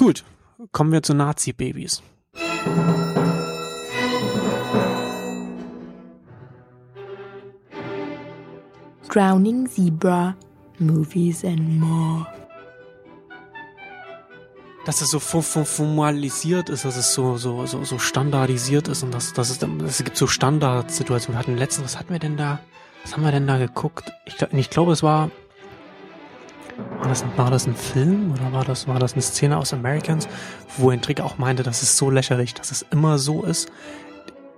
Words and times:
Gut, 0.00 0.24
kommen 0.72 0.92
wir 0.92 1.02
zu 1.02 1.12
Nazi-Babys. 1.12 2.02
Drowning 9.10 9.68
Zebra, 9.68 10.34
Movies 10.78 11.44
and 11.44 11.78
More. 11.78 12.26
Dass 14.86 15.02
es 15.02 15.10
so 15.10 15.18
formalisiert 15.20 16.70
ist, 16.70 16.86
dass 16.86 16.96
es 16.96 17.12
so, 17.12 17.36
so, 17.36 17.66
so, 17.66 17.84
so 17.84 17.98
standardisiert 17.98 18.88
ist 18.88 19.02
und 19.02 19.12
dass, 19.12 19.34
dass 19.34 19.50
es, 19.50 19.62
es 19.62 20.02
gibt 20.02 20.16
so 20.16 20.26
Standardsituationen. 20.26 21.36
Wir 21.36 21.40
hatten 21.40 21.58
letztens, 21.58 21.92
was 21.92 21.98
hatten 21.98 22.14
wir 22.14 22.20
denn 22.20 22.38
da? 22.38 22.58
Was 23.02 23.12
haben 23.12 23.22
wir 23.22 23.32
denn 23.32 23.46
da 23.46 23.58
geguckt? 23.58 24.10
Ich, 24.24 24.40
ich 24.40 24.70
glaube, 24.70 24.92
es 24.92 25.02
war 25.02 25.30
war 27.00 27.08
das, 27.08 27.24
war 27.36 27.50
das 27.50 27.66
ein 27.66 27.74
Film 27.74 28.32
oder 28.32 28.52
war 28.52 28.64
das, 28.64 28.86
war 28.86 28.98
das 28.98 29.14
eine 29.14 29.22
Szene 29.22 29.56
aus 29.56 29.72
Americans, 29.72 30.28
wo 30.76 30.92
Hendrik 30.92 31.20
auch 31.20 31.38
meinte, 31.38 31.62
das 31.62 31.82
ist 31.82 31.96
so 31.96 32.10
lächerlich, 32.10 32.54
dass 32.54 32.70
es 32.70 32.82
immer 32.90 33.18
so 33.18 33.42
ist. 33.42 33.70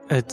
Äh, 0.08 0.24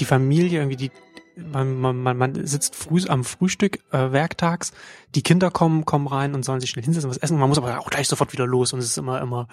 die 0.00 0.04
Familie 0.04 0.60
irgendwie, 0.60 0.76
die, 0.76 0.90
man, 1.36 1.76
man, 1.78 2.16
man 2.16 2.46
sitzt 2.46 2.74
früh 2.74 3.00
am 3.08 3.24
Frühstück 3.24 3.78
äh, 3.92 4.10
werktags, 4.10 4.72
die 5.14 5.22
Kinder 5.22 5.50
kommen, 5.50 5.84
kommen 5.84 6.08
rein 6.08 6.34
und 6.34 6.44
sollen 6.44 6.60
sich 6.60 6.70
schnell 6.70 6.84
hinsetzen 6.84 7.08
und 7.08 7.16
was 7.16 7.22
essen. 7.22 7.38
Man 7.38 7.48
muss 7.48 7.58
aber 7.58 7.78
auch 7.78 7.90
gleich 7.90 8.08
sofort 8.08 8.32
wieder 8.32 8.46
los 8.46 8.72
und 8.72 8.80
es 8.80 8.86
ist 8.86 8.98
immer, 8.98 9.20
immer 9.20 9.46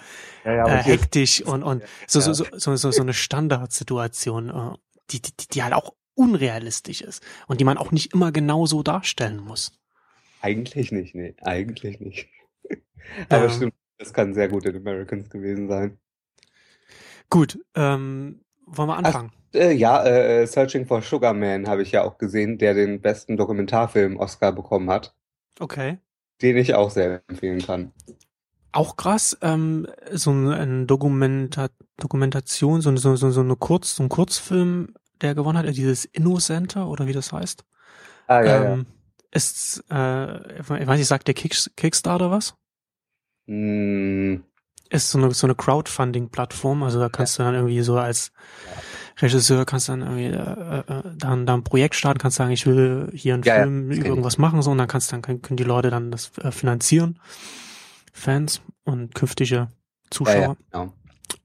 ja, 0.44 0.52
ja, 0.52 0.66
äh, 0.66 0.82
hektisch 0.82 1.42
und, 1.42 1.62
und 1.62 1.84
so, 2.08 2.20
so, 2.20 2.32
so, 2.32 2.44
so, 2.52 2.76
so, 2.76 2.90
so 2.90 3.02
eine 3.02 3.14
Standardsituation, 3.14 4.50
äh, 4.50 4.76
die, 5.10 5.22
die, 5.22 5.32
die 5.52 5.62
halt 5.62 5.74
auch 5.74 5.92
unrealistisch 6.14 7.02
ist 7.02 7.22
und 7.46 7.60
die 7.60 7.64
man 7.64 7.78
auch 7.78 7.92
nicht 7.92 8.12
immer 8.12 8.32
genau 8.32 8.66
so 8.66 8.82
darstellen 8.82 9.40
muss. 9.40 9.72
Eigentlich 10.44 10.92
nicht, 10.92 11.14
nee, 11.14 11.34
eigentlich 11.40 12.00
nicht. 12.00 12.28
Aber 13.30 13.44
ja. 13.44 13.48
stimmt, 13.48 13.72
das 13.96 14.12
kann 14.12 14.34
sehr 14.34 14.48
gut 14.48 14.66
in 14.66 14.76
Americans 14.76 15.30
gewesen 15.30 15.68
sein. 15.68 15.96
Gut, 17.30 17.58
ähm, 17.74 18.42
wollen 18.66 18.88
wir 18.90 18.96
anfangen? 18.98 19.32
Ach, 19.32 19.58
äh, 19.58 19.72
ja, 19.72 20.04
äh, 20.04 20.46
Searching 20.46 20.84
for 20.84 21.00
Sugar 21.00 21.32
Man 21.32 21.66
habe 21.66 21.80
ich 21.80 21.92
ja 21.92 22.02
auch 22.04 22.18
gesehen, 22.18 22.58
der 22.58 22.74
den 22.74 23.00
besten 23.00 23.38
Dokumentarfilm 23.38 24.18
Oscar 24.18 24.52
bekommen 24.52 24.90
hat. 24.90 25.14
Okay. 25.60 25.96
Den 26.42 26.58
ich 26.58 26.74
auch 26.74 26.90
sehr 26.90 27.22
empfehlen 27.28 27.62
kann. 27.62 27.92
Auch 28.72 28.96
krass, 28.96 29.38
ähm, 29.40 29.86
so 30.12 30.30
ein 30.30 30.86
Dokumenta 30.86 31.68
Dokumentation, 31.96 32.82
so, 32.82 32.94
so, 32.96 33.16
so, 33.16 33.30
so 33.30 33.40
eine 33.40 33.56
Kurz, 33.56 33.96
so 33.96 34.02
ein 34.02 34.10
Kurzfilm, 34.10 34.92
der 35.22 35.34
gewonnen 35.34 35.56
hat, 35.56 35.74
dieses 35.74 36.04
Innocenter 36.04 36.86
oder 36.86 37.06
wie 37.06 37.14
das 37.14 37.32
heißt. 37.32 37.64
Ah, 38.26 38.42
ja, 38.42 38.64
ähm, 38.64 38.80
ja 38.80 38.93
ist, 39.34 39.84
äh, 39.90 40.60
ich 40.60 40.68
weiß 40.68 40.98
nicht, 40.98 41.06
sagt 41.06 41.26
der 41.26 41.34
Kick, 41.34 41.56
Kickstarter 41.76 42.30
was? 42.30 42.54
Mm. 43.46 44.36
Ist 44.90 45.10
so 45.10 45.18
eine, 45.18 45.32
so 45.32 45.46
eine 45.46 45.54
Crowdfunding-Plattform, 45.54 46.82
also 46.82 47.00
da 47.00 47.08
kannst 47.08 47.38
ja. 47.38 47.44
du 47.44 47.48
dann 47.48 47.54
irgendwie 47.60 47.82
so 47.82 47.96
als 47.98 48.32
Regisseur 49.20 49.64
kannst 49.64 49.88
dann 49.88 50.00
irgendwie 50.02 50.26
äh, 50.26 50.78
äh, 50.80 51.02
dann, 51.16 51.46
dann 51.46 51.60
ein 51.60 51.64
Projekt 51.64 51.94
starten, 51.94 52.18
kannst 52.18 52.36
sagen, 52.36 52.50
ich 52.50 52.66
will 52.66 53.10
hier 53.14 53.34
einen 53.34 53.42
ja, 53.44 53.56
Film 53.56 53.90
ja, 53.90 53.98
über 53.98 54.06
irgendwas 54.08 54.38
machen, 54.38 54.60
so 54.62 54.70
und 54.70 54.78
dann 54.78 54.88
kannst 54.88 55.12
dann 55.12 55.22
können, 55.22 55.40
können 55.40 55.56
die 55.56 55.64
Leute 55.64 55.90
dann 55.90 56.10
das 56.10 56.32
äh, 56.38 56.50
finanzieren, 56.50 57.20
Fans 58.12 58.60
und 58.84 59.14
künftige 59.14 59.68
Zuschauer. 60.10 60.34
Ja, 60.34 60.56
genau. 60.70 60.92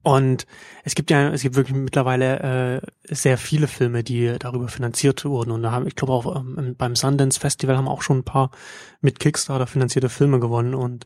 Und 0.02 0.46
es 0.84 0.94
gibt 0.94 1.10
ja, 1.10 1.30
es 1.30 1.42
gibt 1.42 1.56
wirklich 1.56 1.76
mittlerweile 1.76 2.80
äh, 2.80 3.14
sehr 3.14 3.36
viele 3.36 3.66
Filme, 3.66 4.02
die 4.02 4.34
darüber 4.38 4.68
finanziert 4.68 5.24
wurden. 5.24 5.50
Und 5.50 5.62
da 5.62 5.72
haben, 5.72 5.86
ich 5.86 5.94
glaube 5.94 6.12
auch 6.12 6.36
ähm, 6.36 6.74
beim 6.76 6.96
Sundance 6.96 7.38
Festival 7.38 7.76
haben 7.76 7.88
auch 7.88 8.02
schon 8.02 8.18
ein 8.18 8.24
paar 8.24 8.50
mit 9.00 9.18
Kickstarter 9.18 9.66
finanzierte 9.66 10.08
Filme 10.08 10.40
gewonnen. 10.40 10.74
Und 10.74 11.04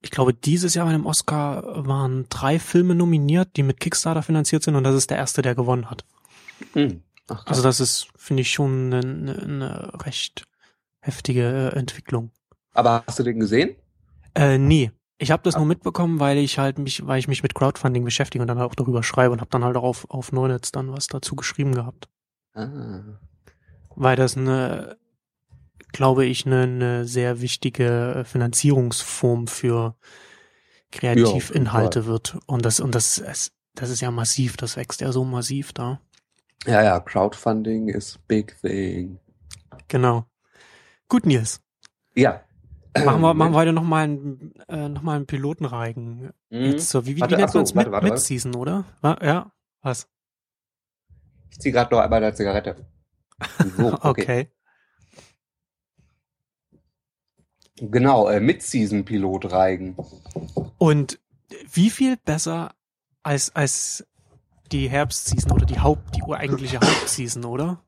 ich 0.00 0.10
glaube, 0.10 0.32
dieses 0.32 0.74
Jahr 0.74 0.86
bei 0.86 0.92
dem 0.92 1.06
Oscar 1.06 1.86
waren 1.86 2.26
drei 2.28 2.58
Filme 2.58 2.94
nominiert, 2.94 3.56
die 3.56 3.62
mit 3.62 3.80
Kickstarter 3.80 4.22
finanziert 4.22 4.62
sind. 4.62 4.76
Und 4.76 4.84
das 4.84 4.94
ist 4.94 5.10
der 5.10 5.18
erste, 5.18 5.42
der 5.42 5.54
gewonnen 5.54 5.90
hat. 5.90 6.04
Mhm. 6.74 7.02
Ach, 7.28 7.46
also 7.46 7.62
das 7.62 7.80
ist, 7.80 8.08
finde 8.16 8.42
ich, 8.42 8.52
schon 8.52 8.92
eine, 8.92 9.38
eine, 9.42 9.92
recht 10.04 10.46
heftige 11.00 11.72
äh, 11.74 11.78
Entwicklung. 11.78 12.30
Aber 12.74 13.02
hast 13.06 13.18
du 13.18 13.22
den 13.22 13.40
gesehen? 13.40 13.76
Äh, 14.34 14.58
nee. 14.58 14.90
Ich 15.24 15.30
habe 15.30 15.42
das 15.42 15.56
nur 15.56 15.64
mitbekommen, 15.64 16.20
weil 16.20 16.36
ich 16.36 16.58
halt 16.58 16.78
mich, 16.78 17.06
weil 17.06 17.18
ich 17.18 17.28
mich 17.28 17.42
mit 17.42 17.54
Crowdfunding 17.54 18.04
beschäftige 18.04 18.42
und 18.42 18.48
dann 18.48 18.60
auch 18.60 18.74
darüber 18.74 19.02
schreibe 19.02 19.32
und 19.32 19.40
habe 19.40 19.50
dann 19.50 19.64
halt 19.64 19.74
auch 19.74 19.82
auf, 19.82 20.10
auf 20.10 20.32
Neunetz 20.32 20.70
dann 20.70 20.92
was 20.92 21.06
dazu 21.06 21.34
geschrieben 21.34 21.74
gehabt. 21.74 22.10
Ah. 22.52 23.00
Weil 23.96 24.16
das 24.16 24.36
eine, 24.36 24.98
glaube 25.92 26.26
ich, 26.26 26.44
eine, 26.44 26.64
eine 26.64 27.04
sehr 27.06 27.40
wichtige 27.40 28.24
Finanzierungsform 28.26 29.46
für 29.46 29.96
Kreativinhalte 30.92 32.00
ja, 32.00 32.06
wird. 32.06 32.36
Und 32.44 32.66
das, 32.66 32.78
und 32.78 32.94
das, 32.94 33.50
das 33.74 33.88
ist 33.88 34.02
ja 34.02 34.10
massiv, 34.10 34.58
das 34.58 34.76
wächst 34.76 35.00
ja 35.00 35.10
so 35.10 35.24
massiv 35.24 35.72
da. 35.72 36.02
Ja, 36.66 36.82
ja, 36.82 37.00
Crowdfunding 37.00 37.88
is 37.88 38.18
big 38.28 38.60
thing. 38.60 39.18
Genau. 39.88 40.26
Gut, 41.08 41.24
Nils. 41.24 41.62
Ja. 42.14 42.43
Machen 42.96 43.20
wir, 43.22 43.34
machen 43.34 43.52
wir 43.52 43.58
heute 43.58 43.72
nochmal 43.72 44.04
einen, 44.04 44.54
äh, 44.68 44.88
noch 44.88 45.04
einen 45.06 45.26
Pilotenreigen. 45.26 46.30
Mhm. 46.50 46.60
Jetzt 46.60 46.90
so, 46.90 47.06
wie, 47.06 47.16
wie, 47.16 47.20
warte, 47.20 47.36
wie 47.36 47.40
nennt 47.40 47.54
man 47.54 47.62
es? 47.64 47.74
Mit, 47.74 47.90
warte, 47.90 48.06
mit 48.06 48.18
Season, 48.20 48.54
oder? 48.54 48.84
Ja, 49.02 49.50
was? 49.82 50.08
Ich 51.50 51.58
ziehe 51.58 51.72
gerade 51.72 51.94
noch 51.94 52.00
einmal 52.00 52.22
eine 52.22 52.34
Zigarette. 52.34 52.76
So, 53.76 53.92
okay. 54.02 54.08
okay. 54.08 54.50
Genau, 57.80 58.28
äh, 58.28 58.38
Mid-Season-Pilotreigen. 58.38 59.96
Und 60.78 61.18
wie 61.72 61.90
viel 61.90 62.16
besser 62.16 62.74
als, 63.24 63.54
als 63.56 64.06
die 64.70 64.88
Herbstseason 64.88 65.50
oder 65.50 65.66
die 65.66 65.80
Haupt, 65.80 66.16
die 66.16 66.22
ureigentliche 66.22 66.78
Hauptseason, 66.78 67.44
oder? 67.44 67.82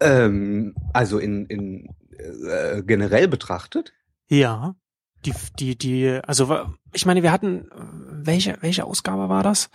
Ähm, 0.00 0.74
also 0.92 1.18
in, 1.18 1.46
in 1.46 1.88
äh, 2.18 2.82
generell 2.82 3.28
betrachtet? 3.28 3.92
Ja. 4.28 4.74
Die, 5.24 5.32
die, 5.58 5.76
die, 5.76 6.20
also 6.26 6.66
ich 6.92 7.06
meine, 7.06 7.22
wir 7.22 7.32
hatten, 7.32 7.68
welche, 8.10 8.58
welche 8.60 8.84
Ausgabe 8.84 9.28
war 9.28 9.42
das? 9.42 9.70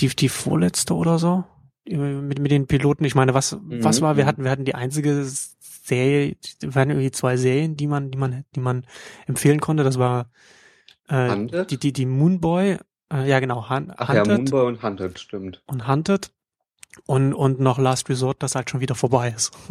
Die, 0.00 0.08
die 0.08 0.28
vorletzte 0.28 0.94
oder 0.94 1.18
so? 1.18 1.44
Mit, 1.88 2.40
mit 2.40 2.50
den 2.50 2.66
Piloten. 2.66 3.04
Ich 3.04 3.14
meine, 3.14 3.32
was, 3.32 3.52
mhm. 3.52 3.84
was 3.84 4.02
war, 4.02 4.16
wir 4.16 4.24
mhm. 4.24 4.28
hatten, 4.28 4.44
wir 4.44 4.50
hatten 4.50 4.64
die 4.64 4.74
einzige 4.74 5.24
Serie, 5.24 6.36
wir 6.60 6.74
hatten 6.74 6.90
irgendwie 6.90 7.12
zwei 7.12 7.36
Serien, 7.36 7.76
die 7.76 7.86
man, 7.86 8.10
die 8.10 8.18
man, 8.18 8.44
die 8.56 8.60
man 8.60 8.86
empfehlen 9.26 9.60
konnte. 9.60 9.84
Das 9.84 9.98
war 9.98 10.30
äh, 11.08 11.64
die, 11.66 11.78
die, 11.78 11.92
die 11.92 12.06
Moonboy, 12.06 12.78
äh, 13.12 13.28
ja 13.28 13.38
genau, 13.38 13.68
Han 13.68 13.92
Ach 13.96 14.08
Hunted. 14.08 14.26
ja, 14.26 14.36
Moonboy 14.36 14.66
und 14.66 14.82
Hunted, 14.82 15.18
stimmt. 15.20 15.62
Und 15.66 15.86
Hunted 15.86 16.32
und, 17.06 17.34
und 17.34 17.60
noch 17.60 17.78
Last 17.78 18.08
Resort, 18.08 18.42
das 18.42 18.54
halt 18.54 18.70
schon 18.70 18.80
wieder 18.80 18.94
vorbei 18.94 19.32
ist. 19.34 19.52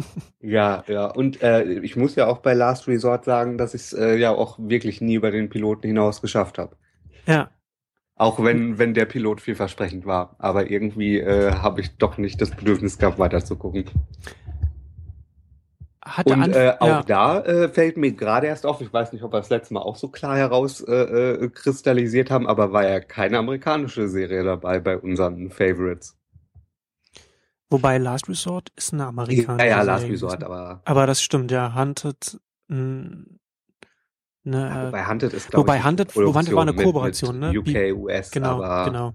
Ja, 0.48 0.84
ja. 0.86 1.06
Und 1.06 1.42
äh, 1.42 1.64
ich 1.64 1.96
muss 1.96 2.14
ja 2.14 2.28
auch 2.28 2.38
bei 2.38 2.54
Last 2.54 2.86
Resort 2.86 3.24
sagen, 3.24 3.58
dass 3.58 3.74
ich 3.74 3.80
es 3.80 3.92
äh, 3.92 4.14
ja 4.14 4.30
auch 4.30 4.60
wirklich 4.60 5.00
nie 5.00 5.16
über 5.16 5.32
den 5.32 5.48
Piloten 5.48 5.88
hinaus 5.88 6.22
geschafft 6.22 6.58
habe. 6.58 6.76
Ja. 7.26 7.50
Auch 8.14 8.42
wenn, 8.42 8.78
wenn 8.78 8.94
der 8.94 9.06
Pilot 9.06 9.40
vielversprechend 9.40 10.06
war. 10.06 10.36
Aber 10.38 10.70
irgendwie 10.70 11.18
äh, 11.18 11.50
habe 11.50 11.80
ich 11.80 11.96
doch 11.96 12.16
nicht 12.16 12.40
das 12.40 12.52
Bedürfnis 12.52 12.96
gehabt, 12.96 13.18
weiter 13.18 13.44
zu 13.44 13.56
gucken. 13.56 13.86
Hat 16.06 16.30
und 16.30 16.54
äh, 16.54 16.74
auch 16.78 16.86
ja. 16.86 17.02
da 17.02 17.40
äh, 17.40 17.68
fällt 17.68 17.96
mir 17.96 18.12
gerade 18.12 18.46
erst 18.46 18.64
auf, 18.64 18.80
ich 18.80 18.92
weiß 18.92 19.12
nicht, 19.12 19.24
ob 19.24 19.32
wir 19.32 19.38
das 19.38 19.50
letzte 19.50 19.74
Mal 19.74 19.80
auch 19.80 19.96
so 19.96 20.06
klar 20.06 20.36
herauskristallisiert 20.36 22.28
äh, 22.28 22.30
äh, 22.30 22.32
haben, 22.32 22.46
aber 22.46 22.72
war 22.72 22.88
ja 22.88 23.00
keine 23.00 23.38
amerikanische 23.38 24.06
Serie 24.08 24.44
dabei 24.44 24.78
bei 24.78 24.96
unseren 24.96 25.50
Favorites. 25.50 26.16
Wobei 27.68 27.98
Last 27.98 28.28
Resort 28.28 28.70
ist 28.76 28.92
eine 28.92 29.06
amerikanische. 29.06 29.66
Ja, 29.66 29.78
ja, 29.78 29.82
Last 29.82 30.06
Resort, 30.06 30.44
aber. 30.44 30.82
Aber 30.84 31.06
das 31.06 31.20
stimmt, 31.22 31.50
ja. 31.50 31.74
Hunted. 31.74 32.40
Mh, 32.68 33.24
ne, 34.44 34.68
ja, 34.68 34.86
wobei 34.86 35.06
Hunted 35.06 35.32
ist, 35.32 35.50
glaube 35.50 35.66
Wobei 35.66 35.82
Hunted, 35.82 36.14
Hunted 36.14 36.54
war 36.54 36.62
eine 36.62 36.74
Kooperation, 36.74 37.38
ne? 37.38 37.50
UK, 37.56 37.96
US, 37.96 38.30
genau, 38.30 38.62
aber. 38.62 38.84
Genau. 38.84 39.14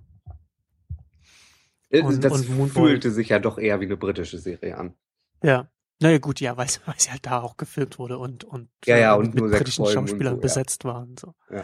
Und, 2.03 2.23
das 2.23 2.31
und 2.47 2.69
fühlte 2.69 3.11
sich 3.11 3.29
ja 3.29 3.39
doch 3.39 3.57
eher 3.57 3.81
wie 3.81 3.85
eine 3.85 3.97
britische 3.97 4.37
Serie 4.37 4.77
an. 4.77 4.95
Ja. 5.43 5.69
Naja, 6.01 6.17
gut, 6.17 6.39
ja, 6.39 6.57
weil, 6.57 6.67
weil 6.85 6.95
sie 6.97 7.11
halt 7.11 7.25
da 7.25 7.41
auch 7.41 7.57
gefilmt 7.57 7.99
wurde 7.99 8.17
und, 8.17 8.43
und, 8.43 8.69
ja, 8.85 8.97
ja, 8.97 9.13
und 9.13 9.35
mit 9.35 9.43
britischen 9.43 9.85
Schauspielern 9.85 10.35
so, 10.35 10.41
besetzt 10.41 10.83
ja. 10.83 10.89
war 10.89 11.01
und 11.01 11.19
so. 11.19 11.35
Ja. 11.49 11.63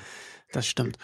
Das 0.52 0.68
stimmt. 0.68 0.98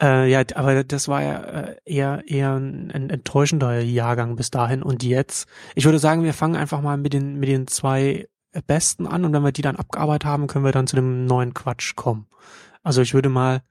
Äh, 0.00 0.30
ja, 0.30 0.42
aber 0.54 0.82
das 0.82 1.08
war 1.08 1.22
ja 1.22 1.40
äh, 1.40 1.76
eher 1.84 2.22
eher 2.26 2.54
ein, 2.54 2.90
ein 2.90 3.10
enttäuschender 3.10 3.80
Jahrgang 3.80 4.34
bis 4.36 4.50
dahin 4.50 4.82
und 4.82 5.02
jetzt. 5.04 5.48
Ich 5.74 5.84
würde 5.84 5.98
sagen, 6.00 6.24
wir 6.24 6.34
fangen 6.34 6.56
einfach 6.56 6.80
mal 6.80 6.96
mit 6.96 7.12
den 7.12 7.36
mit 7.36 7.48
den 7.48 7.68
zwei 7.68 8.28
besten 8.66 9.06
an 9.06 9.24
und 9.24 9.32
wenn 9.32 9.42
wir 9.42 9.52
die 9.52 9.62
dann 9.62 9.76
abgearbeitet 9.76 10.24
haben, 10.24 10.46
können 10.46 10.64
wir 10.64 10.72
dann 10.72 10.86
zu 10.86 10.96
dem 10.96 11.26
neuen 11.26 11.54
Quatsch 11.54 11.94
kommen. 11.94 12.26
Also 12.82 13.02
ich 13.02 13.14
würde 13.14 13.28
mal, 13.28 13.62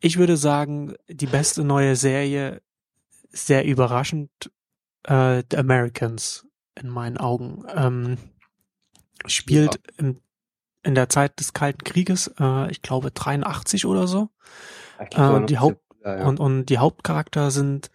ich 0.00 0.18
würde 0.18 0.36
sagen, 0.36 0.94
die 1.08 1.26
beste 1.26 1.64
neue 1.64 1.96
Serie, 1.96 2.60
sehr 3.30 3.64
überraschend, 3.64 4.30
äh, 5.04 5.42
The 5.50 5.56
Americans 5.56 6.46
in 6.80 6.88
meinen 6.88 7.18
Augen. 7.18 7.64
Ähm, 7.74 8.18
spielt 9.26 9.74
ja. 9.74 9.80
in, 9.98 10.20
in 10.82 10.94
der 10.94 11.08
Zeit 11.08 11.40
des 11.40 11.52
Kalten 11.52 11.82
Krieges, 11.84 12.32
äh, 12.38 12.70
ich 12.70 12.82
glaube 12.82 13.10
83 13.10 13.86
oder 13.86 14.06
so 14.06 14.30
Äh, 14.98 15.46
die 15.46 15.58
Haupt 15.58 15.84
ja, 16.04 16.18
ja. 16.18 16.26
Und, 16.26 16.38
und 16.38 16.66
die 16.66 16.78
Hauptcharakter 16.78 17.50
sind 17.50 17.90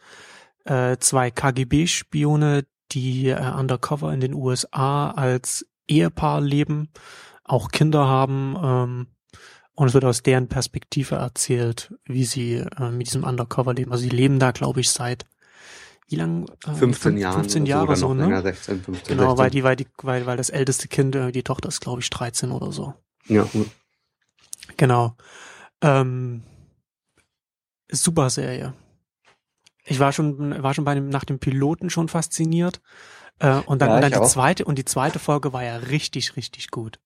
äh, 0.66 0.98
zwei 0.98 1.32
KGB-Spione, 1.32 2.66
die 2.92 3.30
äh, 3.30 3.52
undercover 3.52 4.12
in 4.14 4.20
den 4.20 4.34
USA 4.34 5.12
als 5.12 5.68
Ehepaar 5.88 6.42
leben, 6.42 6.90
auch 7.44 7.70
Kinder 7.70 8.08
haben. 8.08 8.58
Ähm, 8.62 9.08
und 9.76 9.88
es 9.88 9.94
wird 9.94 10.06
aus 10.06 10.24
deren 10.24 10.50
Perspektive 10.50 11.16
erzählt, 11.16 11.94
wie 12.06 12.26
sie 12.26 12.56
äh, 12.56 12.90
mit 12.92 13.08
diesem 13.08 13.24
Undercover 13.24 13.74
leben. 13.74 13.92
Also 13.92 14.04
sie 14.04 14.10
leben 14.10 14.40
da, 14.40 14.52
glaube 14.52 14.82
ich, 14.82 14.90
seit 14.90 15.26
wie 16.08 16.16
lang? 16.16 16.50
Äh, 16.66 16.74
15 16.74 17.18
Jahren. 17.18 17.36
15 17.36 17.66
Jahre 17.68 17.96
so, 17.96 18.14
ne? 18.16 18.24
Länger, 18.24 18.42
16, 18.42 18.82
15, 18.82 19.18
genau, 19.18 19.30
16. 19.30 19.38
weil 19.38 19.50
die, 19.52 19.64
weil 19.64 19.76
die, 19.76 19.88
weil, 20.02 20.26
weil 20.26 20.38
das 20.38 20.50
älteste 20.50 20.88
Kind, 20.88 21.16
äh, 21.16 21.32
die 21.32 21.44
Tochter 21.44 21.70
ist, 21.70 21.82
glaube 21.82 22.02
ich, 22.02 22.10
13 22.10 22.52
oder 22.52 22.72
so. 22.72 22.96
Ja. 23.28 23.48
Genau. 24.76 25.16
Ähm, 25.82 26.44
super 27.92 28.30
Serie. 28.30 28.74
Ich 29.86 30.00
war 30.00 30.12
schon, 30.12 30.62
war 30.62 30.74
schon 30.74 30.86
bei 30.86 30.96
dem, 30.96 31.10
nach 31.10 31.26
dem 31.26 31.40
Piloten 31.40 31.90
schon 31.90 32.08
fasziniert. 32.08 32.82
Äh, 33.40 33.56
und 33.66 33.82
dann, 33.82 33.90
ja, 33.90 33.96
und 33.96 34.02
dann 34.02 34.12
die 34.12 34.18
auch. 34.18 34.28
zweite, 34.28 34.66
und 34.66 34.78
die 34.78 34.86
zweite 34.86 35.20
Folge 35.20 35.54
war 35.54 35.64
ja 35.64 35.78
richtig, 35.78 36.36
richtig 36.36 36.72
gut. 36.72 37.00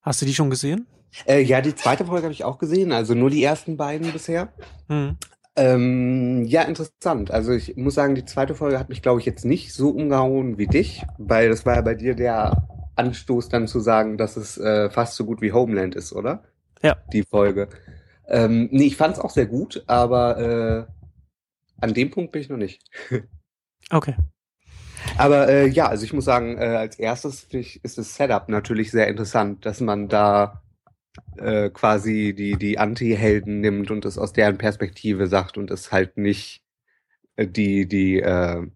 Hast 0.00 0.22
du 0.22 0.26
die 0.26 0.34
schon 0.34 0.50
gesehen? 0.50 0.86
Äh, 1.26 1.42
ja, 1.42 1.60
die 1.60 1.74
zweite 1.74 2.04
Folge 2.06 2.24
habe 2.24 2.32
ich 2.32 2.44
auch 2.44 2.58
gesehen, 2.58 2.92
also 2.92 3.14
nur 3.14 3.30
die 3.30 3.44
ersten 3.44 3.76
beiden 3.76 4.12
bisher. 4.12 4.52
Hm. 4.88 5.16
Ähm, 5.54 6.44
ja, 6.44 6.62
interessant. 6.62 7.30
Also 7.30 7.52
ich 7.52 7.76
muss 7.76 7.94
sagen, 7.94 8.14
die 8.14 8.24
zweite 8.24 8.54
Folge 8.54 8.78
hat 8.78 8.88
mich, 8.88 9.02
glaube 9.02 9.20
ich, 9.20 9.26
jetzt 9.26 9.44
nicht 9.44 9.74
so 9.74 9.90
umgehauen 9.90 10.56
wie 10.56 10.66
dich, 10.66 11.04
weil 11.18 11.50
das 11.50 11.66
war 11.66 11.76
ja 11.76 11.82
bei 11.82 11.94
dir 11.94 12.14
der 12.14 12.66
Anstoß 12.96 13.50
dann 13.50 13.68
zu 13.68 13.80
sagen, 13.80 14.16
dass 14.16 14.36
es 14.36 14.56
äh, 14.56 14.88
fast 14.88 15.14
so 15.14 15.26
gut 15.26 15.42
wie 15.42 15.52
Homeland 15.52 15.94
ist, 15.94 16.12
oder? 16.12 16.44
Ja. 16.82 16.96
Die 17.12 17.22
Folge. 17.22 17.68
Ähm, 18.32 18.68
nee, 18.72 18.86
ich 18.86 18.96
fand 18.96 19.14
es 19.14 19.20
auch 19.20 19.30
sehr 19.30 19.46
gut, 19.46 19.84
aber 19.86 20.88
äh, 20.88 20.92
an 21.80 21.94
dem 21.94 22.10
Punkt 22.10 22.32
bin 22.32 22.40
ich 22.40 22.48
noch 22.48 22.56
nicht. 22.56 22.82
okay. 23.90 24.16
Aber 25.18 25.48
äh, 25.48 25.68
ja, 25.68 25.88
also 25.88 26.04
ich 26.04 26.14
muss 26.14 26.24
sagen, 26.24 26.56
äh, 26.56 26.76
als 26.76 26.98
erstes 26.98 27.46
ich, 27.50 27.84
ist 27.84 27.98
das 27.98 28.14
Setup 28.14 28.48
natürlich 28.48 28.90
sehr 28.90 29.08
interessant, 29.08 29.66
dass 29.66 29.80
man 29.80 30.08
da 30.08 30.62
äh, 31.36 31.68
quasi 31.68 32.34
die, 32.34 32.56
die 32.56 32.78
Anti-Helden 32.78 33.60
nimmt 33.60 33.90
und 33.90 34.06
es 34.06 34.16
aus 34.16 34.32
deren 34.32 34.56
Perspektive 34.56 35.26
sagt 35.26 35.58
und 35.58 35.70
es 35.70 35.92
halt 35.92 36.16
nicht 36.16 36.64
äh, 37.36 37.46
die, 37.46 37.86
die 37.86 38.20
äh, 38.20 38.66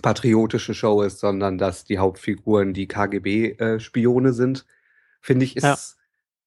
patriotische 0.00 0.72
Show 0.72 1.02
ist, 1.02 1.18
sondern 1.18 1.58
dass 1.58 1.84
die 1.84 1.98
Hauptfiguren 1.98 2.72
die 2.72 2.88
KGB-Spione 2.88 4.28
äh, 4.28 4.32
sind, 4.32 4.66
finde 5.20 5.44
ich, 5.44 5.56
ist 5.56 5.64
ja. 5.64 5.76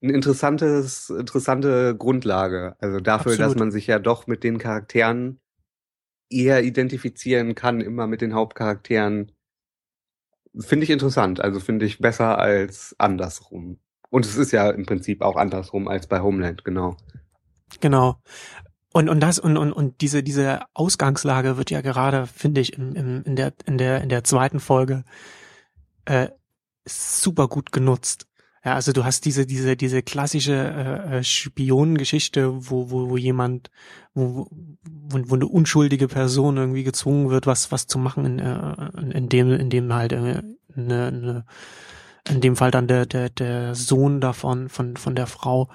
Ein 0.01 0.09
interessantes, 0.09 1.09
interessante 1.09 1.95
Grundlage. 1.95 2.75
Also 2.79 2.99
dafür, 2.99 3.33
Absolut. 3.33 3.51
dass 3.51 3.59
man 3.59 3.71
sich 3.71 3.87
ja 3.87 3.99
doch 3.99 4.27
mit 4.27 4.43
den 4.43 4.57
Charakteren 4.57 5.39
eher 6.29 6.63
identifizieren 6.63 7.55
kann, 7.55 7.81
immer 7.81 8.07
mit 8.07 8.21
den 8.21 8.33
Hauptcharakteren, 8.33 9.31
finde 10.57 10.83
ich 10.83 10.89
interessant. 10.89 11.41
Also 11.41 11.59
finde 11.59 11.85
ich 11.85 11.99
besser 11.99 12.37
als 12.37 12.95
andersrum. 12.97 13.79
Und 14.09 14.25
es 14.25 14.37
ist 14.37 14.51
ja 14.51 14.69
im 14.69 14.85
Prinzip 14.85 15.21
auch 15.21 15.35
andersrum 15.35 15.87
als 15.87 16.07
bei 16.07 16.21
Homeland, 16.21 16.63
genau. 16.63 16.97
Genau. 17.79 18.19
Und, 18.91 19.07
und 19.07 19.19
das, 19.19 19.37
und, 19.37 19.57
und, 19.57 19.71
und 19.71 20.01
diese, 20.01 20.23
diese 20.23 20.61
Ausgangslage 20.73 21.57
wird 21.57 21.69
ja 21.69 21.81
gerade, 21.81 22.25
finde 22.25 22.61
ich, 22.61 22.73
im, 22.73 22.95
im, 22.95 23.23
in 23.23 23.35
der, 23.35 23.53
in 23.65 23.77
der, 23.77 24.01
in 24.01 24.09
der 24.09 24.23
zweiten 24.23 24.59
Folge, 24.59 25.03
äh, 26.05 26.29
super 26.87 27.47
gut 27.47 27.71
genutzt. 27.71 28.25
Ja, 28.63 28.75
also 28.75 28.91
du 28.91 29.05
hast 29.05 29.25
diese, 29.25 29.45
diese, 29.45 29.77
diese 29.77 30.01
klassische 30.01 30.53
äh, 30.53 31.19
äh 31.19 31.23
Spionengeschichte, 31.23 32.69
wo, 32.69 32.91
wo, 32.91 33.09
wo 33.09 33.17
jemand, 33.17 33.71
wo, 34.13 34.47
wo, 34.83 35.19
wo 35.29 35.35
eine 35.35 35.47
unschuldige 35.47 36.07
Person 36.07 36.57
irgendwie 36.57 36.83
gezwungen 36.83 37.29
wird, 37.29 37.47
was, 37.47 37.71
was 37.71 37.87
zu 37.87 37.97
machen, 37.97 38.25
in, 38.25 38.39
äh, 38.39 39.17
in 39.17 39.29
dem, 39.29 39.51
in 39.51 39.69
dem 39.69 39.93
halt 39.93 40.11
äh, 40.11 40.43
eine, 40.75 41.07
eine 41.07 41.45
in 42.27 42.41
dem 42.41 42.55
Fall 42.55 42.71
dann 42.71 42.87
der, 42.87 43.05
der, 43.05 43.29
der 43.29 43.75
Sohn 43.75 44.21
davon, 44.21 44.69
von, 44.69 44.97
von 44.97 45.15
der 45.15 45.27
Frau, 45.27 45.69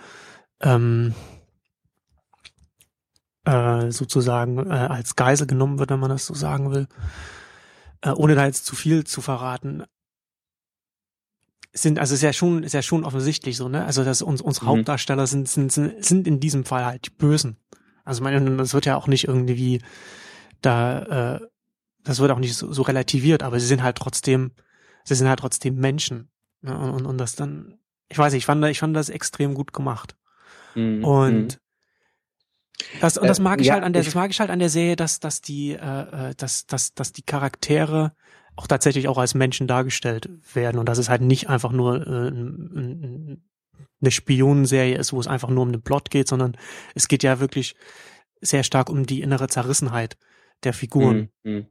ähm, 0.61 1.15
äh, 3.45 3.91
sozusagen 3.91 4.59
äh, 4.71 4.73
als 4.73 5.17
Geisel 5.17 5.47
genommen 5.47 5.79
wird, 5.79 5.91
wenn 5.91 6.01
man 6.01 6.11
das 6.11 6.27
so 6.27 6.35
sagen 6.35 6.71
will. 6.71 6.87
Äh, 8.03 8.11
ohne 8.11 8.35
da 8.35 8.47
jetzt 8.47 8.67
zu 8.67 8.77
viel 8.77 9.05
zu 9.05 9.21
verraten. 9.21 9.85
Sind, 11.77 11.99
also 11.99 12.15
ist 12.15 12.23
ja 12.23 12.33
schon, 12.33 12.63
ist 12.63 12.73
ja 12.73 12.83
schon 12.83 13.05
offensichtlich 13.05 13.57
so, 13.57 13.69
ne? 13.69 13.85
Also, 13.85 14.05
dass 14.05 14.23
uns, 14.23 14.41
unsere 14.41 14.67
mhm. 14.67 14.71
Hauptdarsteller 14.71 15.27
sind, 15.27 15.49
sind, 15.49 15.73
sind, 15.73 16.05
sind 16.05 16.27
in 16.27 16.39
diesem 16.39 16.65
Fall 16.65 16.85
halt 16.85 17.07
die 17.07 17.11
Bösen. 17.11 17.57
Also, 18.05 18.23
meine, 18.23 18.57
das 18.57 18.75
wird 18.75 18.87
ja 18.87 18.97
auch 18.97 19.09
nicht 19.09 19.27
irgendwie 19.27 19.81
da, 20.63 21.35
äh, 21.35 21.41
das 22.05 22.21
wird 22.21 22.31
auch 22.31 22.39
nicht 22.39 22.55
so, 22.55 22.73
so 22.73 22.83
relativiert, 22.83 23.43
aber 23.43 23.59
sie 23.59 23.67
sind 23.67 23.83
halt 23.83 23.97
trotzdem, 23.97 24.53
sie 25.05 25.15
sind 25.15 25.29
halt 25.29 25.41
trotzdem 25.41 25.77
Menschen. 25.77 26.31
Ne? 26.63 26.79
Und, 26.79 26.91
und, 26.91 27.07
und 27.07 27.19
das 27.19 27.35
dann, 27.35 27.79
ich 28.09 28.19
weiß 28.19 28.33
nicht, 28.33 28.43
ich 28.43 28.47
fand, 28.47 28.65
ich 28.67 28.79
fand 28.79 28.95
das 28.95 29.09
extrem 29.09 29.55
gut 29.55 29.73
gemacht. 29.73 30.17
Mhm. 30.75 31.05
Und 31.05 31.47
mhm. 31.47 33.01
das, 33.01 33.19
und 33.19 33.27
das 33.27 33.39
äh, 33.39 33.43
mag 33.43 33.61
ich 33.61 33.67
äh, 33.67 33.69
ja, 33.69 33.75
halt 33.75 33.85
an 33.85 33.93
der, 33.93 34.03
das 34.03 34.15
mag 34.15 34.31
ich 34.31 34.41
halt 34.41 34.51
an 34.51 34.59
der 34.59 34.71
Serie, 34.71 34.97
dass, 34.97 35.21
dass 35.21 35.41
die, 35.41 35.73
äh, 35.73 36.31
äh, 36.31 36.35
dass, 36.37 36.67
dass, 36.67 36.95
dass 36.95 37.13
die 37.13 37.23
Charaktere 37.23 38.13
auch 38.57 38.67
tatsächlich 38.67 39.09
auch 39.09 39.19
als 39.19 39.35
Menschen 39.35 39.67
dargestellt 39.67 40.29
werden 40.53 40.79
und 40.79 40.89
dass 40.89 40.99
es 40.99 41.09
halt 41.09 41.23
nicht 41.23 41.49
einfach 41.49 41.73
nur 41.73 42.07
äh, 42.07 43.37
eine 44.01 44.11
Spionenserie 44.11 44.97
ist, 44.97 45.13
wo 45.13 45.21
es 45.21 45.27
einfach 45.27 45.49
nur 45.49 45.63
um 45.63 45.73
den 45.73 45.83
Plot 45.83 46.11
geht, 46.11 46.29
sondern 46.29 46.57
es 46.95 47.09
geht 47.09 47.23
ja 47.23 47.41
wirklich 47.41 47.75
sehr 48.41 48.63
stark 48.63 48.91
um 48.91 49.07
die 49.07 49.23
innere 49.23 49.49
Zerrissenheit 49.49 50.17
der 50.63 50.73
Figuren. 50.73 51.31
Mhm. 51.43 51.53
mhm. 51.53 51.67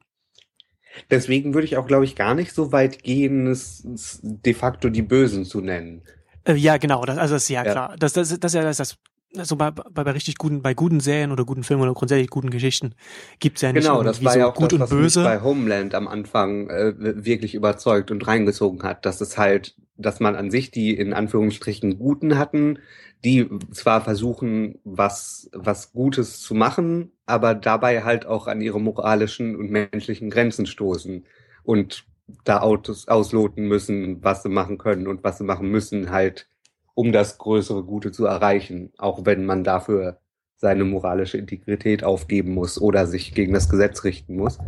Deswegen 1.09 1.55
würde 1.55 1.65
ich 1.65 1.75
auch, 1.77 1.87
glaube 1.87 2.05
ich, 2.05 2.15
gar 2.15 2.35
nicht 2.35 2.53
so 2.53 2.71
weit 2.71 3.01
gehen, 3.01 3.47
es, 3.47 3.83
es 3.83 4.19
de 4.21 4.53
facto 4.53 4.89
die 4.89 5.01
Bösen 5.01 5.43
zu 5.43 5.59
nennen. 5.59 6.03
Äh, 6.45 6.53
ja, 6.53 6.77
genau, 6.77 7.03
das, 7.03 7.17
also 7.17 7.33
das 7.33 7.43
ist 7.43 7.49
ja, 7.49 7.65
ja. 7.65 7.71
klar. 7.71 7.95
Das, 7.97 8.13
das, 8.13 8.37
das, 8.37 8.51
das, 8.51 8.77
das, 8.77 8.97
also 9.37 9.55
bei, 9.55 9.71
bei, 9.71 10.03
bei 10.03 10.11
richtig 10.11 10.37
guten, 10.37 10.61
bei 10.61 10.73
guten 10.73 10.99
Serien 10.99 11.31
oder 11.31 11.45
guten 11.45 11.63
Filmen 11.63 11.83
oder 11.83 11.93
grundsätzlich 11.93 12.29
guten 12.29 12.49
Geschichten 12.49 12.95
gibt's 13.39 13.61
ja 13.61 13.73
nicht 13.73 13.83
genau, 13.83 14.03
das 14.03 14.23
war 14.23 14.33
so 14.33 14.39
ja 14.39 14.47
auch 14.47 14.53
gut 14.53 14.73
das, 14.73 14.91
und 14.91 14.97
böse. 14.97 15.21
Mich 15.21 15.29
bei 15.29 15.41
Homeland 15.41 15.95
am 15.95 16.07
Anfang 16.07 16.69
äh, 16.69 16.93
wirklich 16.97 17.55
überzeugt 17.55 18.11
und 18.11 18.25
reingezogen 18.27 18.83
hat, 18.83 19.05
dass 19.05 19.21
es 19.21 19.37
halt, 19.37 19.75
dass 19.97 20.19
man 20.19 20.35
an 20.35 20.51
sich 20.51 20.71
die 20.71 20.95
in 20.95 21.13
Anführungsstrichen 21.13 21.97
Guten 21.97 22.37
hatten, 22.37 22.79
die 23.23 23.49
zwar 23.71 24.01
versuchen, 24.01 24.79
was, 24.83 25.49
was 25.53 25.93
Gutes 25.93 26.41
zu 26.41 26.53
machen, 26.53 27.11
aber 27.25 27.55
dabei 27.55 28.03
halt 28.03 28.25
auch 28.25 28.47
an 28.47 28.61
ihre 28.61 28.81
moralischen 28.81 29.55
und 29.55 29.71
menschlichen 29.71 30.29
Grenzen 30.29 30.65
stoßen 30.65 31.25
und 31.63 32.05
da 32.43 32.61
Autos 32.61 33.07
ausloten 33.07 33.67
müssen, 33.67 34.23
was 34.23 34.43
sie 34.43 34.49
machen 34.49 34.77
können 34.77 35.07
und 35.07 35.23
was 35.23 35.37
sie 35.37 35.43
machen 35.43 35.69
müssen, 35.69 36.11
halt, 36.11 36.47
um 36.93 37.11
das 37.11 37.37
größere 37.37 37.83
Gute 37.83 38.11
zu 38.11 38.25
erreichen, 38.25 38.91
auch 38.97 39.25
wenn 39.25 39.45
man 39.45 39.63
dafür 39.63 40.19
seine 40.57 40.85
moralische 40.85 41.37
Integrität 41.37 42.03
aufgeben 42.03 42.53
muss 42.53 42.79
oder 42.79 43.05
sich 43.05 43.33
gegen 43.33 43.53
das 43.53 43.69
Gesetz 43.69 44.03
richten 44.03 44.35
muss. 44.35 44.59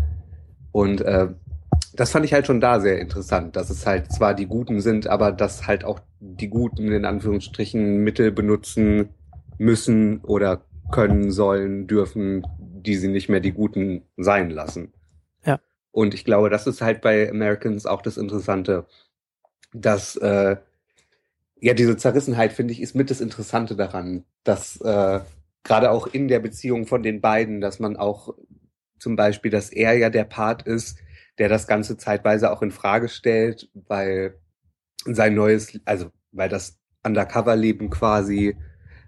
Und 0.71 1.01
äh, 1.01 1.29
das 1.93 2.11
fand 2.11 2.25
ich 2.25 2.33
halt 2.33 2.47
schon 2.47 2.59
da 2.59 2.79
sehr 2.79 2.99
interessant, 2.99 3.55
dass 3.55 3.69
es 3.69 3.85
halt 3.85 4.11
zwar 4.11 4.33
die 4.33 4.47
Guten 4.47 4.81
sind, 4.81 5.07
aber 5.07 5.31
dass 5.31 5.67
halt 5.67 5.85
auch 5.85 6.01
die 6.19 6.49
Guten 6.49 6.91
in 6.91 7.05
Anführungsstrichen 7.05 8.03
Mittel 8.03 8.31
benutzen 8.31 9.09
müssen 9.57 10.19
oder 10.21 10.65
können, 10.91 11.31
sollen, 11.31 11.87
dürfen, 11.87 12.45
die 12.59 12.95
sie 12.95 13.07
nicht 13.07 13.29
mehr 13.29 13.39
die 13.39 13.53
Guten 13.53 14.03
sein 14.17 14.49
lassen. 14.49 14.93
Ja. 15.45 15.59
Und 15.91 16.13
ich 16.13 16.25
glaube, 16.25 16.49
das 16.49 16.67
ist 16.67 16.81
halt 16.81 17.01
bei 17.01 17.29
Americans 17.29 17.85
auch 17.85 18.01
das 18.01 18.17
Interessante, 18.17 18.85
dass 19.73 20.15
äh, 20.17 20.57
ja 21.65 21.73
diese 21.73 21.97
Zerrissenheit, 21.97 22.53
finde 22.53 22.73
ich, 22.73 22.81
ist 22.81 22.93
mit 22.93 23.09
das 23.09 23.21
Interessante 23.21 23.75
daran, 23.75 24.23
dass 24.43 24.79
äh, 24.81 25.19
gerade 25.63 25.89
auch 25.89 26.05
in 26.05 26.27
der 26.27 26.39
Beziehung 26.39 26.85
von 26.85 27.01
den 27.01 27.21
beiden, 27.21 27.59
dass 27.59 27.79
man 27.79 27.97
auch 27.97 28.35
zum 28.99 29.15
Beispiel, 29.15 29.49
dass 29.49 29.71
er 29.71 29.97
ja 29.97 30.11
der 30.11 30.25
Part 30.25 30.61
ist, 30.61 30.99
der 31.39 31.49
das 31.49 31.65
Ganze 31.65 31.97
zeitweise 31.97 32.51
auch 32.51 32.61
in 32.61 32.69
Frage 32.69 33.09
stellt, 33.09 33.67
weil 33.73 34.35
sein 35.05 35.33
neues, 35.33 35.79
also 35.85 36.11
weil 36.31 36.49
das 36.49 36.77
Undercover-Leben 37.03 37.89
quasi 37.89 38.55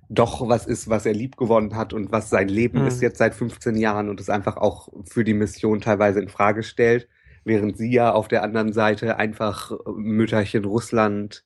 doch 0.09 0.49
was 0.49 0.65
ist, 0.65 0.89
was 0.89 1.05
er 1.05 1.13
lieb 1.13 1.37
gewonnen 1.37 1.75
hat 1.75 1.93
und 1.93 2.11
was 2.11 2.31
sein 2.31 2.47
Leben 2.47 2.81
mhm. 2.81 2.87
ist 2.87 3.03
jetzt 3.03 3.19
seit 3.19 3.35
15 3.35 3.75
Jahren 3.75 4.09
und 4.09 4.19
es 4.19 4.31
einfach 4.31 4.57
auch 4.57 4.89
für 5.05 5.23
die 5.23 5.35
Mission 5.35 5.79
teilweise 5.79 6.21
in 6.21 6.29
Frage 6.29 6.63
stellt, 6.63 7.07
während 7.43 7.77
sie 7.77 7.91
ja 7.91 8.13
auf 8.13 8.27
der 8.27 8.41
anderen 8.41 8.73
Seite 8.73 9.17
einfach 9.17 9.73
Mütterchen 9.95 10.65
Russland 10.65 11.43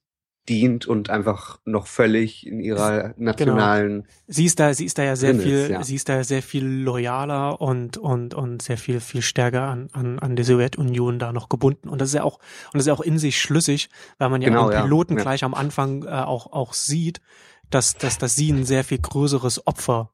dient 0.49 0.87
und 0.87 1.09
einfach 1.09 1.59
noch 1.65 1.85
völlig 1.87 2.47
in 2.47 2.59
ihrer 2.59 3.09
genau. 3.09 3.13
nationalen. 3.17 4.01
Genau. 4.01 4.13
Sie 4.27 4.45
ist 4.45 4.59
da, 4.59 4.73
sie 4.73 4.85
ist 4.85 4.97
da 4.97 5.03
ja 5.03 5.15
sehr 5.15 5.35
viel, 5.35 5.53
ist, 5.53 5.69
ja. 5.69 5.83
sie 5.83 5.95
ist 5.95 6.09
da 6.09 6.23
sehr 6.23 6.41
viel 6.41 6.65
loyaler 6.65 7.61
und 7.61 7.97
und 7.97 8.33
und 8.33 8.61
sehr 8.61 8.77
viel 8.77 8.99
viel 8.99 9.21
stärker 9.21 9.63
an 9.63 9.89
an 9.93 10.17
an 10.19 10.35
die 10.35 10.43
Sowjetunion 10.43 11.19
da 11.19 11.31
noch 11.31 11.47
gebunden 11.47 11.89
und 11.89 12.01
das 12.01 12.09
ist 12.09 12.15
ja 12.15 12.23
auch 12.23 12.37
und 12.37 12.75
das 12.75 12.83
ist 12.83 12.87
ja 12.87 12.93
auch 12.93 13.01
in 13.01 13.19
sich 13.19 13.39
schlüssig, 13.39 13.89
weil 14.17 14.29
man 14.29 14.41
ja 14.41 14.49
genau, 14.49 14.69
Piloten 14.69 15.17
ja. 15.17 15.21
gleich 15.21 15.43
am 15.43 15.53
Anfang 15.53 16.03
äh, 16.03 16.09
auch 16.09 16.51
auch 16.51 16.73
sieht, 16.73 17.21
dass, 17.69 17.95
dass, 17.95 18.17
dass 18.17 18.35
sie 18.35 18.51
ein 18.51 18.65
sehr 18.65 18.83
viel 18.83 18.99
größeres 18.99 19.65
Opfer 19.65 20.11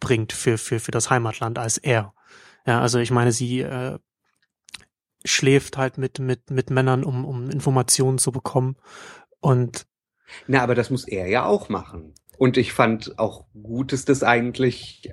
bringt 0.00 0.32
für, 0.32 0.58
für, 0.58 0.80
für 0.80 0.90
das 0.90 1.10
Heimatland 1.10 1.58
als 1.58 1.78
er. 1.78 2.14
Ja, 2.66 2.80
also 2.80 2.98
ich 2.98 3.10
meine, 3.10 3.32
sie 3.32 3.60
äh, 3.60 3.98
schläft 5.24 5.76
halt 5.76 5.98
mit, 5.98 6.18
mit, 6.18 6.50
mit 6.50 6.70
Männern, 6.70 7.04
um, 7.04 7.24
um 7.24 7.50
Informationen 7.50 8.18
zu 8.18 8.32
bekommen. 8.32 8.76
Und 9.40 9.86
Na, 10.46 10.62
aber 10.62 10.74
das 10.74 10.90
muss 10.90 11.06
er 11.06 11.26
ja 11.28 11.44
auch 11.44 11.68
machen. 11.68 12.14
Und 12.38 12.56
ich 12.56 12.72
fand 12.72 13.18
auch 13.18 13.46
gut, 13.62 13.92
dass 13.92 14.04
das 14.04 14.22
eigentlich 14.22 15.12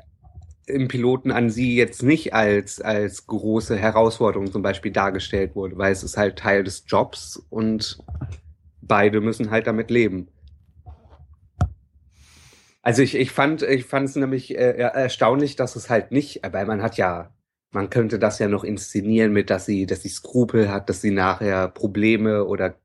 im 0.67 0.89
Piloten 0.89 1.31
an 1.31 1.49
sie 1.49 1.75
jetzt 1.75 2.03
nicht 2.03 2.33
als, 2.33 2.81
als 2.81 3.25
große 3.25 3.77
Herausforderung 3.77 4.51
zum 4.51 4.61
Beispiel 4.61 4.91
dargestellt 4.91 5.55
wurde, 5.55 5.77
weil 5.77 5.93
es 5.93 6.03
ist 6.03 6.17
halt 6.17 6.37
Teil 6.37 6.63
des 6.63 6.83
Jobs 6.87 7.37
und 7.49 7.99
beide 8.81 9.21
müssen 9.21 9.49
halt 9.49 9.65
damit 9.67 9.89
leben. 9.89 10.27
Also 12.81 13.01
ich, 13.01 13.15
ich 13.15 13.31
fand 13.31 13.63
ich 13.63 13.85
fand 13.85 14.07
es 14.07 14.15
nämlich 14.15 14.57
äh, 14.57 14.77
erstaunlich, 14.77 15.55
dass 15.55 15.75
es 15.75 15.89
halt 15.89 16.11
nicht, 16.11 16.41
weil 16.49 16.65
man 16.65 16.81
hat 16.81 16.95
ja, 16.95 17.33
man 17.71 17.89
könnte 17.89 18.19
das 18.19 18.39
ja 18.39 18.47
noch 18.47 18.63
inszenieren 18.63 19.33
mit, 19.33 19.49
dass 19.49 19.65
sie, 19.65 19.85
dass 19.85 20.03
sie 20.03 20.09
Skrupel 20.09 20.71
hat, 20.71 20.89
dass 20.89 21.01
sie 21.01 21.11
nachher 21.11 21.67
Probleme 21.67 22.45
oder 22.45 22.75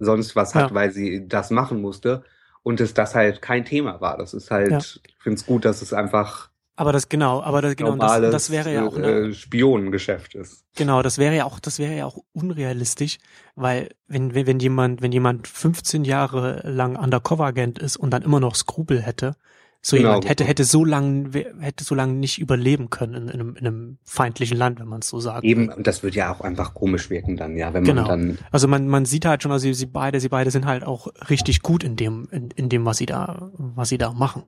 sonst 0.00 0.34
was 0.34 0.54
hat, 0.54 0.70
Ja. 0.70 0.74
weil 0.74 0.90
sie 0.90 1.28
das 1.28 1.50
machen 1.50 1.80
musste 1.80 2.24
und 2.62 2.80
dass 2.80 2.92
das 2.94 3.14
halt 3.14 3.40
kein 3.40 3.64
Thema 3.64 4.00
war. 4.00 4.18
Das 4.18 4.34
ist 4.34 4.50
halt, 4.50 4.70
Ja. 4.70 4.78
ich 4.78 5.00
finde 5.20 5.36
es 5.38 5.46
gut, 5.46 5.64
dass 5.64 5.82
es 5.82 5.92
einfach 5.92 6.50
aber 6.76 6.92
das 6.92 7.10
genau, 7.10 7.42
aber 7.42 7.60
das 7.60 7.76
genau, 7.76 7.94
das, 7.96 8.30
das 8.30 8.50
wäre 8.50 8.72
ja 8.72 8.86
auch 8.86 8.96
eine, 8.96 9.06
äh, 9.28 9.32
Spionengeschäft 9.34 10.34
ist. 10.34 10.64
Genau, 10.76 11.02
das 11.02 11.18
wäre 11.18 11.36
ja 11.36 11.44
auch, 11.44 11.60
das 11.60 11.78
wäre 11.78 11.94
ja 11.94 12.06
auch 12.06 12.16
unrealistisch, 12.32 13.18
weil 13.54 13.90
wenn, 14.08 14.34
wenn, 14.34 14.60
jemand, 14.60 15.02
wenn 15.02 15.12
jemand 15.12 15.46
15 15.46 16.04
Jahre 16.04 16.62
lang 16.64 16.96
Undercover-Agent 16.96 17.78
ist 17.78 17.98
und 17.98 18.10
dann 18.12 18.22
immer 18.22 18.40
noch 18.40 18.54
Skrupel 18.54 19.02
hätte, 19.02 19.36
so 19.82 19.96
Genau. 19.96 20.08
jemand 20.10 20.28
hätte, 20.28 20.44
hätte 20.44 20.64
so 20.64 20.84
lang, 20.84 21.32
hätte 21.60 21.84
so 21.84 21.94
lange 21.94 22.12
nicht 22.12 22.38
überleben 22.38 22.90
können 22.90 23.14
in, 23.14 23.22
in, 23.28 23.30
einem, 23.40 23.56
in 23.56 23.66
einem 23.66 23.98
feindlichen 24.04 24.58
Land, 24.58 24.78
wenn 24.78 24.88
man 24.88 25.00
es 25.00 25.08
so 25.08 25.20
sagt. 25.20 25.42
Eben, 25.44 25.70
und 25.70 25.86
das 25.86 26.02
wird 26.02 26.14
ja 26.14 26.32
auch 26.32 26.42
einfach 26.42 26.74
komisch 26.74 27.08
wirken 27.08 27.36
dann, 27.36 27.56
ja, 27.56 27.72
wenn 27.72 27.84
Genau. 27.84 28.02
man 28.08 28.28
dann 28.28 28.38
Also 28.50 28.68
man, 28.68 28.88
man 28.88 29.06
sieht 29.06 29.24
halt 29.24 29.42
schon, 29.42 29.52
also 29.52 29.62
sie, 29.62 29.72
sie 29.74 29.86
beide, 29.86 30.20
sie 30.20 30.28
beide 30.28 30.50
sind 30.50 30.66
halt 30.66 30.84
auch 30.84 31.08
richtig 31.30 31.62
gut 31.62 31.82
in 31.82 31.96
dem, 31.96 32.28
in, 32.30 32.50
in 32.50 32.68
dem, 32.68 32.84
was 32.84 32.98
sie 32.98 33.06
da, 33.06 33.50
was 33.54 33.88
sie 33.88 33.96
da 33.98 34.12
machen. 34.12 34.42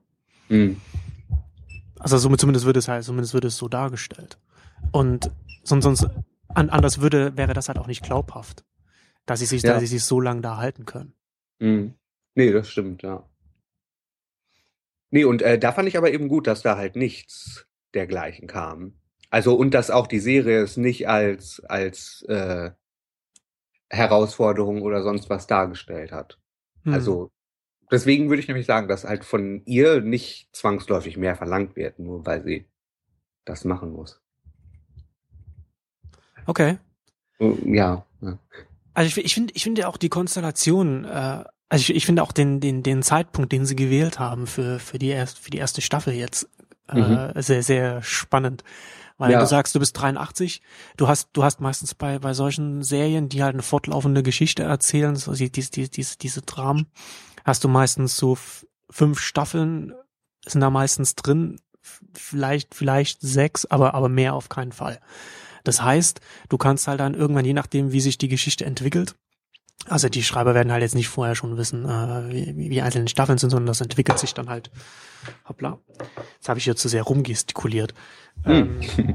mh, 0.50 0.74
Also 1.98 2.18
somit 2.18 2.40
zumindest 2.40 2.66
wird 2.66 2.76
es 2.76 2.88
halt, 2.88 3.04
zumindest 3.04 3.32
wird 3.32 3.44
es 3.44 3.56
so 3.56 3.68
dargestellt. 3.68 4.38
Und 4.90 5.30
sonst, 5.64 5.84
sonst 5.84 6.06
an, 6.48 6.68
anders 6.68 7.00
würde, 7.00 7.36
wäre 7.38 7.54
das 7.54 7.68
halt 7.68 7.78
auch 7.78 7.86
nicht 7.86 8.02
glaubhaft, 8.02 8.64
dass 9.24 9.40
sie 9.40 9.46
sich, 9.46 9.62
Ja. 9.62 9.72
dass 9.72 9.80
sie 9.80 9.86
sich 9.86 10.04
so 10.04 10.20
lange 10.20 10.42
da 10.42 10.58
halten 10.58 10.84
können. 10.84 11.14
mh. 11.60 11.92
Nee, 12.34 12.50
das 12.52 12.68
stimmt, 12.68 13.02
ja. 13.02 13.22
Nee, 15.12 15.24
und 15.24 15.42
äh, 15.42 15.58
da 15.58 15.72
fand 15.72 15.88
ich 15.88 15.98
aber 15.98 16.10
eben 16.10 16.28
gut, 16.28 16.46
dass 16.46 16.62
da 16.62 16.78
halt 16.78 16.96
nichts 16.96 17.66
dergleichen 17.92 18.48
kam. 18.48 18.94
Also 19.28 19.54
und 19.54 19.74
dass 19.74 19.90
auch 19.90 20.06
die 20.06 20.20
Serie 20.20 20.62
es 20.62 20.78
nicht 20.78 21.06
als 21.06 21.62
als 21.66 22.22
äh, 22.28 22.70
Herausforderung 23.90 24.80
oder 24.80 25.02
sonst 25.02 25.28
was 25.28 25.46
dargestellt 25.46 26.12
hat. 26.12 26.38
Hm. 26.84 26.94
Also 26.94 27.30
deswegen 27.90 28.30
würde 28.30 28.40
ich 28.40 28.48
nämlich 28.48 28.64
sagen, 28.64 28.88
dass 28.88 29.04
halt 29.04 29.24
von 29.24 29.62
ihr 29.66 30.00
nicht 30.00 30.48
zwangsläufig 30.56 31.18
mehr 31.18 31.36
verlangt 31.36 31.76
wird, 31.76 31.98
nur 31.98 32.24
weil 32.24 32.42
sie 32.42 32.66
das 33.44 33.66
machen 33.66 33.92
muss. 33.92 34.18
Okay. 36.46 36.78
Ja, 37.38 38.06
ja. 38.22 38.38
Also 38.94 39.08
ich, 39.08 39.26
ich 39.26 39.34
finde, 39.34 39.52
ich 39.54 39.62
finde 39.62 39.88
auch 39.88 39.98
die 39.98 40.08
Konstellation, 40.08 41.04
äh, 41.04 41.44
also 41.72 41.82
ich, 41.82 41.94
ich 41.96 42.06
finde 42.06 42.22
auch 42.22 42.32
den, 42.32 42.60
den, 42.60 42.82
den 42.82 43.02
Zeitpunkt, 43.02 43.50
den 43.52 43.64
sie 43.66 43.76
gewählt 43.76 44.18
haben 44.18 44.46
für, 44.46 44.78
für 44.78 44.98
die 44.98 45.08
erst, 45.08 45.38
für 45.38 45.50
die 45.50 45.58
erste 45.58 45.80
Staffel 45.80 46.14
jetzt, 46.14 46.48
äh, 46.88 46.96
Mhm. 46.96 47.32
sehr, 47.42 47.62
sehr 47.62 48.02
spannend. 48.02 48.62
Weil 49.18 49.32
Ja. 49.32 49.40
du 49.40 49.46
sagst, 49.46 49.74
du 49.74 49.78
bist 49.78 49.98
83, 50.00 50.62
du 50.96 51.08
hast, 51.08 51.30
du 51.32 51.44
hast 51.44 51.60
meistens 51.60 51.94
bei, 51.94 52.18
bei 52.18 52.34
solchen 52.34 52.82
Serien, 52.82 53.28
die 53.28 53.42
halt 53.42 53.54
eine 53.54 53.62
fortlaufende 53.62 54.22
Geschichte 54.22 54.64
erzählen, 54.64 55.16
so 55.16 55.32
die, 55.32 55.50
diese, 55.50 55.70
diese, 55.70 55.90
diese, 55.90 56.18
diese 56.18 56.42
Dramen, 56.42 56.86
hast 57.44 57.62
du 57.64 57.68
meistens 57.68 58.16
so 58.16 58.36
fünf 58.90 59.20
Staffeln, 59.20 59.92
sind 60.46 60.60
da 60.60 60.70
meistens 60.70 61.14
drin, 61.14 61.60
vielleicht, 62.14 62.74
vielleicht 62.74 63.20
sechs, 63.20 63.64
aber, 63.66 63.94
aber 63.94 64.08
mehr 64.08 64.34
auf 64.34 64.48
keinen 64.48 64.72
Fall. 64.72 65.00
Das 65.64 65.82
heißt, 65.82 66.20
du 66.48 66.58
kannst 66.58 66.88
halt 66.88 67.00
dann 67.00 67.14
irgendwann, 67.14 67.44
je 67.44 67.52
nachdem, 67.54 67.92
wie 67.92 68.00
sich 68.00 68.18
die 68.18 68.28
Geschichte 68.28 68.64
entwickelt, 68.64 69.14
also 69.88 70.08
die 70.08 70.22
Schreiber 70.22 70.54
werden 70.54 70.70
halt 70.72 70.82
jetzt 70.82 70.94
nicht 70.94 71.08
vorher 71.08 71.34
schon 71.34 71.56
wissen, 71.56 71.84
äh, 71.84 72.30
wie, 72.30 72.56
wie 72.56 72.68
die 72.68 72.82
einzelnen 72.82 73.08
Staffeln 73.08 73.38
sind, 73.38 73.50
sondern 73.50 73.66
das 73.66 73.80
entwickelt 73.80 74.18
sich 74.18 74.32
dann 74.34 74.48
halt. 74.48 74.70
Hoppla. 75.48 75.78
Jetzt 76.34 76.48
habe 76.48 76.58
ich 76.58 76.64
hier 76.64 76.76
zu 76.76 76.88
sehr 76.88 77.02
rumgestikuliert. 77.02 77.94
Hm. 78.44 78.80
Ähm, 78.96 79.14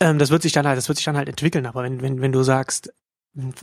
ähm, 0.00 0.18
das 0.18 0.30
wird 0.30 0.42
sich 0.42 0.52
dann 0.52 0.66
halt, 0.66 0.78
das 0.78 0.88
wird 0.88 0.98
sich 0.98 1.04
dann 1.04 1.16
halt 1.16 1.28
entwickeln, 1.28 1.66
aber 1.66 1.82
wenn, 1.82 2.00
wenn, 2.00 2.20
wenn 2.20 2.32
du 2.32 2.42
sagst, 2.42 2.92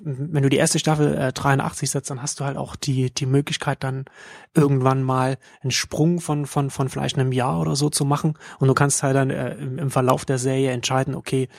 wenn 0.03 0.43
du 0.43 0.49
die 0.49 0.57
erste 0.57 0.79
Staffel 0.79 1.17
äh, 1.17 1.33
83 1.33 1.89
setzt, 1.89 2.09
dann 2.09 2.21
hast 2.21 2.39
du 2.39 2.45
halt 2.45 2.55
auch 2.55 2.77
die, 2.77 3.13
die 3.13 3.25
Möglichkeit, 3.25 3.83
dann 3.83 4.05
irgendwann 4.53 5.03
mal 5.03 5.37
einen 5.61 5.71
Sprung 5.71 6.21
von, 6.21 6.45
von, 6.45 6.69
von 6.69 6.87
vielleicht 6.87 7.17
einem 7.17 7.33
Jahr 7.33 7.59
oder 7.59 7.75
so 7.75 7.89
zu 7.89 8.05
machen. 8.05 8.37
Und 8.59 8.69
du 8.69 8.73
kannst 8.73 9.03
halt 9.03 9.15
dann 9.17 9.29
äh, 9.31 9.55
im, 9.55 9.77
im 9.77 9.91
Verlauf 9.91 10.23
der 10.23 10.37
Serie 10.37 10.71
entscheiden, 10.71 11.13
okay, 11.13 11.49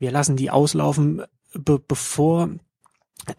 wir 0.00 0.10
lassen 0.10 0.34
die 0.36 0.50
auslaufen, 0.50 1.22
be 1.54 1.78
bevor 1.78 2.48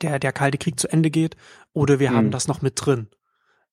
der, 0.02 0.20
der 0.20 0.32
Kalte 0.32 0.58
Krieg 0.58 0.80
zu 0.80 0.88
Ende 0.88 1.10
geht, 1.10 1.36
oder 1.74 2.00
wir 2.00 2.12
Mhm. 2.12 2.16
haben 2.16 2.32
das 2.32 2.48
noch 2.48 2.62
mit 2.62 2.74
drin. 2.78 3.08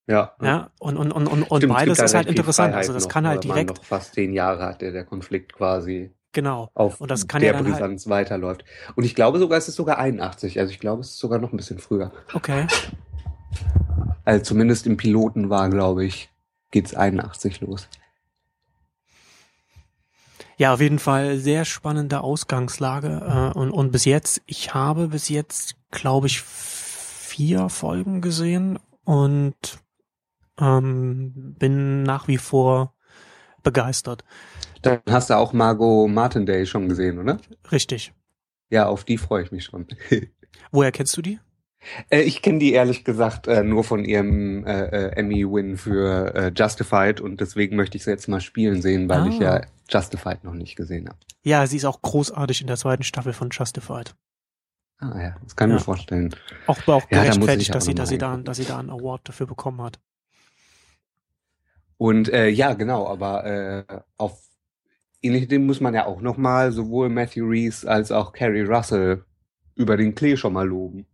Ja, 0.08 0.34
Ja, 0.42 0.70
und, 0.80 0.96
und, 0.96 1.12
und, 1.12 1.28
und, 1.28 1.42
und 1.44 1.58
Stimmt, 1.58 1.72
es 1.72 1.78
beides 1.78 1.98
ist 2.00 2.14
halt 2.14 2.26
interessant. 2.26 2.70
Freiheit 2.72 2.88
Also 2.88 2.92
das 2.92 3.08
kann 3.08 3.28
halt 3.28 3.44
direkt, 3.44 3.70
noch 3.70 3.84
fast 3.84 4.14
zehn 4.14 4.32
Jahre 4.32 4.64
hat, 4.64 4.80
der, 4.80 4.90
der 4.90 5.04
Konflikt 5.04 5.52
quasi 5.52 6.10
genau. 6.32 6.70
auf 6.74 7.00
Und 7.00 7.10
das 7.10 7.26
kann 7.28 7.40
der 7.40 7.52
ja 7.52 7.56
dann 7.56 7.66
halt- 7.66 7.74
Brisanz 7.74 8.08
weiterläuft. 8.08 8.64
Und 8.96 9.04
ich 9.04 9.14
glaube 9.14 9.38
sogar, 9.38 9.58
es 9.58 9.68
ist 9.68 9.76
sogar 9.76 9.98
81. 9.98 10.58
Also 10.58 10.72
ich 10.72 10.78
glaube, 10.80 11.00
es 11.02 11.10
ist 11.10 11.18
sogar 11.18 11.38
noch 11.38 11.52
ein 11.52 11.56
bisschen 11.56 11.78
früher. 11.78 12.12
Okay. 12.34 12.66
Also 14.24 14.44
zumindest 14.44 14.86
im 14.86 14.96
Piloten 14.96 15.50
war, 15.50 15.68
glaube 15.70 16.04
ich, 16.04 16.30
geht's 16.70 16.94
81 16.94 17.60
los. 17.60 17.88
Ja, 20.56 20.74
auf 20.74 20.80
jeden 20.80 20.98
Fall 20.98 21.38
sehr 21.38 21.64
spannende 21.64 22.20
Ausgangslage. 22.20 23.52
Äh, 23.54 23.58
und, 23.58 23.70
und 23.70 23.92
bis 23.92 24.04
jetzt, 24.04 24.42
ich 24.46 24.74
habe 24.74 25.08
bis 25.08 25.28
jetzt, 25.30 25.76
glaube 25.90 26.26
ich, 26.26 26.42
vier 26.42 27.70
Folgen 27.70 28.20
gesehen 28.20 28.78
und 29.04 29.78
ähm, 30.58 31.54
bin 31.58 32.02
nach 32.02 32.28
wie 32.28 32.36
vor 32.36 32.94
begeistert. 33.62 34.24
Dann 34.82 35.00
hast 35.08 35.30
du 35.30 35.34
auch 35.36 35.52
Margot 35.52 36.08
Martindale 36.10 36.66
schon 36.66 36.88
gesehen, 36.88 37.18
oder? 37.18 37.38
Richtig. 37.70 38.12
Ja, 38.70 38.86
auf 38.86 39.04
die 39.04 39.18
freue 39.18 39.42
ich 39.44 39.52
mich 39.52 39.64
schon. 39.64 39.86
Woher 40.72 40.92
kennst 40.92 41.16
du 41.16 41.22
die? 41.22 41.38
Äh, 42.10 42.20
ich 42.22 42.42
kenne 42.42 42.58
die 42.58 42.72
ehrlich 42.72 43.04
gesagt 43.04 43.46
äh, 43.46 43.62
nur 43.64 43.84
von 43.84 44.04
ihrem 44.04 44.64
äh, 44.66 44.84
äh, 44.84 45.12
Emmy-Win 45.16 45.76
für 45.78 46.34
äh, 46.34 46.52
Justified 46.54 47.20
und 47.20 47.40
deswegen 47.40 47.76
möchte 47.76 47.96
ich 47.96 48.04
sie 48.04 48.10
jetzt 48.10 48.28
mal 48.28 48.40
spielen 48.40 48.82
sehen, 48.82 49.08
weil 49.08 49.22
Ah. 49.22 49.26
ich 49.28 49.38
ja 49.38 49.60
Justified 49.88 50.44
noch 50.44 50.52
nicht 50.54 50.76
gesehen 50.76 51.08
habe. 51.08 51.18
Ja, 51.42 51.66
sie 51.66 51.78
ist 51.78 51.86
auch 51.86 52.02
großartig 52.02 52.60
in 52.60 52.66
der 52.66 52.76
zweiten 52.76 53.02
Staffel 53.02 53.32
von 53.32 53.48
Justified. 53.50 54.14
Ah 54.98 55.18
ja, 55.18 55.36
das 55.42 55.56
kann 55.56 55.70
ich 55.70 55.72
Ja. 55.72 55.78
mir 55.78 55.84
vorstellen. 55.84 56.34
Auch, 56.66 56.76
auch 56.86 57.10
Ja, 57.10 57.18
da 57.18 57.22
gerechtfertigt, 57.22 57.70
auch 57.70 57.74
dass 57.74 57.86
sie, 57.86 57.94
dass 57.94 58.10
sie 58.10 58.18
da, 58.18 58.36
dass 58.36 58.58
sie 58.58 58.66
da 58.66 58.78
einen 58.78 58.90
Award 58.90 59.28
dafür 59.30 59.46
bekommen 59.46 59.80
hat. 59.80 59.98
Und 61.96 62.28
äh, 62.30 62.48
ja, 62.48 62.74
genau, 62.74 63.06
aber 63.08 63.44
äh, 63.46 63.84
auf 64.18 64.42
ähnlichem 65.22 65.66
muss 65.66 65.80
man 65.80 65.94
ja 65.94 66.06
auch 66.06 66.20
nochmal 66.20 66.72
sowohl 66.72 67.08
Matthew 67.08 67.46
Reese 67.46 67.90
als 67.90 68.10
auch 68.12 68.32
Carrie 68.32 68.62
Russell 68.62 69.24
über 69.74 69.96
den 69.96 70.14
Klee 70.14 70.36
schon 70.36 70.52
mal 70.52 70.66
loben. 70.66 71.06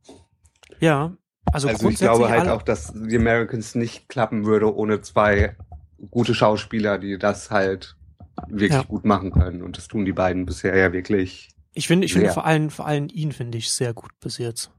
Ja, 0.80 1.16
also, 1.52 1.68
Also, 1.68 1.88
ich 1.88 1.98
glaube 1.98 2.28
halt 2.28 2.48
auch, 2.48 2.62
dass 2.62 2.88
The 2.88 3.16
Americans 3.16 3.74
nicht 3.74 4.08
klappen 4.08 4.44
würde 4.46 4.74
ohne 4.74 5.00
zwei 5.00 5.56
gute 6.10 6.34
Schauspieler, 6.34 6.98
die 6.98 7.18
das 7.18 7.50
halt 7.50 7.96
wirklich 8.48 8.72
Ja. 8.72 8.82
gut 8.82 9.04
machen 9.04 9.30
können. 9.32 9.62
Und 9.62 9.76
das 9.78 9.88
tun 9.88 10.04
die 10.04 10.12
beiden 10.12 10.44
bisher 10.44 10.76
ja 10.76 10.92
wirklich. 10.92 11.50
ich 11.72 11.86
finde, 11.86 12.06
ich 12.06 12.12
finde 12.12 12.30
vor 12.32 12.44
allem, 12.44 12.70
vor 12.70 12.86
allem 12.86 13.08
ihn 13.12 13.32
finde 13.32 13.58
ich 13.58 13.70
sehr 13.70 13.94
gut 13.94 14.10
bis 14.20 14.38
jetzt. 14.38 14.70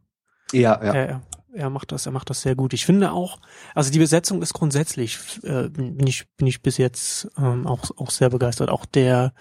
Ja, 0.51 0.79
ja. 0.83 0.93
Er, 0.93 1.21
er 1.53 1.69
macht 1.69 1.91
das, 1.91 2.05
er 2.05 2.11
macht 2.11 2.29
das 2.29 2.41
sehr 2.41 2.55
gut. 2.55 2.73
Ich 2.73 2.85
finde 2.85 3.11
auch, 3.11 3.39
also 3.73 3.91
die 3.91 3.99
Besetzung 3.99 4.41
ist 4.41 4.53
grundsätzlich, 4.53 5.17
äh, 5.43 5.69
bin 5.69 6.05
ich, 6.05 6.25
bin 6.37 6.47
ich 6.47 6.61
bis 6.61 6.77
jetzt 6.77 7.29
ähm, 7.37 7.65
auch, 7.67 7.91
auch 7.97 8.11
sehr 8.11 8.29
begeistert. 8.29 8.69
Auch 8.69 8.85
der, 8.85 9.33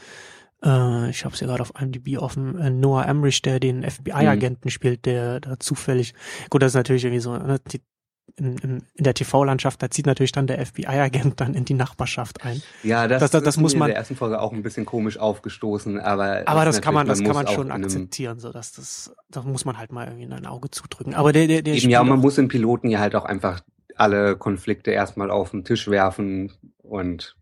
äh, 0.64 1.10
ich 1.10 1.24
habe 1.24 1.34
es 1.34 1.40
ja 1.40 1.46
gerade 1.46 1.62
auf 1.62 1.72
IMDb 1.80 2.18
offen, 2.18 2.58
äh, 2.58 2.70
Noah 2.70 3.06
Emmerich, 3.06 3.42
der 3.42 3.60
den 3.60 3.82
FBI-Agenten 3.82 4.70
spielt, 4.70 5.04
der 5.04 5.40
da 5.40 5.58
zufällig, 5.58 6.14
gut, 6.50 6.62
das 6.62 6.72
ist 6.72 6.76
natürlich 6.76 7.04
irgendwie 7.04 7.20
so, 7.20 7.36
ne, 7.36 7.58
die, 7.70 7.82
in, 8.36 8.56
in, 8.58 8.82
in 8.94 9.04
der 9.04 9.14
TV-Landschaft, 9.14 9.82
da 9.82 9.90
zieht 9.90 10.04
natürlich 10.06 10.32
dann 10.32 10.46
der 10.46 10.64
FBI-Agent 10.66 11.40
dann 11.40 11.54
in 11.54 11.64
die 11.64 11.74
Nachbarschaft 11.74 12.44
ein. 12.44 12.60
Ja, 12.82 13.08
das, 13.08 13.20
Das- 13.20 13.30
das- 13.30 13.42
das 13.44 13.56
ist 13.56 13.60
muss 13.62 13.74
man- 13.76 13.88
in 13.88 13.92
der 13.94 13.96
ersten 13.96 14.16
Folge 14.16 14.40
auch 14.40 14.52
ein 14.52 14.62
bisschen 14.62 14.84
komisch 14.84 15.18
aufgestoßen, 15.18 15.98
aber 16.00 16.42
Aber 16.46 16.64
das 16.64 16.80
kann 16.82 16.92
man, 16.92 17.06
das 17.06 17.22
kann 17.22 17.34
man 17.34 17.46
schon 17.48 17.70
akzeptieren, 17.70 18.38
so 18.40 18.52
dass 18.52 18.72
das, 18.72 19.14
das 19.30 19.44
muss 19.44 19.64
man 19.64 19.78
halt 19.78 19.92
mal 19.92 20.04
irgendwie 20.06 20.24
in 20.24 20.32
ein 20.32 20.46
Auge 20.46 20.70
zudrücken. 20.70 21.14
Aber 21.14 21.32
der, 21.32 21.46
der, 21.46 21.62
der 21.62 21.74
Eben, 21.74 21.88
ja, 21.90 22.02
man 22.04 22.18
muss 22.18 22.36
im 22.38 22.48
Piloten 22.48 22.88
ja 22.88 22.98
halt 22.98 23.14
auch 23.14 23.24
einfach 23.24 23.60
alle 23.94 24.36
Konflikte 24.36 24.90
erstmal 24.90 25.30
auf 25.30 25.52
den 25.52 25.64
Tisch 25.64 25.88
werfen 25.88 26.52
und 26.82 27.36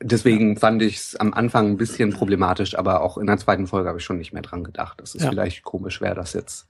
deswegen 0.00 0.56
fand 0.56 0.82
ich 0.82 0.96
es 0.96 1.16
am 1.16 1.34
Anfang 1.34 1.68
ein 1.70 1.76
bisschen 1.76 2.12
problematisch, 2.12 2.76
aber 2.78 3.02
auch 3.02 3.18
in 3.18 3.26
der 3.26 3.38
zweiten 3.38 3.66
Folge 3.66 3.88
habe 3.88 3.98
ich 3.98 4.04
schon 4.04 4.18
nicht 4.18 4.32
mehr 4.32 4.42
dran 4.42 4.64
gedacht. 4.64 5.00
Das 5.00 5.14
ist 5.14 5.22
Ja. 5.24 5.30
vielleicht 5.30 5.62
komisch, 5.64 6.00
wäre 6.00 6.14
das 6.14 6.32
jetzt. 6.32 6.66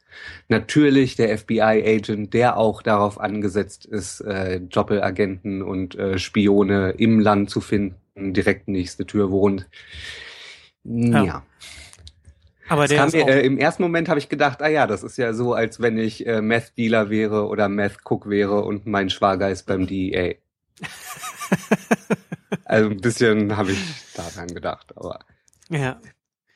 Natürlich 0.48 1.16
der 1.16 1.36
FBI-Agent, 1.36 2.32
der 2.34 2.56
auch 2.56 2.82
darauf 2.82 3.20
angesetzt 3.20 3.84
ist, 3.86 4.20
äh, 4.20 4.60
Doppelagenten 4.60 5.62
und 5.62 5.94
äh, 5.96 6.18
Spione 6.18 6.90
im 6.92 7.20
Land 7.20 7.50
zu 7.50 7.60
finden, 7.60 7.96
direkt 8.34 8.68
nächste 8.68 9.06
Tür 9.06 9.30
wohnt. 9.30 9.66
Ja. 10.84 11.24
Ja. 11.24 11.42
aber 12.68 12.84
Es 12.84 12.90
der 12.90 13.06
mir, 13.06 13.28
äh, 13.28 13.46
Im 13.46 13.58
ersten 13.58 13.82
Moment 13.82 14.08
habe 14.08 14.18
ich 14.18 14.28
gedacht, 14.28 14.62
ah 14.62 14.68
ja, 14.68 14.86
das 14.86 15.02
ist 15.02 15.16
ja 15.18 15.32
so, 15.32 15.54
als 15.54 15.80
wenn 15.80 15.98
ich 15.98 16.26
äh, 16.26 16.40
Meth-Dealer 16.42 17.10
wäre 17.10 17.46
oder 17.48 17.68
Meth-Cook 17.68 18.28
wäre 18.28 18.62
und 18.64 18.86
mein 18.86 19.10
Schwager 19.10 19.50
ist 19.50 19.64
beim 19.66 19.86
DEA. 19.86 20.34
also 22.64 22.90
ein 22.90 23.00
bisschen 23.00 23.56
habe 23.56 23.72
ich 23.72 23.78
daran 24.14 24.48
gedacht, 24.48 24.92
aber. 24.96 25.20
ja, 25.70 26.00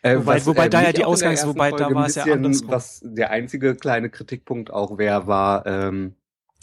Äh, 0.03 0.17
Wobei- 0.19 0.47
wobei 0.47 0.69
da 0.69 0.83
ja 0.83 0.93
die 0.93 1.05
Ausgangs- 1.05 1.45
wobei 1.47 1.71
da 1.73 1.79
Folge 1.79 1.95
war 1.97 2.05
ein 2.05 2.09
es 2.09 2.15
ja 2.15 2.25
andersrum. 2.33 2.71
Was 2.71 3.01
der 3.05 3.31
einzige 3.31 3.75
kleine 3.75 4.11
Kritikpunkt 4.11 4.71
auch 4.73 4.97
wäre, 4.97 5.27
war, 5.27 5.67
ähm, 5.67 6.15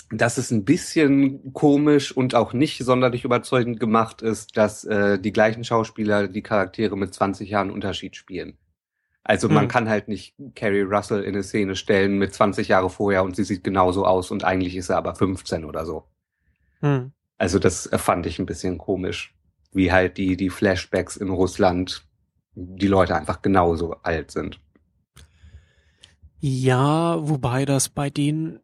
dass 0.09 0.37
es 0.37 0.51
ein 0.51 0.63
bisschen 0.63 1.51
komisch 1.53 2.15
und 2.15 2.33
auch 2.33 2.53
nicht 2.53 2.77
sonderlich 2.83 3.25
überzeugend 3.25 3.79
gemacht 3.79 4.21
ist, 4.21 4.55
dass 4.55 4.85
äh, 4.85 5.19
die 5.19 5.33
gleichen 5.33 5.63
Schauspieler 5.65 6.27
die 6.29 6.43
Charaktere 6.43 6.95
mit 6.95 7.13
20 7.13 7.49
Jahren 7.49 7.71
Unterschied 7.71 8.15
spielen. 8.15 8.57
Also 9.23 9.49
man 9.49 9.63
Hm. 9.63 9.67
kann 9.69 9.89
halt 9.89 10.07
nicht 10.07 10.35
Carrie 10.55 10.83
Russell 10.83 11.23
in 11.23 11.33
eine 11.33 11.41
Szene 11.43 11.75
stellen 11.75 12.17
mit 12.19 12.33
20 12.33 12.67
Jahre 12.67 12.89
vorher 12.91 13.23
und 13.23 13.35
sie 13.35 13.43
sieht 13.43 13.63
genauso 13.63 14.05
aus 14.05 14.29
und 14.31 14.43
eigentlich 14.45 14.75
ist 14.77 14.87
sie 14.87 14.95
aber 14.95 15.15
15 15.15 15.65
oder 15.65 15.85
so. 15.85 16.05
hm. 16.81 17.11
Also 17.37 17.59
das 17.59 17.89
fand 17.97 18.25
ich 18.25 18.39
ein 18.39 18.45
bisschen 18.45 18.77
komisch, 18.77 19.35
wie 19.73 19.91
halt 19.91 20.17
die, 20.17 20.37
die 20.37 20.49
Flashbacks 20.49 21.17
in 21.17 21.29
Russland, 21.29 22.05
die 22.53 22.87
Leute 22.87 23.15
einfach 23.15 23.41
genauso 23.41 23.95
alt 24.03 24.31
sind. 24.31 24.59
Ja, 26.39 27.17
wobei 27.27 27.65
das 27.65 27.89
bei 27.89 28.09
denen, 28.09 28.59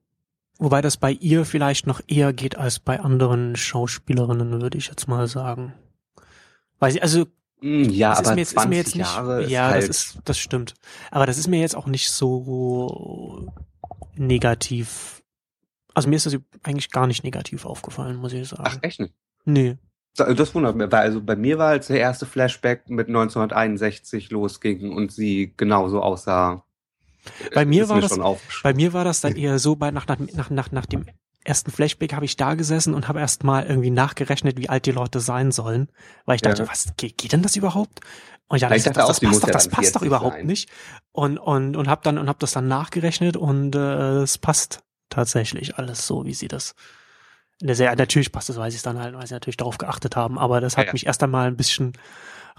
wobei 0.59 0.81
das 0.81 0.97
bei 0.97 1.11
ihr 1.11 1.45
vielleicht 1.45 1.87
noch 1.87 2.01
eher 2.07 2.31
geht 2.31 2.57
als 2.57 2.79
bei 2.79 2.99
anderen 2.99 3.55
Schauspielerinnen, 3.55 4.61
würde 4.61 4.77
ich 4.77 4.87
jetzt 4.87 5.07
mal 5.07 5.27
sagen. 5.27 5.73
Weil 6.79 6.91
sie, 6.91 7.01
also, 7.01 7.25
Mm, 7.61 7.83
Ja, 7.89 8.09
das 8.09 8.21
ist 8.21 8.25
aber 8.27 8.35
mir 8.35 8.41
jetzt, 8.41 8.51
20 8.53 8.63
ist 8.63 8.69
mir 8.69 8.75
jetzt 8.77 8.95
nicht, 8.95 9.15
Jahre 9.15 9.47
ja, 9.47 9.69
halt, 9.69 9.87
das 9.87 9.89
ist, 9.89 10.19
das 10.25 10.37
stimmt. 10.39 10.73
Aber 11.11 11.25
das 11.25 11.37
ist 11.37 11.47
mir 11.47 11.59
jetzt 11.59 11.75
auch 11.75 11.85
nicht 11.85 12.09
so 12.11 13.53
negativ. 14.15 15.20
Also 15.93 16.09
mir 16.09 16.15
ist 16.15 16.25
das 16.25 16.37
eigentlich 16.63 16.89
gar 16.91 17.07
nicht 17.07 17.23
negativ 17.23 17.65
aufgefallen, 17.65 18.15
muss 18.17 18.33
ich 18.33 18.47
sagen. 18.47 18.63
ach 18.65 18.77
echt 18.81 18.99
nicht. 18.99 19.13
nee. 19.45 19.77
Da- 20.15 20.33
Das 20.33 20.53
wundert 20.53 20.75
mich, 20.75 20.91
weil 20.91 20.99
also 21.01 21.21
bei 21.21 21.35
mir 21.37 21.57
war 21.57 21.69
als 21.69 21.87
der 21.87 21.99
erste 21.99 22.25
Flashback 22.25 22.89
mit 22.89 23.07
1961 23.07 24.29
losging 24.31 24.91
und 24.93 25.11
sie 25.11 25.53
genauso 25.55 26.01
aussah. 26.01 26.63
Bei 27.53 27.65
mir 27.65 27.87
war 27.87 27.95
mir 27.97 28.01
das- 28.01 28.17
Bei 28.63 28.73
mir 28.73 28.93
war 28.93 29.03
das 29.05 29.21
dann 29.21 29.35
eher 29.35 29.59
so, 29.59 29.75
bei 29.75 29.91
nach, 29.91 30.07
nach, 30.07 30.17
nach, 30.19 30.49
nach, 30.49 30.71
nach 30.71 30.85
dem 30.85 31.05
ersten 31.43 31.71
Flashback 31.71 32.13
habe 32.13 32.25
ich 32.25 32.35
da 32.35 32.55
gesessen 32.55 32.93
und 32.93 33.07
habe 33.07 33.19
erst 33.19 33.43
mal 33.43 33.65
irgendwie 33.65 33.89
nachgerechnet, 33.89 34.57
wie 34.57 34.69
alt 34.69 34.85
die 34.85 34.91
Leute 34.91 35.19
sein 35.19 35.51
sollen. 35.51 35.87
Weil 36.25 36.35
ich 36.35 36.41
dachte, 36.41 36.63
Ja. 36.63 36.69
was, 36.69 36.93
geht, 36.97 37.17
geht 37.17 37.31
denn 37.33 37.41
das 37.41 37.55
überhaupt? 37.55 38.01
Und 38.47 38.59
ja, 38.61 38.69
das, 38.69 38.83
das, 38.83 38.93
das 38.93 39.19
passt 39.21 39.43
doch, 39.43 39.49
das 39.49 39.67
passt 39.69 39.95
doch 39.95 40.01
40 40.01 40.07
überhaupt 40.07 40.35
sein. 40.37 40.45
nicht. 40.45 40.69
Und, 41.13 41.37
und, 41.37 41.77
und 41.77 41.87
habe 41.87 42.01
dann, 42.03 42.17
und 42.17 42.27
hab 42.27 42.39
das 42.39 42.51
dann 42.51 42.67
nachgerechnet 42.67 43.37
und 43.37 43.75
äh, 43.75 44.17
es 44.23 44.37
passt 44.37 44.83
tatsächlich 45.11 45.77
alles 45.77 46.07
so, 46.07 46.25
wie 46.25 46.33
sie 46.33 46.47
das 46.47 46.73
in 47.59 47.67
der 47.67 47.75
Serie, 47.75 47.95
natürlich 47.95 48.31
passt 48.31 48.49
es, 48.49 48.57
weil 48.57 48.71
sie 48.71 48.77
es 48.77 48.83
dann 48.83 48.97
halt, 48.97 49.13
weil 49.13 49.27
sie 49.27 49.35
natürlich 49.35 49.57
darauf 49.57 49.77
geachtet 49.77 50.15
haben, 50.15 50.39
aber 50.39 50.61
das 50.61 50.77
hat 50.77 50.87
Ja, 50.87 50.93
mich 50.93 51.05
erst 51.05 51.21
einmal 51.21 51.45
ein 51.47 51.57
bisschen 51.57 51.93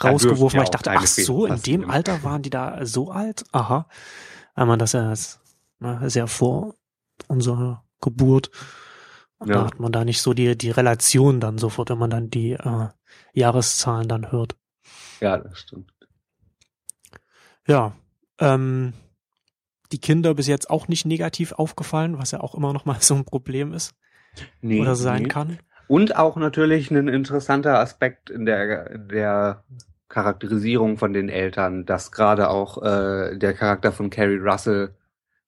rausgeworfen, 0.02 0.58
weil 0.58 0.64
ich 0.64 0.70
dachte, 0.70 0.92
ach 0.92 1.06
so, 1.08 1.44
in 1.46 1.60
dem 1.62 1.90
Alter 1.90 2.22
waren 2.22 2.42
die 2.42 2.50
da 2.50 2.86
so 2.86 3.10
alt? 3.10 3.44
Aha. 3.50 3.88
Weil 4.54 4.66
man 4.66 4.78
das 4.78 4.92
ja 4.92 5.08
als, 5.08 5.40
ne, 5.80 6.08
sehr 6.08 6.28
vor 6.28 6.76
unserer 7.26 7.84
Geburt, 8.00 8.50
Ja. 9.40 9.46
da 9.46 9.66
hat 9.66 9.80
man 9.80 9.90
da 9.90 10.04
nicht 10.04 10.22
so 10.22 10.34
die, 10.34 10.56
die 10.56 10.70
Relation 10.70 11.40
dann 11.40 11.58
sofort, 11.58 11.90
wenn 11.90 11.98
man 11.98 12.10
dann 12.10 12.30
die 12.30 12.52
äh, 12.52 12.88
Jahreszahlen 13.32 14.06
dann 14.08 14.30
hört. 14.30 14.54
Ja, 15.20 15.36
das 15.38 15.58
stimmt. 15.58 15.92
Ja, 17.66 17.92
ähm, 18.38 18.92
die 19.92 20.00
Kinder 20.00 20.34
bis 20.34 20.46
jetzt 20.46 20.70
auch 20.70 20.88
nicht 20.88 21.04
negativ 21.06 21.52
aufgefallen, 21.52 22.18
was 22.18 22.30
ja 22.30 22.40
auch 22.40 22.54
immer 22.54 22.72
noch 22.72 22.84
mal 22.84 22.96
so 23.00 23.14
ein 23.14 23.24
Problem 23.24 23.72
ist 23.72 23.94
Nee, 24.62 24.80
oder 24.80 24.96
sein 24.96 25.22
nee. 25.22 25.28
kann. 25.28 25.58
Und 25.88 26.16
auch 26.16 26.36
natürlich 26.36 26.90
ein 26.90 27.08
interessanter 27.08 27.78
Aspekt 27.80 28.30
in 28.30 28.46
der, 28.46 28.90
in 28.92 29.08
der 29.08 29.62
Charakterisierung 30.08 30.96
von 30.98 31.12
den 31.12 31.28
Eltern, 31.28 31.84
dass 31.86 32.12
gerade 32.12 32.48
auch 32.48 32.82
äh, 32.82 33.36
der 33.36 33.52
Charakter 33.54 33.92
von 33.92 34.08
Carrie 34.10 34.38
Russell 34.38 34.94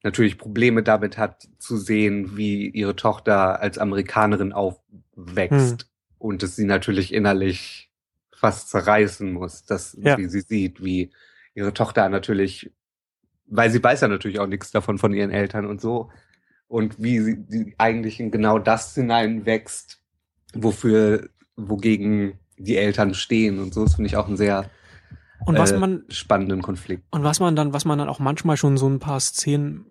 natürlich 0.02 0.36
Probleme 0.36 0.82
damit 0.82 1.16
hat 1.16 1.48
zu 1.58 1.76
sehen, 1.78 2.36
wie 2.36 2.68
ihre 2.68 2.94
Tochter 2.96 3.60
als 3.60 3.78
Amerikanerin 3.78 4.52
aufwächst 4.52 5.82
Hm. 5.82 5.88
und 6.18 6.42
es 6.42 6.56
sie 6.56 6.64
natürlich 6.66 7.12
innerlich 7.14 7.90
fast 8.36 8.68
zerreißen 8.70 9.32
muss, 9.32 9.64
dass 9.64 9.96
Ja. 10.00 10.18
wie 10.18 10.28
sie 10.28 10.40
sieht, 10.42 10.82
wie 10.84 11.10
ihre 11.54 11.72
Tochter 11.72 12.08
natürlich, 12.10 12.70
weil 13.46 13.70
sie 13.70 13.82
weiß 13.82 14.00
ja 14.00 14.08
natürlich 14.08 14.40
auch 14.40 14.46
nichts 14.46 14.70
davon 14.70 14.98
von 14.98 15.12
ihren 15.12 15.30
Eltern 15.30 15.66
und 15.66 15.80
so 15.80 16.10
und 16.68 17.02
wie 17.02 17.20
sie 17.20 17.36
die 17.46 17.74
eigentlich 17.78 18.20
in 18.20 18.30
genau 18.30 18.58
das 18.58 18.94
hineinwächst, 18.94 20.00
wofür, 20.54 21.28
wogegen 21.56 22.38
die 22.56 22.76
Eltern 22.76 23.14
stehen 23.14 23.58
und 23.58 23.74
so. 23.74 23.84
Das 23.84 23.94
finde 23.94 24.08
ich 24.08 24.16
auch 24.16 24.26
einen 24.26 24.36
sehr 24.36 24.70
Und 25.46 25.58
was 25.58 25.72
äh, 25.72 25.78
man 25.78 26.04
spannenden 26.08 26.62
Konflikt. 26.62 27.04
Und 27.10 27.24
was 27.24 27.40
man 27.40 27.54
dann, 27.56 27.72
was 27.72 27.84
man 27.84 27.98
dann 27.98 28.08
auch 28.08 28.18
manchmal 28.18 28.56
schon 28.56 28.76
so 28.76 28.88
ein 28.88 28.98
paar 28.98 29.20
Szenen 29.20 29.86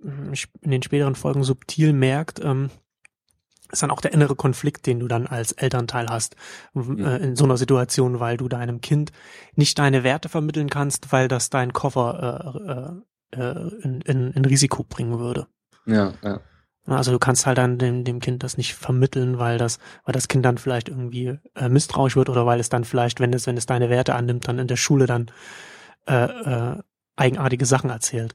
mm, 0.00 0.32
in 0.62 0.70
den 0.70 0.82
späteren 0.82 1.14
Folgen 1.14 1.44
subtil 1.44 1.92
merkt, 1.92 2.40
ähm, 2.42 2.70
ist 3.70 3.82
dann 3.82 3.90
auch 3.90 4.00
der 4.00 4.12
innere 4.12 4.36
Konflikt, 4.36 4.86
den 4.86 5.00
du 5.00 5.08
dann 5.08 5.26
als 5.26 5.52
Elternteil 5.52 6.06
hast 6.08 6.36
äh, 6.74 7.22
in 7.22 7.36
so 7.36 7.44
einer 7.44 7.56
Situation, 7.56 8.20
weil 8.20 8.36
du 8.36 8.48
deinem 8.48 8.80
Kind 8.80 9.12
nicht 9.54 9.78
deine 9.78 10.04
Werte 10.04 10.28
vermitteln 10.28 10.70
kannst, 10.70 11.12
weil 11.12 11.28
das 11.28 11.50
dein 11.50 11.72
Koffer 11.72 13.02
äh, 13.32 13.38
äh, 13.38 13.40
äh, 13.42 13.70
in, 13.82 14.00
in, 14.02 14.32
in 14.32 14.44
Risiko 14.44 14.84
bringen 14.84 15.18
würde. 15.18 15.46
Ja, 15.86 16.12
ja. 16.22 16.40
Also 16.86 17.12
du 17.12 17.18
kannst 17.18 17.44
halt 17.44 17.58
dann 17.58 17.76
dem, 17.76 18.04
dem 18.04 18.18
Kind 18.18 18.42
das 18.42 18.56
nicht 18.56 18.74
vermitteln, 18.74 19.38
weil 19.38 19.58
das, 19.58 19.78
weil 20.04 20.14
das 20.14 20.28
Kind 20.28 20.44
dann 20.46 20.56
vielleicht 20.56 20.88
irgendwie 20.88 21.38
äh, 21.54 21.68
misstrauisch 21.68 22.16
wird 22.16 22.30
oder 22.30 22.46
weil 22.46 22.60
es 22.60 22.70
dann 22.70 22.84
vielleicht, 22.84 23.20
wenn 23.20 23.32
es, 23.34 23.46
wenn 23.46 23.58
es 23.58 23.66
deine 23.66 23.90
Werte 23.90 24.14
annimmt, 24.14 24.48
dann 24.48 24.58
in 24.58 24.68
der 24.68 24.76
Schule 24.76 25.04
dann 25.04 25.30
äh, 26.06 26.24
äh, 26.24 26.82
eigenartige 27.16 27.66
Sachen 27.66 27.90
erzählt. 27.90 28.34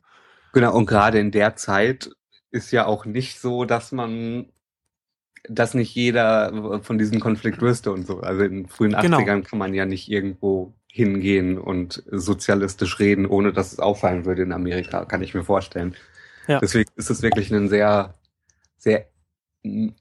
Genau, 0.53 0.75
und 0.75 0.85
gerade 0.85 1.19
in 1.19 1.31
der 1.31 1.55
Zeit 1.55 2.11
ist 2.51 2.71
ja 2.71 2.85
auch 2.85 3.05
nicht 3.05 3.39
so, 3.39 3.65
dass 3.65 3.91
man, 3.91 4.45
dass 5.49 5.73
nicht 5.73 5.93
jeder 5.93 6.81
von 6.83 6.97
diesem 6.97 7.19
Konflikt 7.19 7.61
wüsste 7.61 7.91
und 7.91 8.07
so. 8.07 8.21
Also 8.21 8.43
in 8.43 8.53
den 8.53 8.67
frühen 8.67 8.95
Genau. 9.01 9.19
80ern 9.19 9.43
kann 9.43 9.59
man 9.59 9.73
ja 9.73 9.85
nicht 9.85 10.09
irgendwo 10.09 10.73
hingehen 10.87 11.57
und 11.57 12.03
sozialistisch 12.11 12.99
reden, 12.99 13.25
ohne 13.25 13.51
dass 13.51 13.73
es 13.73 13.79
auffallen 13.79 14.25
würde 14.25 14.43
in 14.43 14.51
Amerika, 14.51 15.05
kann 15.05 15.23
ich 15.23 15.33
mir 15.33 15.43
vorstellen. 15.43 15.95
Ja. 16.47 16.59
Deswegen 16.59 16.89
ist 16.95 17.09
es 17.09 17.21
wirklich 17.21 17.51
ein 17.51 17.67
sehr, 17.67 18.13
sehr 18.77 19.07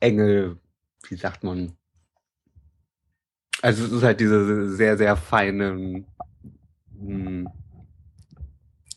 enge, 0.00 0.58
wie 1.08 1.16
sagt 1.16 1.44
man, 1.44 1.72
also 3.62 3.84
es 3.84 3.92
ist 3.92 4.02
halt 4.02 4.20
diese 4.20 4.68
sehr, 4.70 4.96
sehr 4.98 5.16
feine, 5.16 6.04
hm, 6.98 7.48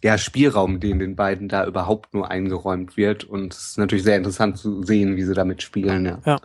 ja, 0.05 0.17
Spielraum, 0.19 0.79
den 0.79 0.99
den 0.99 1.15
beiden 1.15 1.49
da 1.49 1.65
überhaupt 1.65 2.13
nur 2.13 2.29
eingeräumt 2.29 2.95
wird. 2.95 3.23
Und 3.23 3.53
es 3.53 3.69
ist 3.69 3.77
natürlich 3.79 4.03
sehr 4.03 4.17
interessant 4.17 4.57
zu 4.57 4.83
sehen, 4.83 5.15
wie 5.15 5.23
sie 5.23 5.33
damit 5.33 5.63
spielen, 5.63 6.05
ja. 6.05 6.39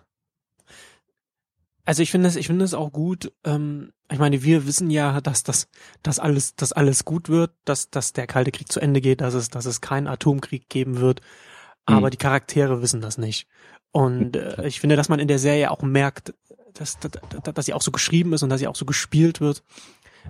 Also 1.84 2.02
ich 2.02 2.10
finde 2.10 2.28
es, 2.28 2.36
ich 2.36 2.46
finde 2.46 2.64
es 2.64 2.72
auch 2.72 2.90
gut. 2.90 3.32
Ähm, 3.44 3.92
ich 4.10 4.18
meine, 4.18 4.42
wir 4.42 4.66
wissen 4.66 4.90
ja, 4.90 5.20
dass 5.20 5.42
das, 5.42 5.68
dass 6.02 6.18
alles, 6.18 6.54
dass 6.54 6.72
alles 6.72 7.04
gut 7.04 7.28
wird, 7.28 7.52
dass, 7.64 7.90
dass 7.90 8.12
der 8.12 8.26
Kalte 8.26 8.50
Krieg 8.50 8.70
zu 8.72 8.80
Ende 8.80 9.00
geht, 9.00 9.20
dass 9.20 9.34
es, 9.34 9.50
dass 9.50 9.66
es 9.66 9.80
keinen 9.80 10.06
Atomkrieg 10.06 10.68
geben 10.68 11.00
wird. 11.00 11.20
Aber 11.84 12.06
Mhm. 12.06 12.10
die 12.12 12.16
Charaktere 12.18 12.80
wissen 12.80 13.00
das 13.00 13.18
nicht. 13.18 13.46
Und 13.92 14.36
äh, 14.36 14.66
ich 14.66 14.80
finde, 14.80 14.96
dass 14.96 15.08
man 15.08 15.18
in 15.18 15.28
der 15.28 15.38
Serie 15.38 15.70
auch 15.70 15.82
merkt, 15.82 16.32
dass, 16.74 16.98
dass, 16.98 17.12
dass 17.54 17.66
sie 17.66 17.74
auch 17.74 17.82
so 17.82 17.90
geschrieben 17.90 18.32
ist 18.32 18.42
und 18.42 18.50
dass 18.50 18.60
sie 18.60 18.68
auch 18.68 18.76
so 18.76 18.84
gespielt 18.86 19.40
wird, 19.40 19.64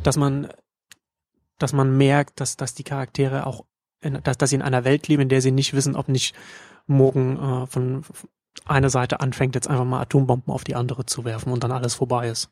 dass 0.03 0.17
man, 0.17 0.49
dass 1.63 1.73
man 1.73 1.97
merkt, 1.97 2.41
dass, 2.41 2.57
dass 2.57 2.75
die 2.75 2.85
Charaktere 2.85 3.47
auch, 3.47 3.65
in, 4.01 4.19
dass, 4.23 4.39
dass 4.39 4.51
sie 4.51 4.57
in 4.57 4.63
einer 4.63 4.85
Welt 4.85 5.09
leben, 5.09 5.23
in 5.23 5.29
der 5.29 5.43
sie 5.43 5.53
nicht 5.53 5.75
wissen, 5.75 5.97
ob 5.97 6.09
nicht 6.09 6.35
morgen 6.87 7.37
äh, 7.37 7.67
von 7.67 8.05
eine 8.65 8.91
Seite 8.91 9.21
anfängt, 9.21 9.55
jetzt 9.55 9.69
einfach 9.69 9.85
mal 9.85 10.01
Atombomben 10.01 10.53
auf 10.53 10.65
die 10.65 10.75
andere 10.75 11.07
zu 11.07 11.25
werfen 11.25 11.53
und 11.53 11.63
dann 11.63 11.73
alles 11.73 11.95
vorbei 11.95 12.29
ist. 12.29 12.51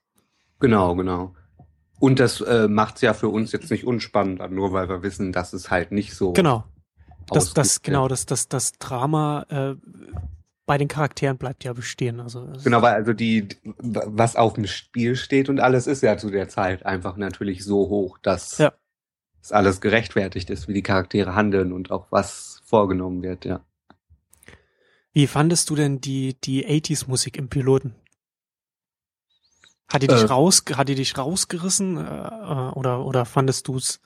Genau, 0.61 0.95
genau. 0.95 1.35
Und 2.01 2.21
das 2.21 2.41
äh, 2.41 2.69
macht 2.69 2.97
es 2.97 3.03
ja 3.03 3.15
für 3.15 3.29
uns 3.29 3.53
jetzt 3.53 3.71
nicht 3.71 3.85
unspannend, 3.85 4.41
nur 4.53 4.73
weil 4.73 4.89
wir 4.89 5.03
wissen, 5.03 5.33
dass 5.33 5.53
es 5.53 5.71
halt 5.71 5.91
nicht 5.91 6.15
so. 6.15 6.33
Genau. 6.33 6.65
Das, 7.31 7.53
das, 7.53 7.83
genau, 7.83 8.09
das, 8.09 8.25
das, 8.25 8.49
das 8.49 8.73
Drama 8.73 9.45
äh, 9.51 9.75
bei 10.65 10.79
den 10.79 10.89
Charakteren 10.89 11.37
bleibt 11.37 11.65
ja 11.65 11.73
bestehen. 11.73 12.21
Also 12.21 12.49
genau, 12.63 12.83
weil 12.83 12.95
also 12.95 13.13
die, 13.13 13.49
was 13.65 14.37
auf 14.37 14.55
dem 14.55 14.67
Spiel 14.67 15.17
steht 15.17 15.49
und 15.49 15.61
alles 15.61 15.87
ist 15.87 16.03
ja 16.03 16.17
zu 16.17 16.31
der 16.31 16.49
Zeit 16.49 16.87
einfach 16.87 17.17
natürlich 17.17 17.65
so 17.65 17.89
hoch, 17.89 18.19
dass 18.19 18.59
ja. 18.59 18.73
Es 19.43 19.53
alles 19.53 19.81
gerechtfertigt 19.81 20.51
ist, 20.51 20.69
wie 20.69 20.75
die 20.75 20.83
Charaktere 20.83 21.35
handeln 21.35 21.73
und 21.73 21.91
auch 21.91 22.07
was 22.11 22.61
vorgenommen 22.65 23.23
wird, 23.23 23.45
ja. 23.45 23.65
Wie 25.13 25.27
fandest 25.27 25.71
du 25.71 25.75
denn 25.75 26.01
die, 26.01 26.39
die 26.41 26.67
80s-Musik 26.67 27.37
im 27.37 27.49
Piloten? 27.49 27.95
Hat 29.89 30.03
die 30.03 30.07
dich 30.07 30.23
äh, 30.23 30.27
raus, 30.27 30.65
hat 30.75 30.89
die 30.89 30.95
dich 30.95 31.17
rausgerissen 31.17 31.97
äh, 31.97 32.01
äh, 32.01 32.71
oder 32.75 33.05
oder 33.07 33.25
fandest 33.25 33.69
du 33.69 33.77
es, 33.77 34.01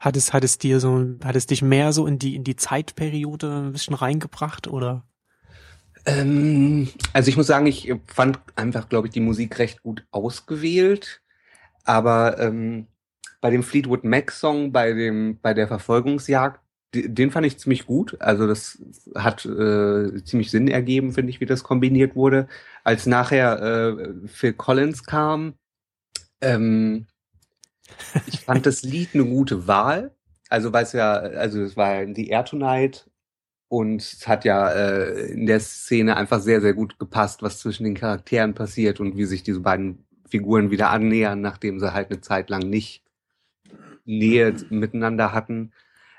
hat 0.00 0.16
es 0.16 0.32
hat 0.32 0.44
es 0.44 0.56
dir 0.56 0.80
so, 0.80 1.16
hat 1.22 1.36
es 1.36 1.46
dich 1.46 1.60
mehr 1.60 1.92
so 1.92 2.06
in 2.06 2.18
die 2.18 2.34
in 2.34 2.42
die 2.42 2.56
Zeitperiode 2.56 3.66
ein 3.66 3.72
bisschen 3.72 3.94
reingebracht 3.94 4.66
oder? 4.66 5.04
Ähm, 6.06 6.88
also 7.12 7.28
ich 7.28 7.36
muss 7.36 7.48
sagen, 7.48 7.66
ich 7.66 7.92
fand 8.06 8.38
einfach, 8.54 8.88
glaube 8.88 9.08
ich, 9.08 9.12
die 9.12 9.20
Musik 9.20 9.58
recht 9.58 9.82
gut 9.82 10.06
ausgewählt, 10.10 11.22
aber 11.84 12.40
ähm, 12.40 12.86
bei 13.40 13.50
dem 13.50 13.62
Fleetwood 13.62 14.04
Mac 14.04 14.30
Song, 14.32 14.72
bei 14.72 14.92
dem 14.92 15.38
bei 15.40 15.54
der 15.54 15.68
Verfolgungsjagd, 15.68 16.60
den 16.94 17.30
fand 17.30 17.46
ich 17.46 17.58
ziemlich 17.58 17.86
gut. 17.86 18.20
Also 18.20 18.46
das 18.46 18.78
hat 19.14 19.44
äh, 19.44 20.22
ziemlich 20.24 20.50
Sinn 20.50 20.68
ergeben, 20.68 21.12
finde 21.12 21.30
ich, 21.30 21.40
wie 21.40 21.46
das 21.46 21.62
kombiniert 21.62 22.16
wurde. 22.16 22.48
Als 22.84 23.06
nachher 23.06 23.60
äh, 23.60 24.28
Phil 24.28 24.52
Collins 24.52 25.04
kam, 25.04 25.54
ähm, 26.40 27.06
ich 28.26 28.40
fand 28.40 28.66
das 28.66 28.82
Lied 28.82 29.10
eine 29.14 29.24
gute 29.24 29.66
Wahl. 29.66 30.14
Also 30.48 30.72
weil 30.72 30.84
es 30.84 30.92
ja, 30.92 31.12
also 31.12 31.60
es 31.62 31.76
war 31.76 32.06
die 32.06 32.28
Air 32.28 32.44
Tonight 32.44 33.10
und 33.68 34.00
es 34.00 34.28
hat 34.28 34.44
ja 34.44 34.70
äh, 34.70 35.32
in 35.32 35.46
der 35.46 35.60
Szene 35.60 36.16
einfach 36.16 36.40
sehr, 36.40 36.60
sehr 36.60 36.74
gut 36.74 36.98
gepasst, 36.98 37.42
was 37.42 37.58
zwischen 37.58 37.84
den 37.84 37.94
Charakteren 37.94 38.54
passiert 38.54 39.00
und 39.00 39.16
wie 39.16 39.24
sich 39.24 39.42
diese 39.42 39.60
beiden 39.60 40.06
Figuren 40.28 40.70
wieder 40.70 40.90
annähern, 40.90 41.40
nachdem 41.40 41.80
sie 41.80 41.92
halt 41.92 42.10
eine 42.10 42.20
Zeit 42.20 42.48
lang 42.48 42.62
nicht 42.68 43.05
Nähe 44.06 44.54
miteinander 44.70 45.32
hatten 45.32 45.72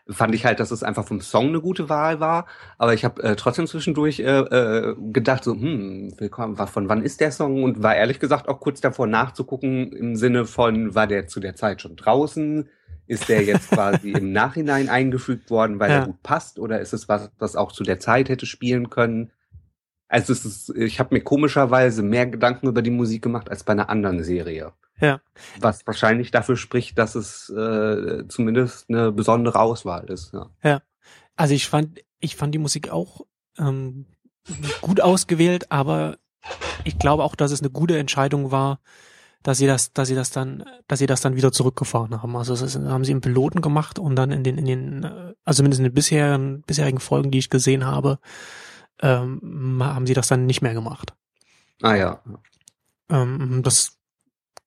fand 0.09 0.35
ich 0.35 0.45
halt, 0.45 0.59
dass 0.59 0.71
es 0.71 0.83
einfach 0.83 1.05
vom 1.05 1.21
Song 1.21 1.47
eine 1.47 1.61
gute 1.61 1.89
Wahl 1.89 2.19
war. 2.19 2.45
Aber 2.77 2.93
ich 2.93 3.03
habe 3.03 3.21
äh, 3.23 3.35
trotzdem 3.35 3.67
zwischendurch 3.67 4.19
äh, 4.19 4.39
äh, 4.39 4.95
gedacht, 5.11 5.43
so, 5.43 5.53
hm, 5.53 6.13
willkommen, 6.17 6.55
von 6.55 6.89
wann 6.89 7.03
ist 7.03 7.21
der 7.21 7.31
Song? 7.31 7.63
Und 7.63 7.83
war 7.83 7.95
ehrlich 7.95 8.19
gesagt 8.19 8.47
auch 8.47 8.59
kurz 8.59 8.81
davor 8.81 9.07
nachzugucken, 9.07 9.91
im 9.91 10.15
Sinne 10.15 10.45
von, 10.45 10.95
war 10.95 11.07
der 11.07 11.27
zu 11.27 11.39
der 11.39 11.55
Zeit 11.55 11.81
schon 11.81 11.95
draußen? 11.95 12.69
Ist 13.07 13.29
der 13.29 13.43
jetzt 13.43 13.69
quasi 13.71 14.11
im 14.11 14.31
Nachhinein 14.31 14.89
eingefügt 14.89 15.49
worden, 15.49 15.79
weil 15.79 15.91
ja. 15.91 15.99
er 15.99 16.05
gut 16.05 16.23
passt? 16.23 16.59
Oder 16.59 16.79
ist 16.79 16.93
es 16.93 17.09
was, 17.09 17.31
das 17.37 17.55
auch 17.55 17.71
zu 17.71 17.83
der 17.83 17.99
Zeit 17.99 18.29
hätte 18.29 18.45
spielen 18.45 18.89
können? 18.89 19.31
Also 20.09 20.31
es 20.31 20.45
ist, 20.45 20.69
ich 20.69 20.99
habe 20.99 21.15
mir 21.15 21.21
komischerweise 21.21 22.01
mehr 22.01 22.27
Gedanken 22.27 22.67
über 22.67 22.81
die 22.81 22.91
Musik 22.91 23.21
gemacht 23.21 23.49
als 23.49 23.63
bei 23.63 23.73
einer 23.73 23.89
anderen 23.89 24.23
Serie. 24.23 24.71
Ja. 24.99 25.21
Was 25.59 25.85
wahrscheinlich 25.85 26.31
dafür 26.31 26.57
spricht, 26.57 26.97
dass 26.97 27.15
es 27.15 27.49
äh, 27.49 28.27
zumindest 28.27 28.89
eine 28.89 29.11
besondere 29.11 29.59
Auswahl 29.59 30.09
ist. 30.09 30.33
Ja. 30.33 30.49
ja. 30.63 30.81
Also 31.35 31.53
ich 31.53 31.67
fand, 31.67 31.99
ich 32.19 32.35
fand 32.35 32.53
die 32.53 32.59
Musik 32.59 32.89
auch 32.89 33.21
ähm, 33.59 34.05
gut 34.81 35.01
ausgewählt, 35.01 35.71
aber 35.71 36.17
ich 36.83 36.97
glaube 36.97 37.23
auch, 37.23 37.35
dass 37.35 37.51
es 37.51 37.61
eine 37.61 37.69
gute 37.69 37.97
Entscheidung 37.97 38.51
war, 38.51 38.79
dass 39.43 39.59
sie 39.59 39.67
das, 39.67 39.93
dass 39.93 40.07
sie 40.07 40.15
das 40.15 40.31
dann, 40.31 40.65
dass 40.87 40.99
sie 40.99 41.05
das 41.05 41.21
dann 41.21 41.35
wieder 41.35 41.51
zurückgefahren 41.51 42.21
haben. 42.21 42.35
Also 42.35 42.55
das 42.55 42.75
haben 42.75 43.05
sie 43.05 43.11
im 43.11 43.21
Piloten 43.21 43.61
gemacht 43.61 43.99
und 43.99 44.15
dann 44.15 44.31
in 44.31 44.43
den, 44.43 44.57
in 44.57 44.65
den, 44.65 45.05
also 45.45 45.57
zumindest 45.57 45.79
in 45.79 45.85
den 45.85 45.93
bisherigen, 45.93 46.63
bisherigen 46.63 46.99
Folgen, 46.99 47.31
die 47.31 47.37
ich 47.37 47.49
gesehen 47.49 47.85
habe, 47.85 48.19
ähm, 49.01 49.79
haben 49.81 50.07
sie 50.07 50.15
das 50.15 50.27
dann 50.27 50.45
nicht 50.45 50.61
mehr 50.61 50.73
gemacht. 50.73 51.13
Ah 51.81 51.95
ja. 51.95 52.21
Ähm, 53.09 53.61
das 53.63 53.96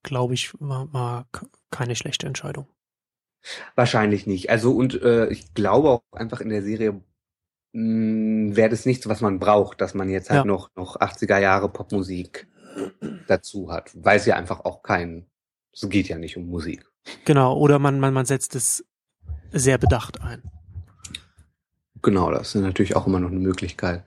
glaube 0.03 0.35
ich, 0.35 0.53
war, 0.61 0.93
war 0.93 1.27
keine 1.71 1.97
schlechte 1.97 2.27
Entscheidung. 2.27 2.67
Wahrscheinlich 3.75 4.27
nicht. 4.27 4.51
Also 4.51 4.73
und 4.73 5.01
äh, 5.03 5.29
ich 5.29 5.55
glaube 5.55 5.89
auch 5.91 6.03
einfach 6.13 6.41
in 6.41 6.51
der 6.51 6.63
Serie 6.63 7.01
hm, 7.73 8.55
wäre 8.55 8.69
das 8.69 8.87
nichts, 8.87 9.09
was 9.09 9.21
man 9.21 9.39
braucht, 9.39 9.81
dass 9.81 9.95
man 9.95 10.09
jetzt 10.09 10.31
halt 10.31 10.41
ja. 10.41 10.45
noch 10.45 10.71
noch 10.77 10.97
80er 10.97 11.39
Jahre 11.39 11.69
Popmusik 11.69 12.49
dazu 13.27 13.73
hat, 13.73 13.91
weil 13.95 14.19
es 14.19 14.27
ja 14.27 14.37
einfach 14.37 14.61
auch 14.61 14.83
kein, 14.83 15.27
es 15.73 15.89
geht 15.89 16.09
ja 16.09 16.19
nicht 16.19 16.37
um 16.37 16.47
Musik. 16.47 16.87
Genau, 17.25 17.57
oder 17.57 17.79
man 17.79 17.99
man 17.99 18.13
man 18.13 18.27
setzt 18.27 18.55
es 18.55 18.85
sehr 19.53 19.79
bedacht 19.79 20.21
ein. 20.21 20.43
Genau, 22.03 22.31
das 22.31 22.55
ist 22.55 22.63
natürlich 22.63 22.97
auch 22.97 23.07
immer 23.07 23.21
noch 23.21 23.31
eine 23.31 23.41
Möglichkeit. 23.41 24.05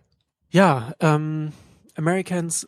Ja, 0.49 0.93
ähm, 0.99 1.51
Americans 1.95 2.65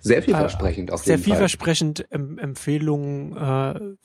sehr 0.00 0.22
vielversprechend 0.22 0.90
äh, 0.90 0.92
auf 0.92 1.04
jeden 1.04 1.18
Sehr 1.18 1.24
vielversprechend 1.24 2.06
em 2.10 2.38
Empfehlungen, 2.38 3.36
äh, 3.36 3.96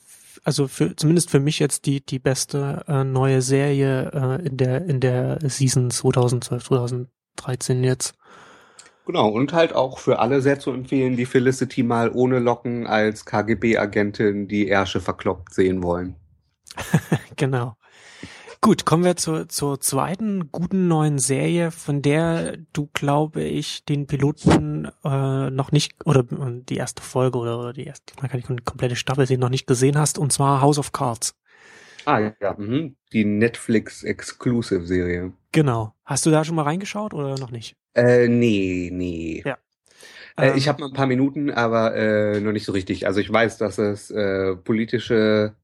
also 0.44 0.68
für, 0.68 0.94
zumindest 0.96 1.30
für 1.30 1.40
mich 1.40 1.58
jetzt 1.58 1.86
die, 1.86 2.04
die 2.04 2.18
beste 2.18 2.84
äh, 2.88 3.04
neue 3.04 3.42
Serie 3.42 4.10
äh, 4.12 4.46
in 4.46 4.56
der, 4.56 4.84
in 4.86 5.00
der 5.00 5.38
Season 5.42 5.90
2012, 5.90 6.64
2013 6.64 7.84
jetzt. 7.84 8.14
Genau, 9.06 9.28
und 9.28 9.52
halt 9.52 9.72
auch 9.72 9.98
für 9.98 10.18
alle 10.18 10.40
sehr 10.40 10.58
zu 10.58 10.72
empfehlen, 10.72 11.16
die 11.16 11.26
Felicity 11.26 11.84
mal 11.84 12.10
ohne 12.10 12.40
Locken 12.40 12.88
als 12.88 13.24
KGB-Agentin 13.24 14.48
die 14.48 14.66
Ärsche 14.66 15.00
verkloppt 15.00 15.54
sehen 15.54 15.82
wollen. 15.84 16.16
genau. 17.36 17.76
Gut, 18.60 18.84
kommen 18.84 19.04
wir 19.04 19.16
zur, 19.16 19.48
zur 19.48 19.80
zweiten 19.80 20.50
guten 20.50 20.88
neuen 20.88 21.18
Serie, 21.18 21.70
von 21.70 22.02
der 22.02 22.56
du, 22.72 22.88
glaube 22.92 23.42
ich, 23.42 23.84
den 23.84 24.06
Piloten 24.06 24.88
äh, 25.04 25.50
noch 25.50 25.72
nicht, 25.72 25.94
oder 26.04 26.24
die 26.28 26.76
erste 26.76 27.02
Folge 27.02 27.38
oder, 27.38 27.58
oder 27.58 27.72
die 27.72 27.84
erste, 27.84 28.14
man 28.20 28.30
kann 28.30 28.40
die 28.40 28.64
komplette 28.64 28.96
Staffel 28.96 29.26
sehen, 29.26 29.40
noch 29.40 29.50
nicht 29.50 29.66
gesehen 29.66 29.98
hast, 29.98 30.18
und 30.18 30.32
zwar 30.32 30.60
House 30.60 30.78
of 30.78 30.92
Cards. 30.92 31.34
Ah 32.06 32.32
ja, 32.40 32.54
mhm. 32.56 32.96
die 33.12 33.24
Netflix-Exclusive-Serie. 33.24 35.32
Genau. 35.52 35.94
Hast 36.04 36.24
du 36.24 36.30
da 36.30 36.44
schon 36.44 36.54
mal 36.54 36.62
reingeschaut 36.62 37.14
oder 37.14 37.36
noch 37.38 37.50
nicht? 37.50 37.76
Äh, 37.94 38.28
nee, 38.28 38.90
nee. 38.92 39.42
Ja. 39.44 39.58
Äh, 40.38 40.56
ich 40.56 40.66
ähm. 40.66 40.72
habe 40.72 40.82
mal 40.82 40.88
ein 40.88 40.94
paar 40.94 41.06
Minuten, 41.06 41.50
aber 41.50 41.96
äh, 41.96 42.40
noch 42.40 42.52
nicht 42.52 42.64
so 42.64 42.72
richtig. 42.72 43.06
Also 43.06 43.20
ich 43.20 43.32
weiß, 43.32 43.58
dass 43.58 43.78
es 43.78 44.10
äh, 44.10 44.54
politische 44.54 45.54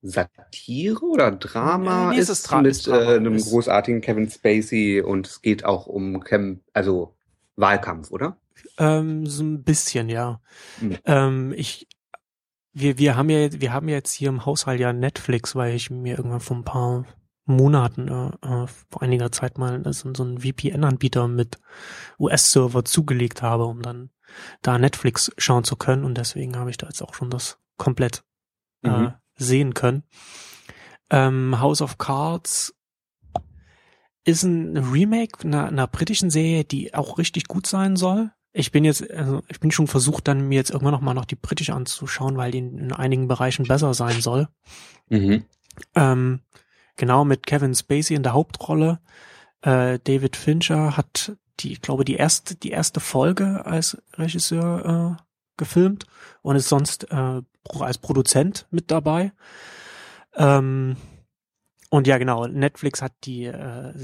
Satire 0.00 1.04
oder 1.04 1.32
Drama 1.32 2.10
nee, 2.10 2.18
ist, 2.18 2.28
ist 2.28 2.44
Dra 2.44 2.62
mit 2.62 2.70
ist 2.70 2.86
Drama. 2.86 3.12
Äh, 3.12 3.16
einem 3.16 3.34
ist 3.34 3.48
großartigen 3.48 4.00
Kevin 4.00 4.30
Spacey 4.30 5.00
und 5.00 5.26
es 5.26 5.42
geht 5.42 5.64
auch 5.64 5.86
um 5.86 6.20
Cam 6.20 6.60
also 6.72 7.14
Wahlkampf, 7.56 8.10
oder? 8.10 8.36
Ähm, 8.78 9.26
so 9.26 9.42
ein 9.42 9.64
bisschen, 9.64 10.08
ja. 10.08 10.40
Hm. 10.78 10.98
Ähm, 11.04 11.54
ich, 11.56 11.88
wir, 12.72 12.98
wir 12.98 13.16
haben 13.16 13.30
ja, 13.30 13.48
wir 13.60 13.72
haben 13.72 13.88
jetzt 13.88 14.12
hier 14.12 14.28
im 14.28 14.46
Haushalt 14.46 14.80
ja 14.80 14.92
Netflix, 14.92 15.56
weil 15.56 15.74
ich 15.74 15.90
mir 15.90 16.16
irgendwann 16.16 16.40
vor 16.40 16.56
ein 16.56 16.64
paar 16.64 17.04
Monaten, 17.44 18.08
äh, 18.08 18.46
äh 18.46 18.66
vor 18.66 19.02
einiger 19.02 19.32
Zeit 19.32 19.58
mal 19.58 19.82
so, 19.92 20.12
so 20.14 20.22
einen 20.22 20.40
VPN-Anbieter 20.40 21.26
mit 21.26 21.58
US-Server 22.20 22.84
zugelegt 22.84 23.42
habe, 23.42 23.64
um 23.64 23.82
dann 23.82 24.10
da 24.62 24.78
Netflix 24.78 25.32
schauen 25.38 25.64
zu 25.64 25.76
können 25.76 26.04
und 26.04 26.18
deswegen 26.18 26.56
habe 26.56 26.70
ich 26.70 26.76
da 26.76 26.86
jetzt 26.86 27.02
auch 27.02 27.14
schon 27.14 27.30
das 27.30 27.58
komplett 27.78 28.22
äh, 28.84 28.90
mhm. 28.90 29.06
äh, 29.06 29.12
sehen 29.38 29.74
können. 29.74 30.02
Ähm, 31.10 31.58
House 31.60 31.80
of 31.80 31.96
Cards 31.96 32.74
ist 34.24 34.42
ein 34.42 34.76
Remake 34.76 35.44
einer, 35.44 35.66
einer 35.66 35.86
britischen 35.86 36.30
Serie, 36.30 36.64
die 36.64 36.92
auch 36.94 37.16
richtig 37.16 37.48
gut 37.48 37.66
sein 37.66 37.96
soll. 37.96 38.30
Ich 38.52 38.72
bin 38.72 38.84
jetzt, 38.84 39.08
also 39.10 39.42
ich 39.48 39.60
bin 39.60 39.70
schon 39.70 39.86
versucht, 39.86 40.28
dann 40.28 40.48
mir 40.48 40.56
jetzt 40.56 40.70
irgendwann 40.70 40.92
noch 40.92 41.00
mal 41.00 41.14
noch 41.14 41.24
die 41.24 41.36
britische 41.36 41.74
anzuschauen, 41.74 42.36
weil 42.36 42.50
die 42.50 42.58
in, 42.58 42.78
in 42.78 42.92
einigen 42.92 43.28
Bereichen 43.28 43.66
besser 43.66 43.94
sein 43.94 44.20
soll. 44.20 44.48
Mhm. 45.08 45.44
Ähm, 45.94 46.40
genau 46.96 47.24
mit 47.24 47.46
Kevin 47.46 47.74
Spacey 47.74 48.16
in 48.16 48.22
der 48.22 48.34
Hauptrolle. 48.34 49.00
Äh, 49.62 49.98
David 50.04 50.36
Fincher 50.36 50.96
hat 50.96 51.36
die, 51.60 51.72
ich 51.72 51.80
glaube, 51.80 52.04
die 52.04 52.16
erste, 52.16 52.54
die 52.54 52.70
erste 52.70 53.00
Folge 53.00 53.64
als 53.64 54.00
Regisseur 54.14 55.16
äh, 55.18 55.22
gefilmt 55.56 56.06
und 56.42 56.56
ist 56.56 56.68
sonst 56.68 57.10
äh, 57.10 57.42
als 57.76 57.98
Produzent 57.98 58.66
mit 58.70 58.90
dabei. 58.90 59.32
Ähm, 60.36 60.96
und 61.90 62.06
ja, 62.06 62.18
genau, 62.18 62.46
Netflix 62.46 63.00
hat 63.00 63.12
die, 63.24 63.46
äh, 63.46 63.94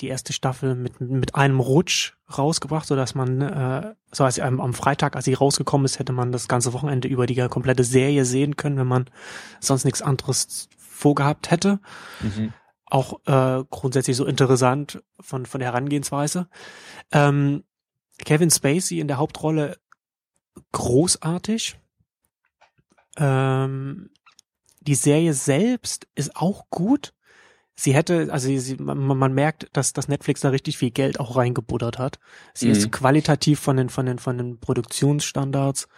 die 0.00 0.08
erste 0.08 0.32
Staffel 0.32 0.74
mit, 0.74 1.00
mit 1.00 1.34
einem 1.34 1.60
Rutsch 1.60 2.14
rausgebracht, 2.36 2.86
so 2.86 2.96
dass 2.96 3.14
man, 3.14 3.42
äh, 3.42 3.94
so 4.10 4.24
als 4.24 4.40
am, 4.40 4.60
am 4.60 4.72
Freitag, 4.72 5.14
als 5.14 5.26
sie 5.26 5.34
rausgekommen 5.34 5.84
ist, 5.84 5.98
hätte 5.98 6.14
man 6.14 6.32
das 6.32 6.48
ganze 6.48 6.72
Wochenende 6.72 7.06
über 7.06 7.26
die 7.26 7.36
komplette 7.48 7.84
Serie 7.84 8.24
sehen 8.24 8.56
können, 8.56 8.78
wenn 8.78 8.86
man 8.86 9.10
sonst 9.60 9.84
nichts 9.84 10.00
anderes 10.00 10.68
vorgehabt 10.78 11.50
hätte. 11.50 11.80
Mhm. 12.20 12.54
Auch 12.86 13.20
äh, 13.26 13.64
grundsätzlich 13.68 14.16
so 14.16 14.24
interessant 14.24 15.02
von, 15.20 15.44
von 15.44 15.58
der 15.58 15.68
Herangehensweise. 15.70 16.48
Ähm, 17.12 17.64
Kevin 18.24 18.50
Spacey 18.50 19.00
in 19.00 19.08
der 19.08 19.18
Hauptrolle 19.18 19.76
großartig. 20.72 21.76
Ähm, 23.18 24.10
die 24.80 24.94
Serie 24.94 25.32
selbst 25.34 26.06
ist 26.14 26.36
auch 26.36 26.68
gut. 26.70 27.14
Sie 27.76 27.94
hätte, 27.94 28.28
also 28.32 28.48
sie, 28.56 28.76
man, 28.76 28.98
man 28.98 29.32
merkt, 29.34 29.68
dass, 29.72 29.92
dass 29.92 30.06
Netflix 30.08 30.40
da 30.42 30.50
richtig 30.50 30.78
viel 30.78 30.90
Geld 30.90 31.18
auch 31.18 31.36
reingebuddert 31.36 31.98
hat. 31.98 32.18
Sie 32.54 32.66
Mhm. 32.66 32.72
ist 32.72 32.92
qualitativ 32.92 33.58
von 33.60 33.76
den, 33.76 33.88
von 33.88 34.06
den, 34.06 34.18
von 34.18 34.38
den 34.38 34.58
Produktionsstandards 34.60 35.88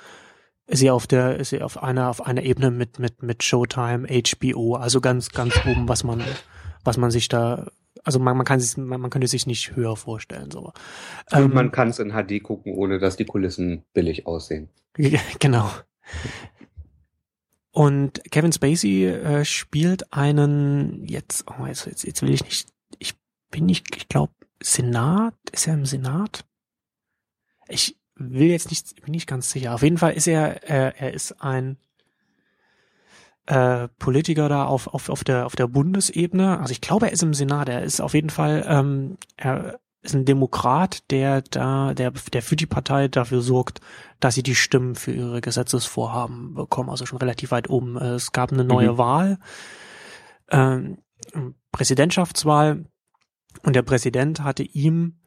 ist 0.69 0.81
sie 0.81 0.91
auf 0.91 1.07
der, 1.07 1.37
ist 1.37 1.51
sie 1.51 1.63
auf 1.63 1.81
einer, 1.83 2.09
auf 2.11 2.27
einer 2.27 2.43
Ebene 2.43 2.71
mit, 2.73 2.99
mit, 2.99 3.23
mit 3.23 3.45
Showtime, 3.45 4.09
HBO, 4.09 4.75
also 4.75 5.01
ganz, 5.01 5.31
ganz 5.31 5.55
oben, 5.65 5.89
was 5.89 6.03
man, 6.03 6.21
was 6.83 6.97
man 6.97 7.13
sich 7.13 7.29
da, 7.29 7.69
also 8.03 8.19
man, 8.19 8.37
man 8.37 8.45
kann 8.45 8.59
sich, 8.59 8.77
man, 8.77 9.01
man 9.01 9.11
könnte 9.11 9.29
sich 9.29 9.47
nicht 9.47 9.77
höher 9.77 9.97
vorstellen, 9.97 10.51
so. 10.51 10.73
Und 11.31 11.39
Ähm, 11.39 11.55
man 11.55 11.71
kann 11.71 11.91
es 11.91 12.01
in 12.01 12.11
HD 12.13 12.43
gucken, 12.43 12.75
ohne 12.75 12.99
dass 12.99 13.17
die 13.17 13.27
Kulissen 13.27 13.85
billig 13.93 14.27
aussehen. 14.27 14.69
Genau. 15.39 15.71
Und 17.77 18.23
Kevin 18.31 18.53
Spacey 18.53 19.05
äh, 19.05 19.45
spielt 19.45 20.11
einen 20.11 21.05
jetzt, 21.07 21.45
oh, 21.47 21.67
jetzt, 21.67 21.85
jetzt, 21.85 22.05
jetzt 22.05 22.23
will 22.23 22.33
ich 22.33 22.43
nicht, 22.43 22.71
ich 22.99 23.13
bin 23.51 23.67
nicht, 23.67 23.95
ich 23.95 24.09
glaube, 24.09 24.33
Senat, 24.63 25.35
ist 25.53 25.67
er 25.67 25.75
im 25.75 25.85
Senat? 25.85 26.47
Ich 27.69 27.99
will 28.15 28.47
jetzt 28.47 28.71
nicht, 28.71 29.03
bin 29.03 29.13
nicht 29.13 29.27
ganz 29.27 29.51
sicher. 29.51 29.75
Auf 29.75 29.83
jeden 29.83 29.99
Fall 29.99 30.15
ist 30.15 30.27
er, 30.27 30.67
er, 30.67 30.99
er 30.99 31.13
ist 31.13 31.43
ein 31.43 31.77
äh, 33.45 33.89
Politiker 33.99 34.49
da 34.49 34.65
auf, 34.65 34.87
auf, 34.87 35.11
auf 35.11 35.23
der, 35.23 35.45
auf 35.45 35.55
der 35.55 35.67
Bundesebene. 35.67 36.59
Also 36.59 36.73
ich 36.73 36.81
glaube, 36.81 37.09
er 37.09 37.13
ist 37.13 37.23
im 37.23 37.35
Senat. 37.35 37.69
Er 37.69 37.83
ist 37.83 38.01
auf 38.01 38.15
jeden 38.15 38.31
Fall, 38.31 38.65
ähm, 38.67 39.19
er 39.37 39.81
ist 40.07 40.15
ein 40.15 40.25
Demokrat, 40.25 41.11
der 41.11 41.43
da, 41.43 41.93
der, 41.95 42.13
der 42.33 42.43
für 42.43 42.57
die 42.57 42.67
Partei 42.67 43.09
dafür 43.09 43.41
sorgt, 43.43 43.81
dass 44.21 44.35
sie 44.35 44.43
die 44.43 44.55
Stimmen 44.55 44.95
für 44.95 45.13
ihre 45.13 45.41
Gesetzesvorhaben 45.41 46.55
bekommen, 46.55 46.91
also 46.91 47.05
schon 47.07 47.19
relativ 47.19 47.51
weit 47.51 47.69
oben. 47.69 47.97
Äh, 47.97 48.15
Es 48.15 48.33
gab 48.33 48.53
eine 48.53 48.65
neue 48.65 48.93
Mhm. 48.93 48.99
Wahl, 48.99 49.39
ähm, 50.51 50.99
Präsidentschaftswahl, 51.73 52.87
und 53.63 53.75
der 53.75 53.83
Präsident 53.83 54.43
hatte 54.43 54.63
ihm, 54.63 55.21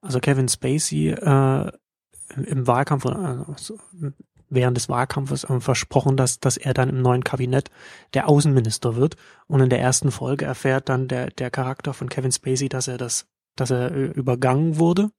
also 0.00 0.18
Kevin 0.20 0.48
Spacey, 0.48 1.10
äh, 1.10 1.72
im- 2.36 2.66
Wahlkampf, 2.66 3.04
äh, 3.04 3.38
so, 3.56 3.78
während 4.48 4.76
des 4.76 4.88
Wahlkampfes 4.88 5.44
äh, 5.44 5.60
versprochen, 5.60 6.16
dass, 6.16 6.38
dass 6.40 6.56
er 6.56 6.74
dann 6.74 6.88
im 6.88 7.02
neuen 7.02 7.24
Kabinett 7.24 7.70
der 8.14 8.28
Außenminister 8.28 8.96
wird. 8.96 9.16
Und 9.46 9.60
in 9.60 9.70
der 9.70 9.80
ersten 9.80 10.10
Folge 10.10 10.44
erfährt 10.44 10.88
dann 10.88 11.08
der, 11.08 11.28
der 11.30 11.50
Charakter 11.50 11.92
von 11.94 12.08
Kevin 12.08 12.32
Spacey, 12.32 12.68
dass 12.68 12.86
er 12.88 12.98
das, 12.98 13.26
dass 13.56 13.70
er 13.70 13.92
äh, 13.92 14.04
übergangen 14.06 14.78
wurde, 14.78 15.10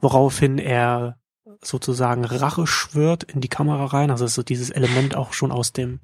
woraufhin 0.00 0.58
er 0.58 1.18
sozusagen 1.62 2.24
Rache 2.24 2.66
schwört 2.66 3.22
in 3.22 3.40
die 3.40 3.48
Kamera 3.48 3.86
rein. 3.86 4.10
Also 4.10 4.24
ist 4.26 4.34
so 4.34 4.42
dieses 4.42 4.70
Element 4.70 5.16
auch 5.16 5.32
schon 5.32 5.52
aus 5.52 5.72
dem, 5.72 6.00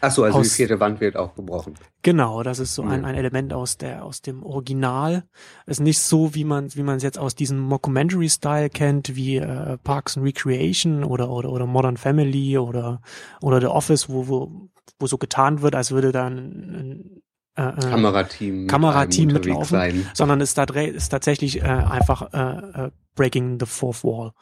Ach 0.00 0.10
so, 0.10 0.22
also 0.24 0.38
die 0.40 0.46
Aus- 0.46 0.54
vierte 0.54 0.80
Wand 0.80 1.00
wird 1.00 1.16
auch 1.16 1.34
gebrochen. 1.34 1.74
Genau, 2.02 2.42
das 2.42 2.60
ist 2.60 2.74
so 2.74 2.82
ein, 2.82 3.04
ein 3.04 3.14
Element 3.16 3.52
aus 3.52 3.76
der 3.78 4.04
aus 4.04 4.22
dem 4.22 4.42
Original. 4.44 5.24
Ist 5.66 5.80
nicht 5.80 5.98
so, 6.00 6.34
wie 6.34 6.44
man 6.44 6.72
wie 6.74 6.82
man 6.82 6.96
es 6.96 7.02
jetzt 7.02 7.18
aus 7.18 7.34
diesem 7.34 7.58
Mockumentary-Style 7.58 8.70
kennt, 8.70 9.16
wie 9.16 9.36
äh, 9.36 9.76
Parks 9.78 10.16
and 10.16 10.24
Recreation 10.24 11.02
oder 11.04 11.30
oder 11.30 11.50
oder 11.50 11.66
Modern 11.66 11.96
Family 11.96 12.56
oder 12.58 13.00
oder 13.42 13.60
The 13.60 13.66
Office, 13.66 14.08
wo 14.08 14.28
wo 14.28 14.68
wo 15.00 15.06
so 15.08 15.18
getan 15.18 15.62
wird, 15.62 15.74
als 15.74 15.90
würde 15.90 16.12
da 16.12 16.26
ein, 16.26 16.36
ein 16.36 17.22
äh, 17.56 17.68
äh, 17.68 17.90
Kamerateam. 17.90 18.60
mit 18.62 18.70
Kamerateam 18.70 19.32
mitlaufen. 19.32 19.64
sein. 19.64 20.10
sondern 20.14 20.40
ist, 20.40 20.58
da, 20.58 20.64
ist 20.64 21.08
tatsächlich 21.08 21.62
äh, 21.62 21.64
einfach 21.64 22.32
äh, 22.32 22.86
äh, 22.86 22.90
Breaking 23.14 23.58
the 23.58 23.66
Fourth 23.66 24.04
Wall, 24.04 24.32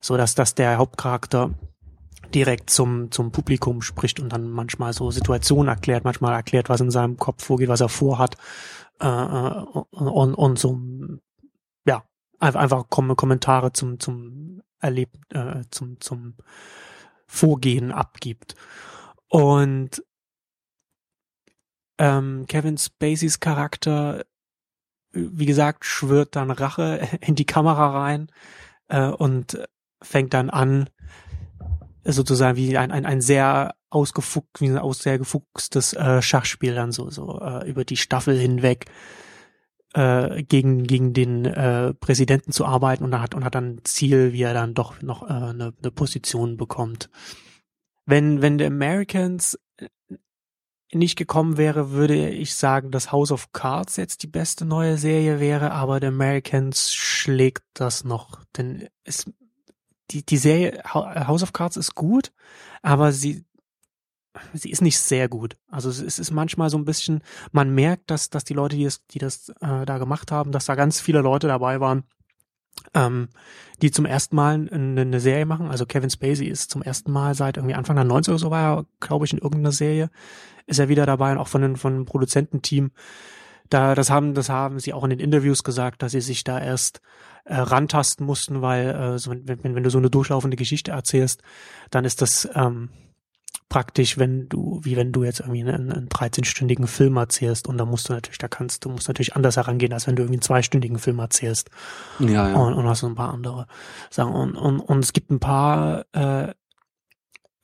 so 0.00 0.16
dass 0.16 0.34
dass 0.34 0.54
der 0.54 0.76
Hauptcharakter 0.76 1.50
direkt 2.34 2.70
zum 2.70 3.10
zum 3.10 3.32
Publikum 3.32 3.80
spricht 3.80 4.20
und 4.20 4.32
dann 4.32 4.50
manchmal 4.50 4.92
so 4.92 5.10
Situationen 5.10 5.68
erklärt, 5.68 6.04
manchmal 6.04 6.34
erklärt, 6.34 6.68
was 6.68 6.80
in 6.80 6.90
seinem 6.90 7.16
Kopf 7.16 7.44
vorgeht, 7.44 7.68
was 7.68 7.80
er 7.80 7.88
vorhat 7.88 8.36
äh, 9.00 9.06
äh, 9.06 9.62
und 9.90 10.34
und 10.34 10.58
so 10.58 10.78
ja 11.86 12.04
einfach 12.38 12.60
einfach 12.60 12.84
Kom 12.90 13.16
Kommentare 13.16 13.72
zum 13.72 13.98
zum 13.98 14.62
Erleb 14.80 15.10
äh, 15.30 15.62
zum 15.70 16.00
zum 16.00 16.34
Vorgehen 17.26 17.92
abgibt 17.92 18.54
und 19.28 20.02
ähm, 21.98 22.46
Kevin 22.46 22.78
Spaceys 22.78 23.40
Charakter, 23.40 24.24
wie 25.12 25.46
gesagt, 25.46 25.84
schwört 25.84 26.36
dann 26.36 26.50
Rache 26.50 27.06
in 27.20 27.34
die 27.34 27.46
Kamera 27.46 28.00
rein 28.00 28.30
äh, 28.88 29.08
und 29.08 29.58
fängt 30.02 30.34
dann 30.34 30.50
an, 30.50 30.88
sozusagen 32.04 32.56
wie 32.56 32.76
ein, 32.78 32.90
ein, 32.90 33.04
ein 33.04 33.20
sehr 33.20 33.74
ausgefuchst, 33.90 34.60
wie 34.60 34.68
ein 34.68 34.78
aus 34.78 35.00
sehr 35.00 35.18
gefuchstes 35.18 35.92
äh, 35.94 36.22
Schachspiel 36.22 36.74
dann 36.74 36.92
so, 36.92 37.10
so 37.10 37.40
äh, 37.40 37.68
über 37.68 37.84
die 37.84 37.96
Staffel 37.96 38.38
hinweg 38.38 38.86
äh, 39.94 40.42
gegen, 40.42 40.84
gegen 40.84 41.12
den 41.12 41.44
äh, 41.44 41.94
Präsidenten 41.94 42.52
zu 42.52 42.66
arbeiten 42.66 43.04
und 43.04 43.18
hat, 43.18 43.34
und 43.34 43.44
hat 43.44 43.54
dann 43.54 43.76
ein 43.76 43.84
Ziel, 43.84 44.32
wie 44.32 44.42
er 44.42 44.54
dann 44.54 44.74
doch 44.74 45.00
noch 45.02 45.22
äh, 45.22 45.32
eine, 45.32 45.72
eine 45.82 45.90
Position 45.90 46.56
bekommt. 46.56 47.08
Wenn, 48.04 48.40
wenn 48.42 48.58
The 48.58 48.66
Americans 48.66 49.58
nicht 50.92 51.16
gekommen 51.16 51.56
wäre, 51.58 51.90
würde 51.90 52.30
ich 52.30 52.54
sagen, 52.54 52.90
dass 52.90 53.12
House 53.12 53.30
of 53.30 53.52
Cards 53.52 53.96
jetzt 53.96 54.22
die 54.22 54.26
beste 54.26 54.64
neue 54.64 54.96
Serie 54.96 55.38
wäre, 55.40 55.72
aber 55.72 56.00
The 56.00 56.06
Americans 56.06 56.94
schlägt 56.94 57.62
das 57.74 58.04
noch, 58.04 58.42
denn 58.56 58.88
es, 59.04 59.30
die, 60.10 60.24
die 60.24 60.38
Serie 60.38 60.82
Hau- 60.94 61.04
House 61.26 61.42
of 61.42 61.52
Cards 61.52 61.76
ist 61.76 61.94
gut, 61.94 62.32
aber 62.80 63.12
sie, 63.12 63.44
sie 64.54 64.70
ist 64.70 64.80
nicht 64.80 64.98
sehr 64.98 65.28
gut. 65.28 65.56
Also 65.68 65.90
es 65.90 66.00
ist- 66.18 66.30
manchmal 66.30 66.70
so 66.70 66.78
ein 66.78 66.86
bisschen, 66.86 67.22
man 67.52 67.74
merkt, 67.74 68.10
dass, 68.10 68.30
dass 68.30 68.44
die 68.44 68.54
Leute, 68.54 68.76
die 68.76 68.84
das, 68.84 69.04
die 69.08 69.18
das 69.18 69.50
äh, 69.60 69.84
da 69.84 69.98
gemacht 69.98 70.32
haben, 70.32 70.52
dass 70.52 70.64
da 70.66 70.74
ganz 70.74 71.00
viele 71.00 71.20
Leute 71.20 71.48
dabei 71.48 71.80
waren, 71.80 72.04
ähm, 72.94 73.28
die 73.82 73.90
zum 73.90 74.06
ersten 74.06 74.36
Mal 74.36 74.68
eine, 74.70 75.00
eine 75.02 75.20
Serie 75.20 75.44
machen. 75.46 75.68
Also 75.68 75.84
Kevin 75.84 76.10
Spacey 76.10 76.46
ist 76.46 76.70
zum 76.70 76.80
ersten 76.82 77.10
Mal 77.12 77.34
seit 77.34 77.56
irgendwie 77.58 77.74
Anfang 77.74 77.96
der 77.96 78.04
90er 78.06 78.30
oder 78.30 78.38
so 78.38 78.50
war 78.50 78.78
er, 78.78 78.86
glaube 79.00 79.26
ich, 79.26 79.32
in 79.32 79.38
irgendeiner 79.40 79.72
Serie, 79.72 80.10
ist 80.68 80.78
er 80.78 80.88
wieder 80.88 81.06
dabei 81.06 81.32
und 81.32 81.38
auch 81.38 81.48
von, 81.48 81.62
den, 81.62 81.76
von 81.76 81.94
dem 81.94 82.04
Produzententeam. 82.04 82.92
Da, 83.70 83.94
das 83.94 84.10
haben, 84.10 84.34
das 84.34 84.48
haben 84.48 84.78
sie 84.78 84.92
auch 84.92 85.04
in 85.04 85.10
den 85.10 85.20
Interviews 85.20 85.62
gesagt, 85.62 86.02
dass 86.02 86.12
sie 86.12 86.20
sich 86.20 86.44
da 86.44 86.60
erst 86.60 87.00
äh, 87.44 87.56
rantasten 87.56 88.24
mussten, 88.24 88.62
weil 88.62 88.88
äh, 88.88 89.18
so, 89.18 89.30
wenn, 89.30 89.62
wenn, 89.64 89.74
wenn 89.74 89.82
du 89.82 89.90
so 89.90 89.98
eine 89.98 90.10
durchlaufende 90.10 90.56
Geschichte 90.56 90.92
erzählst, 90.92 91.42
dann 91.90 92.04
ist 92.04 92.22
das 92.22 92.48
ähm, 92.54 92.90
praktisch, 93.68 94.16
wenn 94.16 94.48
du, 94.48 94.80
wie 94.82 94.96
wenn 94.96 95.12
du 95.12 95.24
jetzt 95.24 95.40
irgendwie 95.40 95.60
einen, 95.60 95.92
einen 95.92 96.08
13-stündigen 96.08 96.86
Film 96.86 97.16
erzählst 97.16 97.68
und 97.68 97.76
da 97.76 97.84
musst 97.84 98.08
du 98.08 98.14
natürlich, 98.14 98.38
da 98.38 98.48
kannst 98.48 98.84
du 98.84 98.88
musst 98.88 99.08
natürlich 99.08 99.36
anders 99.36 99.56
herangehen, 99.56 99.92
als 99.92 100.06
wenn 100.06 100.16
du 100.16 100.22
irgendwie 100.22 100.36
einen 100.36 100.42
zweistündigen 100.42 100.98
Film 100.98 101.18
erzählst 101.18 101.70
Ja, 102.18 102.48
ja. 102.48 102.54
und, 102.54 102.74
und 102.74 102.86
hast 102.86 103.00
so 103.00 103.06
ein 103.06 103.14
paar 103.14 103.32
andere 103.32 103.66
Sachen. 104.10 104.32
Und, 104.32 104.56
und, 104.56 104.80
und 104.80 104.98
es 105.00 105.12
gibt 105.12 105.30
ein 105.30 105.40
paar 105.40 106.06
äh, 106.12 106.54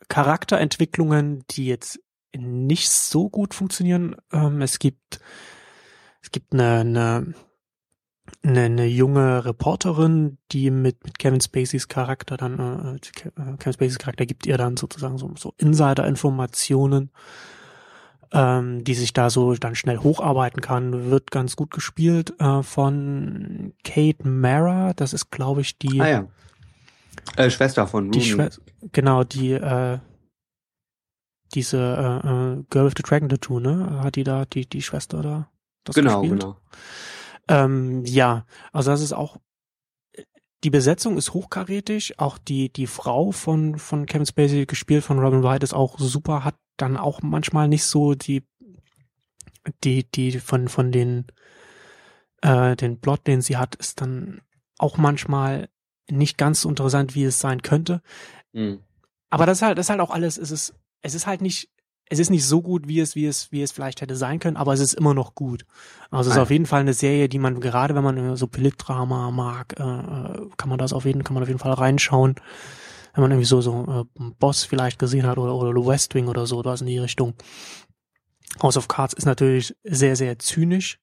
Charakterentwicklungen, 0.08 1.44
die 1.50 1.66
jetzt 1.66 2.00
nicht 2.38 2.90
so 2.90 3.28
gut 3.28 3.54
funktionieren. 3.54 4.16
Ähm, 4.32 4.62
es 4.62 4.78
gibt 4.78 5.20
es 6.24 6.30
gibt 6.30 6.54
eine, 6.54 6.78
eine, 6.80 7.34
eine, 8.42 8.60
eine 8.62 8.86
junge 8.86 9.44
Reporterin, 9.44 10.38
die 10.52 10.70
mit, 10.70 11.04
mit 11.04 11.18
Kevin 11.18 11.42
Spaceys 11.42 11.86
Charakter 11.86 12.38
dann, 12.38 12.58
äh, 12.58 12.94
äh, 12.96 13.56
Kevin 13.58 13.72
Spaceys 13.74 13.98
Charakter 13.98 14.24
gibt 14.24 14.46
ihr 14.46 14.56
dann 14.56 14.78
sozusagen 14.78 15.18
so, 15.18 15.30
so 15.36 15.52
Insider-Informationen, 15.58 17.10
ähm, 18.32 18.84
die 18.84 18.94
sich 18.94 19.12
da 19.12 19.28
so 19.28 19.52
dann 19.54 19.74
schnell 19.74 19.98
hocharbeiten 19.98 20.62
kann. 20.62 21.10
Wird 21.10 21.30
ganz 21.30 21.56
gut 21.56 21.70
gespielt 21.70 22.32
äh, 22.40 22.62
von 22.62 23.74
Kate 23.84 24.26
Mara. 24.26 24.94
Das 24.94 25.12
ist, 25.12 25.30
glaube 25.30 25.60
ich, 25.60 25.78
die, 25.78 26.00
Ah 26.00 26.08
ja. 26.08 26.26
Äh, 27.36 27.50
Schwester 27.50 27.86
von 27.86 28.10
die 28.10 28.18
Rooney. 28.20 28.30
Schwester, 28.30 28.62
genau, 28.92 29.24
die, 29.24 29.52
äh, 29.52 29.98
diese 31.54 31.78
äh, 31.78 32.28
äh, 32.28 32.64
Girl 32.70 32.86
with 32.86 32.94
the 32.96 33.02
Dragon 33.02 33.28
Tattoo, 33.28 33.60
ne? 33.60 34.00
Hat 34.02 34.16
die 34.16 34.24
da, 34.24 34.44
die, 34.44 34.66
die 34.66 34.82
Schwester 34.82 35.22
da 35.22 35.50
das 35.84 35.94
Genau, 35.96 36.20
gespielt? 36.20 36.40
genau. 36.40 36.56
Ähm, 37.48 38.04
ja, 38.04 38.46
also 38.72 38.90
das 38.90 39.00
ist 39.00 39.12
auch 39.12 39.38
die 40.64 40.70
Besetzung 40.70 41.18
ist 41.18 41.34
hochkarätig, 41.34 42.18
auch 42.18 42.38
die 42.38 42.72
die 42.72 42.86
Frau 42.86 43.32
von 43.32 43.78
von 43.78 44.06
Kevin 44.06 44.26
Spacey 44.26 44.64
gespielt 44.64 45.04
von 45.04 45.18
Robin 45.18 45.42
Wright 45.42 45.62
ist 45.62 45.74
auch 45.74 45.98
super, 45.98 46.42
hat 46.42 46.56
dann 46.78 46.96
auch 46.96 47.20
manchmal 47.20 47.68
nicht 47.68 47.84
so 47.84 48.14
die 48.14 48.42
die 49.84 50.10
die 50.10 50.40
von 50.40 50.68
von 50.68 50.90
den 50.90 51.26
äh, 52.40 52.76
den 52.76 52.98
Plot, 53.00 53.26
den 53.26 53.42
sie 53.42 53.56
hat, 53.58 53.74
ist 53.74 54.00
dann 54.00 54.40
auch 54.78 54.96
manchmal 54.96 55.68
nicht 56.10 56.38
ganz 56.38 56.62
so 56.62 56.68
interessant, 56.68 57.14
wie 57.14 57.24
es 57.24 57.40
sein 57.40 57.62
könnte. 57.62 58.00
Mhm. 58.52 58.80
Aber 59.30 59.44
das 59.46 59.58
ist 59.58 59.62
halt 59.62 59.76
das 59.78 59.86
ist 59.86 59.90
halt 59.90 60.00
auch 60.00 60.10
alles, 60.10 60.38
es 60.38 60.50
ist 60.50 60.74
es 61.04 61.14
ist 61.14 61.26
halt 61.28 61.40
nicht 61.40 61.68
es 62.10 62.18
ist 62.18 62.28
nicht 62.30 62.44
so 62.44 62.60
gut, 62.60 62.86
wie 62.86 63.00
es, 63.00 63.14
wie 63.14 63.24
es, 63.24 63.50
wie 63.50 63.62
es 63.62 63.72
vielleicht 63.72 64.02
hätte 64.02 64.14
sein 64.14 64.38
können, 64.38 64.58
aber 64.58 64.74
es 64.74 64.80
ist 64.80 64.92
immer 64.92 65.14
noch 65.14 65.34
gut. 65.34 65.64
Also 66.10 66.28
es 66.28 66.34
ist 66.34 66.38
Ah. 66.38 66.42
auf 66.42 66.50
jeden 66.50 66.66
Fall 66.66 66.80
eine 66.82 66.92
Serie, 66.92 67.30
die 67.30 67.38
man 67.38 67.60
gerade, 67.60 67.94
wenn 67.94 68.04
man 68.04 68.36
so 68.36 68.46
Politdrama 68.46 69.30
mag, 69.30 69.74
äh, 69.80 69.82
äh, 69.82 70.48
kann 70.58 70.68
man 70.68 70.76
das 70.78 70.92
auf 70.92 71.06
jeden, 71.06 71.24
kann 71.24 71.32
man 71.32 71.42
auf 71.42 71.48
jeden 71.48 71.58
Fall 71.60 71.72
reinschauen. 71.72 72.34
Wenn 73.14 73.22
man 73.22 73.30
irgendwie 73.30 73.46
so 73.46 73.62
so 73.62 74.06
äh, 74.18 74.22
Boss 74.38 74.64
vielleicht 74.64 74.98
gesehen 74.98 75.24
hat 75.26 75.38
oder 75.38 75.54
oder 75.54 75.86
West 75.86 76.14
Wing 76.14 76.28
oder 76.28 76.46
so, 76.46 76.62
was 76.64 76.82
in 76.82 76.88
die 76.88 76.98
Richtung. 76.98 77.32
House 78.62 78.76
of 78.76 78.86
Cards 78.88 79.14
ist 79.14 79.24
natürlich 79.24 79.74
sehr 79.82 80.14
sehr 80.14 80.38
zynisch, 80.38 80.98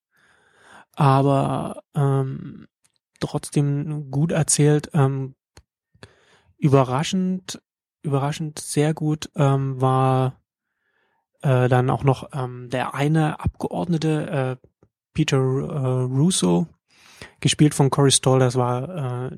aber 0.96 1.82
ähm, 1.96 2.68
trotzdem 3.20 4.12
gut 4.12 4.32
erzählt, 4.32 4.92
ähm, 4.94 5.34
überraschend, 6.58 7.60
überraschend 8.02 8.60
sehr 8.60 8.94
gut 8.94 9.30
ähm, 9.36 9.80
war 9.80 10.42
äh, 11.42 11.70
dann 11.70 11.90
auch 11.90 12.04
noch 12.04 12.30
ähm, 12.34 12.70
der 12.70 12.94
eine 12.94 13.40
Abgeordnete, 13.40 14.58
äh, 14.62 14.68
Peter 15.14 15.38
äh, 15.38 16.04
Russo, 16.04 16.68
gespielt 17.40 17.74
von 17.74 17.90
Corey 17.90 18.12
Stoll, 18.12 18.40
das 18.40 18.56
war 18.56 18.84
äh, 18.90 19.32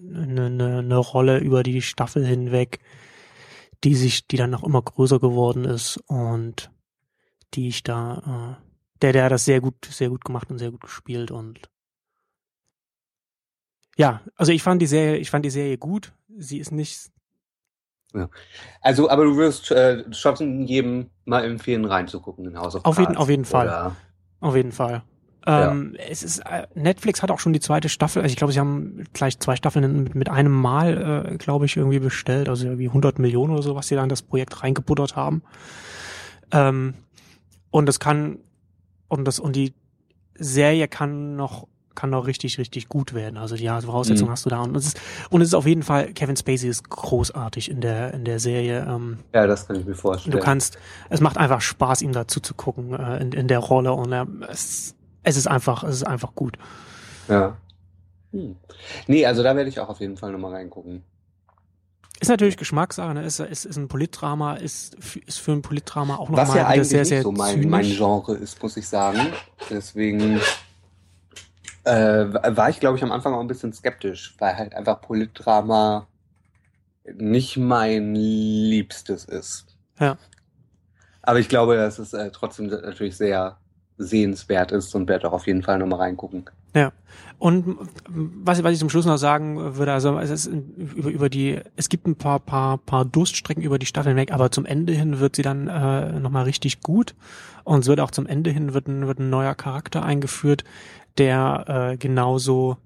eine, 0.00 0.46
eine, 0.46 0.78
eine 0.78 0.96
Rolle 0.96 1.38
über 1.38 1.62
die 1.62 1.82
Staffel 1.82 2.24
hinweg, 2.24 2.80
die 3.84 3.94
sich, 3.94 4.26
die 4.26 4.36
dann 4.36 4.50
noch 4.50 4.64
immer 4.64 4.82
größer 4.82 5.18
geworden 5.18 5.64
ist 5.64 5.98
und 6.06 6.70
die 7.54 7.68
ich 7.68 7.82
da, 7.82 8.58
äh, 8.60 8.64
der, 9.02 9.12
der 9.12 9.24
hat 9.24 9.32
das 9.32 9.44
sehr 9.44 9.60
gut, 9.60 9.84
sehr 9.84 10.10
gut 10.10 10.24
gemacht 10.24 10.50
und 10.50 10.58
sehr 10.58 10.70
gut 10.70 10.82
gespielt 10.82 11.30
und 11.30 11.70
ja, 13.96 14.22
also 14.36 14.52
ich 14.52 14.62
fand 14.62 14.80
die 14.80 14.86
Serie, 14.86 15.18
ich 15.18 15.28
fand 15.28 15.44
die 15.44 15.50
Serie 15.50 15.76
gut. 15.76 16.14
Sie 16.28 16.58
ist 16.58 16.72
nicht, 16.72 17.10
Also, 18.80 19.08
aber 19.10 19.24
du 19.24 19.36
wirst 19.36 19.70
äh, 19.70 20.04
schon 20.12 20.66
jedem 20.66 21.10
mal 21.24 21.44
empfehlen, 21.44 21.84
reinzugucken 21.84 22.44
in 22.46 22.58
House 22.58 22.74
of 22.76 22.84
Auf 22.84 22.96
jeden- 22.98 23.06
Cards, 23.14 23.20
auf 23.20 23.30
jeden 23.30 23.44
Fall. 23.44 23.66
oder? 23.68 23.96
Auf 24.40 24.56
jeden 24.56 24.72
Fall. 24.72 25.02
Ja. 25.46 25.70
Ähm, 25.70 25.96
es 26.08 26.22
ist, 26.22 26.40
äh, 26.40 26.66
Netflix 26.74 27.22
hat 27.22 27.30
auch 27.30 27.38
schon 27.40 27.52
die 27.54 27.60
zweite 27.60 27.88
Staffel, 27.88 28.20
also 28.22 28.30
ich 28.30 28.36
glaube, 28.36 28.52
sie 28.52 28.60
haben 28.60 29.04
gleich 29.14 29.38
zwei 29.38 29.56
Staffeln 29.56 30.02
mit, 30.04 30.14
mit 30.14 30.28
einem 30.28 30.52
Mal, 30.52 31.26
äh, 31.32 31.36
glaube 31.38 31.64
ich, 31.64 31.76
irgendwie 31.78 31.98
bestellt, 31.98 32.48
also 32.50 32.66
irgendwie 32.66 32.88
100 32.88 33.18
Millionen 33.18 33.52
oder 33.54 33.62
so, 33.62 33.74
was 33.74 33.88
sie 33.88 33.94
da 33.94 34.02
in 34.02 34.10
das 34.10 34.20
Projekt 34.22 34.62
reingebuttert 34.62 35.16
haben. 35.16 35.42
Ähm, 36.52 36.94
und 37.70 37.86
das 37.86 38.00
kann, 38.00 38.38
und 39.08 39.24
das, 39.26 39.38
und 39.40 39.56
die 39.56 39.72
Serie 40.34 40.88
kann 40.88 41.36
noch, 41.36 41.68
kann 41.94 42.10
noch 42.10 42.26
richtig, 42.26 42.58
richtig 42.58 42.88
gut 42.88 43.14
werden. 43.14 43.36
Also 43.36 43.56
die 43.56 43.66
Voraussetzungen 43.68 44.28
Mhm. 44.28 44.32
hast 44.32 44.46
du 44.46 44.50
da. 44.50 44.62
Und 44.62 44.76
es 44.76 44.86
ist, 44.86 45.00
und 45.30 45.40
es 45.40 45.48
ist 45.48 45.54
auf 45.54 45.66
jeden 45.66 45.82
Fall, 45.82 46.12
Kevin 46.12 46.36
Spacey 46.36 46.68
ist 46.68 46.88
großartig 46.88 47.70
in 47.70 47.80
der, 47.80 48.14
in 48.14 48.24
der 48.24 48.38
Serie. 48.40 48.86
Ähm, 48.88 49.18
Ja, 49.34 49.46
das 49.46 49.66
kann 49.66 49.76
ich 49.76 49.84
mir 49.86 49.94
vorstellen. 49.94 50.32
Du 50.32 50.38
kannst, 50.42 50.78
es 51.08 51.20
macht 51.20 51.36
einfach 51.36 51.60
Spaß, 51.60 52.02
ihm 52.02 52.12
dazu 52.12 52.40
zu 52.40 52.54
gucken 52.54 52.94
äh, 52.94 53.18
in, 53.20 53.32
in 53.32 53.48
der 53.48 53.58
Rolle 53.58 53.92
und 53.92 54.12
er, 54.12 54.26
es, 54.48 54.94
es 55.22 55.36
ist 55.36 55.46
einfach, 55.48 55.82
es 55.84 55.96
ist 55.96 56.06
einfach 56.06 56.34
gut. 56.34 56.56
Ja. 57.28 57.56
Hm. 58.32 58.56
Nee, 59.06 59.26
also 59.26 59.42
da 59.42 59.56
werde 59.56 59.68
ich 59.68 59.80
auch 59.80 59.88
auf 59.88 60.00
jeden 60.00 60.16
Fall 60.16 60.32
nochmal 60.32 60.52
reingucken. 60.54 61.02
Ist 62.20 62.28
natürlich 62.28 62.58
Geschmackssache, 62.58 63.14
ne? 63.14 63.24
ist, 63.24 63.40
ist, 63.40 63.64
ist 63.64 63.76
ein 63.78 63.88
Politdrama, 63.88 64.54
ist, 64.54 64.94
ist 65.26 65.38
für 65.38 65.52
ein 65.52 65.62
Politdrama 65.62 66.16
auch 66.16 66.28
nochmal 66.28 66.54
ja 66.58 66.84
sehr, 66.84 67.00
nicht 67.00 67.08
sehr 67.08 67.22
so 67.22 67.32
mein, 67.32 67.66
mein 67.68 67.86
Genre 67.86 68.34
ist, 68.36 68.62
muss 68.62 68.76
ich 68.76 68.86
sagen. 68.86 69.18
Deswegen 69.70 70.38
äh, 71.84 72.26
war 72.56 72.68
ich, 72.70 72.80
glaube 72.80 72.96
ich, 72.96 73.02
am 73.02 73.12
Anfang 73.12 73.34
auch 73.34 73.40
ein 73.40 73.46
bisschen 73.46 73.72
skeptisch, 73.72 74.34
weil 74.38 74.56
halt 74.56 74.74
einfach 74.74 75.00
Politdrama 75.00 76.06
nicht 77.14 77.56
mein 77.56 78.14
Liebstes 78.14 79.24
ist. 79.24 79.76
Ja. 79.98 80.16
Aber 81.22 81.38
ich 81.38 81.48
glaube, 81.48 81.76
dass 81.76 81.98
es 81.98 82.12
äh, 82.12 82.30
trotzdem 82.30 82.66
natürlich 82.66 83.16
sehr 83.16 83.56
sehenswert 83.98 84.72
ist 84.72 84.94
und 84.94 85.08
werde 85.08 85.28
auch 85.28 85.32
auf 85.32 85.46
jeden 85.46 85.62
Fall 85.62 85.78
nochmal 85.78 86.00
reingucken. 86.00 86.48
Ja. 86.74 86.92
Und 87.38 87.76
was, 88.08 88.62
was 88.62 88.72
ich 88.72 88.78
zum 88.78 88.90
Schluss 88.90 89.06
noch 89.06 89.16
sagen 89.16 89.76
würde, 89.76 89.92
also 89.92 90.18
es 90.18 90.30
ist 90.30 90.46
über, 90.46 91.10
über 91.10 91.28
die, 91.28 91.58
es 91.76 91.88
gibt 91.88 92.06
ein 92.06 92.16
paar, 92.16 92.38
paar, 92.38 92.78
paar 92.78 93.04
Durststrecken 93.04 93.62
über 93.62 93.78
die 93.78 93.86
Staffeln 93.86 94.16
weg, 94.16 94.32
aber 94.32 94.50
zum 94.50 94.66
Ende 94.66 94.92
hin 94.92 95.20
wird 95.20 95.36
sie 95.36 95.42
dann 95.42 95.68
äh, 95.68 96.18
nochmal 96.20 96.44
richtig 96.44 96.80
gut. 96.80 97.14
Und 97.64 97.80
es 97.80 97.86
wird 97.88 98.00
auch 98.00 98.10
zum 98.10 98.26
Ende 98.26 98.50
hin 98.50 98.72
wird 98.74 98.88
ein, 98.88 99.06
wird 99.06 99.18
ein 99.18 99.30
neuer 99.30 99.54
Charakter 99.54 100.02
eingeführt, 100.02 100.64
der 101.18 101.92
äh, 101.92 101.96
genauso 101.96 102.76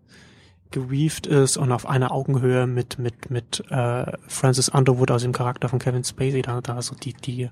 geweaved 0.71 1.27
ist 1.27 1.57
und 1.57 1.71
auf 1.73 1.89
einer 1.89 2.13
Augenhöhe 2.13 2.67
mit 2.67 2.99
mit 2.99 3.31
mit 3.31 3.65
äh, 3.71 4.13
Francis 4.27 4.69
Underwood 4.69 5.11
aus 5.11 5.23
dem 5.23 5.33
Charakter 5.33 5.69
von 5.69 5.79
Kevin 5.79 6.05
Spacey 6.05 6.43
da 6.43 6.61
da 6.61 6.83
so 6.83 6.95
die 6.95 7.13
die 7.13 7.51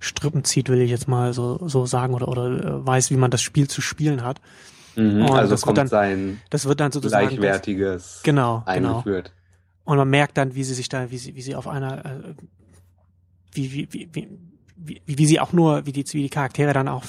Strippen 0.00 0.44
zieht 0.44 0.68
will 0.68 0.80
ich 0.80 0.90
jetzt 0.90 1.08
mal 1.08 1.32
so 1.32 1.68
so 1.68 1.86
sagen 1.86 2.14
oder 2.14 2.28
oder 2.28 2.46
äh, 2.46 2.86
weiß 2.86 3.10
wie 3.10 3.16
man 3.16 3.30
das 3.30 3.42
Spiel 3.42 3.68
zu 3.68 3.80
spielen 3.80 4.22
hat 4.22 4.40
Mhm. 4.98 5.26
Und 5.26 5.32
also 5.32 5.50
das 5.50 5.60
wird 5.60 5.66
kommt 5.66 5.76
dann 5.76 5.88
sein 5.88 6.40
das 6.48 6.64
wird 6.64 6.80
dann 6.80 6.90
sozusagen 6.90 7.26
das, 7.26 7.34
gleichwertiges 7.34 8.20
genau 8.22 8.62
genau 8.64 9.00
eingeführt. 9.00 9.30
und 9.84 9.98
man 9.98 10.08
merkt 10.08 10.38
dann 10.38 10.54
wie 10.54 10.64
sie 10.64 10.72
sich 10.72 10.88
da 10.88 11.10
wie 11.10 11.18
sie 11.18 11.34
wie 11.34 11.42
sie 11.42 11.54
auf 11.54 11.68
einer 11.68 12.02
äh, 12.06 12.34
wie, 13.56 13.72
wie, 13.72 13.88
wie, 13.92 14.08
wie, 14.12 14.28
wie, 14.76 15.18
wie 15.18 15.26
sie 15.26 15.40
auch 15.40 15.52
nur, 15.52 15.86
wie 15.86 15.92
die, 15.92 16.04
wie 16.12 16.22
die 16.22 16.30
Charaktere 16.30 16.72
dann 16.72 16.88
auch 16.88 17.04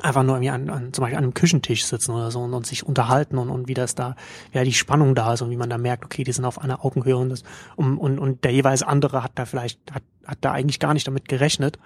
einfach 0.00 0.22
nur 0.22 0.36
irgendwie 0.36 0.50
an, 0.50 0.70
an 0.70 0.92
zum 0.92 1.02
Beispiel 1.02 1.18
an 1.18 1.24
einem 1.24 1.34
Küchentisch 1.34 1.84
sitzen 1.84 2.12
oder 2.12 2.30
so 2.30 2.40
und, 2.40 2.54
und 2.54 2.66
sich 2.66 2.84
unterhalten 2.84 3.38
und, 3.38 3.50
und 3.50 3.68
wie 3.68 3.74
das 3.74 3.94
da, 3.94 4.16
ja, 4.52 4.64
die 4.64 4.72
Spannung 4.72 5.14
da 5.14 5.34
ist 5.34 5.42
und 5.42 5.50
wie 5.50 5.56
man 5.56 5.70
da 5.70 5.78
merkt, 5.78 6.04
okay, 6.04 6.24
die 6.24 6.32
sind 6.32 6.44
auf 6.44 6.60
einer 6.60 6.84
Augenhöhe 6.84 7.16
und 7.16 7.28
das, 7.28 7.42
und, 7.76 7.98
und, 7.98 8.18
und 8.18 8.44
der 8.44 8.52
jeweils 8.52 8.82
andere 8.82 9.22
hat 9.22 9.32
da 9.34 9.44
vielleicht, 9.44 9.78
hat, 9.92 10.02
hat 10.26 10.38
da 10.40 10.52
eigentlich 10.52 10.80
gar 10.80 10.94
nicht 10.94 11.06
damit 11.06 11.28
gerechnet. 11.28 11.78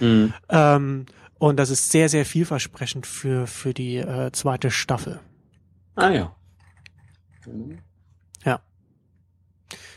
Mhm. 0.00 0.34
Ähm, 0.48 1.06
und 1.38 1.56
das 1.56 1.70
ist 1.70 1.90
sehr, 1.90 2.08
sehr 2.08 2.24
vielversprechend 2.24 3.06
für, 3.06 3.46
für 3.46 3.74
die 3.74 3.96
äh, 3.96 4.30
zweite 4.32 4.70
Staffel. 4.70 5.20
Ah 5.94 6.10
ja. 6.10 6.34
Mhm. 7.46 7.78
Ja. 8.44 8.60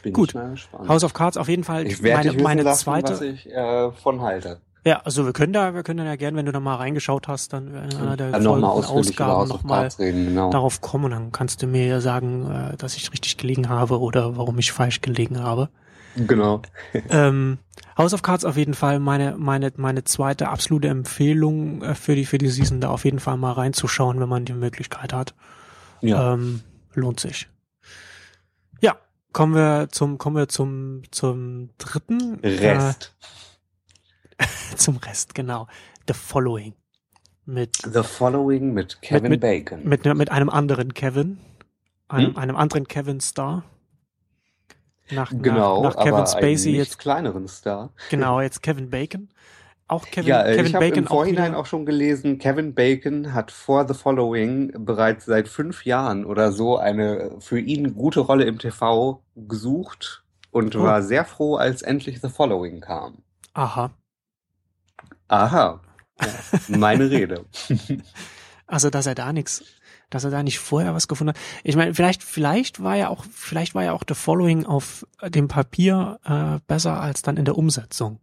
Bin 0.01 0.13
Gut. 0.13 0.33
House 0.33 1.03
of 1.03 1.13
Cards 1.13 1.37
auf 1.37 1.47
jeden 1.47 1.63
Fall 1.63 1.85
ich 1.85 2.01
werde 2.01 2.29
meine, 2.29 2.43
meine 2.43 2.61
lassen, 2.63 2.83
zweite. 2.83 3.13
was 3.13 3.21
ich 3.21 3.47
äh, 3.51 3.91
von 3.91 4.21
halte. 4.21 4.61
Ja, 4.85 5.01
also 5.03 5.25
wir 5.25 5.33
können 5.33 5.51
da, 5.51 5.73
wir 5.73 5.81
können 5.81 5.97
da 5.97 6.05
ja 6.05 6.15
gern, 6.15 6.35
wenn 6.35 6.45
du 6.45 6.51
da 6.51 6.59
mal 6.59 6.75
reingeschaut 6.75 7.27
hast, 7.27 7.53
dann 7.53 7.73
in 7.73 7.97
einer 7.97 8.15
der 8.15 8.39
nochmal 8.39 8.83
folgenden 8.83 9.13
über 9.15 9.35
Ausgaben 9.35 9.49
nochmal 9.49 9.89
genau. 9.97 10.51
darauf 10.51 10.79
kommen 10.81 11.05
und 11.05 11.11
dann 11.11 11.31
kannst 11.31 11.63
du 11.63 11.67
mir 11.67 11.87
ja 11.87 12.01
sagen, 12.01 12.51
äh, 12.51 12.77
dass 12.77 12.95
ich 12.95 13.11
richtig 13.11 13.37
gelegen 13.37 13.67
habe 13.67 13.99
oder 13.99 14.37
warum 14.37 14.59
ich 14.59 14.71
falsch 14.71 15.01
gelegen 15.01 15.41
habe. 15.41 15.69
Genau. 16.15 16.61
ähm, 17.09 17.57
House 17.97 18.13
of 18.13 18.21
Cards 18.21 18.45
auf 18.45 18.57
jeden 18.57 18.75
Fall 18.75 18.99
meine 18.99 19.35
meine 19.37 19.73
meine 19.75 20.03
zweite 20.03 20.49
absolute 20.49 20.87
Empfehlung 20.87 21.81
äh, 21.81 21.95
für 21.95 22.15
die 22.15 22.25
für 22.25 22.37
die 22.37 22.49
Season 22.49 22.79
da 22.79 22.89
auf 22.89 23.05
jeden 23.05 23.19
Fall 23.19 23.37
mal 23.37 23.53
reinzuschauen, 23.53 24.19
wenn 24.19 24.29
man 24.29 24.45
die 24.45 24.53
Möglichkeit 24.53 25.13
hat. 25.13 25.33
Ja. 26.01 26.33
Ähm, 26.33 26.61
lohnt 26.93 27.19
sich. 27.19 27.49
Ja, 28.81 28.97
kommen 29.33 29.55
wir 29.55 29.87
zum 29.89 30.19
kommen 30.19 30.35
wir 30.35 30.47
zum 30.47 31.01
zum 31.09 31.69
dritten 31.79 32.39
Rest. 32.43 33.13
Äh, 33.19 33.25
zum 34.75 34.97
Rest 34.97 35.35
genau. 35.35 35.67
The 36.07 36.13
Following 36.13 36.73
mit 37.45 37.77
The 37.83 38.03
Following 38.03 38.73
mit 38.73 39.01
Kevin 39.01 39.29
mit- 39.31 39.41
Bacon. 39.41 39.87
mit 39.87 40.05
mit 40.05 40.31
einem 40.31 40.49
anderen 40.49 40.93
Kevin, 40.93 41.39
einem 42.07 42.29
Hm? 42.31 42.37
einem 42.37 42.55
anderen 42.55 42.87
Kevin 42.87 43.19
Star. 43.19 43.63
Nach, 45.11 45.29
genau, 45.29 45.83
nach, 45.83 45.95
nach 45.95 46.03
Kevin 46.03 46.25
Spacey 46.25 46.69
nicht 46.71 46.77
jetzt 46.77 46.97
kleineren 46.97 47.47
Star. 47.47 47.91
genau 48.09 48.41
jetzt 48.41 48.63
Kevin 48.63 48.89
Bacon. 48.89 49.29
Auch 49.87 50.03
Kevin 50.07 50.27
ja, 50.29 50.41
äh, 50.43 50.55
Kevin 50.55 50.65
ich 50.65 50.73
habe 50.73 50.85
Bacon 50.85 51.03
im 51.03 51.07
Vorhinein 51.07 51.53
auch, 51.53 51.59
auch, 51.59 51.65
schon 51.67 51.85
gelesen, 51.85 52.39
Kevin 52.39 52.73
Bacon 52.73 53.33
hat 53.33 53.51
vor 53.51 53.87
The 53.87 53.93
Following 53.93 54.73
bereits 54.83 55.25
seit 55.25 55.47
fünf 55.47 55.85
Jahren 55.85 56.25
oder 56.25 56.51
so 56.51 56.77
eine 56.77 57.35
für 57.39 57.59
ihn 57.59 57.93
gute 57.93 58.21
Rolle 58.21 58.45
im 58.45 58.57
TV 58.57 59.21
gesucht 59.35 60.23
und 60.49 60.75
Oh. 60.75 60.81
war 60.81 61.03
sehr 61.03 61.23
froh, 61.23 61.55
als 61.57 61.83
endlich 61.83 62.19
The 62.21 62.29
Following 62.29 62.79
kam. 62.81 63.19
Aha. 63.53 63.91
Aha, 65.27 65.81
ja, 66.21 66.27
meine 66.67 67.09
Rede. 67.09 67.45
Also 68.67 68.89
dass 68.89 69.05
er 69.05 69.13
da 69.13 69.31
nichts, 69.31 69.63
dass 70.09 70.23
er 70.23 70.31
da 70.31 70.41
nicht 70.41 70.57
vorher 70.57 70.95
was 70.95 71.07
gefunden 71.07 71.35
hat. 71.35 71.41
Ich 71.63 71.75
meine, 71.75 71.93
vielleicht 71.93 72.23
vielleicht 72.23 72.81
war 72.81 72.95
ja 72.95 73.09
auch 73.09 73.23
vielleicht 73.31 73.75
war 73.75 73.83
ja 73.83 73.93
auch 73.93 74.03
The 74.07 74.15
Following 74.15 74.65
auf 74.65 75.05
dem 75.23 75.47
Papier 75.47 76.19
äh, 76.25 76.59
besser 76.65 76.99
als 76.99 77.21
dann 77.21 77.37
in 77.37 77.45
der 77.45 77.59
Umsetzung. 77.59 78.19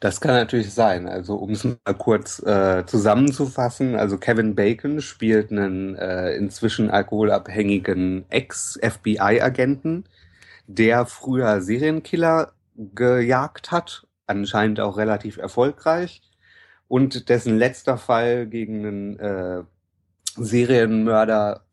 Das 0.00 0.20
kann 0.20 0.34
natürlich 0.34 0.72
sein. 0.72 1.08
Also 1.08 1.36
um 1.36 1.50
es 1.50 1.64
mal 1.64 1.94
kurz 1.98 2.38
äh, 2.40 2.84
zusammenzufassen, 2.86 3.96
also 3.96 4.18
Kevin 4.18 4.54
Bacon 4.54 5.00
spielt 5.00 5.50
einen 5.50 5.96
äh, 5.96 6.34
inzwischen 6.34 6.90
alkoholabhängigen 6.90 8.24
Ex-FBI-Agenten, 8.30 10.04
der 10.66 11.06
früher 11.06 11.60
Serienkiller 11.60 12.52
gejagt 12.76 13.70
hat, 13.70 14.06
anscheinend 14.26 14.80
auch 14.80 14.96
relativ 14.96 15.36
erfolgreich, 15.36 16.22
und 16.88 17.28
dessen 17.28 17.56
letzter 17.56 17.98
Fall 17.98 18.46
gegen 18.46 18.86
einen 18.86 19.18
äh, 19.18 19.62
Serienmörder 20.36 21.64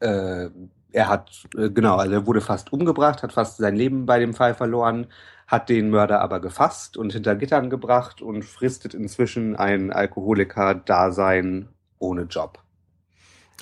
äh, 0.00 0.48
er 0.96 1.08
hat, 1.08 1.46
äh, 1.56 1.68
genau, 1.68 1.96
also 1.96 2.14
er 2.14 2.26
wurde 2.26 2.40
fast 2.40 2.72
umgebracht, 2.72 3.22
hat 3.22 3.32
fast 3.32 3.58
sein 3.58 3.76
Leben 3.76 4.06
bei 4.06 4.18
dem 4.18 4.32
Fall 4.32 4.54
verloren, 4.54 5.08
hat 5.46 5.68
den 5.68 5.90
Mörder 5.90 6.22
aber 6.22 6.40
gefasst 6.40 6.96
und 6.96 7.12
hinter 7.12 7.36
Gittern 7.36 7.68
gebracht 7.68 8.22
und 8.22 8.44
fristet 8.44 8.94
inzwischen 8.94 9.56
ein 9.56 9.92
Alkoholiker-Dasein 9.92 11.68
ohne 11.98 12.22
Job. 12.22 12.62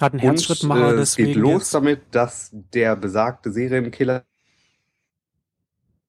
Hat 0.00 0.12
einen 0.12 0.20
Herzschrittmacher, 0.20 0.88
und, 0.90 0.98
äh, 0.98 1.00
es 1.00 1.16
geht 1.16 1.34
los 1.34 1.62
jetzt. 1.62 1.74
damit, 1.74 2.00
dass 2.12 2.50
der 2.52 2.94
besagte 2.94 3.50
Serienkiller 3.50 4.24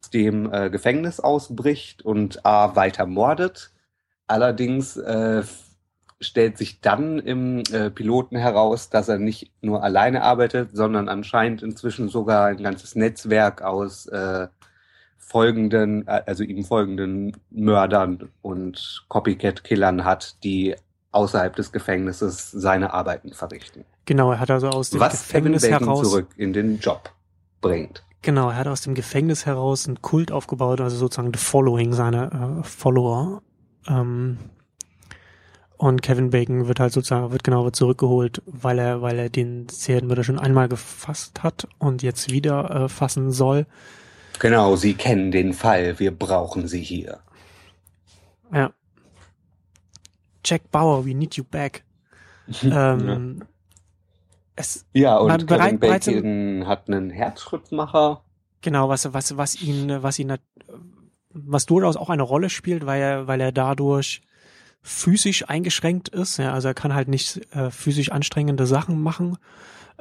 aus 0.03 0.09
dem 0.11 0.51
äh, 0.53 0.69
Gefängnis 0.69 1.19
ausbricht 1.19 2.03
und 2.03 2.45
A 2.45 2.75
weiter 2.75 3.07
mordet. 3.07 3.71
Allerdings 4.27 4.97
äh, 4.97 5.43
stellt 6.19 6.57
sich 6.57 6.81
dann 6.81 7.19
im 7.19 7.59
äh, 7.71 7.89
Piloten 7.89 8.37
heraus, 8.37 8.89
dass 8.89 9.09
er 9.09 9.19
nicht 9.19 9.51
nur 9.61 9.83
alleine 9.83 10.23
arbeitet, 10.23 10.69
sondern 10.73 11.09
anscheinend 11.09 11.61
inzwischen 11.61 12.09
sogar 12.09 12.47
ein 12.47 12.63
ganzes 12.63 12.95
Netzwerk 12.95 13.61
aus 13.61 14.07
äh, 14.07 14.47
folgenden, 15.17 16.07
äh, 16.07 16.23
also 16.25 16.43
ihm 16.43 16.63
folgenden 16.63 17.37
Mördern 17.49 18.29
und 18.41 19.05
Copycat-Killern 19.09 20.05
hat, 20.05 20.43
die 20.43 20.75
außerhalb 21.11 21.55
des 21.55 21.71
Gefängnisses 21.71 22.51
seine 22.51 22.93
Arbeiten 22.93 23.33
verrichten. 23.33 23.85
Genau, 24.05 24.31
er 24.31 24.39
hat 24.39 24.51
also 24.51 24.69
aus 24.69 24.91
dem 24.91 24.99
Was 24.99 25.27
Kevin 25.27 25.53
Gefängnis 25.53 25.61
Bacon 25.63 25.87
heraus. 25.87 26.09
zurück 26.09 26.27
in 26.37 26.53
den 26.53 26.79
Job 26.79 27.11
bringt. 27.61 28.03
Genau, 28.21 28.49
er 28.49 28.57
hat 28.57 28.67
aus 28.67 28.81
dem 28.81 28.95
Gefängnis 28.95 29.45
heraus 29.45 29.87
einen 29.87 30.01
Kult 30.01 30.31
aufgebaut, 30.31 30.81
also 30.81 30.97
sozusagen 30.97 31.31
The 31.33 31.39
Following, 31.39 31.93
seine 31.93 32.59
äh, 32.61 32.63
Follower. 32.63 33.41
Ähm, 33.87 34.37
und 35.77 36.01
Kevin 36.01 36.29
Bacon 36.29 36.67
wird 36.67 36.79
halt 36.79 36.93
sozusagen, 36.93 37.31
wird 37.31 37.43
genau 37.43 37.69
zurückgeholt, 37.69 38.41
weil 38.45 38.79
er, 38.79 39.01
weil 39.01 39.19
er 39.19 39.29
den 39.29 39.67
Serienmörder 39.67 40.23
schon 40.23 40.39
einmal 40.39 40.69
gefasst 40.69 41.43
hat 41.43 41.67
und 41.79 42.01
jetzt 42.01 42.31
wieder 42.31 42.69
äh, 42.85 42.89
fassen 42.89 43.31
soll. 43.31 43.65
Genau, 44.39 44.75
Sie 44.75 44.93
kennen 44.93 45.31
den 45.31 45.53
Fall, 45.53 45.99
wir 45.99 46.11
brauchen 46.17 46.67
Sie 46.67 46.81
hier. 46.81 47.19
Ja. 48.53 48.71
Jack 50.45 50.71
Bauer, 50.71 51.05
we 51.05 51.13
need 51.13 51.35
you 51.35 51.43
back. 51.43 51.83
ähm, 52.63 53.43
es, 54.55 54.85
Ja, 54.93 55.17
und 55.17 55.29
Kevin 55.47 55.79
bereit- 55.79 56.05
Bacon 56.05 56.67
hat 56.67 56.87
einen 56.87 57.09
Herzschrittmacher. 57.09 58.21
Genau, 58.61 58.87
was, 58.89 59.13
was, 59.13 59.35
was 59.35 59.61
ihn, 59.61 60.01
was 60.01 60.19
ihn, 60.19 60.33
was 61.35 61.65
durchaus 61.65 61.97
auch 61.97 62.09
eine 62.09 62.23
Rolle 62.23 62.49
spielt, 62.49 62.85
weil 62.85 63.01
er, 63.01 63.27
weil 63.27 63.41
er 63.41 63.51
dadurch 63.51 64.21
physisch 64.81 65.47
eingeschränkt 65.49 66.09
ist. 66.09 66.37
Ja, 66.37 66.53
also 66.53 66.67
er 66.69 66.73
kann 66.73 66.93
halt 66.93 67.07
nicht 67.07 67.41
äh, 67.55 67.71
physisch 67.71 68.11
anstrengende 68.11 68.65
Sachen 68.65 69.01
machen. 69.01 69.37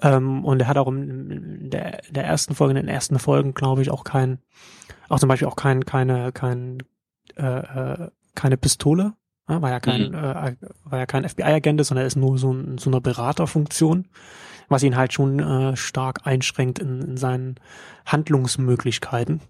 Ähm, 0.02 0.44
und 0.44 0.60
er 0.60 0.68
hat 0.68 0.76
auch 0.76 0.88
in, 0.88 1.70
der, 1.70 2.02
der 2.10 2.24
ersten 2.24 2.54
Folge, 2.54 2.72
in 2.72 2.86
den 2.86 2.94
ersten 2.94 3.18
Folgen, 3.18 3.54
glaube 3.54 3.82
ich, 3.82 3.90
auch 3.90 4.04
kein, 4.04 4.38
auch 5.08 5.18
zum 5.18 5.28
Beispiel 5.28 5.48
auch 5.48 5.56
kein, 5.56 5.84
keine, 5.84 6.32
kein, 6.32 6.78
äh, 7.36 7.42
äh, 7.42 8.10
keine 8.34 8.56
Pistole. 8.56 9.14
Ja, 9.48 9.60
war 9.60 9.70
ja 9.70 9.80
kein, 9.80 10.08
Mhm. 10.10 10.14
äh, 10.14 10.56
war 10.84 10.98
ja 10.98 11.06
kein 11.06 11.28
FBI-Agent, 11.28 11.80
ist, 11.80 11.88
sondern 11.88 12.04
er 12.04 12.08
ist 12.08 12.16
nur 12.16 12.38
so, 12.38 12.52
ein, 12.52 12.78
so 12.78 12.90
eine 12.90 13.00
Beraterfunktion, 13.00 14.06
was 14.68 14.82
ihn 14.82 14.96
halt 14.96 15.12
schon 15.12 15.38
äh, 15.38 15.76
stark 15.76 16.26
einschränkt 16.26 16.78
in, 16.78 17.00
in 17.02 17.16
seinen 17.16 17.56
Handlungsmöglichkeiten. 18.06 19.40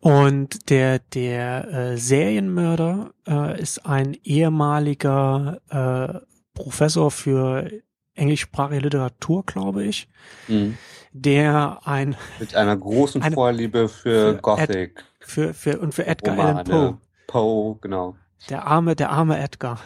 Und 0.00 0.70
der, 0.70 0.98
der 0.98 1.68
äh, 1.72 1.96
Serienmörder 1.96 3.10
äh, 3.26 3.60
ist 3.60 3.86
ein 3.86 4.16
ehemaliger 4.22 5.58
äh, 5.70 6.20
Professor 6.54 7.10
für 7.10 7.70
englischsprachige 8.14 8.80
Literatur, 8.80 9.44
glaube 9.44 9.84
ich, 9.84 10.08
Mhm. 10.48 10.76
der 11.12 11.80
ein 11.84 12.16
Mit 12.38 12.54
einer 12.54 12.76
großen 12.76 13.22
Eine- 13.22 13.34
Vorliebe 13.34 13.88
für, 13.88 14.34
für 14.34 14.40
Gothic. 14.40 15.04
für, 15.20 15.54
für 15.54 15.78
und 15.80 15.92
für 15.94 16.06
Edgar 16.06 16.36
Romane. 16.36 16.60
Allan 16.60 16.64
Poe, 16.66 16.98
Poe, 17.26 17.78
genau. 17.80 18.16
der 18.48 18.66
arme, 18.66 18.96
der 18.96 19.10
arme 19.10 19.38
Edgar, 19.38 19.78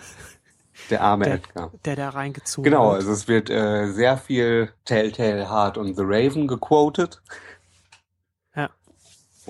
Der 0.90 1.02
arme 1.02 1.24
Der- 1.24 1.34
Edgar. 1.34 1.72
der 1.84 1.96
da 1.96 2.08
reingezogen 2.10 2.70
Genau, 2.70 2.86
wird. 2.90 2.96
also 3.00 3.12
es 3.12 3.26
wird 3.28 3.50
äh, 3.50 3.90
sehr 3.92 4.16
viel 4.16 4.70
Telltale 4.84 5.48
Heart 5.50 5.76
und 5.78 5.94
The 5.94 6.02
Raven 6.04 6.46
gequotet. 6.48 7.20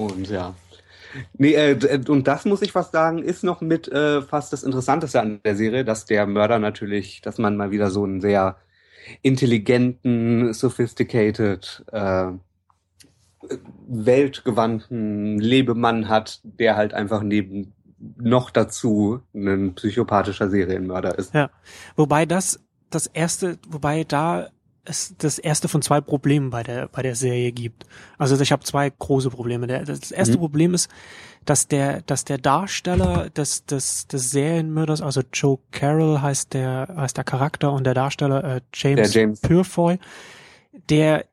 Und 0.00 0.30
ja. 0.30 0.54
Nee, 1.36 1.54
äh, 1.54 1.76
d- 1.76 2.10
und 2.10 2.26
das 2.26 2.44
muss 2.44 2.62
ich 2.62 2.72
fast 2.72 2.92
sagen, 2.92 3.22
ist 3.22 3.44
noch 3.44 3.60
mit 3.60 3.88
äh, 3.88 4.22
fast 4.22 4.52
das 4.52 4.62
Interessanteste 4.62 5.20
an 5.20 5.40
der 5.44 5.56
Serie, 5.56 5.84
dass 5.84 6.04
der 6.06 6.26
Mörder 6.26 6.58
natürlich, 6.58 7.20
dass 7.20 7.38
man 7.38 7.56
mal 7.56 7.70
wieder 7.70 7.90
so 7.90 8.04
einen 8.04 8.20
sehr 8.20 8.56
intelligenten, 9.22 10.54
sophisticated, 10.54 11.84
äh, 11.92 12.28
weltgewandten 13.88 15.38
Lebemann 15.38 16.08
hat, 16.08 16.40
der 16.44 16.76
halt 16.76 16.94
einfach 16.94 17.22
neben 17.22 17.72
noch 18.16 18.50
dazu 18.50 19.20
ein 19.34 19.74
psychopathischer 19.74 20.48
Serienmörder 20.48 21.18
ist. 21.18 21.34
Ja, 21.34 21.50
wobei 21.96 22.24
das 22.24 22.60
das 22.88 23.06
erste, 23.06 23.58
wobei 23.68 24.04
da 24.04 24.48
es 24.84 25.14
das 25.18 25.38
erste 25.38 25.68
von 25.68 25.82
zwei 25.82 26.00
Problemen 26.00 26.50
bei 26.50 26.62
der 26.62 26.88
bei 26.88 27.02
der 27.02 27.14
Serie 27.14 27.52
gibt. 27.52 27.86
Also 28.18 28.40
ich 28.40 28.52
habe 28.52 28.64
zwei 28.64 28.90
große 28.90 29.30
Probleme. 29.30 29.66
Der, 29.66 29.84
das 29.84 30.10
erste 30.10 30.36
Mhm. 30.36 30.40
Problem 30.40 30.74
ist, 30.74 30.88
dass 31.44 31.68
der 31.68 32.02
dass 32.02 32.24
der 32.24 32.38
Darsteller 32.38 33.30
des 33.30 33.64
des 33.66 34.06
des 34.08 34.30
Serienmörders, 34.30 35.02
also 35.02 35.22
Joe 35.32 35.58
Carroll 35.70 36.20
heißt 36.20 36.54
der 36.54 36.94
heißt 36.96 37.16
der 37.16 37.24
Charakter 37.24 37.72
und 37.72 37.84
der 37.84 37.94
Darsteller 37.94 38.44
äh, 38.56 38.60
James, 38.74 39.12
Der 39.12 39.22
James. 39.22 39.40
Purefoy, 39.40 39.98
der 40.88 41.26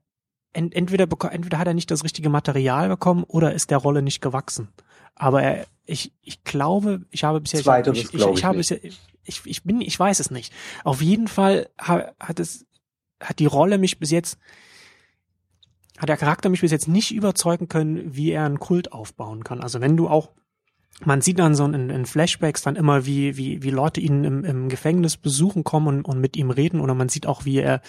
ent, 0.53 0.75
entweder 0.75 1.07
entweder 1.31 1.57
hat 1.57 1.67
er 1.67 1.73
nicht 1.73 1.91
das 1.91 2.03
richtige 2.03 2.29
Material 2.29 2.89
bekommen 2.89 3.23
oder 3.23 3.53
ist 3.53 3.71
der 3.71 3.77
Rolle 3.79 4.01
nicht 4.01 4.21
gewachsen. 4.21 4.69
Aber 5.15 5.41
er, 5.41 5.67
ich, 5.85 6.13
ich 6.21 6.43
glaube, 6.43 7.01
ich 7.09 7.23
habe 7.23 7.41
bisher, 7.41 7.61
Zweiteres 7.63 7.97
ich, 7.97 8.13
ich, 8.13 8.13
ich 8.13 8.27
ich 8.27 8.43
habe 8.45 8.57
nicht. 8.57 8.69
bisher, 8.69 8.91
ich, 9.23 9.41
ich 9.45 9.63
bin, 9.63 9.81
ich 9.81 9.99
weiß 9.99 10.19
es 10.19 10.29
nicht. 10.31 10.53
Auf 10.83 11.01
jeden 11.01 11.27
Fall 11.27 11.69
ha, 11.79 12.11
hat 12.19 12.39
es, 12.39 12.66
hat 13.21 13.39
die 13.39 13.45
Rolle 13.45 13.77
mich 13.77 13.99
bis 13.99 14.11
jetzt, 14.11 14.37
hat 15.97 16.09
der 16.09 16.17
Charakter 16.17 16.49
mich 16.49 16.61
bis 16.61 16.71
jetzt 16.71 16.87
nicht 16.87 17.13
überzeugen 17.13 17.67
können, 17.67 18.15
wie 18.15 18.31
er 18.31 18.45
einen 18.45 18.59
Kult 18.59 18.91
aufbauen 18.91 19.43
kann. 19.43 19.61
Also 19.61 19.81
wenn 19.81 19.97
du 19.97 20.07
auch, 20.07 20.31
man 21.03 21.21
sieht 21.21 21.39
dann 21.39 21.55
so 21.55 21.65
in, 21.65 21.89
in 21.89 22.05
Flashbacks 22.05 22.61
dann 22.61 22.75
immer, 22.75 23.05
wie, 23.05 23.37
wie, 23.37 23.63
wie 23.63 23.69
Leute 23.69 24.01
ihn 24.01 24.23
im, 24.23 24.43
im 24.43 24.69
Gefängnis 24.69 25.17
besuchen 25.17 25.63
kommen 25.63 25.87
und, 25.87 26.05
und 26.05 26.19
mit 26.19 26.35
ihm 26.37 26.49
reden, 26.49 26.79
oder 26.79 26.93
man 26.95 27.09
sieht 27.09 27.27
auch, 27.27 27.45
wie 27.45 27.57
er, 27.57 27.81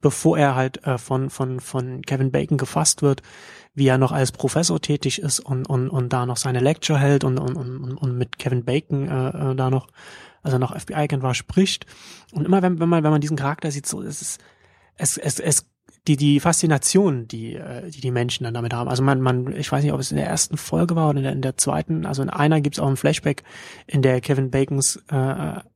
bevor 0.00 0.38
er 0.38 0.54
halt 0.54 0.84
äh, 0.84 0.98
von, 0.98 1.30
von, 1.30 1.60
von 1.60 2.02
Kevin 2.02 2.30
Bacon 2.30 2.58
gefasst 2.58 3.02
wird, 3.02 3.22
wie 3.74 3.88
er 3.88 3.98
noch 3.98 4.12
als 4.12 4.32
Professor 4.32 4.80
tätig 4.80 5.20
ist 5.20 5.40
und, 5.40 5.68
und, 5.68 5.88
und 5.88 6.12
da 6.12 6.26
noch 6.26 6.36
seine 6.36 6.60
Lecture 6.60 6.98
hält 6.98 7.24
und, 7.24 7.38
und, 7.38 7.56
und, 7.56 7.96
und 7.96 8.18
mit 8.18 8.38
Kevin 8.38 8.64
Bacon 8.64 9.08
äh, 9.08 9.28
äh, 9.50 9.54
da 9.56 9.70
noch, 9.70 9.88
also 10.42 10.58
noch 10.58 10.78
FBI-Agent 10.78 11.22
war, 11.22 11.34
spricht. 11.34 11.86
Und 12.32 12.44
immer 12.44 12.62
wenn, 12.62 12.78
wenn 12.78 12.88
man, 12.88 13.02
wenn 13.02 13.10
man 13.10 13.20
diesen 13.20 13.36
Charakter 13.36 13.70
sieht, 13.70 13.86
so 13.86 14.02
es 14.02 14.22
ist 14.22 14.40
es, 14.96 15.18
es, 15.18 15.40
es, 15.40 15.66
die, 16.06 16.16
die 16.16 16.38
Faszination, 16.38 17.26
die, 17.28 17.54
äh, 17.54 17.90
die 17.90 18.00
die 18.00 18.10
Menschen 18.10 18.44
dann 18.44 18.54
damit 18.54 18.74
haben. 18.74 18.88
Also 18.88 19.02
man, 19.02 19.20
man, 19.20 19.54
ich 19.56 19.72
weiß 19.72 19.82
nicht, 19.82 19.92
ob 19.92 20.00
es 20.00 20.10
in 20.10 20.18
der 20.18 20.26
ersten 20.26 20.56
Folge 20.56 20.96
war 20.96 21.08
oder 21.08 21.18
in 21.18 21.24
der, 21.24 21.32
in 21.32 21.42
der 21.42 21.56
zweiten, 21.56 22.04
also 22.04 22.22
in 22.22 22.30
einer 22.30 22.60
gibt's 22.60 22.78
auch 22.78 22.88
ein 22.88 22.96
Flashback, 22.96 23.42
in 23.86 24.02
der 24.02 24.20
Kevin 24.20 24.50
Bacons 24.50 25.02
äh, 25.10 25.14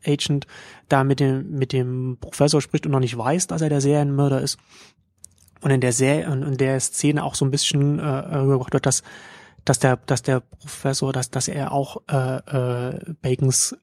Agent 0.06 0.46
da 0.88 1.02
mit 1.04 1.20
dem, 1.20 1.50
mit 1.52 1.72
dem 1.72 2.18
Professor 2.20 2.60
spricht 2.60 2.84
und 2.84 2.92
noch 2.92 3.00
nicht 3.00 3.16
weiß, 3.16 3.46
dass 3.46 3.62
er 3.62 3.70
der 3.70 3.80
Serienmörder 3.80 4.40
ist. 4.42 4.58
Und 5.60 5.70
in 5.70 5.80
der 5.80 5.92
Serie, 5.92 6.30
und 6.30 6.42
in 6.42 6.56
der 6.56 6.78
Szene 6.78 7.24
auch 7.24 7.34
so 7.34 7.44
ein 7.44 7.50
bisschen 7.50 7.98
äh, 7.98 8.02
rübergebracht 8.04 8.74
wird, 8.74 8.86
dass, 8.86 9.02
dass 9.64 9.78
der, 9.78 9.96
dass 9.96 10.22
der 10.22 10.40
Professor, 10.40 11.12
dass, 11.12 11.30
dass 11.30 11.48
er 11.48 11.72
auch 11.72 12.02
äh, 12.08 12.36
äh, 12.36 13.14
Bacons 13.22 13.76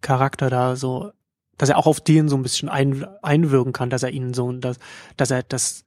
Charakter 0.00 0.48
da 0.48 0.76
so, 0.76 1.10
dass 1.58 1.68
er 1.68 1.76
auch 1.76 1.86
auf 1.86 2.00
den 2.00 2.28
so 2.28 2.36
ein 2.36 2.42
bisschen 2.42 2.68
ein, 2.68 3.04
einwirken 3.22 3.72
kann, 3.72 3.90
dass 3.90 4.02
er 4.02 4.10
ihnen 4.10 4.32
so, 4.32 4.50
dass, 4.52 4.78
dass 5.16 5.30
er 5.30 5.42
das, 5.42 5.84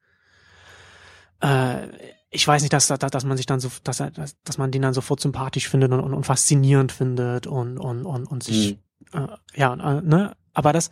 äh, 1.42 1.88
ich 2.30 2.48
weiß 2.48 2.62
nicht, 2.62 2.74
dass, 2.74 2.88
dass, 2.88 3.00
dass 3.00 3.26
man 3.26 3.38
sich 3.38 3.46
dann 3.46 3.60
so, 3.60 3.70
dass 3.84 4.00
er, 4.00 4.12
dass, 4.12 4.40
dass 4.44 4.58
man 4.58 4.72
den 4.72 4.82
dann 4.82 4.94
sofort 4.94 5.22
sympathisch 5.22 5.70
findet 5.70 5.92
und, 5.92 6.02
und, 6.02 6.14
und 6.14 6.26
faszinierend 6.26 6.92
findet 6.92 7.48
und, 7.48 7.78
und, 7.78 8.06
und, 8.06 8.26
und 8.26 8.44
sich, 8.44 8.78
äh, 9.14 9.28
ja, 9.56 9.74
äh, 9.74 10.02
ne, 10.02 10.36
aber 10.54 10.74
das, 10.74 10.92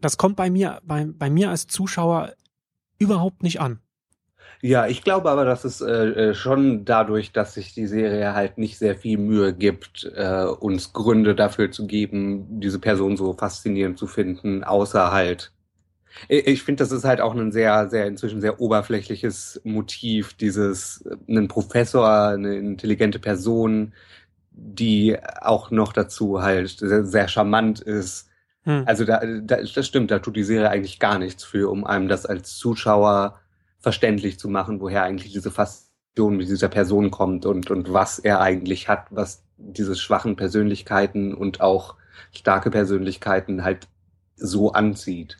das 0.00 0.18
kommt 0.18 0.36
bei 0.36 0.50
mir, 0.50 0.80
bei, 0.84 1.06
bei 1.06 1.30
mir 1.30 1.50
als 1.50 1.66
Zuschauer 1.66 2.34
überhaupt 2.98 3.42
nicht 3.42 3.60
an. 3.60 3.80
Ja, 4.62 4.86
ich 4.86 5.02
glaube 5.02 5.30
aber, 5.30 5.44
dass 5.44 5.64
es 5.64 5.80
äh, 5.80 5.92
äh, 5.92 6.34
schon 6.34 6.84
dadurch, 6.84 7.32
dass 7.32 7.54
sich 7.54 7.74
die 7.74 7.86
Serie 7.86 8.34
halt 8.34 8.58
nicht 8.58 8.78
sehr 8.78 8.96
viel 8.96 9.18
Mühe 9.18 9.52
gibt, 9.52 10.10
äh, 10.14 10.44
uns 10.44 10.92
Gründe 10.92 11.34
dafür 11.34 11.70
zu 11.70 11.86
geben, 11.86 12.60
diese 12.60 12.78
Person 12.78 13.16
so 13.16 13.32
faszinierend 13.34 13.98
zu 13.98 14.06
finden, 14.06 14.64
außer 14.64 15.12
halt. 15.12 15.52
Ich, 16.28 16.62
finde, 16.62 16.82
das 16.82 16.92
ist 16.92 17.04
halt 17.04 17.20
auch 17.20 17.34
ein 17.34 17.52
sehr, 17.52 17.90
sehr 17.90 18.06
inzwischen 18.06 18.40
sehr 18.40 18.58
oberflächliches 18.58 19.60
Motiv, 19.64 20.32
dieses 20.34 21.02
äh, 21.02 21.16
einen 21.28 21.48
Professor, 21.48 22.08
eine 22.08 22.56
intelligente 22.56 23.18
Person, 23.18 23.92
die 24.50 25.18
auch 25.42 25.70
noch 25.70 25.92
dazu 25.92 26.40
halt 26.42 26.70
sehr, 26.70 27.04
sehr 27.04 27.28
charmant 27.28 27.80
ist, 27.80 28.26
Hm. 28.66 28.82
Also 28.84 29.04
da, 29.04 29.20
da, 29.24 29.58
das 29.62 29.86
stimmt, 29.86 30.10
da 30.10 30.18
tut 30.18 30.36
die 30.36 30.42
Serie 30.42 30.68
eigentlich 30.68 30.98
gar 30.98 31.18
nichts 31.18 31.44
für, 31.44 31.70
um 31.70 31.86
einem 31.86 32.08
das 32.08 32.26
als 32.26 32.56
Zuschauer 32.56 33.40
verständlich 33.86 34.36
zu 34.36 34.48
machen, 34.48 34.80
woher 34.80 35.04
eigentlich 35.04 35.32
diese 35.32 35.52
Faszination 35.52 36.36
mit 36.36 36.48
dieser 36.48 36.68
Person 36.68 37.12
kommt 37.12 37.46
und, 37.46 37.70
und 37.70 37.92
was 37.92 38.18
er 38.18 38.40
eigentlich 38.40 38.88
hat, 38.88 39.06
was 39.10 39.44
diese 39.58 39.94
schwachen 39.94 40.34
Persönlichkeiten 40.34 41.32
und 41.32 41.60
auch 41.60 41.94
starke 42.32 42.72
Persönlichkeiten 42.72 43.62
halt 43.62 43.86
so 44.34 44.72
anzieht. 44.72 45.36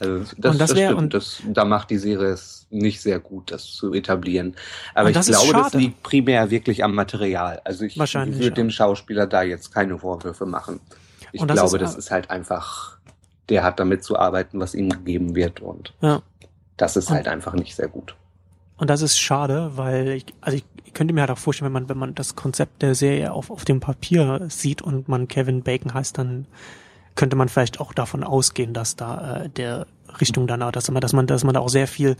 Also 0.00 0.18
das, 0.36 0.58
das, 0.58 0.74
wär, 0.74 0.90
das 0.90 0.96
stimmt, 0.96 1.14
das, 1.14 1.42
da 1.46 1.64
macht 1.64 1.88
die 1.88 1.96
Serie 1.96 2.28
es 2.28 2.66
nicht 2.68 3.00
sehr 3.00 3.20
gut, 3.20 3.50
das 3.50 3.72
zu 3.72 3.94
etablieren. 3.94 4.54
Aber 4.94 5.08
ich 5.08 5.18
glaube, 5.18 5.54
das 5.54 5.72
liegt 5.72 6.02
primär 6.02 6.50
wirklich 6.50 6.84
am 6.84 6.94
Material. 6.94 7.62
Also 7.64 7.86
ich 7.86 7.96
würde 7.96 8.50
dem 8.50 8.68
Schauspieler 8.68 9.26
da 9.26 9.42
jetzt 9.44 9.72
keine 9.72 9.98
Vorwürfe 9.98 10.44
machen. 10.44 10.78
Ich 11.32 11.40
das 11.40 11.56
glaube, 11.56 11.76
ist, 11.78 11.82
das 11.82 11.94
ist 11.94 12.10
halt 12.10 12.28
einfach, 12.28 12.98
der 13.48 13.62
hat 13.62 13.80
damit 13.80 14.04
zu 14.04 14.18
arbeiten, 14.18 14.60
was 14.60 14.74
ihm 14.74 14.90
gegeben 14.90 15.34
wird 15.34 15.60
und 15.60 15.94
ja. 16.02 16.20
Das 16.76 16.96
ist 16.96 17.08
und, 17.08 17.16
halt 17.16 17.28
einfach 17.28 17.54
nicht 17.54 17.74
sehr 17.74 17.88
gut. 17.88 18.14
Und 18.76 18.90
das 18.90 19.02
ist 19.02 19.18
schade, 19.18 19.72
weil 19.76 20.08
ich, 20.08 20.26
also 20.40 20.56
ich, 20.56 20.64
ich 20.84 20.92
könnte 20.92 21.14
mir 21.14 21.20
halt 21.20 21.30
auch 21.30 21.38
vorstellen, 21.38 21.66
wenn 21.66 21.82
man, 21.82 21.88
wenn 21.88 21.98
man 21.98 22.14
das 22.14 22.36
Konzept 22.36 22.82
der 22.82 22.94
Serie 22.94 23.32
auf, 23.32 23.50
auf 23.50 23.64
dem 23.64 23.80
Papier 23.80 24.46
sieht 24.48 24.82
und 24.82 25.08
man 25.08 25.28
Kevin 25.28 25.62
Bacon 25.62 25.94
heißt, 25.94 26.18
dann 26.18 26.46
könnte 27.14 27.36
man 27.36 27.48
vielleicht 27.48 27.80
auch 27.80 27.92
davon 27.92 28.24
ausgehen, 28.24 28.72
dass 28.72 28.96
da 28.96 29.42
äh, 29.42 29.48
der 29.48 29.86
Richtung 30.20 30.46
danach, 30.46 30.72
dass 30.72 30.90
man, 30.90 31.00
dass 31.00 31.12
man, 31.12 31.26
dass 31.26 31.44
man 31.44 31.54
da 31.54 31.60
auch 31.60 31.68
sehr 31.68 31.86
viel 31.86 32.16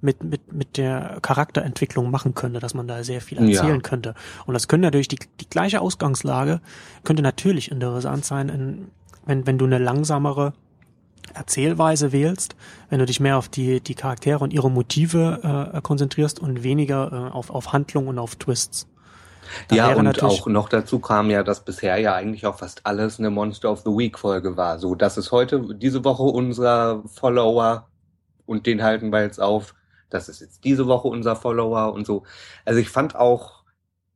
mit, 0.00 0.22
mit, 0.22 0.52
mit 0.52 0.76
der 0.76 1.18
Charakterentwicklung 1.22 2.10
machen 2.10 2.34
könnte, 2.34 2.60
dass 2.60 2.74
man 2.74 2.86
da 2.86 3.02
sehr 3.02 3.20
viel 3.20 3.38
erzählen 3.38 3.76
ja. 3.76 3.80
könnte. 3.80 4.14
Und 4.46 4.54
das 4.54 4.68
könnte 4.68 4.86
natürlich 4.86 5.08
die, 5.08 5.18
die 5.40 5.48
gleiche 5.48 5.80
Ausgangslage 5.80 6.60
könnte 7.04 7.22
natürlich 7.22 7.70
interessant 7.70 8.24
sein, 8.24 8.48
in, 8.48 8.90
wenn, 9.24 9.46
wenn 9.46 9.58
du 9.58 9.64
eine 9.64 9.78
langsamere 9.78 10.52
Erzählweise 11.34 12.12
wählst, 12.12 12.56
wenn 12.88 12.98
du 12.98 13.06
dich 13.06 13.20
mehr 13.20 13.36
auf 13.36 13.48
die, 13.48 13.80
die 13.80 13.94
Charaktere 13.94 14.38
und 14.38 14.52
ihre 14.52 14.70
Motive 14.70 15.72
äh, 15.74 15.80
konzentrierst 15.80 16.40
und 16.40 16.62
weniger 16.62 17.12
äh, 17.12 17.32
auf, 17.32 17.50
auf 17.50 17.72
Handlung 17.72 18.08
und 18.08 18.18
auf 18.18 18.36
Twists. 18.36 18.88
Da 19.68 19.76
ja, 19.76 19.94
und 19.94 20.22
auch 20.22 20.46
noch 20.46 20.68
dazu 20.68 20.98
kam 20.98 21.30
ja, 21.30 21.42
dass 21.42 21.64
bisher 21.64 21.98
ja 21.98 22.14
eigentlich 22.14 22.46
auch 22.46 22.58
fast 22.58 22.80
alles 22.84 23.18
eine 23.18 23.30
Monster 23.30 23.70
of 23.70 23.80
the 23.80 23.90
Week 23.90 24.18
Folge 24.18 24.56
war. 24.56 24.78
So, 24.78 24.94
das 24.94 25.18
ist 25.18 25.32
heute, 25.32 25.62
diese 25.74 26.04
Woche 26.04 26.22
unser 26.22 27.02
Follower 27.06 27.88
und 28.46 28.66
den 28.66 28.82
halten 28.82 29.10
wir 29.10 29.22
jetzt 29.22 29.40
auf. 29.40 29.74
Das 30.10 30.28
ist 30.28 30.40
jetzt 30.40 30.64
diese 30.64 30.86
Woche 30.86 31.08
unser 31.08 31.36
Follower 31.36 31.92
und 31.92 32.06
so. 32.06 32.24
Also 32.64 32.80
ich 32.80 32.88
fand 32.88 33.16
auch, 33.16 33.53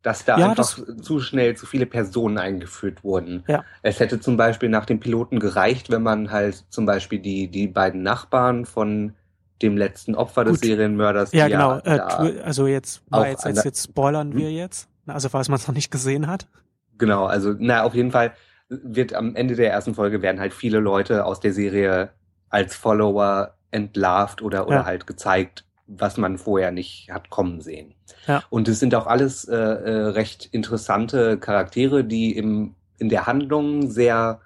dass 0.09 0.25
da 0.25 0.39
ja, 0.39 0.49
einfach 0.49 0.57
das 0.57 0.83
zu 1.03 1.21
schnell 1.21 1.55
zu 1.55 1.67
viele 1.67 1.85
Personen 1.85 2.39
eingeführt 2.39 3.05
wurden. 3.05 3.45
Ja. 3.47 3.63
Es 3.83 4.01
hätte 4.01 4.19
zum 4.21 4.39
Beispiel 4.39 4.71
nach 4.71 4.87
dem 4.87 5.01
Piloten 5.01 5.39
gereicht, 5.39 5.91
wenn 5.91 6.03
man 6.03 6.31
halt 6.31 6.65
zum 6.71 6.87
Beispiel 6.87 7.19
die, 7.19 7.49
die 7.49 7.69
beiden 7.69 8.03
Nachbarn 8.03 8.65
von 8.65 9.13
dem 9.61 9.77
letzten 9.77 10.15
Opfer 10.15 10.47
des 10.47 10.61
Gut. 10.61 10.65
Serienmörders. 10.65 11.33
Ja, 11.33 11.49
genau. 11.49 11.81
Äh, 11.81 12.41
also 12.43 12.67
jetzt, 12.67 13.03
jetzt, 13.13 13.45
jetzt, 13.45 13.65
jetzt 13.67 13.85
spoilern 13.85 14.35
wir 14.35 14.49
hm? 14.49 14.57
jetzt. 14.57 14.89
Also 15.07 15.29
falls 15.29 15.51
man 15.51 15.57
es 15.57 15.69
noch 15.69 15.75
nicht 15.75 15.91
gesehen 15.91 16.27
hat. 16.27 16.49
Genau, 16.97 17.27
also 17.27 17.55
na 17.59 17.83
auf 17.83 17.95
jeden 17.95 18.11
Fall 18.11 18.33
wird 18.71 19.13
am 19.13 19.37
Ende 19.37 19.57
der 19.57 19.71
ersten 19.71 19.95
Folge 19.95 20.23
werden 20.23 20.41
halt 20.41 20.55
viele 20.55 20.79
Leute 20.79 21.27
aus 21.27 21.41
der 21.41 21.53
Serie 21.53 22.13
als 22.49 22.75
Follower 22.75 23.57
entlarvt 23.73 24.41
oder 24.41 24.69
oder 24.69 24.77
ja. 24.77 24.85
halt 24.87 25.07
gezeigt, 25.07 25.67
was 25.87 26.17
man 26.17 26.39
vorher 26.39 26.71
nicht 26.71 27.11
hat 27.11 27.29
kommen 27.29 27.61
sehen. 27.61 27.93
Ja. 28.27 28.43
Und 28.51 28.69
es 28.69 28.81
sind 28.81 28.95
auch 28.95 29.07
alles 29.07 29.47
äh, 29.47 29.57
äh, 29.57 30.07
recht 30.09 30.51
interessante 30.53 31.39
Charaktere, 31.39 32.05
die 32.05 32.37
im 32.37 32.75
in 32.99 33.09
der 33.09 33.27
Handlung 33.27 33.91
sehr 33.91 34.41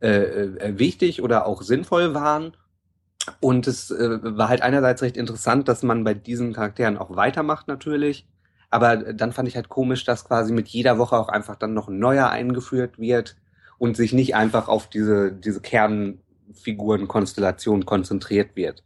äh, 0.00 0.08
äh, 0.08 0.78
wichtig 0.78 1.22
oder 1.22 1.46
auch 1.46 1.60
sinnvoll 1.62 2.14
waren. 2.14 2.56
Und 3.40 3.66
es 3.66 3.90
äh, 3.90 4.18
war 4.22 4.48
halt 4.48 4.62
einerseits 4.62 5.02
recht 5.02 5.16
interessant, 5.16 5.66
dass 5.68 5.82
man 5.82 6.04
bei 6.04 6.14
diesen 6.14 6.54
Charakteren 6.54 6.96
auch 6.96 7.16
weitermacht 7.16 7.66
natürlich. 7.68 8.26
Aber 8.70 8.96
dann 8.96 9.32
fand 9.32 9.48
ich 9.48 9.56
halt 9.56 9.68
komisch, 9.68 10.04
dass 10.04 10.24
quasi 10.24 10.52
mit 10.52 10.68
jeder 10.68 10.98
Woche 10.98 11.16
auch 11.16 11.28
einfach 11.28 11.56
dann 11.56 11.74
noch 11.74 11.88
ein 11.88 11.98
neuer 11.98 12.30
eingeführt 12.30 12.98
wird 12.98 13.36
und 13.78 13.96
sich 13.96 14.12
nicht 14.12 14.34
einfach 14.34 14.68
auf 14.68 14.88
diese, 14.88 15.32
diese 15.32 15.60
Kernfigurenkonstellation 15.60 17.84
konzentriert 17.84 18.56
wird. 18.56 18.82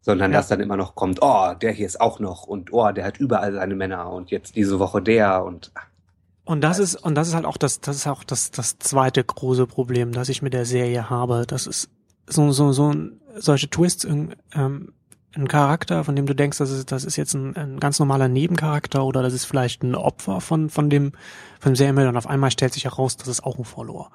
Sondern 0.00 0.32
ja. 0.32 0.38
dass 0.38 0.48
dann 0.48 0.60
immer 0.60 0.76
noch 0.76 0.94
kommt, 0.94 1.18
oh, 1.22 1.54
der 1.60 1.72
hier 1.72 1.86
ist 1.86 2.00
auch 2.00 2.20
noch 2.20 2.44
und 2.44 2.72
oh, 2.72 2.90
der 2.92 3.04
hat 3.04 3.18
überall 3.18 3.52
seine 3.52 3.74
Männer 3.74 4.10
und 4.10 4.30
jetzt 4.30 4.56
diese 4.56 4.78
Woche 4.78 5.02
der 5.02 5.44
und 5.44 5.72
und 6.44 6.62
das 6.62 6.78
ist, 6.78 6.94
und 6.94 7.14
das 7.14 7.28
ist 7.28 7.34
halt 7.34 7.44
auch 7.44 7.58
das, 7.58 7.82
das 7.82 7.96
ist 7.96 8.06
auch 8.06 8.24
das, 8.24 8.50
das 8.50 8.78
zweite 8.78 9.22
große 9.22 9.66
Problem, 9.66 10.12
das 10.12 10.30
ich 10.30 10.40
mit 10.40 10.54
der 10.54 10.64
Serie 10.64 11.10
habe. 11.10 11.44
Das 11.46 11.66
ist 11.66 11.90
so, 12.26 12.52
so, 12.52 12.72
so, 12.72 12.94
solche 13.36 13.68
Twists 13.68 14.06
ähm, 14.06 14.92
ein 15.36 15.48
Charakter, 15.48 16.04
von 16.04 16.16
dem 16.16 16.24
du 16.24 16.34
denkst, 16.34 16.56
das 16.56 16.70
ist, 16.70 16.90
das 16.90 17.04
ist 17.04 17.16
jetzt 17.16 17.34
ein, 17.34 17.54
ein 17.54 17.80
ganz 17.80 17.98
normaler 17.98 18.28
Nebencharakter 18.28 19.04
oder 19.04 19.22
das 19.22 19.34
ist 19.34 19.44
vielleicht 19.44 19.82
ein 19.82 19.94
Opfer 19.94 20.40
von, 20.40 20.70
von 20.70 20.88
dem, 20.88 21.12
von 21.60 21.72
dem 21.72 21.76
Serienmörder 21.76 22.10
und 22.10 22.16
auf 22.16 22.26
einmal 22.26 22.50
stellt 22.50 22.72
sich 22.72 22.84
heraus, 22.84 23.16
das 23.16 23.28
ist 23.28 23.44
auch 23.44 23.58
ein 23.58 23.64
Follower. 23.64 24.10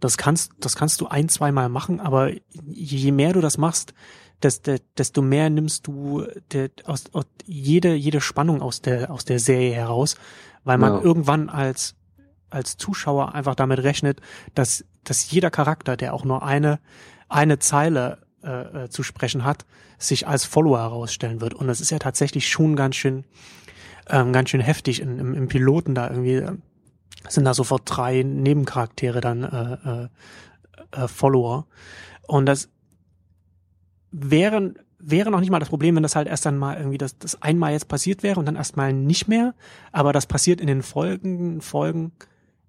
Das 0.00 0.16
kannst, 0.16 0.52
das 0.60 0.76
kannst 0.76 1.00
du 1.00 1.06
ein, 1.06 1.28
zweimal 1.28 1.68
machen, 1.68 2.00
aber 2.00 2.30
je 2.66 3.12
mehr 3.12 3.32
du 3.32 3.40
das 3.40 3.58
machst, 3.58 3.94
desto 4.42 5.22
mehr 5.22 5.48
nimmst 5.50 5.86
du 5.86 6.26
der, 6.52 6.70
aus, 6.84 7.04
aus, 7.12 7.24
jede, 7.46 7.94
jede 7.94 8.20
Spannung 8.20 8.60
aus 8.60 8.82
der, 8.82 9.10
aus 9.10 9.24
der 9.24 9.38
Serie 9.38 9.72
heraus, 9.72 10.16
weil 10.64 10.78
man 10.78 10.94
ja. 10.94 11.00
irgendwann 11.00 11.48
als, 11.48 11.94
als 12.50 12.76
Zuschauer 12.76 13.34
einfach 13.34 13.54
damit 13.54 13.82
rechnet, 13.82 14.20
dass, 14.54 14.84
dass 15.02 15.30
jeder 15.30 15.50
Charakter, 15.50 15.96
der 15.96 16.14
auch 16.14 16.24
nur 16.24 16.42
eine, 16.42 16.78
eine 17.28 17.58
Zeile 17.58 18.18
äh, 18.42 18.84
äh, 18.84 18.88
zu 18.90 19.02
sprechen 19.02 19.44
hat, 19.44 19.64
sich 19.98 20.26
als 20.26 20.44
Follower 20.44 20.78
herausstellen 20.78 21.40
wird. 21.40 21.54
Und 21.54 21.66
das 21.66 21.80
ist 21.80 21.90
ja 21.90 21.98
tatsächlich 21.98 22.48
schon 22.48 22.76
ganz 22.76 22.96
schön, 22.96 23.24
ähm, 24.10 24.32
ganz 24.32 24.50
schön 24.50 24.60
heftig 24.60 25.00
in, 25.00 25.18
im, 25.18 25.34
im 25.34 25.48
Piloten 25.48 25.94
da 25.94 26.10
irgendwie. 26.10 26.36
Äh, 26.36 26.56
sind 27.28 27.44
da 27.44 27.54
sofort 27.54 27.82
drei 27.86 28.22
Nebencharaktere 28.22 29.20
dann 29.20 29.44
äh, 29.44 30.02
äh, 30.92 31.04
äh, 31.04 31.08
Follower. 31.08 31.66
Und 32.26 32.46
das 32.46 32.68
wäre, 34.14 34.74
wäre 34.98 35.30
noch 35.30 35.40
nicht 35.40 35.50
mal 35.50 35.58
das 35.58 35.68
Problem, 35.68 35.96
wenn 35.96 36.02
das 36.02 36.16
halt 36.16 36.28
erst 36.28 36.46
dann 36.46 36.56
mal 36.56 36.76
irgendwie 36.76 36.98
das, 36.98 37.18
das 37.18 37.42
einmal 37.42 37.72
jetzt 37.72 37.88
passiert 37.88 38.22
wäre 38.22 38.38
und 38.38 38.46
dann 38.46 38.56
erstmal 38.56 38.92
nicht 38.92 39.28
mehr. 39.28 39.54
Aber 39.92 40.12
das 40.12 40.26
passiert 40.26 40.60
in 40.60 40.66
den 40.66 40.82
folgenden 40.82 41.60
Folgen 41.60 42.12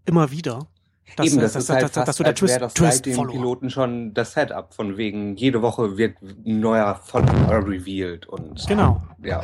immer 0.06 0.32
wieder. 0.32 0.68
Das, 1.16 1.28
Eben, 1.28 1.40
das, 1.40 1.54
das 1.54 1.64
ist 1.64 1.70
halt 1.70 1.84
das, 1.84 1.92
fast, 1.92 2.08
dass 2.08 2.18
du 2.18 2.24
der 2.24 2.32
als 2.32 2.40
Twist, 2.40 2.62
das 2.62 2.74
Twist 2.74 3.06
seit 3.06 3.06
dem 3.06 3.28
Piloten 3.28 3.70
schon 3.70 4.14
das 4.16 4.34
Setup 4.34 4.74
von 4.74 4.98
wegen 4.98 5.36
jede 5.36 5.62
Woche 5.62 5.98
wird 5.98 6.18
ein 6.22 6.60
neuer 6.60 6.96
Follower 6.96 7.64
revealed 7.68 8.26
und 8.26 8.66
genau 8.68 9.04
ja 9.24 9.44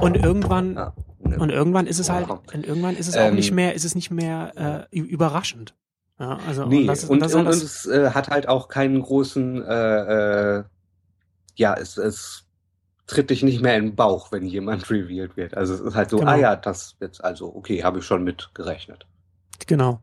und 0.00 0.16
irgendwann 0.16 0.76
ja, 0.76 0.92
ne. 1.18 1.38
und 1.38 1.50
irgendwann 1.50 1.88
ist 1.88 1.98
es 1.98 2.08
halt 2.08 2.28
und 2.30 2.64
irgendwann 2.64 2.96
ist 2.96 3.08
es 3.08 3.16
auch 3.16 3.26
ähm, 3.26 3.34
nicht 3.34 3.50
mehr 3.50 3.74
ist 3.74 3.84
es 3.84 3.96
nicht 3.96 4.12
mehr 4.12 4.86
äh, 4.92 4.98
überraschend 4.98 5.74
ja, 6.20 6.38
also 6.46 6.66
nee, 6.66 6.82
und, 6.82 6.86
das, 6.86 7.04
und, 7.04 7.20
das 7.20 7.34
und, 7.34 7.46
und 7.48 7.52
es 7.52 7.84
äh, 7.86 8.10
hat 8.10 8.28
halt 8.28 8.48
auch 8.48 8.68
keinen 8.68 9.02
großen 9.02 9.60
äh, 9.60 10.58
äh, 10.58 10.64
ja 11.54 11.74
es, 11.74 11.96
es 11.96 12.44
tritt 13.06 13.30
dich 13.30 13.42
nicht 13.42 13.62
mehr 13.62 13.76
in 13.76 13.86
den 13.86 13.96
Bauch 13.96 14.32
wenn 14.32 14.46
jemand 14.46 14.90
revealed 14.90 15.36
wird 15.36 15.56
also 15.56 15.74
es 15.74 15.80
ist 15.80 15.94
halt 15.94 16.10
so 16.10 16.18
genau. 16.18 16.30
ah 16.30 16.36
ja 16.36 16.56
das 16.56 16.96
jetzt 17.00 17.22
also 17.22 17.54
okay 17.54 17.82
habe 17.82 17.98
ich 17.98 18.04
schon 18.04 18.24
mit 18.24 18.50
gerechnet 18.54 19.06
Genau. 19.66 20.00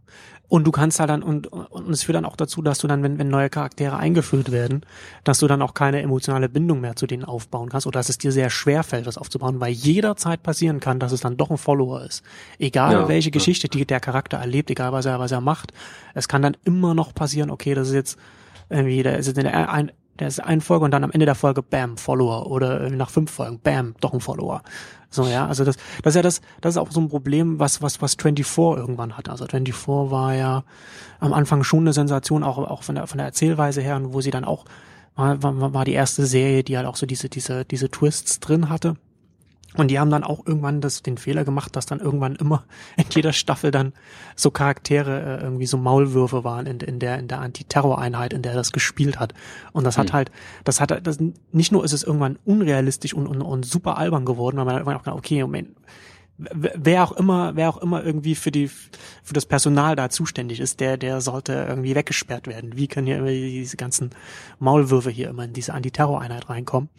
Und 0.47 0.65
du 0.65 0.71
kannst 0.71 0.99
halt 0.99 1.11
dann, 1.11 1.21
und, 1.21 1.45
und 1.45 1.91
es 1.91 2.03
führt 2.03 2.15
dann 2.15 2.25
auch 2.25 2.35
dazu, 2.35 2.63
dass 2.63 2.79
du 2.79 2.87
dann, 2.87 3.03
wenn, 3.03 3.19
wenn 3.19 3.27
neue 3.27 3.51
Charaktere 3.51 3.97
eingeführt 3.97 4.51
werden, 4.51 4.81
dass 5.23 5.37
du 5.37 5.47
dann 5.47 5.61
auch 5.61 5.75
keine 5.75 6.01
emotionale 6.01 6.49
Bindung 6.49 6.81
mehr 6.81 6.95
zu 6.95 7.05
denen 7.05 7.23
aufbauen 7.23 7.69
kannst 7.69 7.85
oder 7.85 7.99
dass 7.99 8.09
es 8.09 8.17
dir 8.17 8.31
sehr 8.31 8.49
schwer 8.49 8.81
fällt, 8.81 9.05
das 9.05 9.19
aufzubauen, 9.19 9.59
weil 9.59 9.71
jederzeit 9.71 10.41
passieren 10.41 10.79
kann, 10.79 10.99
dass 10.99 11.11
es 11.11 11.21
dann 11.21 11.37
doch 11.37 11.51
ein 11.51 11.59
Follower 11.59 12.03
ist. 12.03 12.23
Egal 12.57 12.93
ja, 12.93 13.07
welche 13.07 13.29
ja. 13.29 13.33
Geschichte 13.33 13.67
die 13.67 13.85
der 13.85 13.99
Charakter 13.99 14.37
erlebt, 14.37 14.71
egal 14.71 14.91
was 14.91 15.05
er, 15.05 15.19
was 15.19 15.31
er 15.31 15.41
macht, 15.41 15.71
es 16.15 16.27
kann 16.27 16.41
dann 16.41 16.57
immer 16.63 16.95
noch 16.95 17.13
passieren, 17.13 17.51
okay, 17.51 17.75
das 17.75 17.89
ist 17.89 17.93
jetzt 17.93 18.17
irgendwie, 18.69 19.03
der 19.03 19.19
ist 19.19 19.27
jetzt 19.27 19.37
in 19.37 19.43
der 19.43 19.71
ein, 19.71 19.91
der 20.19 20.27
ist 20.27 20.39
eine 20.39 20.61
Folge 20.61 20.85
und 20.85 20.91
dann 20.91 21.03
am 21.03 21.11
Ende 21.11 21.25
der 21.25 21.35
Folge, 21.35 21.63
bam, 21.63 21.97
Follower. 21.97 22.47
Oder 22.47 22.89
nach 22.89 23.09
fünf 23.09 23.31
Folgen, 23.31 23.59
bam, 23.59 23.95
doch 24.01 24.13
ein 24.13 24.19
Follower. 24.19 24.61
So, 25.09 25.25
ja, 25.25 25.47
also 25.47 25.63
das, 25.63 25.77
das 26.03 26.11
ist 26.11 26.15
ja 26.15 26.21
das, 26.21 26.41
das 26.61 26.75
ist 26.75 26.77
auch 26.77 26.91
so 26.91 26.99
ein 26.99 27.09
Problem, 27.09 27.59
was, 27.59 27.81
was, 27.81 28.01
was 28.01 28.15
24 28.15 28.77
irgendwann 28.77 29.17
hat. 29.17 29.29
Also 29.29 29.45
24 29.45 30.11
war 30.11 30.35
ja 30.35 30.63
am 31.19 31.33
Anfang 31.33 31.63
schon 31.63 31.81
eine 31.81 31.93
Sensation, 31.93 32.43
auch, 32.43 32.57
auch 32.57 32.83
von 32.83 32.95
der, 32.95 33.07
von 33.07 33.17
der 33.17 33.25
Erzählweise 33.25 33.81
her, 33.81 33.99
wo 34.03 34.21
sie 34.21 34.31
dann 34.31 34.45
auch, 34.45 34.65
war, 35.15 35.41
war, 35.41 35.73
war 35.73 35.85
die 35.85 35.93
erste 35.93 36.25
Serie, 36.25 36.63
die 36.63 36.77
halt 36.77 36.85
auch 36.85 36.95
so 36.95 37.05
diese, 37.05 37.29
diese, 37.29 37.65
diese 37.65 37.89
Twists 37.89 38.39
drin 38.39 38.69
hatte. 38.69 38.97
Und 39.75 39.89
die 39.89 39.99
haben 39.99 40.09
dann 40.09 40.23
auch 40.23 40.45
irgendwann 40.47 40.81
das, 40.81 41.03
den 41.03 41.17
Fehler 41.17 41.43
gemacht, 41.43 41.75
dass 41.75 41.85
dann 41.85 41.99
irgendwann 41.99 42.35
immer 42.35 42.63
in 42.97 43.05
jeder 43.11 43.33
Staffel 43.33 43.71
dann 43.71 43.93
so 44.35 44.51
Charaktere 44.51 45.39
äh, 45.39 45.43
irgendwie 45.43 45.67
so 45.67 45.77
Maulwürfe 45.77 46.43
waren 46.43 46.65
in, 46.65 46.79
in 46.79 46.99
der 46.99 47.19
in 47.19 47.27
der 47.27 47.39
Antiterror-Einheit, 47.41 48.33
in 48.33 48.41
der 48.41 48.55
das 48.55 48.71
gespielt 48.71 49.19
hat. 49.19 49.33
Und 49.71 49.83
das 49.83 49.97
hat 49.97 50.07
hm. 50.07 50.13
halt, 50.13 50.31
das 50.63 50.81
hat 50.81 51.05
das 51.05 51.19
nicht 51.51 51.71
nur 51.71 51.85
ist 51.85 51.93
es 51.93 52.03
irgendwann 52.03 52.39
unrealistisch 52.45 53.13
und, 53.13 53.27
und, 53.27 53.41
und 53.41 53.65
super 53.65 53.97
albern 53.97 54.25
geworden, 54.25 54.57
weil 54.57 54.65
man 54.65 54.73
halt 54.73 54.81
irgendwann 54.81 54.97
auch 54.97 55.03
gedacht, 55.03 55.17
okay, 55.17 55.41
Moment, 55.41 55.69
wer 56.39 57.03
auch 57.03 57.11
immer, 57.11 57.55
wer 57.55 57.69
auch 57.69 57.77
immer 57.77 58.03
irgendwie 58.03 58.35
für 58.35 58.51
die, 58.51 58.69
für 58.69 59.33
das 59.33 59.45
Personal 59.45 59.95
da 59.95 60.09
zuständig 60.09 60.59
ist, 60.59 60.79
der, 60.79 60.97
der 60.97 61.21
sollte 61.21 61.53
irgendwie 61.67 61.95
weggesperrt 61.95 62.47
werden. 62.47 62.77
Wie 62.77 62.87
können 62.87 63.07
hier 63.07 63.17
immer 63.17 63.27
diese 63.27 63.77
ganzen 63.77 64.11
Maulwürfe 64.57 65.09
hier 65.09 65.29
immer 65.29 65.43
in 65.43 65.53
diese 65.53 65.73
Antiterror-Einheit 65.73 66.49
reinkommen? 66.49 66.89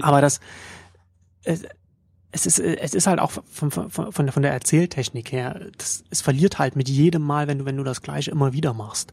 Aber 0.00 0.20
das, 0.20 0.40
es, 1.44 1.62
es 2.32 2.46
ist, 2.46 2.58
es 2.58 2.94
ist 2.94 3.06
halt 3.06 3.18
auch 3.18 3.30
von, 3.30 3.70
von, 3.70 3.90
von, 3.90 4.12
von 4.12 4.42
der 4.42 4.52
Erzähltechnik 4.52 5.32
her, 5.32 5.60
das, 5.78 6.04
es 6.10 6.20
verliert 6.20 6.58
halt 6.58 6.76
mit 6.76 6.88
jedem 6.88 7.22
Mal, 7.22 7.48
wenn 7.48 7.58
du, 7.58 7.64
wenn 7.64 7.76
du 7.76 7.84
das 7.84 8.02
Gleiche 8.02 8.30
immer 8.30 8.52
wieder 8.52 8.72
machst. 8.72 9.12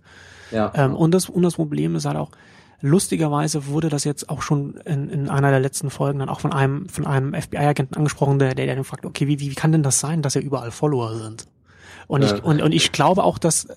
Ja. 0.52 0.72
Ähm, 0.76 0.96
und 0.96 1.12
das, 1.12 1.30
und 1.30 1.42
das 1.42 1.56
Problem 1.56 1.96
ist 1.96 2.06
halt 2.06 2.18
auch, 2.18 2.32
Lustigerweise 2.80 3.66
wurde 3.68 3.90
das 3.90 4.04
jetzt 4.04 4.30
auch 4.30 4.44
schon 4.44 4.76
in, 4.86 5.10
in 5.10 5.30
einer 5.30 5.50
der 5.50 5.60
letzten 5.60 5.90
Folgen 5.90 6.20
dann 6.20 6.30
auch 6.30 6.42
von 6.42 6.54
einem, 6.54 6.88
von 6.90 7.08
einem 7.08 7.34
FBI-Agenten 7.34 7.96
angesprochen, 7.96 8.38
der, 8.38 8.54
der 8.54 8.68
dann 8.68 8.84
fragt, 8.84 9.04
okay, 9.04 9.28
wie, 9.28 9.40
wie 9.40 9.56
kann 9.56 9.72
denn 9.72 9.82
das 9.82 10.00
sein, 10.00 10.22
dass 10.22 10.36
ja 10.36 10.42
überall 10.42 10.70
Follower 10.70 11.16
sind? 11.16 11.48
Und 12.06 12.24
ich, 12.24 12.44
und, 12.44 12.62
und 12.62 12.72
ich 12.72 12.92
glaube 12.92 13.24
auch, 13.24 13.40
dass 13.40 13.68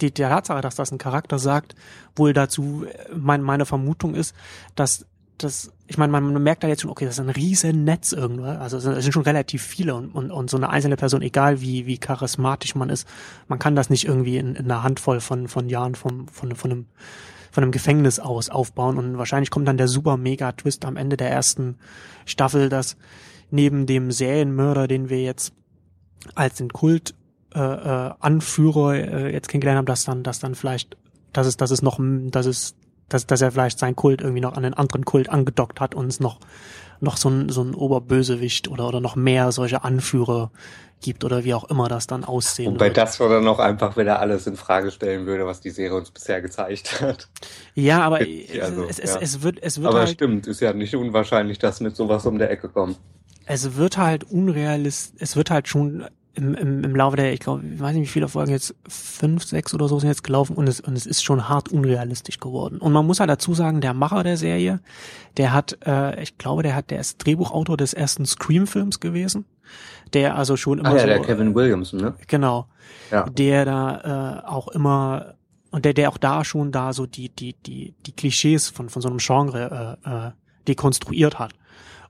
die, 0.00 0.12
die 0.12 0.22
Tatsache, 0.22 0.60
dass 0.60 0.74
das 0.74 0.90
ein 0.90 0.98
Charakter 0.98 1.38
sagt, 1.38 1.76
wohl 2.16 2.32
dazu, 2.32 2.84
mein, 3.16 3.42
meine 3.42 3.64
Vermutung 3.64 4.16
ist, 4.16 4.34
dass 4.74 5.06
das, 5.38 5.72
ich 5.86 5.98
meine, 5.98 6.12
man 6.12 6.42
merkt 6.42 6.62
da 6.62 6.68
jetzt 6.68 6.82
schon, 6.82 6.90
okay, 6.90 7.04
das 7.04 7.14
ist 7.14 7.20
ein 7.20 7.30
riesen 7.30 7.84
Netz 7.84 8.12
irgendwo, 8.12 8.44
also 8.44 8.76
es 8.76 8.84
sind 8.84 9.12
schon 9.12 9.22
relativ 9.22 9.62
viele 9.62 9.94
und, 9.94 10.10
und, 10.10 10.30
und 10.30 10.50
so 10.50 10.56
eine 10.56 10.70
einzelne 10.70 10.96
Person, 10.96 11.22
egal 11.22 11.60
wie, 11.60 11.86
wie 11.86 11.98
charismatisch 11.98 12.74
man 12.74 12.90
ist, 12.90 13.06
man 13.46 13.58
kann 13.58 13.76
das 13.76 13.90
nicht 13.90 14.04
irgendwie 14.04 14.36
in, 14.36 14.54
in 14.54 14.64
einer 14.64 14.82
Handvoll 14.82 15.20
von, 15.20 15.48
von 15.48 15.68
Jahren 15.68 15.94
vom, 15.94 16.28
von, 16.28 16.54
von 16.54 16.70
einem 16.70 16.86
von 17.50 17.62
einem 17.64 17.72
Gefängnis 17.72 18.20
aus 18.20 18.50
aufbauen. 18.50 18.98
Und 18.98 19.18
wahrscheinlich 19.18 19.50
kommt 19.50 19.66
dann 19.66 19.78
der 19.78 19.88
super 19.88 20.16
mega 20.16 20.52
Twist 20.52 20.84
am 20.84 20.96
Ende 20.96 21.16
der 21.16 21.30
ersten 21.30 21.76
Staffel, 22.26 22.68
dass 22.68 22.96
neben 23.50 23.86
dem 23.86 24.10
Serienmörder, 24.10 24.86
den 24.86 25.08
wir 25.08 25.22
jetzt 25.22 25.54
als 26.34 26.56
den 26.56 26.68
Kult 26.68 27.14
äh, 27.54 27.60
äh, 27.60 28.12
Anführer 28.20 28.94
äh, 28.94 29.32
jetzt 29.32 29.48
kennengelernt 29.48 29.78
haben, 29.78 29.86
dass 29.86 30.04
dann, 30.04 30.22
dass 30.22 30.38
dann 30.38 30.54
vielleicht, 30.54 30.96
dass 31.32 31.46
es, 31.46 31.56
dass 31.56 31.70
es 31.70 31.82
noch, 31.82 31.98
dass 32.00 32.46
es, 32.46 32.74
dass, 33.08 33.26
dass 33.26 33.40
er 33.40 33.52
vielleicht 33.52 33.78
sein 33.78 33.96
Kult 33.96 34.20
irgendwie 34.20 34.40
noch 34.40 34.56
an 34.56 34.64
einen 34.64 34.74
anderen 34.74 35.04
Kult 35.04 35.28
angedockt 35.28 35.80
hat 35.80 35.94
und 35.94 36.06
es 36.08 36.20
noch 36.20 36.38
noch 37.00 37.16
so 37.16 37.28
ein, 37.28 37.48
so 37.48 37.62
ein 37.62 37.74
Oberbösewicht 37.74 38.66
oder, 38.66 38.88
oder 38.88 39.00
noch 39.00 39.14
mehr 39.14 39.52
solche 39.52 39.84
Anführer 39.84 40.50
gibt 41.00 41.22
oder 41.22 41.44
wie 41.44 41.54
auch 41.54 41.70
immer 41.70 41.86
das 41.88 42.08
dann 42.08 42.24
aussehen 42.24 42.74
Wobei 42.74 42.86
wird. 42.86 42.96
das 42.96 43.20
oder 43.20 43.40
noch 43.40 43.60
einfach 43.60 43.96
wieder 43.96 44.18
alles 44.18 44.48
in 44.48 44.56
Frage 44.56 44.90
stellen 44.90 45.26
würde, 45.26 45.46
was 45.46 45.60
die 45.60 45.70
Serie 45.70 45.96
uns 45.96 46.10
bisher 46.10 46.42
gezeigt 46.42 47.00
hat. 47.00 47.28
Ja, 47.74 48.00
aber 48.02 48.18
Also, 48.60 48.82
es, 48.88 48.98
es, 48.98 49.14
ja. 49.14 49.20
es 49.20 49.42
wird, 49.42 49.62
es 49.62 49.78
wird 49.80 49.86
Aber 49.88 50.00
halt, 50.00 50.10
stimmt, 50.10 50.48
ist 50.48 50.60
ja 50.60 50.72
nicht 50.72 50.96
unwahrscheinlich, 50.96 51.60
dass 51.60 51.78
mit 51.80 51.94
sowas 51.94 52.26
um 52.26 52.38
der 52.38 52.50
Ecke 52.50 52.68
kommt. 52.68 52.98
es 53.46 53.76
wird 53.76 53.96
halt 53.96 54.24
unrealistisch, 54.24 55.20
es 55.22 55.36
wird 55.36 55.50
halt 55.52 55.68
schon 55.68 56.04
im, 56.38 56.54
im, 56.54 56.84
im 56.84 56.96
Laufe 56.96 57.16
der, 57.16 57.32
ich 57.32 57.40
glaube, 57.40 57.62
ich 57.66 57.80
weiß 57.80 57.94
nicht, 57.94 58.04
wie 58.04 58.12
viele 58.12 58.28
Folgen 58.28 58.50
jetzt, 58.52 58.74
fünf, 58.88 59.44
sechs 59.44 59.74
oder 59.74 59.88
so 59.88 59.98
sind 59.98 60.08
jetzt 60.08 60.22
gelaufen 60.22 60.56
und 60.56 60.68
es, 60.68 60.80
und 60.80 60.96
es 60.96 61.04
ist 61.04 61.22
schon 61.24 61.48
hart 61.48 61.68
unrealistisch 61.70 62.38
geworden. 62.38 62.78
Und 62.78 62.92
man 62.92 63.04
muss 63.06 63.20
halt 63.20 63.28
dazu 63.28 63.54
sagen, 63.54 63.80
der 63.80 63.92
Macher 63.92 64.22
der 64.22 64.36
Serie, 64.36 64.80
der 65.36 65.52
hat, 65.52 65.76
äh, 65.84 66.22
ich 66.22 66.38
glaube, 66.38 66.62
der 66.62 66.74
hat, 66.74 66.90
der 66.90 67.00
ist 67.00 67.18
Drehbuchautor 67.18 67.76
des 67.76 67.92
ersten 67.92 68.24
Scream-Films 68.24 69.00
gewesen, 69.00 69.44
der 70.14 70.36
also 70.36 70.56
schon 70.56 70.78
immer 70.78 70.90
Ah 70.90 70.94
ja, 70.94 71.00
so, 71.00 71.06
der 71.06 71.20
Kevin 71.22 71.54
Williamson, 71.54 72.00
ne? 72.00 72.14
genau, 72.28 72.66
Ja. 73.10 73.28
der 73.28 73.64
da 73.64 74.42
äh, 74.44 74.46
auch 74.46 74.68
immer 74.68 75.34
und 75.70 75.84
der 75.84 75.92
der 75.92 76.08
auch 76.10 76.16
da 76.18 76.44
schon 76.44 76.72
da 76.72 76.94
so 76.94 77.04
die 77.04 77.28
die 77.28 77.52
die 77.66 77.94
die 78.06 78.12
Klischees 78.12 78.70
von 78.70 78.88
von 78.88 79.02
so 79.02 79.08
einem 79.08 79.18
Genre 79.18 79.98
äh, 80.06 80.10
äh, 80.10 80.30
dekonstruiert 80.66 81.38
hat 81.38 81.52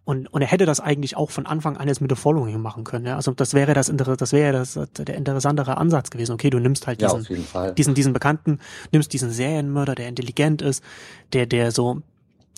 und 0.09 0.27
und 0.33 0.41
er 0.41 0.49
hätte 0.49 0.65
das 0.65 0.81
eigentlich 0.81 1.19
auch 1.19 1.31
von 1.31 1.45
Anfang 1.45 1.77
an 1.77 1.87
jetzt 1.87 2.01
mit 2.01 2.11
The 2.11 2.17
Following 2.17 2.59
machen 2.63 2.83
können 2.83 3.05
ja. 3.05 3.17
Also 3.17 3.33
das 3.33 3.53
wäre 3.53 3.75
das 3.75 3.91
Inter 3.91 4.17
das 4.17 4.33
wäre 4.33 4.55
das 4.55 4.79
der 4.97 5.15
interessantere 5.15 5.77
Ansatz 5.77 6.09
gewesen. 6.09 6.33
Okay 6.33 6.49
du 6.49 6.59
nimmst 6.59 6.87
halt 6.87 7.03
Ja, 7.03 7.13
diesen 7.15 7.45
Fall. 7.45 7.75
diesen 7.75 7.93
diesen 7.95 8.15
Bekannten 8.15 8.59
nimmst 8.91 9.13
diesen 9.13 9.31
Serienmörder 9.31 9.95
der 9.95 10.09
intelligent 10.09 10.63
ist 10.63 10.83
der 11.35 11.45
der 11.45 11.73
so 11.73 12.01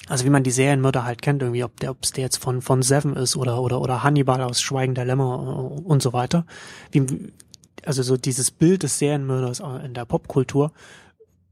also 0.08 0.24
wie 0.24 0.30
man 0.30 0.44
die 0.44 0.52
Serienmörder 0.52 1.04
halt 1.04 1.22
kennt 1.22 1.42
irgendwie 1.42 1.64
ob 1.64 1.78
der 1.80 1.90
ob 1.90 1.98
es 2.02 2.12
der 2.12 2.22
jetzt 2.22 2.36
von 2.36 2.62
von 2.62 2.82
Seven 2.82 3.16
ist 3.16 3.36
oder 3.36 3.60
oder 3.60 3.80
oder 3.80 4.04
Hannibal 4.04 4.40
aus 4.42 4.60
Schweigen 4.62 4.94
der 4.94 5.04
Lämmer 5.04 5.74
äh, 5.76 5.80
und 5.82 6.02
so 6.02 6.12
weiter. 6.12 6.46
Wie 6.92 7.32
also 7.84 8.04
so 8.04 8.16
dieses 8.16 8.52
Bild 8.52 8.84
des 8.84 8.98
Serienmörders 9.00 9.58
äh, 9.58 9.84
in 9.84 9.94
der 9.94 10.04
Popkultur. 10.04 10.70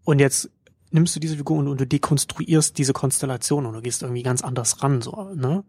Und 0.05 0.21
jetzt 0.21 0.49
nimmst 0.91 1.15
du 1.17 1.21
diese 1.21 1.37
Figur 1.37 1.59
und, 1.59 1.69
und 1.69 1.81
du 1.81 1.87
dekonstruierst 1.87 2.77
diese 2.79 2.93
Konstellation 2.93 3.67
und 3.67 3.75
du 3.75 3.83
gehst 3.83 4.03
irgendwie 4.03 4.23
ganz 4.23 4.43
anders 4.43 4.83
ran 4.83 5.03
so 5.03 5.31
ne 5.35 5.65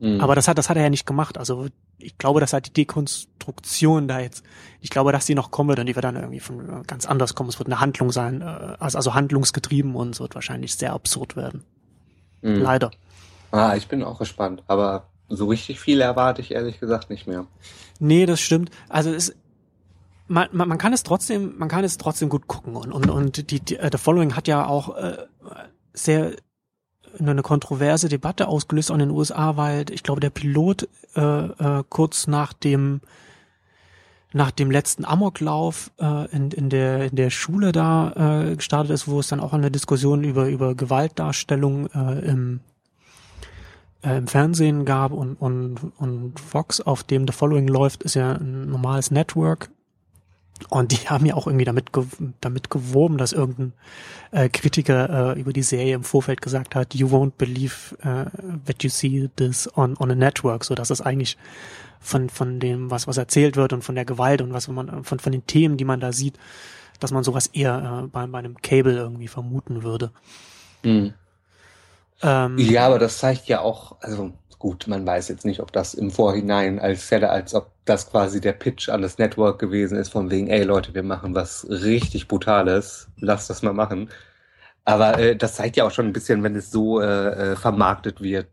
Mhm. 0.00 0.20
aber 0.20 0.34
das 0.34 0.48
hat 0.48 0.58
das 0.58 0.68
hat 0.68 0.76
er 0.76 0.82
ja 0.82 0.90
nicht 0.90 1.06
gemacht 1.06 1.38
also 1.38 1.68
ich 1.98 2.18
glaube 2.18 2.40
dass 2.40 2.52
halt 2.52 2.66
die 2.66 2.72
Dekonstruktion 2.72 4.08
da 4.08 4.18
jetzt 4.18 4.42
ich 4.80 4.90
glaube 4.90 5.12
dass 5.12 5.24
die 5.24 5.36
noch 5.36 5.52
kommen 5.52 5.68
wird 5.68 5.78
und 5.78 5.86
die 5.86 5.94
wird 5.94 6.04
dann 6.04 6.16
irgendwie 6.16 6.40
von 6.40 6.68
äh, 6.68 6.82
ganz 6.84 7.06
anders 7.06 7.36
kommen 7.36 7.48
es 7.48 7.60
wird 7.60 7.68
eine 7.68 7.78
Handlung 7.80 8.10
sein 8.10 8.40
äh, 8.42 8.76
also, 8.80 8.98
also 8.98 9.14
handlungsgetrieben 9.14 9.94
und 9.94 10.10
es 10.14 10.20
wird 10.20 10.34
wahrscheinlich 10.34 10.74
sehr 10.74 10.92
absurd 10.92 11.36
werden 11.36 11.62
Mhm. 12.42 12.56
leider 12.60 12.90
Ah, 13.52 13.76
ich 13.76 13.86
bin 13.86 14.02
auch 14.02 14.18
gespannt, 14.18 14.64
aber 14.66 15.06
so 15.28 15.46
richtig 15.46 15.78
viel 15.78 16.00
erwarte 16.00 16.40
ich 16.42 16.50
ehrlich 16.50 16.80
gesagt 16.80 17.08
nicht 17.08 17.28
mehr. 17.28 17.46
Nee, 18.00 18.26
das 18.26 18.40
stimmt. 18.40 18.70
Also 18.88 19.10
es 19.10 19.32
man, 20.26 20.48
man, 20.52 20.68
man 20.68 20.78
kann 20.78 20.92
es 20.92 21.02
trotzdem, 21.02 21.54
man 21.58 21.68
kann 21.68 21.84
es 21.84 21.98
trotzdem 21.98 22.28
gut 22.28 22.46
gucken 22.46 22.76
und 22.76 22.92
und 22.92 23.10
und 23.10 23.50
die, 23.50 23.60
die 23.60 23.76
äh, 23.76 23.90
The 23.90 23.98
Following 23.98 24.36
hat 24.36 24.48
ja 24.48 24.66
auch 24.66 24.96
äh, 24.96 25.16
sehr 25.92 26.32
eine 27.18 27.42
kontroverse 27.42 28.08
Debatte 28.08 28.48
ausgelöst 28.48 28.90
in 28.90 28.98
den 28.98 29.10
USA, 29.10 29.56
weil 29.56 29.90
ich 29.90 30.02
glaube 30.02 30.20
der 30.20 30.30
Pilot 30.30 30.88
äh, 31.14 31.20
äh, 31.20 31.84
kurz 31.88 32.26
nach 32.26 32.52
dem 32.52 33.00
nach 34.32 34.50
dem 34.50 34.70
letzten 34.70 35.04
Amoklauf 35.04 35.92
äh, 36.00 36.28
in, 36.34 36.50
in 36.50 36.70
der 36.70 37.04
in 37.04 37.16
der 37.16 37.30
Schule 37.30 37.70
da 37.70 38.48
äh, 38.50 38.56
gestartet 38.56 38.90
ist, 38.90 39.06
wo 39.06 39.20
es 39.20 39.28
dann 39.28 39.40
auch 39.40 39.52
eine 39.52 39.70
Diskussion 39.70 40.24
über 40.24 40.48
über 40.48 40.74
Gewaltdarstellung 40.74 41.86
äh, 41.88 42.18
im 42.26 42.60
äh, 44.02 44.18
im 44.18 44.26
Fernsehen 44.26 44.84
gab 44.84 45.12
und, 45.12 45.36
und, 45.36 45.76
und 45.98 46.38
Fox, 46.38 46.80
auf 46.80 47.04
dem 47.04 47.26
The 47.26 47.32
Following 47.32 47.68
läuft, 47.68 48.02
ist 48.02 48.14
ja 48.14 48.32
ein 48.32 48.68
normales 48.68 49.10
Network. 49.10 49.70
Und 50.68 50.92
die 50.92 50.96
haben 51.08 51.26
ja 51.26 51.34
auch 51.34 51.46
irgendwie 51.46 51.64
damit, 51.64 51.92
ge 51.92 52.04
damit 52.40 52.70
geworben, 52.70 53.18
dass 53.18 53.32
irgendein 53.32 53.72
äh, 54.30 54.48
Kritiker 54.48 55.34
äh, 55.34 55.40
über 55.40 55.52
die 55.52 55.62
Serie 55.62 55.94
im 55.94 56.04
Vorfeld 56.04 56.42
gesagt 56.42 56.74
hat, 56.74 56.94
you 56.94 57.08
won't 57.08 57.32
believe 57.38 57.96
äh, 58.02 58.26
that 58.66 58.82
you 58.82 58.90
see 58.90 59.28
this 59.36 59.68
on, 59.76 59.96
on 59.98 60.10
a 60.10 60.14
network, 60.14 60.64
so 60.64 60.74
dass 60.74 60.90
es 60.90 61.00
eigentlich 61.00 61.36
von, 62.00 62.28
von 62.28 62.60
dem, 62.60 62.90
was, 62.90 63.06
was 63.06 63.16
erzählt 63.16 63.56
wird 63.56 63.72
und 63.72 63.82
von 63.82 63.94
der 63.94 64.04
Gewalt 64.04 64.42
und 64.42 64.52
was 64.52 64.68
man, 64.68 65.04
von, 65.04 65.18
von 65.18 65.32
den 65.32 65.46
Themen, 65.46 65.76
die 65.76 65.84
man 65.84 66.00
da 66.00 66.12
sieht, 66.12 66.38
dass 67.00 67.12
man 67.12 67.24
sowas 67.24 67.46
eher 67.48 68.02
äh, 68.04 68.06
bei, 68.08 68.26
bei 68.26 68.38
einem 68.38 68.60
Cable 68.60 68.94
irgendwie 68.94 69.28
vermuten 69.28 69.82
würde. 69.82 70.12
Mhm. 70.82 71.14
Ähm, 72.22 72.58
Ja, 72.58 72.86
aber 72.86 72.98
das 72.98 73.18
zeigt 73.18 73.48
ja 73.48 73.60
auch, 73.60 73.96
also 74.00 74.32
gut, 74.64 74.86
man 74.86 75.04
weiß 75.06 75.28
jetzt 75.28 75.44
nicht, 75.44 75.60
ob 75.60 75.72
das 75.72 75.92
im 75.92 76.10
Vorhinein 76.10 76.78
als 76.78 77.10
hätte, 77.10 77.28
als 77.28 77.54
ob 77.54 77.70
das 77.84 78.10
quasi 78.10 78.40
der 78.40 78.54
Pitch 78.54 78.88
an 78.88 79.02
das 79.02 79.18
Network 79.18 79.58
gewesen 79.58 79.98
ist, 79.98 80.08
von 80.08 80.30
wegen, 80.30 80.46
ey 80.46 80.62
Leute, 80.62 80.94
wir 80.94 81.02
machen 81.02 81.34
was 81.34 81.66
richtig 81.68 82.28
Brutales, 82.28 83.08
lasst 83.18 83.50
das 83.50 83.60
mal 83.60 83.74
machen. 83.74 84.08
Aber 84.86 85.18
äh, 85.18 85.36
das 85.36 85.56
zeigt 85.56 85.76
ja 85.76 85.84
auch 85.84 85.90
schon 85.90 86.06
ein 86.06 86.14
bisschen, 86.14 86.42
wenn 86.42 86.56
es 86.56 86.70
so 86.70 86.98
äh, 86.98 87.52
äh, 87.52 87.56
vermarktet 87.56 88.22
wird, 88.22 88.46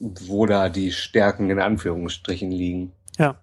wo 0.00 0.46
da 0.46 0.68
die 0.68 0.90
Stärken 0.90 1.48
in 1.48 1.60
Anführungsstrichen 1.60 2.50
liegen. 2.50 2.90
Ja. 3.16 3.36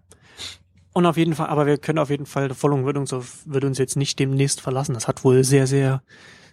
Und 0.92 1.06
auf 1.06 1.16
jeden 1.16 1.36
Fall, 1.36 1.48
aber 1.48 1.68
wir 1.68 1.78
können 1.78 2.00
auf 2.00 2.10
jeden 2.10 2.26
Fall, 2.26 2.54
Following 2.54 2.86
wird 2.86 2.98
uns, 2.98 3.14
auf, 3.14 3.44
wird 3.46 3.64
uns 3.64 3.78
jetzt 3.78 3.96
nicht 3.96 4.20
demnächst 4.20 4.60
verlassen. 4.60 4.94
Das 4.94 5.08
hat 5.08 5.24
wohl 5.24 5.46
sehr, 5.46 5.68
sehr, 5.68 6.04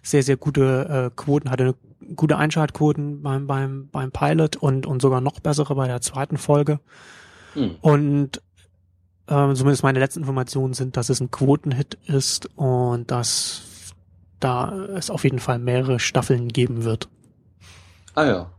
sehr, 0.01 0.23
sehr 0.23 0.37
gute 0.37 1.11
äh, 1.11 1.15
Quoten, 1.15 1.51
hatte 1.51 1.75
gute 2.15 2.37
Einschaltquoten 2.37 3.21
beim, 3.21 3.47
beim, 3.47 3.89
beim 3.91 4.11
Pilot 4.11 4.55
und, 4.55 4.85
und 4.85 5.01
sogar 5.01 5.21
noch 5.21 5.39
bessere 5.39 5.75
bei 5.75 5.87
der 5.87 6.01
zweiten 6.01 6.37
Folge. 6.37 6.79
Hm. 7.53 7.75
Und 7.81 8.41
ähm, 9.27 9.55
zumindest 9.55 9.83
meine 9.83 9.99
letzten 9.99 10.21
Informationen 10.21 10.73
sind, 10.73 10.97
dass 10.97 11.09
es 11.09 11.19
ein 11.19 11.31
Quotenhit 11.31 11.97
ist 12.05 12.49
und 12.55 13.11
dass 13.11 13.93
da 14.39 14.73
es 14.95 15.09
auf 15.09 15.23
jeden 15.23 15.39
Fall 15.39 15.59
mehrere 15.59 15.99
Staffeln 15.99 16.47
geben 16.47 16.83
wird. 16.83 17.09
Ah 18.15 18.25
ja. 18.25 18.51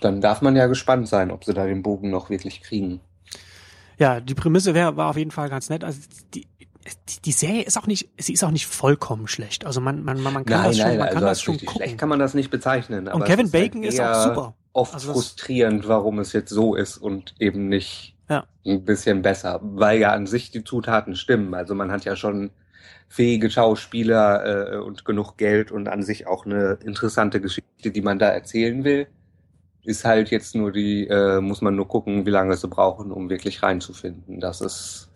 Dann 0.00 0.20
darf 0.20 0.42
man 0.42 0.56
ja 0.56 0.66
gespannt 0.66 1.08
sein, 1.08 1.30
ob 1.30 1.44
sie 1.44 1.54
da 1.54 1.66
den 1.66 1.82
Bogen 1.82 2.10
noch 2.10 2.28
wirklich 2.28 2.60
kriegen. 2.60 3.00
Ja, 3.98 4.20
die 4.20 4.34
Prämisse 4.34 4.74
wär, 4.74 4.96
war 4.96 5.10
auf 5.10 5.16
jeden 5.16 5.30
Fall 5.30 5.48
ganz 5.48 5.68
nett. 5.68 5.84
Also 5.84 6.00
die, 6.34 6.48
die, 7.24 7.32
Serie 7.32 7.62
ist 7.62 7.76
auch 7.78 7.86
nicht, 7.86 8.08
sie 8.18 8.32
ist 8.32 8.42
auch 8.44 8.50
nicht 8.50 8.66
vollkommen 8.66 9.28
schlecht. 9.28 9.64
Also 9.66 9.80
man, 9.80 10.02
man, 10.02 10.20
man 10.22 10.44
kann 10.44 10.64
das 10.64 10.76
schon, 10.78 10.88
man 10.98 10.98
kann 10.98 11.16
also 11.16 11.26
das 11.26 11.42
schon 11.42 11.56
gucken. 11.58 11.74
schlecht 11.76 11.98
kann 11.98 12.08
man 12.08 12.18
das 12.18 12.34
nicht 12.34 12.50
bezeichnen. 12.50 13.08
Und 13.08 13.24
Kevin 13.24 13.46
ist 13.46 13.52
halt 13.54 13.72
Bacon 13.72 13.82
ist 13.84 14.00
auch 14.00 14.24
super. 14.24 14.54
Oft 14.72 14.94
Also 14.94 15.08
das- 15.08 15.16
frustrierend, 15.16 15.86
warum 15.88 16.18
es 16.18 16.32
jetzt 16.32 16.50
so 16.50 16.74
ist 16.74 16.96
und 16.98 17.34
eben 17.38 17.68
nicht 17.68 18.16
Ja. 18.28 18.44
ein 18.66 18.84
bisschen 18.84 19.22
besser, 19.22 19.60
weil 19.62 19.98
ja 20.00 20.12
an 20.12 20.26
sich 20.26 20.50
die 20.50 20.64
Zutaten 20.64 21.14
stimmen. 21.16 21.54
Also 21.54 21.74
man 21.74 21.92
hat 21.92 22.04
ja 22.04 22.16
schon 22.16 22.50
fähige 23.08 23.50
Schauspieler 23.50 24.72
äh, 24.72 24.76
und 24.78 25.04
genug 25.04 25.36
Geld 25.36 25.70
und 25.70 25.88
an 25.88 26.02
sich 26.02 26.26
auch 26.26 26.46
eine 26.46 26.78
interessante 26.84 27.40
Geschichte, 27.40 27.90
die 27.90 28.00
man 28.00 28.18
da 28.18 28.28
erzählen 28.28 28.84
will. 28.84 29.06
ist 29.84 30.04
halt 30.04 30.30
jetzt 30.30 30.54
nur 30.54 30.70
die, 30.72 31.08
äh, 31.08 31.40
muss 31.40 31.60
man 31.60 31.74
nur 31.74 31.88
gucken, 31.88 32.24
wie 32.24 32.30
lange 32.30 32.56
sie 32.56 32.68
brauchen, 32.68 33.10
um 33.10 33.28
wirklich 33.28 33.62
reinzufinden, 33.64 34.38
dass 34.40 34.60
es 34.60 35.08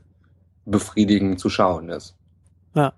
befriedigend 0.66 1.40
zu 1.40 1.48
schauen 1.48 1.88
ist. 1.88 2.14
Ja. 2.74 2.92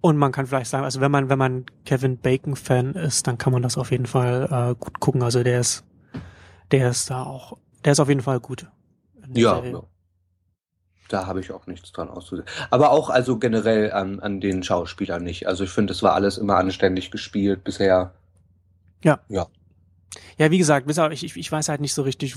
Und 0.00 0.16
man 0.16 0.32
kann 0.32 0.46
vielleicht 0.46 0.70
sagen, 0.70 0.84
also 0.84 1.02
wenn 1.02 1.10
man, 1.10 1.28
wenn 1.28 1.38
man 1.38 1.66
Kevin 1.84 2.16
Bacon 2.16 2.56
Fan 2.56 2.94
ist, 2.94 3.26
dann 3.26 3.36
kann 3.36 3.52
man 3.52 3.60
das 3.60 3.76
auf 3.76 3.90
jeden 3.90 4.06
Fall 4.06 4.48
äh, 4.50 4.74
gut 4.82 4.98
gucken. 4.98 5.22
Also 5.22 5.42
der 5.42 5.60
ist, 5.60 5.84
der 6.70 6.88
ist 6.88 7.10
da 7.10 7.24
auch, 7.24 7.58
der 7.84 7.92
ist 7.92 8.00
auf 8.00 8.08
jeden 8.08 8.22
Fall 8.22 8.40
gut. 8.40 8.66
Ja, 9.34 9.62
ja. 9.62 9.82
Da 11.08 11.26
habe 11.26 11.40
ich 11.40 11.52
auch 11.52 11.66
nichts 11.66 11.92
dran 11.92 12.08
auszusetzen. 12.08 12.50
Aber 12.70 12.92
auch 12.92 13.10
also 13.10 13.38
generell 13.38 13.92
an, 13.92 14.20
an 14.20 14.40
den 14.40 14.62
Schauspielern 14.62 15.22
nicht. 15.22 15.46
Also 15.48 15.64
ich 15.64 15.70
finde, 15.70 15.92
es 15.92 16.02
war 16.02 16.14
alles 16.14 16.38
immer 16.38 16.56
anständig 16.56 17.10
gespielt 17.10 17.62
bisher. 17.64 18.14
Ja, 19.02 19.48
wie 20.38 20.58
gesagt, 20.58 20.90
ich, 21.12 21.36
ich 21.36 21.52
weiß 21.52 21.68
halt 21.68 21.80
nicht 21.80 21.94
so 21.94 22.02
richtig, 22.02 22.36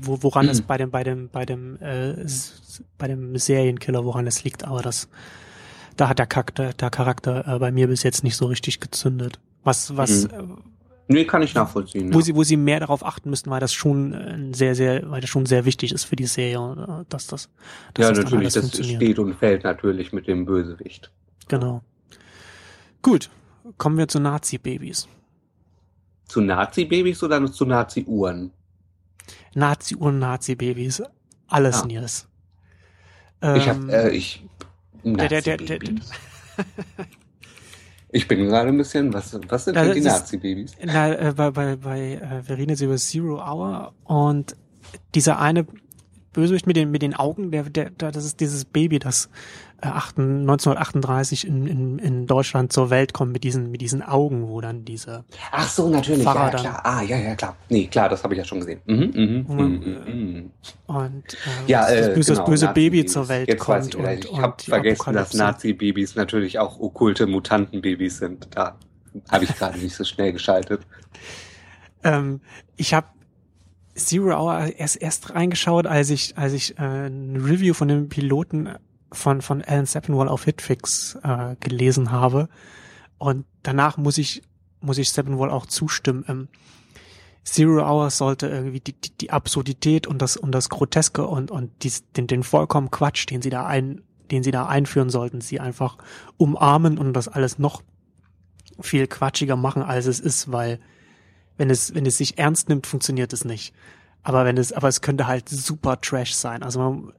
wo, 0.00 0.22
woran 0.22 0.48
es 0.48 0.62
bei 0.62 0.78
dem, 0.78 0.90
bei 0.90 1.04
dem, 1.04 1.28
bei 1.28 1.44
dem, 1.44 1.76
äh, 1.80 2.14
bei 2.98 3.08
dem 3.08 3.36
Serienkiller, 3.36 4.04
woran 4.04 4.26
es 4.26 4.44
liegt, 4.44 4.64
aber 4.64 4.82
das, 4.82 5.08
da 5.96 6.08
hat 6.08 6.18
der 6.18 6.26
Charakter, 6.26 6.72
der 6.72 6.90
Charakter 6.90 7.46
äh, 7.46 7.58
bei 7.58 7.70
mir 7.72 7.88
bis 7.88 8.02
jetzt 8.02 8.24
nicht 8.24 8.36
so 8.36 8.46
richtig 8.46 8.80
gezündet. 8.80 9.38
Was, 9.64 9.96
was, 9.96 10.24
Mhm. 10.28 10.30
äh, 10.32 10.44
Nee, 11.08 11.24
kann 11.24 11.42
ich 11.42 11.52
nachvollziehen. 11.52 12.14
wo 12.14 12.20
ja. 12.20 12.24
sie, 12.24 12.34
wo 12.34 12.42
sie 12.44 12.56
mehr 12.56 12.80
darauf 12.80 13.04
achten 13.04 13.28
müssten, 13.28 13.50
weil 13.50 13.60
das 13.60 13.74
schon 13.74 14.14
äh, 14.14 14.16
ein 14.34 14.54
sehr, 14.54 14.74
sehr, 14.74 15.10
weil 15.10 15.20
das 15.20 15.28
schon 15.28 15.44
sehr 15.46 15.64
wichtig 15.66 15.92
ist 15.92 16.04
für 16.04 16.16
die 16.16 16.26
Serie, 16.26 16.56
äh, 17.02 17.04
dass 17.10 17.26
das, 17.26 17.50
dass 17.92 18.04
ja, 18.06 18.12
das 18.12 18.24
natürlich, 18.24 18.54
das 18.54 18.70
steht 18.78 19.18
und 19.18 19.34
fällt 19.34 19.64
natürlich 19.64 20.12
mit 20.12 20.26
dem 20.28 20.46
Bösewicht. 20.46 21.10
Genau. 21.48 21.82
Gut, 23.02 23.28
kommen 23.78 23.98
wir 23.98 24.08
zu 24.08 24.20
Nazi-Babys. 24.20 25.08
Zu 26.32 26.40
Nazi-Babys 26.40 27.22
oder 27.24 27.44
zu 27.52 27.66
Nazi-Uhren? 27.66 28.52
Nazi-Uhren, 29.54 30.18
Nazi-Babys, 30.18 31.02
alles 31.48 31.82
Ah. 31.82 31.86
Nils. 31.86 32.26
Ich 33.42 33.66
Ähm, 33.66 33.68
habe, 33.68 33.92
äh, 33.92 34.16
ich. 34.16 34.42
der- 35.04 35.28
der- 35.28 35.42
der- 35.42 35.58
der-. 35.58 35.94
Ich 38.12 38.26
bin 38.28 38.46
gerade 38.46 38.68
ein 38.70 38.78
bisschen, 38.78 39.12
was, 39.12 39.38
was 39.46 39.66
sind 39.66 39.76
denn 39.76 39.92
die 39.92 40.00
Nazi-Babys? 40.00 40.72
Na, 40.82 41.12
äh, 41.12 41.34
bei, 41.36 41.50
bei, 41.50 41.76
bei 41.76 42.12
äh, 42.14 42.42
Verena 42.42 42.76
Silver 42.76 42.96
Zero 42.96 43.36
Hour 43.38 43.92
und 44.04 44.56
dieser 45.14 45.38
eine 45.38 45.66
Bösewicht 46.32 46.66
mit 46.66 46.76
den, 46.76 46.90
mit 46.90 47.02
den 47.02 47.14
Augen, 47.14 47.50
der, 47.50 47.64
der, 47.64 47.90
das 47.90 48.24
ist 48.24 48.40
dieses 48.40 48.64
Baby, 48.64 48.98
das 48.98 49.28
äh, 49.82 49.88
18, 49.88 50.40
1938 50.40 51.46
in, 51.46 51.66
in, 51.66 51.98
in 51.98 52.26
Deutschland 52.26 52.72
zur 52.72 52.88
Welt 52.90 53.12
kommt 53.12 53.32
mit 53.32 53.44
diesen, 53.44 53.70
mit 53.70 53.80
diesen 53.80 54.02
Augen, 54.02 54.48
wo 54.48 54.60
dann 54.60 54.84
diese, 54.84 55.24
Ach 55.50 55.68
so, 55.68 55.88
natürlich, 55.88 56.22
Pfarrer 56.22 56.46
ja, 56.46 56.50
dann. 56.50 56.60
klar. 56.60 56.80
Ah, 56.84 57.02
ja, 57.02 57.18
ja, 57.18 57.34
klar. 57.34 57.56
Nee, 57.68 57.86
klar, 57.86 58.08
das 58.08 58.24
habe 58.24 58.34
ich 58.34 58.38
ja 58.38 58.44
schon 58.44 58.60
gesehen. 58.60 58.80
Mhm, 58.86 59.44
Wo 59.46 59.54
man, 59.54 59.72
mhm, 59.72 59.80
mhm. 60.06 60.50
und 60.86 61.34
äh, 61.34 61.70
Ja, 61.70 61.82
das, 61.82 61.90
äh, 61.90 62.00
das 62.00 62.14
böse, 62.14 62.32
genau, 62.34 62.44
böse 62.46 62.68
Baby 62.68 63.04
zur 63.04 63.28
Welt 63.28 63.48
Jetzt 63.48 63.60
kommt 63.60 63.78
weiß 63.78 63.88
ich 63.88 63.96
und, 63.96 64.24
Ich 64.24 64.30
und 64.30 64.42
habe 64.42 64.62
vergessen, 64.62 65.12
dass. 65.12 65.34
Nazi-Babys 65.34 66.14
natürlich 66.14 66.58
auch 66.58 66.78
okkulte 66.78 67.26
Mutantenbabys 67.26 68.18
sind. 68.18 68.48
Da 68.52 68.76
habe 69.30 69.44
ich 69.44 69.54
gerade 69.56 69.78
nicht 69.78 69.94
so 69.94 70.04
schnell 70.04 70.32
geschaltet. 70.32 70.82
Ähm, 72.04 72.40
ich 72.76 72.94
habe 72.94 73.06
Zero 73.94 74.34
Hour 74.34 74.72
erst 74.76 74.96
erst 74.96 75.34
reingeschaut, 75.34 75.86
als 75.86 76.10
ich 76.10 76.36
als 76.38 76.52
ich 76.52 76.78
äh, 76.78 77.06
ein 77.06 77.36
Review 77.36 77.74
von 77.74 77.88
dem 77.88 78.08
Piloten 78.08 78.70
von 79.12 79.42
von 79.42 79.62
Alan 79.62 79.86
Sepinwall 79.86 80.28
auf 80.28 80.44
Hitfix 80.44 81.18
äh, 81.22 81.56
gelesen 81.60 82.10
habe 82.10 82.48
und 83.18 83.44
danach 83.62 83.98
muss 83.98 84.18
ich 84.18 84.42
muss 84.80 84.98
ich 84.98 85.10
Sepinwall 85.10 85.50
auch 85.50 85.66
zustimmen. 85.66 86.24
Ähm, 86.28 86.48
Zero 87.44 87.82
Hour 87.82 88.10
sollte 88.10 88.48
irgendwie 88.48 88.80
die, 88.80 88.92
die, 88.92 89.10
die 89.18 89.30
Absurdität 89.30 90.06
und 90.06 90.22
das 90.22 90.36
und 90.36 90.52
das 90.52 90.68
Groteske 90.68 91.26
und 91.26 91.50
und 91.50 91.70
dies, 91.82 92.04
den 92.12 92.26
den 92.26 92.42
vollkommen 92.44 92.90
Quatsch, 92.90 93.28
den 93.28 93.42
sie 93.42 93.50
da 93.50 93.66
ein 93.66 94.02
den 94.30 94.42
sie 94.42 94.50
da 94.50 94.66
einführen 94.66 95.10
sollten, 95.10 95.42
sie 95.42 95.60
einfach 95.60 95.98
umarmen 96.38 96.96
und 96.96 97.12
das 97.12 97.28
alles 97.28 97.58
noch 97.58 97.82
viel 98.80 99.06
quatschiger 99.06 99.56
machen, 99.56 99.82
als 99.82 100.06
es 100.06 100.18
ist, 100.18 100.50
weil 100.50 100.80
wenn 101.56 101.70
es, 101.70 101.94
wenn 101.94 102.06
es 102.06 102.18
sich 102.18 102.38
ernst 102.38 102.68
nimmt, 102.68 102.86
funktioniert 102.86 103.32
es 103.32 103.44
nicht. 103.44 103.74
Aber 104.22 104.44
wenn 104.44 104.56
es, 104.56 104.72
aber 104.72 104.88
es 104.88 105.00
könnte 105.00 105.26
halt 105.26 105.48
super 105.48 106.00
Trash 106.00 106.34
sein. 106.34 106.62
Also 106.62 106.78
man, 106.80 107.12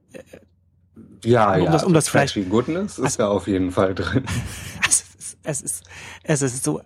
Ja, 1.24 1.56
Um 1.56 1.64
ja. 1.64 1.72
das- 1.72 1.84
um 1.84 1.94
das 1.94 2.06
Trashy 2.06 2.44
Goodness 2.44 2.98
ist 2.98 3.04
Also- 3.06 3.24
ja 3.24 3.28
auf 3.30 3.48
jeden 3.48 3.72
Fall 3.72 3.96
drin. 3.96 4.26
es 4.88 5.02
ist, 5.02 5.38
es 5.44 5.62
ist, 5.62 5.84
es 6.24 6.42
ist 6.42 6.64
so, 6.64 6.82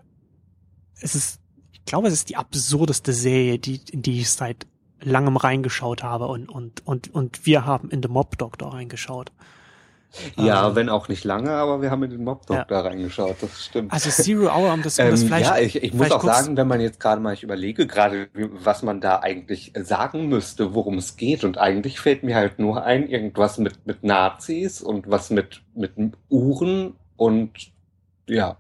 es 1.02 1.16
ist, 1.16 1.39
ich 1.72 1.84
glaube, 1.86 2.08
es 2.08 2.14
ist 2.14 2.30
die 2.30 2.36
absurdeste 2.36 3.14
Serie, 3.14 3.60
die, 3.60 3.82
in 3.91 4.02
die 4.02 4.22
ich 4.22 4.30
seit 4.30 4.66
langem 5.02 5.38
reingeschaut 5.38 6.04
habe 6.04 6.28
und, 6.28 6.50
und, 6.50 6.86
und, 6.88 7.14
und 7.14 7.45
wir 7.45 7.66
haben 7.66 7.89
in 7.91 8.02
The 8.02 8.10
Mob 8.10 8.38
Doctor 8.38 8.74
reingeschaut. 8.74 9.32
Ja, 10.36 10.70
Ähm, 10.70 10.76
wenn 10.76 10.89
auch 10.89 11.10
nicht 11.10 11.24
lange, 11.26 11.51
aber 11.51 11.82
wir 11.82 11.91
haben 11.91 12.01
in 12.03 12.12
den 12.12 12.24
Mob 12.24 12.45
Doctor 12.47 12.86
reingeschaut, 12.86 13.36
das 13.41 13.66
stimmt. 13.66 13.91
Also 13.91 14.10
Zero 14.10 14.45
Hour, 14.47 14.74
um 14.74 14.82
das, 14.82 14.97
um 14.99 15.10
das 15.10 15.22
Ähm, 15.24 15.30
ja, 15.30 15.58
ich, 15.58 15.84
ich 15.84 15.93
muss 15.93 16.12
auch 16.12 16.22
kurz- 16.22 16.38
sagen, 16.38 16.58
wenn 16.58 16.68
man 16.68 16.80
jetzt 16.80 16.99
gerade 16.99 17.22
mal 17.22 17.34
ich 17.34 17.43
überlege, 17.43 17.86
gerade 17.88 18.30
was 18.34 18.84
man 18.84 19.01
da 19.01 19.20
eigentlich 19.20 19.74
sagen 19.84 20.30
müsste, 20.30 20.74
worum 20.74 20.97
es 20.97 21.18
geht, 21.18 21.43
und 21.43 21.58
eigentlich 21.58 21.99
fällt 21.99 22.24
mir 22.24 22.36
halt 22.36 22.58
nur 22.58 22.84
ein, 22.84 23.08
irgendwas 23.08 23.58
mit, 23.58 23.86
mit 23.86 24.03
Nazis 24.03 24.82
und 24.82 25.10
was 25.10 25.30
mit, 25.30 25.62
mit 25.76 25.91
Uhren 26.30 26.93
und 27.16 27.51
ja. 28.28 28.58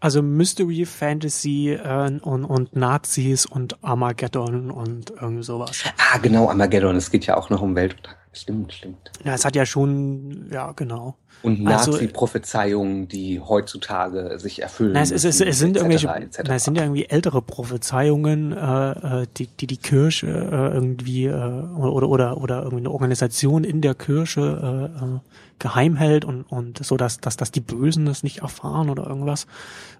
also 0.00 0.22
Mystery, 0.22 0.84
Fantasy 0.84 1.70
äh, 1.72 2.18
und, 2.20 2.44
und 2.44 2.74
Nazis 2.76 3.46
und 3.46 3.82
Armageddon 3.82 4.70
und 4.70 5.10
irgendwie 5.10 5.44
sowas. 5.44 5.84
Ah, 6.12 6.18
genau, 6.18 6.48
Armageddon, 6.48 6.96
es 6.96 7.10
geht 7.10 7.26
ja 7.26 7.36
auch 7.36 7.48
noch 7.48 7.62
um 7.62 7.74
Weltuntergang. 7.74 8.17
Stimmt, 8.32 8.72
stimmt. 8.72 9.10
Ja, 9.24 9.34
es 9.34 9.44
hat 9.44 9.56
ja 9.56 9.64
schon, 9.66 10.48
ja, 10.52 10.72
genau. 10.72 11.16
Und 11.42 11.66
Also- 11.68 11.92
Nazi-Prophezeiungen, 11.92 13.06
die 13.08 13.40
heutzutage 13.40 14.38
sich 14.38 14.60
erfüllen. 14.60 14.92
Na, 14.92 15.02
es, 15.02 15.10
es, 15.12 15.24
es, 15.24 15.40
es 15.40 15.58
sind 15.58 15.76
etc., 15.76 15.82
irgendwelche, 15.84 16.08
etc.. 16.08 16.40
na, 16.48 16.54
es 16.56 16.64
sind 16.64 16.76
ja 16.76 16.82
irgendwie 16.82 17.04
ältere 17.04 17.42
Prophezeiungen, 17.42 18.52
äh, 18.52 19.22
äh, 19.22 19.26
die, 19.36 19.46
die 19.46 19.66
die 19.66 19.76
Kirche 19.76 20.26
äh, 20.26 20.74
irgendwie 20.74 21.26
äh, 21.26 21.32
oder 21.32 22.08
oder 22.08 22.36
oder 22.38 22.58
irgendwie 22.62 22.82
eine 22.82 22.90
Organisation 22.90 23.62
in 23.64 23.80
der 23.80 23.94
Kirche 23.94 24.90
äh, 25.00 25.04
äh, 25.04 25.20
geheim 25.60 25.96
hält 25.96 26.24
und 26.24 26.42
und 26.42 26.84
so 26.84 26.96
dass 26.96 27.18
dass 27.20 27.36
dass 27.36 27.52
die 27.52 27.60
Bösen 27.60 28.06
das 28.06 28.22
nicht 28.22 28.38
erfahren 28.38 28.90
oder 28.90 29.06
irgendwas 29.06 29.46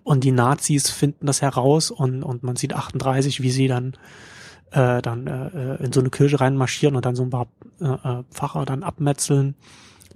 und 0.02 0.24
die 0.24 0.32
Nazis 0.32 0.90
finden 0.90 1.26
das 1.26 1.40
heraus 1.42 1.90
und 1.90 2.22
und 2.24 2.42
man 2.42 2.56
sieht 2.56 2.74
38, 2.74 3.42
wie 3.42 3.50
sie 3.50 3.68
dann 3.68 3.94
äh, 4.70 5.02
dann 5.02 5.26
äh, 5.26 5.76
in 5.82 5.92
so 5.92 6.00
eine 6.00 6.10
Kirche 6.10 6.40
reinmarschieren 6.40 6.96
und 6.96 7.04
dann 7.04 7.16
so 7.16 7.22
ein 7.22 7.30
paar 7.30 7.48
äh, 7.80 7.86
äh, 7.86 8.24
Pfarrer 8.30 8.64
dann 8.64 8.82
abmetzeln, 8.82 9.54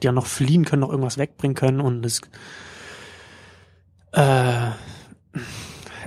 die 0.03 0.07
ja 0.07 0.13
noch 0.13 0.27
fliehen 0.27 0.65
können, 0.65 0.81
noch 0.81 0.91
irgendwas 0.91 1.19
wegbringen 1.19 1.55
können 1.55 1.81
und 1.81 2.05
es 2.05 2.21
äh, 4.13 4.71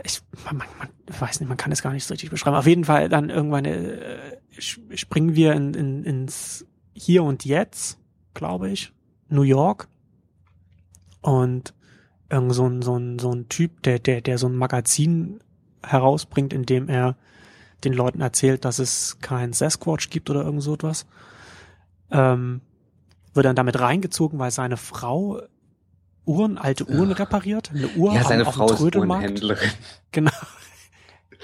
ich, 0.04 0.22
man, 0.46 0.58
man, 0.58 0.68
man 0.78 0.90
weiß 1.20 1.40
nicht, 1.40 1.50
man 1.50 1.58
kann 1.58 1.72
es 1.72 1.82
gar 1.82 1.94
nicht 1.94 2.06
so 2.06 2.14
richtig 2.14 2.30
beschreiben. 2.30 2.56
Auf 2.56 2.68
jeden 2.68 2.86
Fall 2.86 3.10
dann 3.10 3.30
irgendwann 3.30 3.66
äh, 3.66 4.32
springen 4.60 5.36
wir 5.36 5.54
in, 5.54 5.74
in, 5.74 6.04
ins 6.04 6.66
Hier 6.94 7.24
und 7.24 7.46
Jetzt, 7.46 7.98
glaube 8.34 8.70
ich, 8.70 8.92
New 9.30 9.44
York. 9.44 9.88
Und 11.22 11.74
irgend 12.30 12.54
so 12.54 12.68
ein, 12.68 12.82
so 12.82 12.98
ein, 12.98 13.20
so 13.20 13.32
ein 13.32 13.50
Typ, 13.50 13.82
der, 13.84 14.00
der, 14.00 14.22
der 14.22 14.38
so 14.38 14.48
ein 14.48 14.56
Magazin 14.56 15.40
herausbringt, 15.84 16.54
in 16.54 16.66
dem 16.66 16.88
er 16.88 17.16
den 17.84 17.94
Leuten 17.94 18.22
erzählt, 18.22 18.66
dass 18.66 18.80
es 18.80 19.18
kein 19.22 19.54
Sasquatch 19.54 20.10
gibt 20.10 20.30
oder 20.30 20.44
irgend 20.44 20.64
so 20.64 20.74
etwas, 20.74 21.06
ähm, 22.12 22.62
wird 23.34 23.46
dann 23.46 23.56
damit 23.56 23.80
reingezogen, 23.80 24.40
weil 24.40 24.52
seine 24.52 24.78
Frau 24.78 25.42
Uhren, 26.26 26.58
alte 26.58 26.86
Uhren 26.88 27.12
Ach. 27.14 27.20
repariert, 27.20 27.72
eine 27.72 27.88
Uhr 27.90 28.14
Ja, 28.14 28.24
seine 28.24 28.48
auf 28.48 28.56
Frau 28.56 28.66
dem 28.68 28.74
ist 28.76 28.80
Trödelmarkt. 28.82 29.24
Uhrenhändlerin. 29.24 29.70
Genau. 30.12 30.32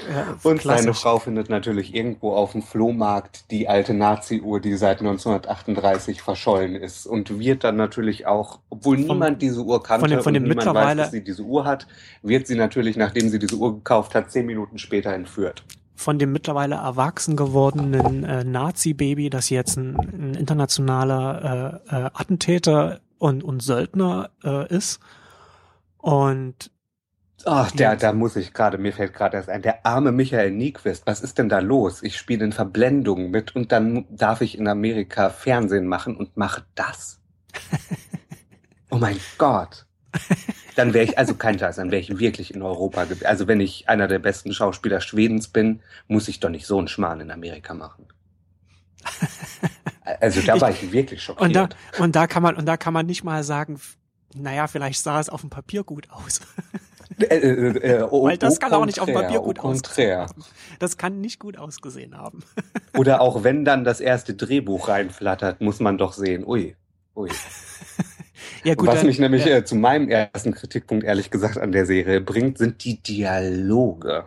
Ja, 0.10 0.36
Und 0.50 0.58
klassisch. 0.60 0.82
seine 0.86 0.94
Frau 0.96 1.20
findet 1.20 1.50
natürlich 1.50 1.94
irgendwo 1.94 2.34
auf 2.34 2.54
dem 2.54 2.64
Flohmarkt 2.64 3.52
die 3.52 3.68
alte 3.68 3.94
Nazi-Uhr, 3.94 4.60
die 4.60 4.76
seit 4.76 5.00
1938 5.02 6.22
verschollen 6.24 6.74
ist 6.76 7.06
und 7.06 7.38
wird 7.38 7.64
dann 7.64 7.76
natürlich 7.76 8.26
auch, 8.26 8.60
obwohl 8.72 8.98
Von- 8.98 9.06
niemand 9.08 9.42
diese 9.44 9.62
Uhr 9.62 9.84
kannte 9.84 10.02
von 10.02 10.10
dem- 10.10 10.24
von 10.24 10.34
dem 10.34 10.44
und 10.44 10.50
niemand 10.50 10.66
mittlerweile- 10.66 11.02
weiß, 11.02 11.06
dass 11.08 11.12
sie 11.12 11.24
diese 11.24 11.44
Uhr 11.44 11.66
hat, 11.66 11.86
wird 12.24 12.48
sie 12.48 12.56
natürlich, 12.56 12.96
nachdem 12.98 13.30
sie 13.30 13.38
diese 13.38 13.58
Uhr 13.58 13.76
gekauft 13.76 14.16
hat, 14.16 14.32
zehn 14.32 14.48
Minuten 14.48 14.80
später 14.80 15.14
entführt. 15.14 15.64
Von 15.96 16.20
dem 16.20 16.32
mittlerweile 16.32 16.76
erwachsen 16.76 17.36
gewordenen 17.36 18.24
äh, 18.24 18.44
Nazi-Baby, 18.44 19.30
das 19.30 19.50
jetzt 19.50 19.78
ein, 19.78 19.96
ein 19.98 20.34
internationaler 20.34 21.82
äh, 21.90 21.96
äh, 21.96 22.10
Attentäter 22.14 23.02
und, 23.18 23.44
und 23.44 23.62
Söldner 23.62 24.32
äh, 24.44 24.68
ist. 24.74 25.00
Und 25.98 26.72
Ach, 27.46 27.72
der, 27.72 27.96
da 27.96 28.14
muss 28.14 28.36
ich 28.36 28.54
gerade, 28.54 28.78
mir 28.78 28.94
fällt 28.94 29.14
gerade 29.14 29.38
erst 29.38 29.50
ein, 29.50 29.62
der 29.62 29.86
arme 29.86 30.12
Michael 30.12 30.52
Nyquist, 30.52 31.08
was 31.08 31.22
ist 31.22 31.38
denn 31.40 31.50
da 31.50 31.60
los? 31.60 32.04
Ich 32.04 32.18
spiele 32.18 32.46
in 32.46 32.52
Verblendung 32.52 33.32
mit 33.32 33.56
und 33.56 33.72
dann 33.72 34.06
darf 34.10 34.42
ich 34.42 34.58
in 34.58 34.68
Amerika 34.68 35.30
Fernsehen 35.30 35.88
machen 35.88 36.16
und 36.16 36.38
mache 36.38 36.64
das? 36.76 37.20
Oh 38.94 38.98
mein 38.98 39.18
Gott. 39.38 39.86
Dann 40.76 40.94
wäre 40.94 41.04
ich, 41.06 41.18
also 41.18 41.36
kein 41.36 41.60
Scheiß, 41.60 41.76
dann 41.76 41.92
wäre 41.92 42.02
ich 42.02 42.18
wirklich 42.20 42.54
in 42.54 42.62
Europa. 42.62 43.06
Also 43.24 43.48
wenn 43.48 43.60
ich 43.60 43.90
einer 43.90 44.08
der 44.08 44.20
besten 44.20 44.54
Schauspieler 44.54 45.02
Schwedens 45.02 45.48
bin, 45.50 45.82
muss 46.08 46.28
ich 46.28 46.40
doch 46.40 46.50
nicht 46.50 46.66
so 46.66 46.78
einen 46.78 46.88
Schmarrn 46.88 47.20
in 47.22 47.32
Amerika 47.32 47.74
machen. 47.74 48.08
Also 50.20 50.42
da 50.42 50.60
war 50.60 50.72
ich 50.72 50.92
wirklich 50.92 51.22
schockiert. 51.24 51.48
Und 51.50 51.56
da, 51.56 51.70
und 52.04 52.16
da 52.16 52.28
kann 52.28 52.44
man, 52.44 52.56
und 52.56 52.66
da 52.66 52.76
kann 52.76 52.94
man 52.94 53.06
nicht 53.06 53.24
mal 53.24 53.44
sagen, 53.44 53.80
naja, 54.36 54.68
vielleicht 54.68 55.02
sah 55.02 55.20
es 55.20 55.30
auf 55.30 55.42
dem 55.42 55.50
Papier 55.50 55.84
gut 55.84 56.10
aus. 56.10 56.42
Äh, 57.20 57.26
äh, 57.36 57.78
äh, 57.78 58.02
au- 58.12 58.24
Weil 58.26 58.38
das 58.38 58.60
kann 58.60 58.74
auch 58.74 58.86
nicht 58.86 59.00
auf 59.00 59.06
dem 59.06 59.14
Papier 59.16 59.40
gut 59.40 59.60
aussehen. 59.60 60.28
Das 60.80 60.98
kann 60.98 61.22
nicht 61.22 61.40
gut 61.40 61.58
ausgesehen 61.58 62.18
haben. 62.18 62.44
Oder 62.98 63.22
auch 63.22 63.44
wenn 63.44 63.64
dann 63.64 63.84
das 63.84 64.00
erste 64.00 64.34
Drehbuch 64.34 64.88
reinflattert, 64.88 65.62
muss 65.62 65.80
man 65.80 65.98
doch 65.98 66.14
sehen, 66.14 66.44
ui, 66.46 66.76
ui. 67.16 67.30
Ja, 68.64 68.76
gut, 68.76 68.88
Was 68.88 68.96
dann- 69.00 69.08
mich 69.08 69.20
nämlich 69.20 69.46
ja. 69.46 69.58
äh, 69.58 69.66
zu 69.66 69.76
meinem 69.76 70.10
ersten 70.10 70.54
Kritikpunkt 70.54 71.04
ehrlich 71.04 71.30
gesagt 71.32 71.58
an 71.58 71.72
der 71.72 71.86
Serie 71.86 72.22
bringt, 72.22 72.58
sind 72.58 72.84
die 72.84 73.02
Dialoge. 73.02 74.26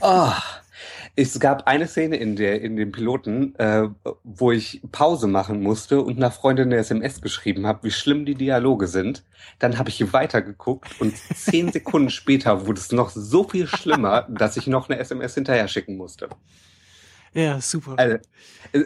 oh, 0.00 0.30
es 1.16 1.38
gab 1.38 1.66
eine 1.66 1.86
Szene 1.86 2.16
in 2.16 2.36
der 2.36 2.62
in 2.62 2.76
dem 2.76 2.90
Piloten, 2.92 3.54
äh, 3.56 3.88
wo 4.24 4.50
ich 4.52 4.80
Pause 4.92 5.26
machen 5.26 5.62
musste 5.62 6.00
und 6.00 6.16
einer 6.16 6.30
Freundin 6.30 6.66
eine 6.66 6.76
SMS 6.76 7.20
geschrieben 7.20 7.66
habe, 7.66 7.84
wie 7.84 7.90
schlimm 7.90 8.24
die 8.24 8.34
Dialoge 8.34 8.86
sind. 8.86 9.22
Dann 9.58 9.78
habe 9.78 9.90
ich 9.90 10.12
weitergeguckt 10.12 11.00
und 11.00 11.14
zehn 11.16 11.70
Sekunden 11.72 12.10
später 12.10 12.66
wurde 12.66 12.80
es 12.80 12.92
noch 12.92 13.10
so 13.10 13.44
viel 13.46 13.66
schlimmer, 13.66 14.26
dass 14.30 14.56
ich 14.56 14.66
noch 14.66 14.88
eine 14.88 14.98
SMS 14.98 15.34
hinterher 15.34 15.68
schicken 15.68 15.96
musste. 15.96 16.28
Ja, 17.34 17.60
super. 17.60 17.94
Also, 17.96 18.18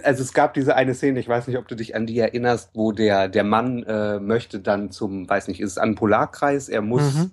also 0.05 0.22
es 0.22 0.32
gab 0.32 0.55
diese 0.55 0.74
eine 0.76 0.94
Szene, 0.94 1.20
ich 1.20 1.28
weiß 1.28 1.47
nicht, 1.49 1.59
ob 1.59 1.68
du 1.68 1.74
dich 1.74 1.94
an 1.94 2.07
die 2.07 2.18
erinnerst, 2.18 2.70
wo 2.74 2.92
der, 2.92 3.28
der 3.28 3.44
Mann 3.44 3.82
äh, 3.84 4.18
möchte 4.20 4.61
dann 4.61 4.90
zum, 4.90 5.28
weiß 5.28 5.49
nicht, 5.49 5.61
ist 5.61 5.72
es 5.72 5.78
an 5.78 5.94
Polarkreis, 5.94 6.68
er 6.68 6.82
muss, 6.82 7.14
Mhm. 7.14 7.30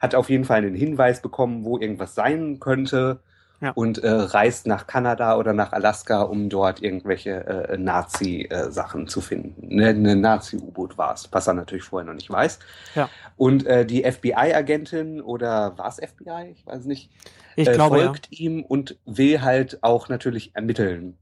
hat 0.00 0.14
auf 0.14 0.30
jeden 0.30 0.44
Fall 0.44 0.58
einen 0.58 0.74
Hinweis 0.74 1.22
bekommen, 1.22 1.64
wo 1.64 1.78
irgendwas 1.78 2.14
sein 2.14 2.60
könnte 2.60 3.20
Ja. 3.60 3.70
und 3.70 3.98
äh, 3.98 4.10
reist 4.10 4.66
nach 4.66 4.86
Kanada 4.86 5.36
oder 5.36 5.52
nach 5.54 5.72
Alaska, 5.72 6.22
um 6.22 6.50
dort 6.50 6.82
irgendwelche 6.82 7.46
äh, 7.46 7.78
Nazi-Sachen 7.78 9.08
zu 9.08 9.20
finden. 9.20 9.76
Ne, 9.76 9.88
eine 9.88 10.16
Nazi-U-Boot 10.16 10.98
war 10.98 11.14
es, 11.14 11.28
was 11.32 11.46
er 11.46 11.54
natürlich 11.54 11.84
vorher 11.84 12.06
noch 12.06 12.14
nicht 12.14 12.30
weiß. 12.30 12.58
Ja. 12.94 13.08
Und 13.36 13.64
äh, 13.66 13.86
die 13.86 14.02
FBI-Agentin 14.02 15.22
oder 15.22 15.78
war 15.78 15.88
es 15.88 15.96
FBI? 15.96 16.50
Ich 16.52 16.66
weiß 16.66 16.84
nicht 16.84 17.10
ich 17.56 17.68
äh, 17.68 17.72
glaube, 17.72 17.98
ja. 17.98 18.04
folgt 18.06 18.32
ihm 18.32 18.62
und 18.62 18.96
will 19.04 19.42
halt 19.42 19.82
auch 19.82 20.08
natürlich 20.08 20.54
ermitteln. 20.54 21.16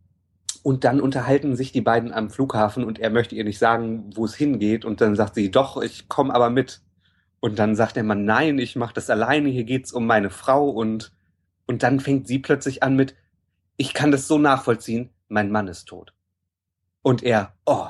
Und 0.62 0.84
dann 0.84 1.00
unterhalten 1.00 1.56
sich 1.56 1.72
die 1.72 1.80
beiden 1.80 2.12
am 2.12 2.30
Flughafen 2.30 2.84
und 2.84 3.00
er 3.00 3.10
möchte 3.10 3.34
ihr 3.34 3.44
nicht 3.44 3.58
sagen, 3.58 4.10
wo 4.14 4.24
es 4.24 4.34
hingeht. 4.34 4.84
Und 4.84 5.00
dann 5.00 5.16
sagt 5.16 5.34
sie, 5.34 5.50
doch, 5.50 5.82
ich 5.82 6.08
komme 6.08 6.34
aber 6.34 6.50
mit. 6.50 6.80
Und 7.40 7.58
dann 7.58 7.74
sagt 7.74 7.96
der 7.96 8.04
Mann, 8.04 8.24
nein, 8.24 8.58
ich 8.58 8.76
mache 8.76 8.94
das 8.94 9.10
alleine, 9.10 9.48
hier 9.48 9.64
geht's 9.64 9.92
um 9.92 10.06
meine 10.06 10.30
Frau. 10.30 10.70
Und, 10.70 11.12
und 11.72 11.82
dann 11.82 12.00
fängt 12.00 12.26
sie 12.28 12.38
plötzlich 12.38 12.82
an 12.82 12.96
mit, 12.96 13.14
ich 13.78 13.94
kann 13.94 14.10
das 14.10 14.28
so 14.28 14.36
nachvollziehen, 14.38 15.08
mein 15.28 15.50
Mann 15.50 15.68
ist 15.68 15.86
tot. 15.86 16.12
Und 17.02 17.22
er, 17.22 17.54
oh. 17.64 17.86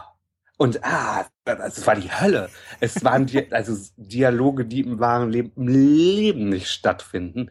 Und 0.57 0.85
ah, 0.85 1.27
das 1.45 1.85
war 1.89 1.97
die 1.97 2.13
Hölle. 2.13 2.49
Es 2.79 3.03
waren 3.03 3.27
Di 3.27 3.45
also 3.51 3.77
Dialoge, 3.97 4.65
die 4.65 4.81
im 4.83 5.01
wahren 5.01 5.31
Leben, 5.31 5.51
im 5.57 5.67
Leben 5.67 6.49
nicht 6.51 6.69
stattfinden 6.69 7.51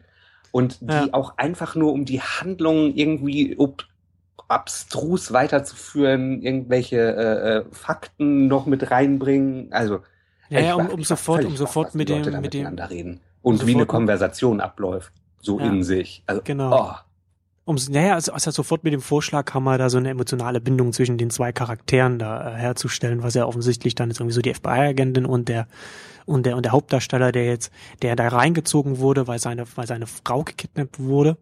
und 0.52 0.80
die 0.80 1.08
Ja. 1.08 1.08
auch 1.12 1.36
einfach 1.36 1.74
nur 1.74 1.92
um 1.92 2.06
die 2.06 2.22
Handlung 2.22 2.94
irgendwie 2.94 3.56
ob, 3.58 3.84
abstrus 4.48 5.32
weiterzuführen, 5.32 6.40
irgendwelche 6.42 6.96
äh, 6.98 7.56
äh, 7.58 7.64
Fakten 7.72 8.46
noch 8.46 8.64
mit 8.66 8.90
reinbringen. 8.90 9.70
Also 9.72 10.00
Ja, 10.48 10.60
ja, 10.60 10.74
um, 10.74 10.88
war- 10.88 10.94
um 10.94 11.04
sofort, 11.04 11.44
um 11.44 11.56
sofort 11.56 11.94
mit 11.94 12.08
die 12.08 12.14
dem, 12.14 12.40
mit 12.40 12.54
dem, 12.54 12.64
miteinander 12.64 12.88
reden 12.88 13.20
und 13.42 13.66
wie 13.66 13.72
sofort 13.72 13.74
eine 13.74 13.86
Konversation 13.86 14.60
abläuft, 14.62 15.12
so 15.42 15.58
Ja. 15.60 15.66
in 15.66 15.82
sich. 15.84 16.22
Also, 16.26 16.40
Genau. 16.44 16.74
oh, 16.74 16.94
ums, 17.66 17.90
naja, 17.90 18.14
also, 18.14 18.32
also 18.32 18.50
sofort 18.50 18.82
mit 18.84 18.92
dem 18.94 19.02
Vorschlag 19.02 19.44
kam 19.44 19.66
er 19.66 19.76
da 19.76 19.90
so 19.90 19.98
eine 19.98 20.08
emotionale 20.10 20.60
Bindung 20.60 20.92
zwischen 20.92 21.18
den 21.18 21.28
zwei 21.30 21.52
Charakteren 21.52 22.18
da 22.18 22.54
äh, 22.54 22.56
herzustellen, 22.56 23.22
was 23.22 23.34
ja 23.34 23.44
offensichtlich 23.44 23.94
dann 23.94 24.10
ist 24.10 24.20
irgendwie 24.20 24.34
so 24.34 24.40
die 24.40 24.54
FBI-Agentin 24.54 25.26
und 25.26 25.48
der 25.50 25.66
und 26.24 26.46
der 26.46 26.56
und 26.56 26.64
der 26.64 26.72
Hauptdarsteller, 26.72 27.32
der 27.32 27.44
jetzt, 27.46 27.72
der 28.00 28.14
da 28.16 28.28
reingezogen 28.28 28.98
wurde, 28.98 29.26
weil 29.26 29.40
seine, 29.40 29.64
weil 29.74 29.86
seine 29.88 30.06
Frau 30.06 30.44
gekidnappt 30.44 31.00
wurde. 31.00 31.36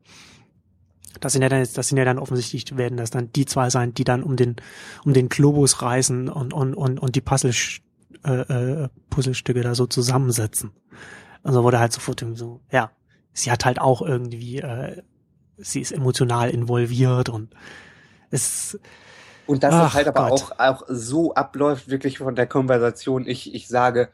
Das 1.21 1.33
sind 1.35 1.43
ja 1.43 1.49
dann, 1.51 1.67
das 1.75 1.89
sind 1.89 1.99
ja 1.99 2.05
dann 2.05 2.19
offensichtlich 2.19 2.77
werden 2.79 2.97
das 2.97 3.11
dann 3.11 3.31
die 3.33 3.45
zwei 3.45 3.69
sein, 3.69 3.93
die 3.93 4.05
dann 4.05 4.23
um 4.23 4.37
den 4.37 4.57
um 5.05 5.13
den 5.13 5.29
Globus 5.29 5.83
reisen 5.83 6.29
und 6.29 6.55
und 6.55 6.75
und 6.75 6.99
und 6.99 7.15
die 7.15 7.21
Puzzle 7.21 7.53
äh, 8.25 8.33
äh, 8.33 8.89
Puzzlestücke 9.11 9.61
da 9.63 9.75
so 9.75 9.87
zusammensetzen. 9.87 10.71
Also 11.43 11.63
wurde 11.65 11.79
halt 11.79 11.93
sofort 11.93 12.25
so, 12.35 12.61
ja, 12.71 12.91
sie 13.33 13.51
hat 13.51 13.65
halt 13.65 13.81
auch 13.81 14.03
irgendwie, 14.03 14.59
äh, 14.59 15.03
sie 15.59 15.81
ist 15.81 15.93
emotional 15.93 16.51
involviert 16.51 17.29
und 17.29 17.55
es, 18.31 18.79
Und 19.47 19.65
dass 19.65 19.79
Ach 19.79 19.85
das 19.87 19.95
halt 19.95 20.09
aber 20.09 20.23
Gott. 20.29 20.31
auch, 20.31 20.59
auch 20.59 20.83
so 20.89 21.35
abläuft, 21.35 21.89
wirklich 21.91 22.19
von 22.19 22.37
der 22.37 22.47
Konversation. 22.47 23.27
Ich, 23.27 23.55
ich 23.55 23.69
sage, 23.69 24.11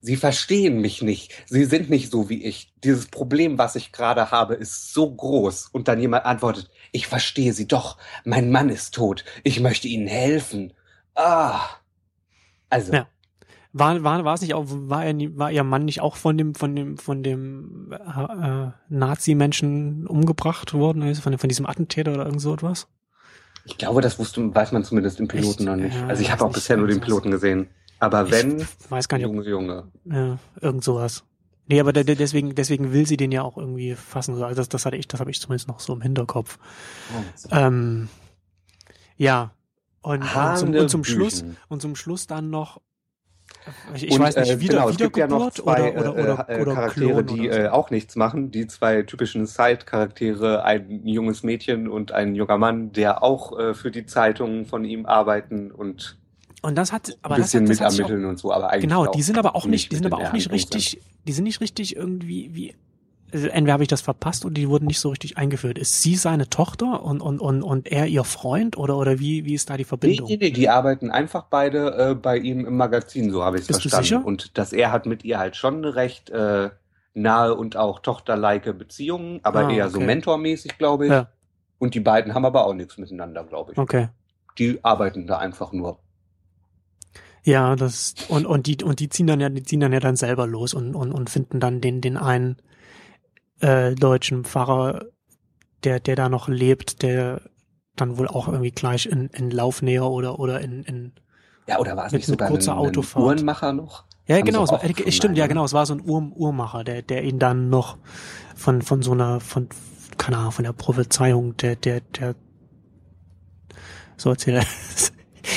Sie 0.00 0.16
verstehen 0.16 0.80
mich 0.80 1.02
nicht. 1.02 1.32
Sie 1.46 1.64
sind 1.64 1.90
nicht 1.90 2.10
so 2.12 2.28
wie 2.28 2.44
ich. 2.44 2.72
Dieses 2.84 3.06
Problem, 3.06 3.58
was 3.58 3.74
ich 3.76 3.90
gerade 3.92 4.30
habe, 4.30 4.54
ist 4.54 4.92
so 4.92 5.12
groß. 5.12 5.68
Und 5.72 5.88
dann 5.88 5.98
jemand 6.00 6.26
antwortet, 6.26 6.70
ich 6.92 7.08
verstehe 7.08 7.52
Sie 7.52 7.66
doch. 7.66 7.98
Mein 8.24 8.50
Mann 8.52 8.68
ist 8.68 8.94
tot. 8.94 9.24
Ich 9.42 9.58
möchte 9.60 9.88
Ihnen 9.88 10.06
helfen. 10.06 10.74
Ah. 11.16 11.60
Also, 12.70 12.92
Ja. 12.92 13.08
War, 13.78 14.02
war, 14.02 14.24
war 14.24 14.34
es 14.34 14.40
nicht 14.40 14.54
auch, 14.54 14.64
war 14.66 15.04
er, 15.04 15.14
war 15.36 15.50
ihr 15.52 15.64
Mann 15.64 15.84
nicht 15.84 16.00
auch 16.00 16.16
von 16.16 16.36
dem, 16.38 16.54
von 16.54 16.74
dem, 16.74 16.96
von 16.96 17.22
dem 17.22 17.92
äh, 17.92 18.68
Nazi-Menschen 18.88 20.06
umgebracht 20.06 20.74
worden, 20.74 21.02
also 21.02 21.22
von, 21.22 21.36
von 21.38 21.48
diesem 21.48 21.66
Attentäter 21.66 22.12
oder 22.14 22.24
irgend 22.24 22.40
so 22.40 22.54
etwas? 22.54 22.88
ich 23.68 23.78
glaube, 23.78 24.00
das 24.00 24.18
wusste, 24.18 24.54
weiß 24.54 24.70
man 24.70 24.84
zumindest 24.84 25.18
im 25.18 25.26
Piloten 25.26 25.66
Echt? 25.66 25.68
noch 25.68 25.76
nicht. 25.76 25.94
Ja, 25.96 26.06
also 26.06 26.22
ich 26.22 26.30
habe 26.30 26.42
auch 26.44 26.48
nicht, 26.48 26.54
bisher 26.54 26.76
nur 26.76 26.86
den. 26.86 27.00
Piloten 27.00 27.32
gesehen. 27.32 27.68
Aber 27.98 28.30
wenn, 28.30 28.64
weiß 28.90 29.08
gar 29.08 29.16
nicht, 29.18 29.26
Junge, 29.26 29.42
Junge. 29.48 29.90
ja, 30.04 30.38
irgend 30.60 30.84
sowas. 30.84 31.24
Nee, 31.66 31.80
aber 31.80 31.92
de- 31.92 32.04
de- 32.04 32.14
deswegen, 32.14 32.54
deswegen 32.54 32.92
will 32.92 33.06
sie 33.06 33.16
den 33.16 33.32
ja 33.32 33.42
auch 33.42 33.58
irgendwie 33.58 33.96
fassen. 33.96 34.40
Also 34.40 34.54
das, 34.54 34.68
das 34.68 34.86
hatte 34.86 34.96
ich, 34.96 35.08
das 35.08 35.18
habe 35.18 35.32
ich 35.32 35.40
zumindest 35.40 35.66
noch 35.66 35.80
so 35.80 35.92
im 35.94 36.00
Hinterkopf. 36.00 36.58
Ähm, 37.50 38.08
ja. 39.16 39.50
Und, 40.00 40.22
und, 40.22 40.56
zum, 40.58 40.74
und 40.74 40.88
zum 40.88 41.02
Schluss, 41.02 41.44
und 41.68 41.82
zum 41.82 41.96
Schluss 41.96 42.28
dann 42.28 42.50
noch, 42.50 42.80
ich, 43.94 44.10
Und, 44.10 44.20
weiß 44.20 44.36
nicht, 44.36 44.50
äh, 44.50 44.60
wieder, 44.60 44.74
genau, 44.74 44.88
es 44.88 44.96
gibt 44.96 45.16
ja 45.16 45.26
noch 45.26 45.50
zwei 45.50 45.96
oder, 45.96 46.12
oder, 46.12 46.18
äh, 46.18 46.22
oder, 46.22 46.48
äh, 46.48 46.62
oder 46.62 46.74
Charaktere, 46.74 47.24
die 47.24 47.48
so. 47.48 47.58
äh, 47.58 47.68
auch 47.68 47.90
nichts 47.90 48.16
machen. 48.16 48.50
Die 48.50 48.66
zwei 48.66 49.02
typischen 49.02 49.46
Side-Charaktere, 49.46 50.64
ein 50.64 51.06
junges 51.06 51.42
Mädchen 51.42 51.88
und 51.88 52.12
ein 52.12 52.34
junger 52.34 52.58
Mann, 52.58 52.92
der 52.92 53.22
auch 53.22 53.58
äh, 53.58 53.74
für 53.74 53.90
die 53.90 54.06
Zeitung 54.06 54.66
von 54.66 54.84
ihm 54.84 55.06
arbeiten 55.06 55.70
und 55.70 56.18
Und 56.62 56.76
das 56.76 56.92
hat, 56.92 57.16
aber 57.22 57.36
ein 57.36 57.40
das 57.40 57.52
bisschen 57.52 57.68
hat, 57.68 57.92
das 57.92 57.98
hat 57.98 58.06
auch, 58.06 58.10
und 58.10 58.38
so. 58.38 58.52
Aber 58.52 58.70
eigentlich 58.70 58.82
genau, 58.82 59.06
die 59.06 59.22
sind 59.22 59.38
aber 59.38 59.56
auch 59.56 59.66
nicht, 59.66 59.92
die 59.92 59.96
sind 59.96 60.06
aber 60.06 60.18
auch 60.18 60.32
nicht 60.32 60.50
richtig, 60.50 61.00
die 61.26 61.32
sind 61.32 61.44
nicht 61.44 61.60
richtig 61.60 61.96
irgendwie, 61.96 62.50
wie, 62.54 62.76
entweder 63.32 63.72
habe 63.72 63.82
ich 63.82 63.88
das 63.88 64.00
verpasst 64.00 64.44
oder 64.44 64.54
die 64.54 64.68
wurden 64.68 64.86
nicht 64.86 65.00
so 65.00 65.08
richtig 65.10 65.36
eingeführt. 65.38 65.78
Ist 65.78 66.00
sie 66.02 66.16
seine 66.16 66.48
Tochter 66.48 67.02
und, 67.02 67.20
und, 67.20 67.40
und, 67.40 67.62
und 67.62 67.86
er 67.90 68.06
ihr 68.06 68.24
Freund 68.24 68.76
oder, 68.78 68.96
oder 68.96 69.18
wie, 69.18 69.44
wie 69.44 69.54
ist 69.54 69.68
da 69.70 69.76
die 69.76 69.82
Nee, 69.82 69.84
Verbindung? 69.88 70.28
nee, 70.28 70.36
nee, 70.40 70.50
die 70.50 70.68
arbeiten 70.68 71.10
einfach 71.10 71.44
beide 71.50 72.10
äh, 72.10 72.14
bei 72.14 72.38
ihm 72.38 72.64
im 72.66 72.76
Magazin, 72.76 73.30
so 73.30 73.44
habe 73.44 73.56
ich 73.56 73.62
es 73.62 73.68
Bist 73.68 73.84
du 73.84 73.88
verstanden. 73.88 74.04
sicher? 74.06 74.26
Und 74.26 74.58
dass 74.58 74.72
er 74.72 74.92
hat 74.92 75.06
mit 75.06 75.24
ihr 75.24 75.38
halt 75.38 75.56
schon 75.56 75.76
eine 75.78 75.94
recht 75.96 76.30
äh, 76.30 76.70
nahe 77.14 77.54
und 77.54 77.76
auch 77.76 78.00
tochterlike 78.00 78.74
Beziehung, 78.74 79.40
aber 79.42 79.66
Ah, 79.66 79.70
eher 79.70 79.88
so 79.90 79.98
okay. 79.98 80.06
mentormäßig, 80.06 80.78
glaube 80.78 81.06
ich. 81.06 81.12
Ja. 81.12 81.28
Und 81.78 81.94
die 81.94 82.00
beiden 82.00 82.34
haben 82.34 82.44
aber 82.44 82.66
auch 82.66 82.74
nichts 82.74 82.98
miteinander, 82.98 83.44
glaube 83.44 83.72
ich. 83.72 83.78
Okay. 83.78 84.08
Die 84.58 84.82
arbeiten 84.84 85.26
da 85.26 85.38
einfach 85.38 85.72
nur. 85.72 85.98
Ja, 87.42 87.76
das 87.76 88.14
und 88.28 88.44
und 88.44 88.66
die 88.66 88.82
und 88.82 88.98
die 88.98 89.08
ziehen 89.08 89.26
dann 89.28 89.40
ja 89.40 89.48
die 89.48 89.62
ziehen 89.62 89.78
dann 89.80 89.92
ja 89.92 90.00
dann 90.00 90.16
selber 90.16 90.46
los 90.48 90.74
und 90.74 90.96
und 90.96 91.12
und 91.12 91.30
finden 91.30 91.60
dann 91.60 91.80
den 91.80 92.00
den 92.00 92.16
einen 92.16 92.56
äh, 93.60 93.94
deutschen 93.94 94.44
Pfarrer, 94.44 95.06
der 95.84 96.00
der 96.00 96.16
da 96.16 96.28
noch 96.28 96.48
lebt, 96.48 97.02
der 97.02 97.40
dann 97.96 98.18
wohl 98.18 98.28
auch 98.28 98.48
irgendwie 98.48 98.70
gleich 98.72 99.06
in 99.06 99.28
in 99.28 99.50
Laufnähe 99.50 100.04
oder 100.04 100.38
oder 100.38 100.60
in 100.60 100.82
in 100.84 101.12
Ja, 101.66 101.78
oder 101.78 101.96
war 101.96 102.06
es 102.06 102.12
Mit- 102.12 102.20
nicht 102.20 102.26
sogar 102.28 102.48
kurzer 102.48 102.72
ein, 102.72 102.78
ein 102.78 102.86
Autovahrt. 102.88 103.24
Uhrenmacher 103.24 103.72
noch? 103.72 104.04
ja 104.26 104.36
Haben 104.36 104.44
genau 104.44 104.64
es 104.64 104.70
war, 104.72 104.82
äh, 104.84 105.12
stimmt 105.12 105.38
ja 105.38 105.46
genau 105.46 105.64
es 105.64 105.72
war 105.72 105.86
so 105.86 105.94
ein 105.94 106.02
Uhr, 106.04 106.30
Uhrmacher 106.34 106.84
der 106.84 107.02
der 107.02 107.24
ihn 107.24 107.38
dann 107.38 107.70
noch 107.70 107.96
von 108.56 108.82
von 108.82 109.02
so 109.02 109.12
einer 109.12 109.40
von 109.40 109.68
keine 110.18 110.38
Ahnung 110.38 110.52
von 110.52 110.64
der 110.64 110.72
Prophezeiung 110.72 111.56
der 111.56 111.76
der 111.76 112.00
der 112.00 112.34
so 114.16 114.30
erzählt 114.30 114.64
er 114.64 115.12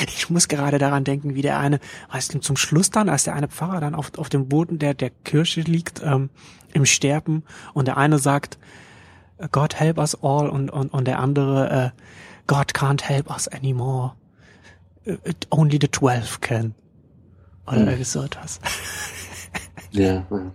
ich 0.08 0.30
muss 0.30 0.48
gerade 0.48 0.78
daran 0.78 1.04
denken, 1.04 1.34
wie 1.34 1.42
der 1.42 1.58
eine, 1.58 1.80
weißt 2.10 2.34
du, 2.34 2.38
zum 2.40 2.56
Schluss 2.56 2.90
dann, 2.90 3.08
als 3.08 3.24
der 3.24 3.34
eine 3.34 3.48
Pfarrer 3.48 3.80
dann 3.80 3.94
auf, 3.94 4.16
auf 4.18 4.28
dem 4.28 4.48
Boden 4.48 4.78
der, 4.78 4.94
der 4.94 5.10
Kirche 5.10 5.60
liegt, 5.62 6.02
ähm, 6.02 6.30
im 6.72 6.86
Sterben 6.86 7.42
und 7.74 7.86
der 7.88 7.96
eine 7.96 8.18
sagt, 8.18 8.58
God 9.52 9.78
help 9.78 9.98
us 9.98 10.14
all 10.22 10.48
und, 10.48 10.70
und, 10.70 10.92
und 10.92 11.06
der 11.06 11.18
andere, 11.18 11.70
äh, 11.94 12.00
God 12.46 12.72
can't 12.72 13.02
help 13.02 13.30
us 13.30 13.48
anymore. 13.48 14.12
It, 15.04 15.46
only 15.50 15.78
the 15.80 15.88
twelve 15.88 16.40
can. 16.40 16.74
Oder 17.66 17.76
Hm. 17.78 17.86
irgendwie 17.88 18.04
so 18.04 18.22
etwas. 18.22 18.60
Ja, 19.92 20.26
ja. 20.30 20.52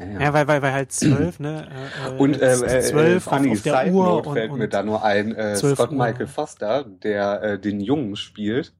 Ja, 0.00 0.20
ja, 0.20 0.32
weil, 0.32 0.48
weil, 0.48 0.62
weil 0.62 0.72
halt 0.72 0.92
zwölf, 0.92 1.40
ne? 1.40 1.68
Äh, 2.06 2.10
und 2.12 2.40
äh, 2.40 2.52
äh, 2.52 2.80
zwölf 2.80 3.26
auf, 3.26 3.36
funny 3.36 3.52
auf 3.52 3.62
der 3.62 3.78
Side 3.84 3.92
Uhr 3.92 4.26
und, 4.26 4.32
fällt 4.32 4.50
und 4.50 4.58
mir 4.58 4.68
da 4.68 4.82
nur 4.82 5.04
ein, 5.04 5.34
äh, 5.34 5.54
12 5.54 5.74
Scott 5.74 5.90
Uhr. 5.90 5.98
Michael 5.98 6.26
Foster, 6.26 6.84
der 6.84 7.42
äh, 7.42 7.58
den 7.58 7.80
Jungen 7.80 8.16
spielt, 8.16 8.72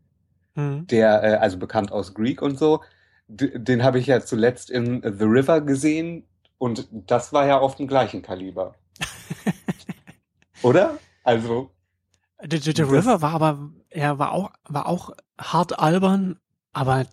hm. 0.55 0.87
der, 0.87 1.23
äh, 1.23 1.35
also 1.37 1.59
bekannt 1.59 1.93
aus 1.93 2.15
Greek 2.15 2.41
und 2.41 2.59
so, 2.59 2.81
d 3.29 3.59
den 3.59 3.85
habe 3.85 3.99
ich 3.99 4.07
ja 4.07 4.21
zuletzt 4.21 4.71
in 4.71 5.03
The 5.03 5.25
River 5.25 5.61
gesehen 5.61 6.27
und 6.57 6.89
das 6.91 7.33
war 7.35 7.47
ja 7.47 7.59
auf 7.59 7.77
dem 7.77 7.87
gleichen 7.87 8.23
Kaliber. 8.23 8.75
Oder? 10.63 10.99
Also, 11.23 11.71
The, 12.43 12.57
the, 12.57 12.73
the 12.75 12.83
River 12.83 13.21
war 13.21 13.35
aber, 13.35 13.71
er 13.91 14.19
war 14.19 14.33
auch, 14.33 14.53
war 14.65 14.87
auch 14.87 15.11
hart 15.39 15.79
albern, 15.79 16.39
aber 16.73 17.05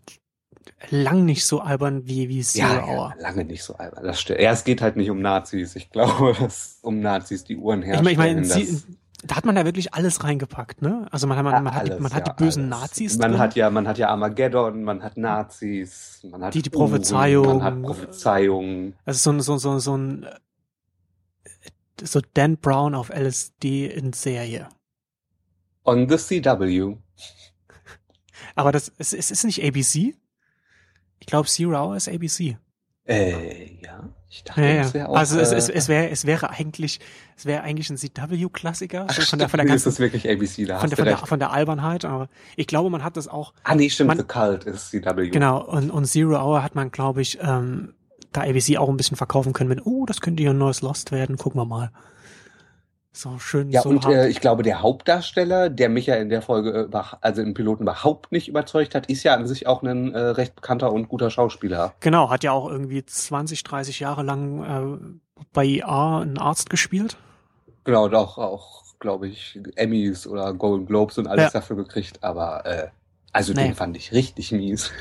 lang 0.90 1.26
nicht 1.26 1.46
so 1.46 1.60
albern 1.62 2.06
wie, 2.08 2.30
wie 2.30 2.42
Zero 2.42 2.68
ja, 2.74 2.84
Hour. 2.86 3.14
ja, 3.18 3.22
lange 3.24 3.46
nicht 3.46 3.64
so 3.64 3.76
albern. 3.76 4.04
Das 4.04 4.20
stimmt. 4.22 4.40
Ja, 4.40 4.52
es 4.52 4.64
geht 4.64 4.82
halt 4.82 4.96
nicht 4.96 5.10
um 5.10 5.22
Nazis. 5.22 5.76
Ich 5.76 5.90
glaube, 5.90 6.34
dass 6.40 6.80
um 6.82 7.00
Nazis 7.00 7.44
die 7.44 7.58
Uhren 7.58 7.82
Ich 7.82 7.88
herstellen. 7.88 8.18
meine, 8.18 8.42
ich 8.42 8.48
mein, 8.50 8.66
sie- 8.66 8.84
da 9.24 9.36
hat 9.36 9.46
man 9.46 9.56
da 9.56 9.66
wirklich 9.66 9.94
alles 9.96 10.24
reingepackt, 10.24 10.84
ne? 10.84 11.08
Also 11.12 11.26
man, 11.26 11.38
hat- 11.38 11.44
man, 11.44 11.54
Ja, 11.54 11.60
man, 11.62 11.74
hat, 11.74 11.86
die, 11.88 11.90
alles, 11.92 12.02
man 12.04 12.14
hat 12.14 12.28
ja, 12.28 12.34
die 12.34 12.44
bösen 12.44 12.72
alles. 12.72 12.82
Nazis 12.82 13.18
Man 13.18 13.32
drin. 13.32 13.40
hat 13.40 13.56
ja, 13.56 13.70
man 13.72 13.88
hat 13.88 13.98
ja 13.98 14.10
Armageddon, 14.10 14.84
man 14.84 15.02
hat 15.02 15.18
Nazis, 15.18 16.20
man 16.30 16.44
hat 16.44 16.54
Die- 16.54 16.62
die 16.62 16.70
Uhren, 16.70 16.90
Prophezeiung. 16.92 17.58
man 17.58 17.64
hat 17.64 17.82
Prophezeiungen. 17.82 18.94
also 19.06 19.18
so 19.20 19.32
ein, 19.32 19.42
so, 19.42 19.58
so, 19.58 19.80
so 19.80 19.98
ein, 19.98 20.28
so 22.04 22.22
Dan 22.36 22.58
Brown 22.58 22.94
auf 22.94 23.10
LSD 23.10 23.88
in 23.88 24.14
Serie. 24.14 24.70
On 25.84 26.08
the 26.08 26.18
CW. 26.18 26.98
Aber 28.56 28.72
das, 28.72 28.92
es, 28.98 29.14
es 29.14 29.32
ist 29.32 29.44
nicht 29.46 29.64
ABC. 29.64 30.16
Ich 31.28 31.32
glaube, 31.32 31.50
Zero 31.50 31.72
Hour 31.72 31.98
ist 31.98 32.08
ABC. 32.08 32.58
Äh, 33.06 33.74
ja. 33.84 34.08
Ich 34.30 34.46
dachte, 34.46 34.62
Ja, 34.62 34.68
ja. 34.68 34.94
wäre 34.94 35.10
auch. 35.10 35.18
Also 35.18 35.38
es, 35.40 35.52
äh, 35.52 35.56
es, 35.58 35.68
es 35.68 35.88
wäre, 35.90 36.10
es 36.10 36.26
wäre 36.26 36.50
eigentlich, 36.52 37.02
es 37.36 37.46
wäre 37.46 37.64
eigentlich 37.64 37.90
ein 37.90 37.98
CW-Klassiker. 37.98 39.08
So 39.12 39.22
von 39.24 39.40
der, 39.40 39.50
von 39.50 39.58
der 39.58 39.66
ganzen, 39.66 39.90
ist 39.90 39.96
das 39.96 40.00
wirklich 40.00 40.30
ABC, 40.30 40.64
da 40.66 40.80
von 40.80 40.90
der, 40.90 40.96
von 40.98 41.06
der, 41.06 41.18
von 41.18 41.40
der 41.40 41.52
Albernheit, 41.52 42.06
aber 42.06 42.30
ich 42.56 42.66
glaube, 42.66 42.90
man 42.90 43.04
hat 43.04 43.18
das 43.18 43.28
auch, 43.28 43.54
ah, 43.66 43.76
nee, 43.76 43.90
stimmt, 43.90 44.08
man- 44.08 44.18
The 44.20 44.24
Cult 44.24 44.64
ist 44.64 44.92
CW. 44.92 45.30
genau, 45.30 45.64
und, 45.66 45.90
und 45.92 46.06
Zero 46.06 46.36
Hour 46.42 46.64
hat 46.64 46.76
man, 46.76 46.92
glaube 46.92 47.22
ich, 47.22 47.38
ähm, 47.42 47.94
da 48.32 48.42
ABC 48.44 48.78
auch 48.78 48.88
ein 48.90 48.96
bisschen 48.98 49.18
verkaufen 49.18 49.52
können 49.52 49.70
mit, 49.70 49.86
oh, 49.86 50.06
das 50.06 50.22
könnte 50.22 50.44
hier 50.44 50.52
ein 50.52 50.58
neues 50.58 50.82
Lost 50.82 51.12
werden, 51.12 51.36
gucken 51.38 51.60
wir 51.60 51.66
mal. 51.66 51.92
So 53.18 53.40
schön, 53.40 53.72
Ja, 53.72 53.82
so 53.82 53.90
und 53.90 54.06
äh, 54.06 54.28
ich 54.28 54.42
glaube, 54.42 54.62
der 54.62 54.84
Hauptdarsteller, 54.84 55.72
der 55.72 55.90
mich 55.90 56.06
ja 56.06 56.14
in 56.18 56.30
der 56.30 56.44
Folge, 56.44 56.88
also 57.22 57.42
im 57.42 57.56
Piloten 57.56 57.82
überhaupt 57.82 58.32
nicht 58.32 58.48
überzeugt 58.48 58.94
hat, 58.94 59.08
ist 59.08 59.24
ja 59.24 59.34
an 59.34 59.48
sich 59.48 59.66
auch 59.66 59.82
ein 59.82 60.14
äh, 60.14 60.20
recht 60.20 60.54
bekannter 60.56 60.94
und 60.94 61.10
guter 61.10 61.32
Schauspieler. 61.32 61.96
genau, 62.00 62.30
hat 62.30 62.44
ja 62.44 62.52
auch 62.52 62.70
irgendwie 62.70 63.04
20, 63.04 63.64
30 63.64 64.00
Jahre 64.00 64.22
lang 64.22 65.00
äh, 65.36 65.42
bei 65.52 65.66
IA 65.66 66.20
einen 66.20 66.38
Arzt 66.38 66.70
gespielt. 66.70 67.18
Genau, 67.86 68.06
und 68.06 68.14
auch, 68.14 68.38
auch 68.38 68.84
glaube 69.00 69.28
ich, 69.28 69.60
Emmys 69.78 70.28
oder 70.28 70.54
Golden 70.54 70.86
Globes 70.86 71.18
und 71.18 71.26
alles 71.26 71.54
Ja. 71.54 71.60
dafür 71.60 71.76
gekriegt, 71.76 72.24
aber 72.24 72.68
äh, 72.68 72.88
also 73.32 73.54
Nee. 73.54 73.64
den 73.64 73.74
fand 73.74 73.98
ich 73.98 74.12
richtig 74.12 74.52
mies. 74.52 74.92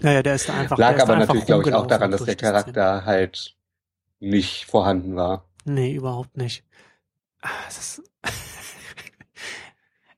Naja, 0.00 0.22
der 0.22 0.36
ist 0.36 0.48
da 0.48 0.54
einfach, 0.54 0.76
der 0.76 0.92
Lag 0.92 1.02
aber 1.02 1.16
natürlich, 1.16 1.46
glaube 1.46 1.68
ich, 1.68 1.74
auch 1.74 1.88
daran, 1.88 2.12
dass 2.12 2.24
der. 2.24 2.36
Charakter 2.36 3.04
halt 3.04 3.56
nicht 4.20 4.66
vorhanden 4.66 5.16
war. 5.16 5.44
Nee, 5.64 5.94
überhaupt 5.94 6.36
nicht. 6.36 6.62
Ah, 7.46 7.68
ist 7.68 8.02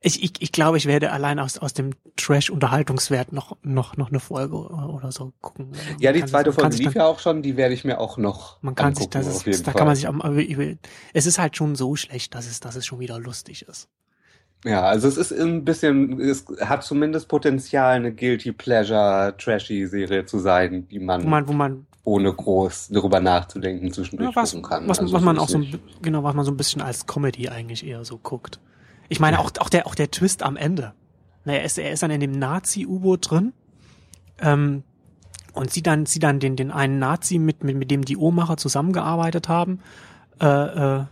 ich, 0.01 0.23
ich, 0.23 0.33
ich 0.41 0.53
glaube, 0.53 0.77
ich 0.77 0.87
werde 0.87 1.11
allein 1.11 1.41
aus, 1.41 1.59
aus 1.59 1.73
dem 1.75 1.91
Trash-Unterhaltungswert 2.17 3.33
noch, 3.33 3.57
noch, 3.63 3.97
noch 3.97 4.11
eine 4.11 4.21
Folge 4.21 4.55
oder 4.57 5.11
so 5.11 5.33
gucken. 5.41 5.73
Ja, 5.99 6.13
die 6.13 6.25
zweite 6.25 6.53
sich- 6.53 6.61
Folge 6.61 6.77
lief 6.77 6.95
ja 6.95 7.05
auch 7.07 7.19
schon, 7.19 7.43
die 7.43 7.57
werde 7.57 7.75
ich 7.75 7.85
mir 7.85 7.99
auch 7.99 8.17
noch 8.17 8.63
Man 8.63 8.77
kann 8.77 8.95
sich, 8.95 9.09
das 9.09 9.27
ist, 9.45 9.67
da 9.67 9.73
Fall. 9.73 9.79
kann 9.79 9.87
man 9.89 9.97
sich, 9.97 10.07
über- 10.49 10.79
es 11.13 11.27
ist 11.27 11.39
halt 11.41 11.57
schon 11.57 11.75
so 11.75 11.97
schlecht, 11.97 12.35
dass 12.37 12.47
es, 12.47 12.61
dass 12.61 12.77
es 12.77 12.87
schon 12.87 13.01
wieder 13.01 13.19
lustig 13.19 13.63
ist. 13.69 13.89
Ja, 14.65 14.83
also 14.83 15.09
es 15.09 15.17
ist 15.17 15.33
ein 15.33 15.65
bisschen, 15.65 16.21
es 16.21 16.45
hat 16.61 16.83
zumindest 16.85 17.29
Potenzial, 17.29 17.97
eine 17.97 18.13
Guilty 18.15 18.53
Pleasure 18.53 19.35
Trashy 19.37 19.87
Serie 19.87 20.25
zu 20.27 20.39
sein, 20.39 20.87
die 20.89 20.99
man, 21.01 21.25
Wo 21.25 21.29
man, 21.29 21.49
wo 21.49 21.53
man, 21.53 21.87
ohne 22.07 22.33
groß 22.33 22.89
darüber 22.93 23.21
nachzudenken 23.21 23.93
zwischendurch 23.93 24.31
ja, 24.35 24.37
was, 24.43 24.53
gucken 24.53 24.65
kann. 24.69 24.89
was, 24.89 25.01
Also 25.01 25.13
was 25.13 25.23
man 25.23 25.39
auch 25.39 25.49
so, 25.49 25.59
ein- 25.59 25.79
genau, 26.03 26.23
was 26.23 26.35
man 26.35 26.45
so 26.45 26.53
ein 26.53 26.57
bisschen 26.57 26.81
als 26.81 27.07
Comedy 27.07 27.49
eigentlich 27.49 27.85
eher 27.85 28.05
so 28.05 28.17
guckt. 28.17 28.61
Ich 29.09 29.21
meine, 29.21 29.39
auch, 29.41 29.51
auch 29.59 29.69
der, 29.69 29.87
auch 29.87 29.95
der 29.95 30.11
Twist 30.11 30.43
am 30.43 30.57
Ende. 30.57 30.95
Naja, 31.45 31.59
er 31.61 31.65
ist, 31.65 31.79
er 31.79 31.91
ist 31.93 32.03
dann 32.03 32.11
in 32.11 32.21
dem 32.21 32.33
Nazi-U-Boot 32.33 33.31
drin, 33.31 33.53
ähm, 34.41 34.83
und 35.53 35.71
sieht 35.73 35.87
dann, 35.87 36.07
sieht 36.07 36.23
dann 36.23 36.39
den, 36.39 36.55
den 36.55 36.71
einen 36.71 36.99
Nazi, 36.99 37.39
mit, 37.39 37.65
mit, 37.65 37.77
mit 37.77 37.91
dem 37.91 38.05
die 38.05 38.17
Uhrmacher 38.17 38.57
zusammengearbeitet 38.57 39.49
haben, 39.49 39.81
äh, 40.41 40.47
äh, 40.47 41.05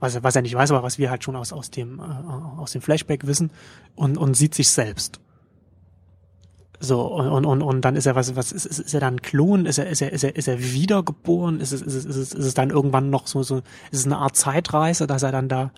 was, 0.00 0.14
er- 0.16 0.22
was 0.22 0.36
er 0.36 0.42
nicht 0.42 0.54
weiß, 0.54 0.70
aber 0.72 0.82
was 0.82 0.98
wir 0.98 1.08
halt 1.10 1.24
schon 1.24 1.36
aus, 1.36 1.52
aus 1.52 1.70
dem, 1.70 1.98
äh, 2.00 2.02
aus 2.60 2.72
dem 2.72 2.82
Flashback 2.82 3.26
wissen, 3.26 3.50
und, 3.94 4.18
und 4.18 4.34
sieht 4.34 4.54
sich 4.54 4.68
selbst. 4.70 5.20
So, 6.84 7.00
und, 7.00 7.46
und, 7.46 7.62
und, 7.62 7.80
dann 7.82 7.94
ist 7.94 8.06
er, 8.06 8.16
was, 8.16 8.34
was, 8.34 8.50
ist, 8.50 8.66
ist, 8.66 8.80
ist 8.80 8.92
er 8.92 8.98
dann 8.98 9.14
ein 9.14 9.22
Klon? 9.22 9.66
Ist 9.66 9.78
er, 9.78 9.86
ist 9.86 10.02
er, 10.02 10.12
ist 10.12 10.24
er, 10.24 10.34
ist 10.34 10.48
er 10.48 10.58
wiedergeboren? 10.60 11.60
Ist 11.60 11.70
es, 11.70 11.80
ist 11.80 11.94
es, 11.94 12.04
ist 12.04 12.16
es, 12.16 12.32
ist 12.32 12.44
es 12.44 12.54
dann 12.54 12.70
irgendwann 12.70 13.08
noch 13.08 13.28
so, 13.28 13.44
so, 13.44 13.58
ist 13.92 14.00
es 14.00 14.04
eine 14.04 14.18
Art 14.18 14.36
Zeitreise, 14.36 15.06
dass 15.06 15.22
er 15.22 15.30
dann 15.30 15.48
da, 15.48 15.70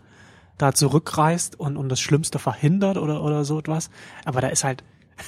da 0.56 0.72
zurückreist 0.72 1.60
und, 1.60 1.76
und 1.76 1.90
das 1.90 2.00
Schlimmste 2.00 2.38
verhindert 2.38 2.96
oder, 2.96 3.22
oder 3.22 3.44
so 3.44 3.58
etwas? 3.58 3.90
Aber 4.24 4.40
da 4.40 4.48
ist 4.48 4.64
halt, 4.64 4.82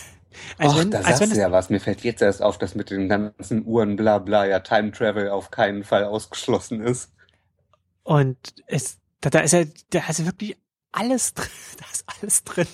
als 0.58 0.72
Ach, 0.72 0.78
wenn, 0.78 0.90
da 0.90 1.02
sagst 1.02 1.34
du 1.34 1.38
ja 1.38 1.52
was. 1.52 1.68
Mir 1.68 1.80
fällt 1.80 2.00
jetzt 2.04 2.22
erst 2.22 2.42
auf, 2.42 2.56
dass 2.56 2.74
mit 2.74 2.88
den 2.88 3.10
ganzen 3.10 3.66
Uhren 3.66 3.96
bla 3.96 4.18
bla 4.18 4.46
ja 4.46 4.60
Time 4.60 4.92
Travel 4.92 5.28
auf 5.28 5.50
keinen 5.50 5.84
Fall 5.84 6.04
ausgeschlossen 6.04 6.80
ist. 6.80 7.12
und 8.02 8.38
es, 8.66 8.96
da, 9.20 9.28
da 9.28 9.40
ist 9.40 9.52
ja, 9.52 9.64
da 9.90 10.00
ist 10.08 10.20
ja 10.20 10.24
wirklich 10.24 10.56
alles 10.92 11.34
drin, 11.34 11.50
da 11.78 11.84
ist 11.92 12.04
alles 12.06 12.44
drin. 12.44 12.66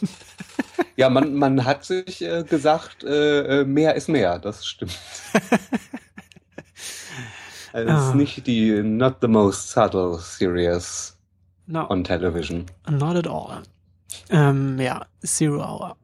Ja, 0.97 1.09
man, 1.09 1.35
man 1.35 1.65
hat 1.65 1.85
sich 1.85 2.23
äh, 2.23 2.45
gesagt, 2.45 3.03
äh, 3.05 3.61
äh, 3.61 3.65
mehr 3.65 3.95
ist 3.95 4.09
mehr, 4.09 4.39
das 4.39 4.67
stimmt. 4.67 4.99
Also 7.75 7.89
es 7.91 7.99
Ah. 8.01 8.09
ist 8.11 8.15
nicht 8.17 8.47
die 8.47 8.83
not 8.83 9.17
the 9.23 9.29
most 9.29 9.71
subtle 9.71 10.19
series 10.19 11.17
No, 11.67 11.89
on 11.89 12.05
television. 12.05 12.67
not 12.91 13.17
at 13.17 13.27
all. 13.27 13.63
Ähm, 14.29 14.79
ja, 14.79 15.07
Zero 15.25 15.63
Hour. 15.63 15.97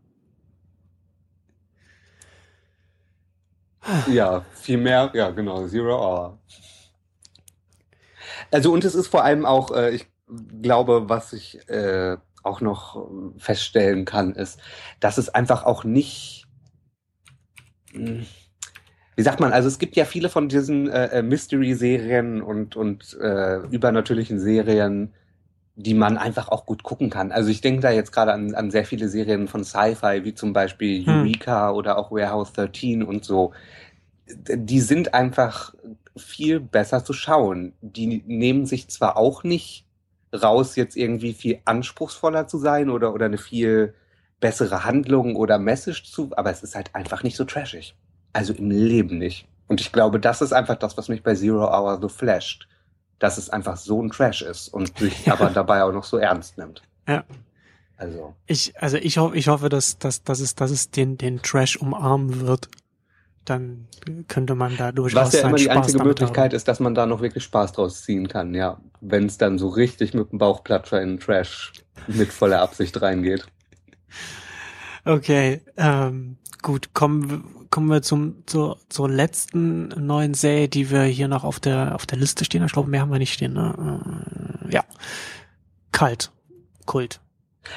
Ja, 4.10 4.44
viel 4.54 4.78
mehr, 4.78 5.10
ja 5.14 5.30
genau, 5.30 5.66
Zero 5.66 5.94
Hour. 5.98 6.38
Also 8.50 8.72
und 8.72 8.84
es 8.84 8.94
ist 8.94 9.08
vor 9.08 9.24
allem 9.24 9.44
auch, 9.44 9.70
äh, 9.70 9.90
ich 9.90 10.06
glaube, 10.62 11.08
was 11.08 11.32
ich 11.34 11.68
äh, 11.68 12.16
auch 12.44 12.60
noch 12.60 12.96
äh, 12.96 13.38
feststellen 13.38 14.04
kann, 14.04 14.34
ist, 14.34 14.60
dass 15.00 15.18
es 15.18 15.28
einfach 15.28 15.64
auch 15.64 15.84
nicht, 15.84 16.46
mh, 17.92 18.24
wie 19.16 19.22
sagt 19.22 19.40
man, 19.40 19.52
also 19.52 19.66
es 19.68 19.78
gibt 19.80 19.96
ja 19.96 20.04
viele 20.04 20.28
von 20.28 20.48
diesen 20.48 20.88
äh, 20.88 21.06
äh, 21.06 21.22
Mystery-Serien 21.22 22.40
und, 22.40 22.76
und 22.76 23.18
äh, 23.20 23.56
übernatürlichen 23.70 24.38
Serien, 24.38 25.12
die 25.74 25.94
man 25.94 26.18
einfach 26.18 26.48
auch 26.48 26.66
gut 26.66 26.82
gucken 26.84 27.10
kann. 27.10 27.32
Also 27.32 27.50
ich 27.50 27.60
denke 27.60 27.80
da 27.80 27.90
jetzt 27.90 28.12
gerade 28.12 28.32
an, 28.32 28.54
an 28.54 28.70
sehr 28.70 28.84
viele 28.84 29.08
Serien 29.08 29.48
von 29.48 29.64
Sci-Fi, 29.64 30.24
wie 30.24 30.34
zum 30.34 30.52
Beispiel 30.52 31.04
Hm. 31.04 31.22
Eureka 31.22 31.72
oder 31.72 31.98
auch 31.98 32.10
Warehouse 32.12 32.52
13 32.52 33.02
und 33.02 33.24
so. 33.24 33.52
Die 34.28 34.80
sind 34.80 35.14
einfach 35.14 35.74
viel 36.16 36.60
besser 36.60 37.04
zu 37.04 37.12
schauen. 37.12 37.72
Die 37.80 38.22
nehmen 38.26 38.66
sich 38.66 38.88
zwar 38.88 39.16
auch 39.16 39.42
nicht 39.42 39.87
raus, 40.34 40.76
jetzt 40.76 40.96
irgendwie 40.96 41.32
viel 41.32 41.60
anspruchsvoller 41.64 42.46
zu 42.48 42.58
sein 42.58 42.90
oder, 42.90 43.12
oder 43.14 43.26
eine 43.26 43.38
viel 43.38 43.94
bessere 44.40 44.84
Handlung 44.84 45.36
oder 45.36 45.58
Message 45.58 46.10
zu, 46.10 46.30
aber 46.36 46.50
es 46.50 46.62
ist 46.62 46.74
halt 46.74 46.94
einfach 46.94 47.22
nicht 47.22 47.36
so 47.36 47.44
trashig. 47.44 47.94
Also 48.32 48.52
im 48.52 48.70
Leben 48.70 49.18
nicht. 49.18 49.48
Und 49.66 49.80
ich 49.80 49.92
glaube, 49.92 50.20
das 50.20 50.40
ist 50.40 50.52
einfach 50.52 50.76
das, 50.76 50.96
was 50.96 51.08
mich 51.08 51.22
bei 51.22 51.34
Zero 51.34 51.66
Hour 51.66 51.98
so 52.00 52.08
flasht. 52.08 52.68
Dass 53.18 53.36
es 53.36 53.50
einfach 53.50 53.76
so 53.76 54.00
ein 54.00 54.10
Trash 54.10 54.42
ist 54.42 54.68
und 54.68 54.96
sich 54.98 55.26
Ja. 55.26 55.32
aber 55.32 55.50
dabei 55.50 55.82
auch 55.82 55.92
noch 55.92 56.04
so 56.04 56.18
ernst 56.18 56.56
nimmt. 56.56 56.82
Ja. 57.08 57.24
Also. 57.96 58.34
Ich, 58.46 58.80
also 58.80 58.96
ich 58.96 59.18
hoffe, 59.18 59.36
ich 59.36 59.48
hoffe, 59.48 59.68
dass, 59.68 59.98
dass, 59.98 60.22
dass 60.22 60.38
es, 60.38 60.54
dass 60.54 60.70
es 60.70 60.90
den, 60.90 61.18
den 61.18 61.42
Trash 61.42 61.76
umarmen 61.78 62.46
wird. 62.46 62.68
Dann 63.48 63.86
könnte 64.28 64.54
man 64.54 64.76
da 64.76 64.92
durchaus 64.92 65.26
Was 65.26 65.32
ja 65.32 65.48
immer 65.48 65.56
die 65.56 65.64
Spaß 65.64 65.76
einzige 65.76 66.04
Möglichkeit 66.04 66.50
haben. 66.52 66.56
ist, 66.56 66.68
dass 66.68 66.80
man 66.80 66.94
da 66.94 67.06
noch 67.06 67.20
wirklich 67.20 67.44
Spaß 67.44 67.72
draus 67.72 68.02
ziehen 68.02 68.28
kann, 68.28 68.54
ja. 68.54 68.80
Wenn 69.00 69.26
es 69.26 69.38
dann 69.38 69.58
so 69.58 69.68
richtig 69.68 70.12
mit 70.14 70.32
dem 70.32 70.38
Bauchplatscher 70.38 71.00
in 71.00 71.10
den 71.16 71.20
Trash 71.20 71.72
mit 72.08 72.32
voller 72.32 72.60
Absicht 72.60 73.00
reingeht. 73.00 73.46
Okay, 75.04 75.62
ähm, 75.76 76.36
gut, 76.62 76.92
kommen, 76.94 77.30
wir- 77.30 77.42
kommen 77.70 77.88
wir 77.88 78.02
zum, 78.02 78.42
zur, 78.46 78.78
zur 78.88 79.08
letzten 79.08 79.88
neuen 79.88 80.34
Serie, 80.34 80.68
die 80.68 80.90
wir 80.90 81.02
hier 81.02 81.28
noch 81.28 81.44
auf 81.44 81.60
der, 81.60 81.94
auf 81.94 82.06
der 82.06 82.18
Liste 82.18 82.44
stehen. 82.44 82.64
Ich 82.64 82.72
glaube, 82.72 82.90
mehr 82.90 83.00
haben 83.02 83.12
wir 83.12 83.18
nicht 83.18 83.32
stehen, 83.32 83.52
ne? 83.54 84.02
Äh, 84.68 84.74
ja. 84.74 84.84
Kalt. 85.92 86.30
Kult. 86.86 87.20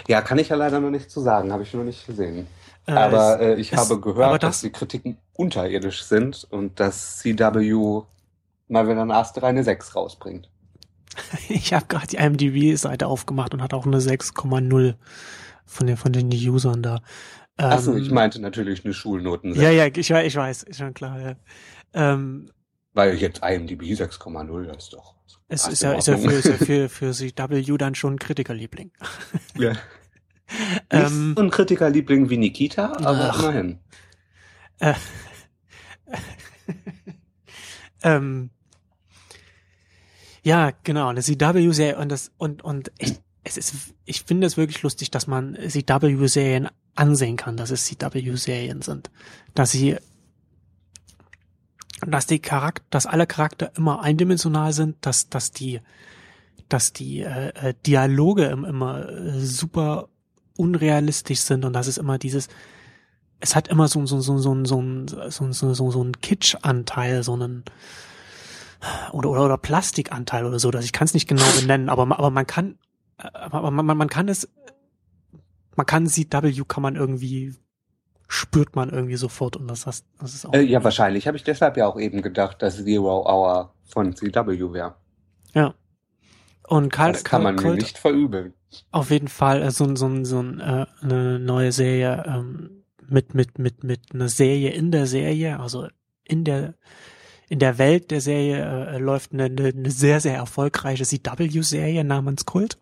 Ja, 0.07 0.22
kann 0.22 0.39
ich 0.39 0.49
ja 0.49 0.55
leider 0.55 0.80
noch 0.80 0.89
nicht 0.89 1.11
zu 1.11 1.19
sagen, 1.22 1.51
habe 1.51 1.63
ich 1.63 1.74
noch 1.74 1.84
nicht 1.84 2.05
gesehen. 2.07 2.47
Äh, 2.91 2.99
aber 2.99 3.39
äh, 3.39 3.55
ich 3.59 3.71
es- 3.73 3.77
habe 3.77 3.99
gehört, 3.99 4.43
das- 4.43 4.49
dass 4.57 4.61
die 4.61 4.71
Kritiken 4.71 5.17
unterirdisch 5.33 6.03
sind 6.03 6.47
und 6.49 6.79
dass 6.79 7.17
CW 7.19 8.03
mal 8.67 8.87
wieder 8.87 9.01
eine 9.01 9.13
erste 9.13 9.41
reine 9.43 9.63
6 9.63 9.95
rausbringt. 9.95 10.49
Ich 11.49 11.73
habe 11.73 11.85
gerade 11.87 12.07
die 12.07 12.17
IMDb-Seite 12.17 13.07
aufgemacht 13.07 13.53
und 13.53 13.61
hat 13.61 13.73
auch 13.73 13.85
eine 13.85 13.99
6,0 13.99 14.95
von 15.65 15.87
den, 15.87 15.97
von 15.97 16.13
den 16.13 16.29
Usern 16.31 16.81
da. 16.81 17.01
Achso, 17.57 17.91
Ähm, 17.91 17.97
ich 17.97 18.11
meinte 18.11 18.39
natürlich 18.39 18.85
eine 18.85 18.93
Schulnoten 18.93 19.53
Ja, 19.55 19.69
ja, 19.69 19.85
ich, 19.87 19.93
weiß- 20.11 20.23
ich 20.23 20.35
weiß, 20.35 20.63
ist 20.63 20.77
schon 20.79 20.93
klar. 20.93 21.19
Ja. 21.19 21.35
Ähm, 21.93 22.49
Weil 22.93 23.15
jetzt 23.15 23.41
IMDb 23.43 23.81
6,0 23.93 24.63
das 24.67 24.83
ist 24.85 24.93
doch. 24.93 25.15
es 25.49 25.67
ist 25.67 25.83
ja, 25.83 25.93
ist 25.93 26.07
ja, 26.07 26.17
für, 26.17 26.31
ist 26.31 26.45
ja 26.45 26.53
für, 26.65 26.89
für 26.89 27.11
CW 27.11 27.77
dann 27.77 27.93
schon 27.95 28.17
Kritikerliebling. 28.17 28.91
Ja. 29.57 29.73
Ähm, 30.89 31.27
Nicht 31.29 31.37
so 31.37 31.43
ein 31.43 31.49
Kritikerliebling 31.49 32.29
wie 32.29 32.37
Nikita, 32.37 32.93
aber 32.97 33.31
Ach. 33.33 33.39
immerhin. 33.39 33.79
Äh, 34.79 34.93
ähm, 38.03 38.49
ja, 40.43 40.71
genau, 40.83 41.09
eine 41.09 41.21
CW-Serie 41.21 41.97
und 41.97 42.09
das 42.09 42.31
und 42.37 42.63
und 42.63 42.91
ich, 42.97 43.19
es 43.43 43.57
ist, 43.57 43.93
ich 44.05 44.23
finde 44.23 44.47
es 44.47 44.57
wirklich 44.57 44.81
lustig, 44.81 45.11
dass 45.11 45.27
man 45.27 45.55
CW-Serien 45.55 46.67
ansehen 46.95 47.37
kann, 47.37 47.57
dass 47.57 47.69
es 47.71 47.85
CW-Serien 47.85 48.81
sind, 48.81 49.11
dass 49.53 49.71
sie, 49.71 49.97
dass 52.05 52.25
die 52.25 52.39
Charakter, 52.39 52.83
dass 52.89 53.05
alle 53.05 53.27
Charakter 53.27 53.71
immer 53.77 54.01
eindimensional 54.01 54.73
sind, 54.73 54.97
dass 55.05 55.29
dass 55.29 55.51
die, 55.51 55.79
dass 56.69 56.91
die 56.93 57.21
äh, 57.21 57.49
äh, 57.69 57.73
Dialoge 57.85 58.45
im- 58.45 58.65
immer 58.65 59.07
äh, 59.09 59.39
super 59.39 60.09
unrealistisch 60.57 61.39
sind 61.39 61.65
und 61.65 61.73
dass 61.73 61.87
es 61.87 61.97
immer 61.97 62.17
dieses 62.17 62.47
es 63.41 63.55
hat 63.55 63.67
immer 63.67 63.87
so, 63.87 64.05
so, 64.05 64.21
so, 64.21 64.37
so, 64.37 64.65
so, 64.65 65.29
so, 65.29 65.51
so, 65.51 65.73
so, 65.73 65.91
so 65.91 66.01
einen 66.01 66.21
Kitsch-Anteil, 66.21 67.23
so 67.23 67.33
einen 67.33 67.63
oder, 69.11 69.29
oder, 69.29 69.45
oder 69.45 69.57
Plastikanteil 69.57 70.45
oder 70.45 70.59
so, 70.59 70.71
dass 70.71 70.85
ich 70.85 70.93
kann 70.93 71.05
es 71.05 71.13
nicht 71.13 71.27
genau 71.27 71.43
benennen, 71.59 71.89
aber, 71.89 72.03
aber 72.17 72.29
man 72.29 72.47
kann, 72.47 72.77
aber 73.17 73.71
man, 73.71 73.85
man, 73.85 73.97
man 73.97 74.09
kann 74.09 74.29
es, 74.29 74.47
man 75.75 75.85
kann 75.85 76.07
CW 76.07 76.63
kann 76.67 76.83
man 76.83 76.95
irgendwie, 76.95 77.55
spürt 78.27 78.75
man 78.75 78.89
irgendwie 78.89 79.15
sofort 79.15 79.57
und 79.57 79.67
das, 79.67 79.85
das, 79.85 80.03
das 80.19 80.33
ist 80.33 80.45
auch, 80.45 80.53
Äh, 80.53 80.61
ja, 80.61 80.83
wahrscheinlich 80.83 81.27
habe 81.27 81.37
ich 81.37 81.43
deshalb 81.43 81.77
ja 81.77 81.87
auch 81.87 81.99
eben 81.99 82.21
gedacht, 82.21 82.61
dass 82.61 82.83
Zero 82.83 83.25
Hour 83.27 83.73
von 83.85 84.15
CW 84.15 84.73
wäre. 84.73 84.95
ja. 85.53 85.73
Und 86.72 86.88
Karl, 86.88 87.11
Das 87.11 87.26
kann 87.26 87.43
man 87.43 87.57
Karl, 87.57 87.72
mir 87.72 87.82
nicht 87.82 87.97
verübeln. 87.97 88.53
auf 88.91 89.09
jeden 89.11 89.28
Fall 89.28 89.61
äh, 89.61 89.72
so, 89.72 89.93
so, 89.97 90.24
so 90.24 90.39
äh, 90.41 90.86
eine 91.01 91.38
neue 91.38 91.74
Serie 91.74 92.24
ähm, 92.26 92.86
mit 93.09 93.36
mit 93.36 93.59
mit 93.59 93.84
mit 93.84 93.99
einer 94.13 94.30
Serie 94.30 94.69
in 94.69 94.89
der 94.89 95.05
Serie, 95.05 95.59
also 95.59 95.89
in 96.24 96.45
der 96.45 96.76
in 97.49 97.59
der 97.59 97.78
Welt 97.78 98.09
der 98.09 98.22
Serie 98.22 98.88
äh, 98.88 98.97
läuft 98.99 99.34
eine, 99.34 99.45
eine, 99.47 99.67
eine 99.67 99.91
sehr 99.91 100.22
sehr 100.22 100.36
erfolgreiche 100.36 101.03
CW-Serie 101.03 102.05
namens 102.05 102.45
Kult, 102.45 102.78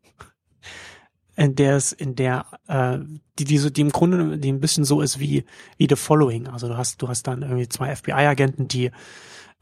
in 1.36 1.56
der 1.56 1.76
es 1.76 1.92
in 1.92 2.14
der 2.14 2.46
äh, 2.68 3.00
die 3.40 3.46
die, 3.46 3.58
so, 3.58 3.72
die 3.72 3.82
im 3.82 3.92
Grunde 3.92 4.38
die 4.38 4.52
ein 4.52 4.60
bisschen 4.60 4.86
so 4.86 5.02
ist 5.02 5.20
wie 5.20 5.46
wie 5.78 5.88
The 5.90 5.96
Following, 5.96 6.48
also 6.48 6.68
du 6.68 6.78
hast 6.78 7.02
du 7.02 7.08
hast 7.08 7.24
dann 7.24 7.42
irgendwie 7.42 7.68
zwei 7.68 7.96
FBI-Agenten, 7.96 8.68
die 8.68 8.92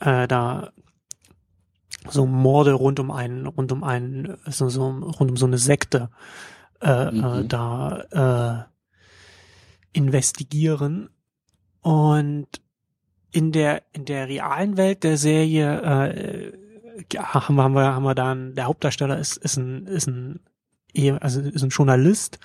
äh, 0.01 0.27
da 0.27 0.73
so 2.09 2.25
Morde 2.25 2.73
rund 2.73 2.99
um 2.99 3.11
einen, 3.11 3.45
rund 3.47 3.71
um 3.71 3.83
einen, 3.83 4.37
so, 4.47 4.69
so 4.69 4.87
rund 4.87 5.31
um 5.31 5.37
so 5.37 5.45
eine 5.45 5.57
Sekte 5.57 6.09
äh, 6.81 7.11
Mhm. 7.11 7.23
äh, 7.23 7.43
da 7.45 8.67
äh, 8.67 9.97
investigieren 9.97 11.09
und 11.81 12.47
in 13.31 13.51
der 13.51 13.83
in 13.93 14.05
der 14.05 14.27
realen 14.27 14.77
Welt 14.77 15.03
der 15.03 15.17
Serie 15.17 15.81
äh, 15.81 16.53
haben 17.17 17.55
wir 17.55 17.63
haben 17.63 17.73
wir 17.73 17.93
haben 17.93 18.03
wir 18.03 18.15
dann 18.15 18.55
der 18.55 18.65
Hauptdarsteller 18.65 19.17
ist 19.17 19.37
ist 19.37 19.57
ein 19.57 19.87
ist 19.87 20.07
ein 20.07 20.39
also 21.19 21.41
ist 21.41 21.63
ein 21.63 21.69
Journalist 21.69 22.39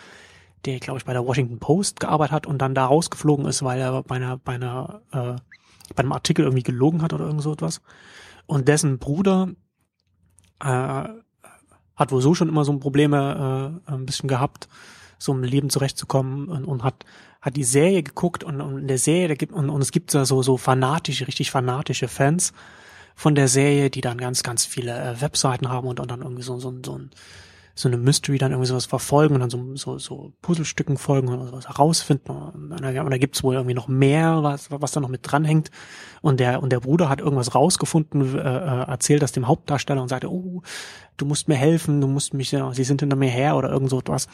der 0.64 0.78
glaube 0.78 0.98
ich 0.98 1.04
bei 1.04 1.12
der 1.12 1.26
Washington 1.26 1.58
Post 1.58 2.00
gearbeitet 2.00 2.32
hat 2.32 2.46
und 2.46 2.58
dann 2.58 2.74
da 2.74 2.86
rausgeflogen 2.86 3.46
ist 3.46 3.62
weil 3.62 3.80
er 3.80 4.02
bei 4.02 4.16
einer 4.16 4.38
bei 4.38 4.54
einer 4.54 5.02
äh, 5.12 5.36
bei 5.94 6.02
einem 6.02 6.12
Artikel 6.12 6.44
irgendwie 6.44 6.62
gelogen 6.62 7.02
hat 7.02 7.12
oder 7.12 7.26
irgend 7.26 7.42
so 7.42 7.52
etwas 7.52 7.82
und 8.52 8.68
dessen 8.68 8.98
Bruder 8.98 9.48
äh, 10.60 11.08
hat 11.96 12.10
wohl 12.10 12.20
so 12.20 12.34
schon 12.34 12.48
immer 12.48 12.64
so 12.64 12.78
Probleme 12.78 13.80
äh, 13.88 13.92
ein 13.92 14.06
bisschen 14.06 14.28
gehabt, 14.28 14.68
so 15.18 15.32
im 15.32 15.42
Leben 15.42 15.70
zurechtzukommen 15.70 16.48
und, 16.48 16.64
und 16.64 16.84
hat 16.84 17.04
hat 17.40 17.56
die 17.56 17.64
Serie 17.64 18.04
geguckt 18.04 18.44
und, 18.44 18.60
und 18.60 18.78
in 18.78 18.88
der 18.88 18.98
Serie 18.98 19.28
da 19.28 19.34
gibt 19.34 19.52
und, 19.52 19.68
und 19.68 19.80
es 19.80 19.90
gibt 19.90 20.14
da 20.14 20.24
so 20.24 20.42
so 20.42 20.56
fanatische, 20.56 21.26
richtig 21.26 21.50
fanatische 21.50 22.08
Fans 22.08 22.52
von 23.16 23.34
der 23.34 23.48
Serie, 23.48 23.90
die 23.90 24.00
dann 24.00 24.18
ganz 24.18 24.42
ganz 24.42 24.66
viele 24.66 24.92
äh, 24.92 25.20
Webseiten 25.20 25.68
haben 25.68 25.88
und, 25.88 25.98
und 25.98 26.10
dann 26.10 26.22
irgendwie 26.22 26.42
so 26.42 26.58
so, 26.58 26.74
so 26.84 26.98
ein 26.98 27.10
so 27.74 27.88
eine 27.88 27.96
Mystery 27.96 28.38
dann 28.38 28.52
irgendwie 28.52 28.68
sowas 28.68 28.86
verfolgen 28.86 29.34
und 29.34 29.40
dann 29.40 29.50
so, 29.50 29.76
so, 29.76 29.98
so 29.98 30.32
Puzzlestücken 30.42 30.98
folgen 30.98 31.28
und 31.28 31.46
sowas 31.46 31.68
herausfinden. 31.68 32.30
Und 32.30 32.80
da, 32.80 33.02
und 33.02 33.10
da 33.10 33.18
gibt's 33.18 33.42
wohl 33.42 33.54
irgendwie 33.54 33.74
noch 33.74 33.88
mehr, 33.88 34.42
was, 34.42 34.70
was 34.70 34.92
da 34.92 35.00
noch 35.00 35.08
mit 35.08 35.20
dranhängt. 35.22 35.70
Und 36.20 36.40
der, 36.40 36.62
und 36.62 36.70
der 36.70 36.80
Bruder 36.80 37.08
hat 37.08 37.20
irgendwas 37.20 37.54
rausgefunden, 37.54 38.38
äh, 38.38 38.40
äh, 38.40 38.82
erzählt 38.88 39.22
das 39.22 39.32
dem 39.32 39.48
Hauptdarsteller 39.48 40.02
und 40.02 40.08
sagte, 40.08 40.30
oh, 40.30 40.62
du 41.16 41.24
musst 41.24 41.48
mir 41.48 41.56
helfen, 41.56 42.00
du 42.00 42.06
musst 42.06 42.34
mich, 42.34 42.52
ja, 42.52 42.72
sie 42.74 42.84
sind 42.84 43.00
hinter 43.00 43.16
mir 43.16 43.30
her 43.30 43.56
oder 43.56 43.70
irgend 43.70 43.90
so 43.90 43.98
etwas. 43.98 44.28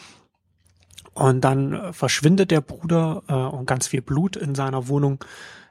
Und 1.15 1.43
dann 1.43 1.73
äh, 1.73 1.93
verschwindet 1.93 2.51
der 2.51 2.61
Bruder 2.61 3.23
äh, 3.29 3.35
und 3.35 3.67
ganz 3.67 3.87
viel 3.87 4.03
Blut 4.03 4.37
in 4.37 4.55
seiner 4.55 4.89
Wohnung, 4.89 5.25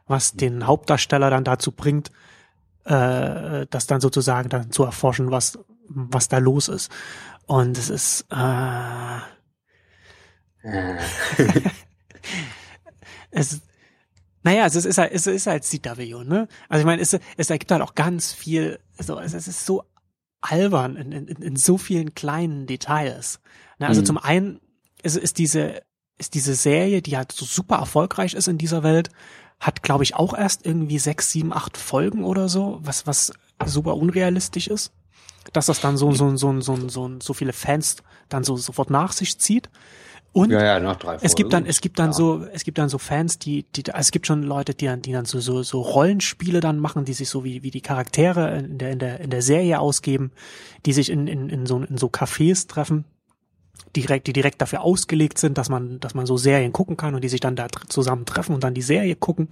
was 0.07 0.33
den 0.33 0.67
Hauptdarsteller 0.67 1.29
dann 1.29 1.43
dazu 1.43 1.71
bringt, 1.71 2.11
äh, 2.85 3.65
das 3.69 3.87
dann 3.87 4.01
sozusagen 4.01 4.49
dann 4.49 4.71
zu 4.71 4.83
erforschen, 4.83 5.31
was, 5.31 5.59
was 5.89 6.27
da 6.27 6.37
los 6.37 6.67
ist. 6.69 6.91
Und 7.47 7.77
es 7.77 7.89
ist, 7.89 8.25
äh, 8.29 9.19
es, 13.31 13.61
naja, 14.43 14.65
es 14.65 14.75
ist, 14.75 14.85
es 14.85 14.91
ist 14.91 14.97
halt, 14.97 15.11
es 15.13 15.27
ist 15.27 15.47
halt 15.47 15.63
CW, 15.63 16.23
ne? 16.23 16.47
Also 16.69 16.81
ich 16.81 16.85
meine, 16.85 17.01
es, 17.01 17.17
es 17.37 17.49
ergibt 17.49 17.71
halt 17.71 17.81
auch 17.81 17.95
ganz 17.95 18.33
viel, 18.33 18.79
so, 18.99 19.19
es, 19.19 19.33
es 19.33 19.47
ist 19.47 19.65
so 19.65 19.83
albern 20.41 20.95
in, 20.95 21.11
in, 21.11 21.27
in 21.27 21.55
so 21.55 21.77
vielen 21.77 22.13
kleinen 22.15 22.67
Details. 22.67 23.39
Ne? 23.79 23.87
Also 23.87 24.01
Mhm. 24.01 24.05
zum 24.05 24.17
einen 24.17 24.61
ist, 25.03 25.17
ist 25.17 25.37
diese, 25.37 25.81
ist 26.17 26.33
diese 26.33 26.55
Serie, 26.55 27.01
die 27.01 27.17
halt 27.17 27.31
so 27.31 27.45
super 27.45 27.77
erfolgreich 27.77 28.33
ist 28.33 28.47
in 28.47 28.57
dieser 28.57 28.83
Welt, 28.83 29.09
hat, 29.59 29.81
glaube 29.81 30.03
ich, 30.03 30.15
auch 30.15 30.37
erst 30.37 30.65
irgendwie 30.65 30.99
sechs, 30.99 31.31
sieben, 31.31 31.51
acht 31.51 31.77
Folgen 31.77 32.23
oder 32.23 32.47
so, 32.49 32.79
was, 32.81 33.07
was 33.07 33.33
super 33.65 33.95
unrealistisch 33.95 34.67
ist. 34.67 34.91
Dass 35.53 35.67
das 35.67 35.79
dann 35.81 35.97
so, 35.97 36.11
so, 36.11 36.35
so, 36.35 36.59
so, 36.61 36.89
so, 36.89 37.11
so 37.21 37.33
viele 37.33 37.53
Fans 37.53 37.97
dann 38.29 38.43
so 38.43 38.57
sofort 38.57 38.89
nach 38.89 39.11
sich 39.13 39.39
zieht. 39.39 39.69
Und 40.33 40.51
ja, 40.51 40.79
ja, 40.79 40.97
es 41.21 41.33
gibt 41.33 41.51
dann, 41.51 41.65
es 41.65 41.81
gibt 41.81 41.97
dann 41.97 42.07
Ja. 42.07 42.13
so, 42.13 42.45
es 42.53 42.63
gibt 42.63 42.77
dann 42.77 42.89
so 42.89 42.99
Fans, 42.99 43.39
die, 43.39 43.63
die, 43.63 43.91
also 43.91 44.01
es 44.01 44.11
gibt 44.11 44.27
schon 44.27 44.43
Leute, 44.43 44.75
die 44.75 44.85
dann, 44.85 45.01
die 45.01 45.11
dann 45.11 45.25
so, 45.25 45.39
so, 45.39 45.63
so 45.63 45.81
Rollenspiele 45.81 46.59
dann 46.59 46.77
machen, 46.77 47.05
die 47.05 47.13
sich 47.13 47.29
so 47.29 47.43
wie, 47.43 47.63
wie 47.63 47.71
die 47.71 47.81
Charaktere 47.81 48.59
in 48.59 48.77
der, 48.77 48.91
in 48.91 48.99
der, 48.99 49.19
in 49.19 49.29
der 49.31 49.41
Serie 49.41 49.79
ausgeben, 49.79 50.31
die 50.85 50.93
sich 50.93 51.09
in, 51.09 51.27
in, 51.27 51.49
in 51.49 51.65
so, 51.65 51.79
in 51.81 51.97
so 51.97 52.07
Cafés 52.07 52.67
treffen, 52.67 53.05
direkt, 53.95 54.27
die 54.27 54.33
direkt 54.33 54.61
dafür 54.61 54.81
ausgelegt 54.81 55.39
sind, 55.39 55.57
dass 55.57 55.69
man, 55.69 55.99
dass 56.01 56.13
man 56.13 56.27
so 56.27 56.37
Serien 56.37 56.71
gucken 56.73 56.97
kann 56.97 57.15
und 57.15 57.23
die 57.23 57.29
sich 57.29 57.39
dann 57.39 57.55
da 57.55 57.67
zusammen 57.87 58.25
treffen 58.25 58.53
und 58.53 58.63
dann 58.63 58.75
die 58.75 58.81
Serie 58.83 59.15
gucken. 59.15 59.49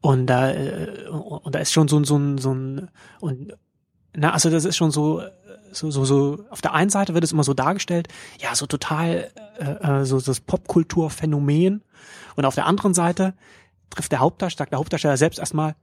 Und 0.00 0.26
da, 0.26 0.52
äh, 0.52 1.08
und 1.08 1.54
da 1.54 1.58
ist 1.58 1.72
schon 1.72 1.88
so 1.88 1.98
ein, 1.98 2.04
so 2.04 2.16
ein, 2.18 2.38
so 2.38 2.52
ein, 2.52 2.90
und, 3.20 3.54
na, 4.16 4.32
also 4.32 4.50
das 4.50 4.64
ist 4.64 4.76
schon 4.76 4.90
so, 4.90 5.22
so, 5.72 5.90
so, 5.90 6.04
so, 6.04 6.44
auf 6.50 6.60
der 6.60 6.72
einen 6.72 6.90
Seite 6.90 7.14
wird 7.14 7.24
es 7.24 7.32
immer 7.32 7.44
so 7.44 7.54
dargestellt, 7.54 8.08
ja, 8.40 8.54
so 8.54 8.66
total, 8.66 9.30
äh, 9.58 10.00
äh, 10.00 10.04
so 10.04 10.20
das 10.20 10.40
Popkulturphänomen. 10.40 11.82
Und 12.36 12.44
auf 12.44 12.54
der 12.54 12.66
anderen 12.66 12.94
Seite 12.94 13.34
trifft 13.90 14.12
der 14.12 14.20
Hauptdarsteller, 14.20 14.70
der 14.70 14.78
Hauptdarsteller 14.78 15.16
selbst 15.16 15.38
erstmal 15.38 15.74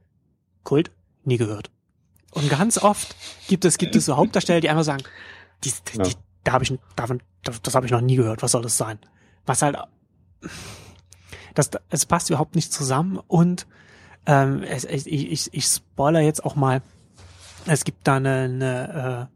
Kult, 0.64 0.92
nie 1.24 1.38
gehört. 1.38 1.72
Und 2.32 2.50
ganz 2.50 2.78
oft 2.78 3.16
gibt 3.48 3.66
es, 3.66 3.78
gibt 3.78 3.96
es 3.96 4.06
so 4.06 4.16
Hauptdarsteller, 4.16 4.62
die 4.62 4.70
einfach 4.70 4.84
sagen, 4.84 5.04
die, 5.64 5.72
die, 5.92 5.98
Ja. 5.98 6.04
die, 6.04 6.14
da 6.44 6.54
habe 6.54 6.64
ich, 6.64 6.74
davon, 6.96 7.22
das, 7.44 7.62
das 7.62 7.76
habe 7.76 7.86
ich 7.86 7.92
noch 7.92 8.02
nie 8.02 8.16
gehört, 8.16 8.42
was 8.42 8.52
soll 8.52 8.62
das 8.62 8.78
sein? 8.78 9.00
Was 9.46 9.62
halt, 9.62 9.78
das, 11.54 11.70
es 11.90 12.06
passt 12.06 12.30
überhaupt 12.30 12.56
nicht 12.56 12.72
zusammen 12.72 13.20
und 13.28 13.68
ähm, 14.26 14.64
es, 14.64 14.86
ich, 14.86 15.08
ich, 15.08 15.54
ich 15.54 15.66
spoiler 15.66 16.22
jetzt 16.22 16.46
auch 16.46 16.56
mal, 16.56 16.82
es 17.66 17.84
gibt 17.84 18.08
da 18.08 18.16
eine, 18.16 18.32
eine 18.32 19.30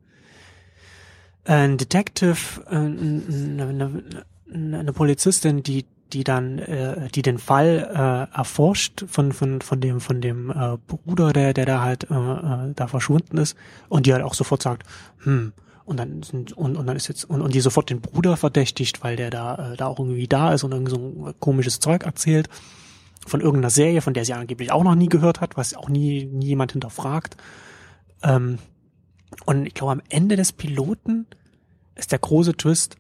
äh, 1.46 1.52
ein 1.52 1.78
Detective, 1.78 2.62
äh, 2.70 2.76
eine, 2.76 4.04
eine, 4.50 4.78
eine 4.80 4.94
Polizistin, 4.94 5.64
die 5.64 5.86
die 6.14 6.24
dann 6.24 6.60
äh, 6.60 7.10
die 7.10 7.22
den 7.22 7.40
Fall 7.40 7.90
äh, 8.32 8.38
erforscht 8.38 9.06
von 9.08 9.32
von 9.32 9.62
von 9.62 9.82
dem 9.82 10.00
von 10.00 10.22
dem 10.22 10.50
äh, 10.52 10.78
Bruder, 10.88 11.34
der 11.34 11.54
der 11.54 11.66
da 11.66 11.82
halt 11.82 12.10
äh, 12.10 12.14
äh, 12.14 12.74
da 12.76 12.88
verschwunden 12.88 13.38
ist 13.38 13.58
und 13.90 14.06
die 14.06 14.14
halt 14.14 14.24
auch 14.24 14.36
sofort 14.36 14.62
sagt, 14.62 14.84
hm, 15.24 15.54
und 15.84 15.98
dann 15.98 16.24
sind, 16.24 16.54
und, 16.54 16.78
und 16.78 16.88
dann 16.88 16.96
ist 16.96 17.08
jetzt 17.08 17.26
und, 17.26 17.42
und 17.42 17.54
die 17.54 17.60
sofort 17.60 17.90
den 17.90 18.02
Bruder 18.02 18.38
verdächtigt, 18.38 19.04
weil 19.04 19.16
der 19.16 19.30
da 19.30 19.74
äh, 19.74 19.78
da 19.78 19.88
auch 19.88 20.00
irgendwie 20.00 20.28
da 20.28 20.54
ist 20.54 20.64
und 20.64 20.74
irgend 20.74 20.90
so 20.90 20.98
ein 20.98 21.34
komisches 21.40 21.80
Zeug 21.80 22.04
erzählt 22.04 22.50
von 23.26 23.42
irgendeiner 23.42 23.72
Serie, 23.72 24.02
von 24.02 24.14
der 24.14 24.26
sie 24.26 24.34
angeblich 24.34 24.72
auch 24.72 24.84
noch 24.84 24.96
nie 24.96 25.10
gehört 25.10 25.42
hat, 25.42 25.58
was 25.58 25.76
auch 25.76 25.90
nie, 25.90 26.26
nie 26.26 26.48
jemand 26.48 26.74
hinterfragt. 26.74 27.36
Ähm, 28.24 28.60
und 29.46 29.66
ich 29.66 29.74
glaube, 29.74 29.94
am 29.94 30.02
Ende 30.10 30.36
des 30.36 30.54
Piloten 30.54 31.28
ist 31.96 32.12
der 32.12 32.20
große 32.20 32.56
Twist, 32.56 32.98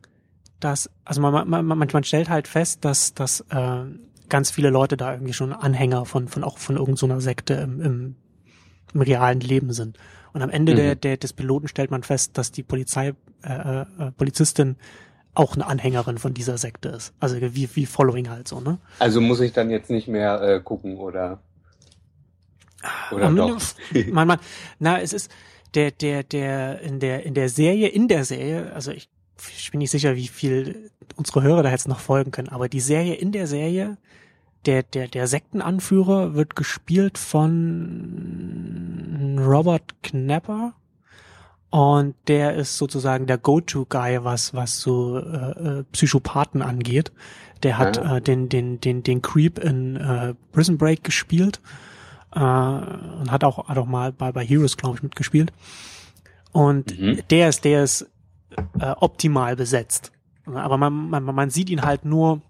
dass, 0.59 0.89
also 1.03 1.21
man, 1.21 1.47
man, 1.47 1.65
man, 1.65 1.77
man 1.77 2.03
stellt 2.03 2.29
halt 2.29 2.47
fest, 2.47 2.85
dass, 2.85 3.13
dass 3.13 3.41
äh, 3.49 3.83
ganz 4.29 4.51
viele 4.51 4.69
Leute 4.69 4.97
da 4.97 5.13
irgendwie 5.13 5.33
schon 5.33 5.53
Anhänger 5.53 6.05
von, 6.05 6.27
von 6.27 6.43
auch 6.43 6.57
von 6.57 6.77
irgendeiner 6.77 7.21
Sekte 7.21 7.55
im, 7.55 7.81
im, 7.81 8.15
im 8.93 9.01
realen 9.01 9.39
Leben 9.39 9.73
sind. 9.73 9.97
Und 10.33 10.41
am 10.41 10.49
Ende 10.49 10.73
mhm. 10.73 10.77
der, 10.77 10.95
der, 10.95 11.17
des 11.17 11.33
Piloten 11.33 11.67
stellt 11.67 11.91
man 11.91 12.03
fest, 12.03 12.37
dass 12.37 12.51
die 12.51 12.63
Polizei, 12.63 13.13
äh, 13.43 13.81
äh, 13.81 13.85
Polizistin 14.17 14.75
auch 15.33 15.55
eine 15.55 15.67
Anhängerin 15.67 16.17
von 16.17 16.33
dieser 16.33 16.57
Sekte 16.57 16.89
ist. 16.89 17.13
Also 17.19 17.39
wie, 17.39 17.69
wie 17.75 17.85
Following 17.85 18.29
halt 18.29 18.47
so, 18.47 18.61
ne? 18.61 18.79
Also 18.99 19.19
muss 19.21 19.41
ich 19.41 19.51
dann 19.51 19.69
jetzt 19.69 19.89
nicht 19.89 20.07
mehr 20.07 20.41
äh, 20.41 20.61
gucken 20.61 20.97
oder 20.97 21.39
oder 23.11 23.27
um, 23.27 23.35
doch? 23.35 23.59
man, 24.11 24.27
man, 24.27 24.39
na, 24.79 24.99
es 24.99 25.13
ist 25.13 25.31
der, 25.73 25.91
der, 25.91 26.23
der, 26.23 26.81
in 26.81 26.99
der, 26.99 27.25
in 27.25 27.33
der 27.33 27.49
Serie, 27.49 27.87
in 27.87 28.07
der 28.07 28.25
Serie, 28.25 28.71
also 28.73 28.91
ich, 28.91 29.09
ich 29.57 29.71
bin 29.71 29.79
nicht 29.79 29.91
sicher, 29.91 30.15
wie 30.15 30.27
viel 30.27 30.91
unsere 31.15 31.43
Hörer 31.43 31.63
da 31.63 31.71
jetzt 31.71 31.87
noch 31.87 31.99
folgen 31.99 32.31
können, 32.31 32.49
aber 32.49 32.69
die 32.69 32.79
Serie 32.79 33.15
in 33.15 33.31
der 33.31 33.47
Serie, 33.47 33.97
der, 34.65 34.83
der, 34.83 35.07
der 35.07 35.27
Sektenanführer 35.27 36.33
wird 36.33 36.55
gespielt 36.55 37.17
von 37.17 39.37
Robert 39.39 40.01
Knapper. 40.01 40.73
Und 41.69 42.15
der 42.27 42.55
ist 42.55 42.77
sozusagen 42.77 43.27
der 43.27 43.37
Go-To-Guy, 43.37 44.23
was, 44.23 44.53
was 44.53 44.79
so 44.79 45.17
äh, 45.17 45.79
äh, 45.79 45.83
Psychopathen 45.91 46.61
angeht. 46.61 47.11
Der 47.63 47.77
hat 47.77 47.97
ja. 47.97 48.17
äh, 48.17 48.21
den, 48.21 48.47
den, 48.47 48.79
den, 48.79 49.03
den 49.03 49.21
Creep 49.21 49.59
in 49.59 49.97
äh, 49.97 50.35
Prison 50.53 50.77
Break 50.77 51.03
gespielt 51.03 51.59
äh, 52.35 52.39
und 52.39 53.31
hat 53.31 53.43
auch, 53.43 53.67
hat 53.67 53.77
auch 53.77 53.85
mal 53.85 54.11
bei, 54.11 54.31
bei 54.31 54.45
Heroes, 54.45 54.77
glaube 54.77 54.97
ich, 54.97 55.03
mitgespielt. 55.03 55.51
Und 56.51 56.99
mhm. 56.99 57.21
der 57.29 57.49
ist, 57.49 57.65
der 57.65 57.83
ist 57.83 58.09
äh, 58.79 58.91
optimal 58.99 59.55
besetzt. 59.55 60.11
Aber 60.45 60.77
man, 60.77 61.09
man, 61.09 61.23
man 61.23 61.49
sieht 61.49 61.69
ihn 61.69 61.81
halt 61.81 62.05
nur, 62.05 62.41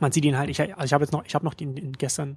man 0.00 0.12
sieht 0.12 0.24
ihn 0.24 0.38
halt, 0.38 0.48
ich, 0.50 0.60
also 0.60 0.84
ich 0.84 0.92
habe 0.92 1.04
jetzt 1.04 1.12
noch, 1.12 1.24
ich 1.24 1.34
habe 1.34 1.44
noch 1.44 1.54
den, 1.54 1.74
den 1.74 1.92
gestern 1.92 2.36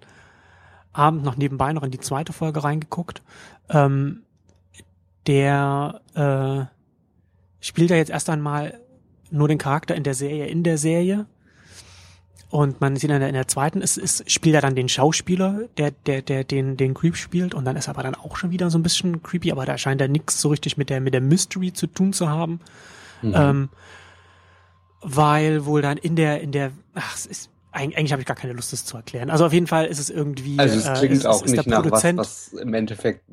Abend 0.92 1.24
noch 1.24 1.38
nebenbei 1.38 1.72
noch 1.74 1.84
in 1.84 1.92
die 1.92 2.00
zweite 2.00 2.34
Folge 2.34 2.64
reingeguckt. 2.64 3.22
Ähm, 3.70 4.24
der 5.28 6.02
äh, 6.16 6.66
spielt 7.64 7.92
ja 7.92 7.98
jetzt 7.98 8.10
erst 8.10 8.30
einmal 8.30 8.80
nur 9.30 9.48
den 9.48 9.60
Charakter 9.60 9.96
in 9.96 10.04
der 10.04 10.16
Serie 10.16 10.48
in 10.48 10.64
der 10.64 10.80
Serie 10.80 11.28
und 12.50 12.82
man 12.82 12.96
sieht 12.96 13.12
in 13.12 13.20
der, 13.20 13.28
in 13.28 13.36
der 13.36 13.48
zweiten, 13.48 13.82
ist, 13.82 13.98
ist, 13.98 14.30
spielt 14.30 14.56
er 14.56 14.62
dann 14.62 14.76
den 14.76 14.90
Schauspieler, 14.90 15.68
der, 15.78 15.92
der, 15.92 16.24
der 16.24 16.44
den, 16.44 16.78
den 16.78 16.96
Creep 16.96 17.16
spielt. 17.16 17.54
Und 17.54 17.66
dann 17.66 17.76
ist 17.76 17.88
er 17.88 17.92
aber 17.92 18.02
dann 18.02 18.16
auch 18.16 18.38
schon 18.38 18.50
wieder 18.50 18.72
so 18.72 18.80
ein 18.80 18.84
bisschen 18.84 19.22
creepy, 19.22 19.52
aber 19.52 19.66
da 19.68 19.78
scheint 19.78 20.02
er 20.02 20.08
nichts 20.08 20.42
so 20.42 20.50
richtig 20.50 20.76
mit 20.76 20.90
der, 20.90 21.00
mit 21.00 21.14
der 21.14 21.22
Mystery 21.22 21.74
zu 21.74 21.86
tun 21.86 22.12
zu 22.12 22.28
haben. 22.28 22.60
Mhm. 23.22 23.34
Ähm, 23.36 23.70
weil 25.02 25.66
wohl 25.66 25.84
dann 25.84 25.98
in 25.98 26.16
der, 26.16 26.42
in 26.42 26.52
der, 26.52 26.72
ach, 26.96 27.16
es 27.16 27.28
ist, 27.28 27.52
eigentlich 27.72 28.12
habe 28.12 28.22
ich 28.22 28.26
gar 28.26 28.36
keine 28.36 28.54
Lust, 28.54 28.74
das 28.74 28.86
zu 28.86 28.98
erklären. 28.98 29.30
Also 29.30 29.46
auf 29.46 29.54
jeden 29.54 29.68
Fall 29.68 29.86
ist 29.86 30.00
es 30.00 30.10
irgendwie. 30.10 30.58
Also 30.58 30.78
es 30.78 30.88
äh, 30.88 30.94
klingt 30.94 31.14
äh, 31.14 31.18
ist, 31.18 31.26
auch 31.26 31.44
ist 31.44 31.52
nicht 31.52 31.68
nach 31.68 31.90
was, 31.90 32.04
was 32.18 32.54
im 32.54 32.74
Endeffekt 32.74 33.24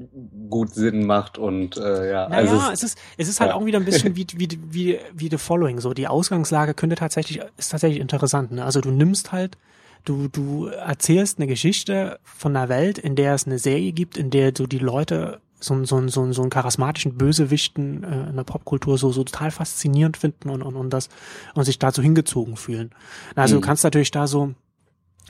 gut 0.51 0.75
Sinn 0.75 1.07
macht 1.07 1.39
und 1.39 1.77
äh, 1.77 2.11
ja. 2.11 2.29
Naja, 2.29 2.51
also 2.51 2.57
es, 2.57 2.83
es 2.83 2.83
ist 2.83 2.99
es 3.17 3.29
ist 3.29 3.41
halt 3.41 3.51
ja. 3.51 3.57
auch 3.57 3.65
wieder 3.65 3.79
ein 3.79 3.85
bisschen 3.85 4.15
wie 4.17 4.27
wie 4.37 4.49
wie 4.69 4.99
wie 5.15 5.29
The 5.31 5.39
Following. 5.39 5.81
So 5.81 5.95
die 5.95 6.07
Ausgangslage 6.07 6.75
könnte 6.75 6.97
tatsächlich 6.97 7.41
ist 7.57 7.71
tatsächlich 7.71 8.01
interessant. 8.01 8.53
Ne? 8.53 8.65
Also 8.65 8.81
du 8.81 8.91
nimmst 8.91 9.33
halt 9.33 9.57
du 10.05 10.29
du 10.29 10.67
erzählst 10.67 11.39
eine 11.39 11.47
Geschichte 11.47 12.19
von 12.23 12.55
einer 12.55 12.69
Welt, 12.69 12.99
in 12.99 13.17
der 13.17 13.35
es 13.35 13.47
eine 13.47 13.59
Serie 13.59 13.93
gibt, 13.93 14.19
in 14.19 14.31
der 14.31 14.53
du 14.53 14.67
die 14.67 14.79
Leute 14.79 15.41
so, 15.59 15.85
so, 15.85 16.07
so, 16.09 16.33
so 16.33 16.43
einen 16.43 16.51
charismatischen 16.51 17.17
Bösewichten 17.17 18.05
äh, 18.05 18.29
in 18.29 18.37
der 18.37 18.45
Popkultur 18.45 18.99
so, 18.99 19.13
so 19.13 19.25
total 19.25 19.51
faszinierend 19.51 20.17
finden 20.17 20.51
und, 20.51 20.63
und, 20.63 20.77
und 20.77 20.91
das 20.91 21.09
und 21.55 21.65
sich 21.65 21.79
dazu 21.79 22.03
hingezogen 22.03 22.57
fühlen. 22.57 22.91
Also 23.35 23.57
mhm. 23.57 23.61
du 23.61 23.67
kannst 23.67 23.85
natürlich 23.85 24.11
da 24.11 24.27
so 24.27 24.55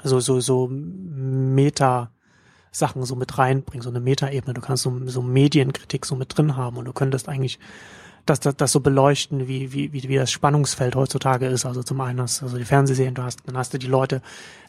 so 0.02 0.20
so 0.20 0.40
so 0.40 0.68
Meta 0.68 2.10
Sachen 2.76 3.04
so 3.04 3.16
mit 3.16 3.38
reinbringen, 3.38 3.82
so 3.82 3.88
eine 3.88 4.00
Meta-Ebene. 4.00 4.52
Du 4.52 4.60
kannst 4.60 4.82
so, 4.82 5.00
so 5.06 5.22
Medienkritik 5.22 6.04
so 6.04 6.14
mit 6.14 6.36
drin 6.36 6.56
haben 6.56 6.76
und 6.76 6.84
du 6.84 6.92
könntest 6.92 7.28
eigentlich 7.28 7.58
das, 8.26 8.40
das, 8.40 8.56
das 8.56 8.72
so 8.72 8.80
beleuchten, 8.80 9.48
wie, 9.48 9.72
wie, 9.72 9.92
wie, 9.92 10.08
wie 10.08 10.16
das 10.16 10.30
Spannungsfeld 10.30 10.96
heutzutage 10.96 11.46
ist. 11.46 11.64
Also 11.64 11.82
zum 11.82 12.00
einen 12.00 12.20
hast 12.20 12.40
du 12.40 12.46
also 12.46 12.58
die 12.58 12.64
Fernsehserien, 12.64 13.14
du 13.14 13.22
hast, 13.22 13.40
dann 13.46 13.56
hast 13.56 13.72
du 13.72 13.78
die 13.78 13.86
Leute, 13.86 14.20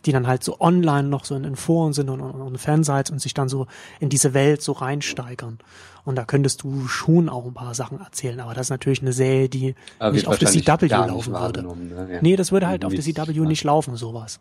die 0.05 0.11
dann 0.11 0.27
halt 0.27 0.43
so 0.43 0.61
online 0.61 1.07
noch 1.07 1.25
so 1.25 1.35
in, 1.35 1.43
in 1.43 1.55
Foren 1.55 1.93
sind 1.93 2.09
und, 2.09 2.21
und, 2.21 2.39
und 2.39 2.57
Fansites 2.57 3.11
und 3.11 3.19
sich 3.19 3.34
dann 3.34 3.49
so 3.49 3.67
in 3.99 4.09
diese 4.09 4.34
Welt 4.34 4.61
so 4.61 4.73
reinsteigern. 4.73 5.57
Und 6.05 6.15
da 6.15 6.23
könntest 6.23 6.63
du 6.63 6.88
schon 6.88 7.27
auch 7.27 7.45
ein 7.45 7.53
paar 7.53 7.73
Sachen 7.73 7.99
erzählen, 7.99 8.39
aber 8.39 8.53
das 8.53 8.67
ist 8.67 8.69
natürlich 8.69 9.01
eine 9.01 9.11
Serie, 9.11 9.49
die 9.49 9.75
aber 9.99 10.13
nicht 10.13 10.27
auf 10.27 10.38
der 10.38 10.47
CW 10.47 10.88
laufen 10.88 11.34
würde. 11.34 11.63
Ne? 11.63 12.07
Ja. 12.13 12.19
Nee, 12.21 12.35
das 12.38 12.51
würde 12.51 12.67
halt 12.67 12.85
auf 12.85 12.93
der 12.93 13.03
CW 13.03 13.39
nicht 13.41 13.65
laufen, 13.65 13.97
sowas. 13.97 14.39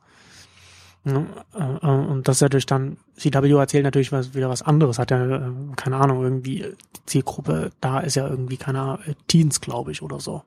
Ne? 1.07 1.25
Äh, 1.55 1.87
äh, 1.87 1.87
und 1.87 2.27
das 2.27 2.39
ist 2.39 2.43
natürlich 2.43 2.67
dann, 2.67 2.97
CW 3.17 3.53
erzählt 3.53 3.85
natürlich 3.85 4.11
was, 4.11 4.35
wieder 4.35 4.49
was 4.49 4.63
anderes, 4.63 4.99
hat 4.99 5.13
ja, 5.13 5.25
äh, 5.25 5.53
keine 5.77 5.99
Ahnung, 5.99 6.23
irgendwie, 6.23 6.65
die 6.97 7.07
Zielgruppe 7.07 7.71
da 7.81 8.01
ist 8.01 8.17
ja 8.17 8.29
irgendwie, 8.29 8.57
keine 8.57 8.81
Ahnung, 8.81 8.99
Teens, 9.29 9.61
glaube 9.61 9.93
ich, 9.93 10.03
oder 10.03 10.19
so. 10.19 10.43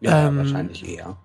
Ja, 0.00 0.26
ähm, 0.26 0.38
wahrscheinlich 0.38 0.88
eher. 0.88 1.16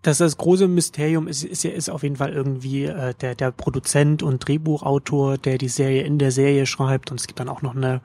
Das, 0.00 0.18
das 0.18 0.36
große 0.36 0.66
Mysterium 0.66 1.28
ist, 1.28 1.44
ist, 1.44 1.64
ist 1.64 1.90
auf 1.90 2.02
jeden 2.02 2.16
Fall 2.16 2.32
irgendwie 2.32 2.84
äh, 2.84 3.14
der, 3.14 3.34
der 3.34 3.50
Produzent 3.52 4.22
und 4.22 4.46
Drehbuchautor, 4.46 5.38
der 5.38 5.58
die 5.58 5.68
Serie 5.68 6.02
in 6.02 6.18
der 6.18 6.30
Serie 6.30 6.66
schreibt. 6.66 7.10
Und 7.10 7.20
es 7.20 7.26
gibt 7.26 7.40
dann 7.40 7.48
auch 7.48 7.62
noch 7.62 7.74
eine 7.74 8.02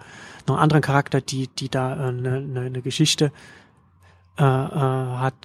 noch 0.47 0.55
einen 0.55 0.63
anderen 0.63 0.81
Charakter, 0.81 1.19
die, 1.21 1.47
die 1.47 1.69
da 1.69 1.93
äh, 1.93 2.07
eine, 2.09 2.37
eine, 2.37 2.61
eine 2.61 2.81
Geschichte 2.81 3.31
äh, 4.37 4.43
äh, 4.43 4.45
hat, 4.45 5.35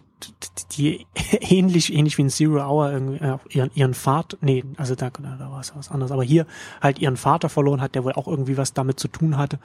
die 0.72 1.06
ähnlich, 1.40 1.92
ähnlich 1.92 2.18
wie 2.18 2.22
in 2.22 2.30
Zero 2.30 2.60
Hour 2.60 2.92
irgendwie, 2.92 3.24
äh, 3.24 3.38
ihren, 3.50 3.70
ihren 3.74 3.94
Vater, 3.94 4.36
nee, 4.40 4.64
also 4.76 4.94
da, 4.94 5.10
da 5.10 5.50
war 5.50 5.60
es 5.60 5.74
was 5.74 5.90
anderes, 5.90 6.12
aber 6.12 6.22
hier 6.22 6.46
halt 6.80 6.98
ihren 6.98 7.16
Vater 7.16 7.48
verloren 7.48 7.80
hat, 7.80 7.94
der 7.94 8.04
wohl 8.04 8.12
auch 8.12 8.28
irgendwie 8.28 8.56
was 8.56 8.72
damit 8.72 9.00
zu 9.00 9.08
tun 9.08 9.36
hatte. 9.36 9.58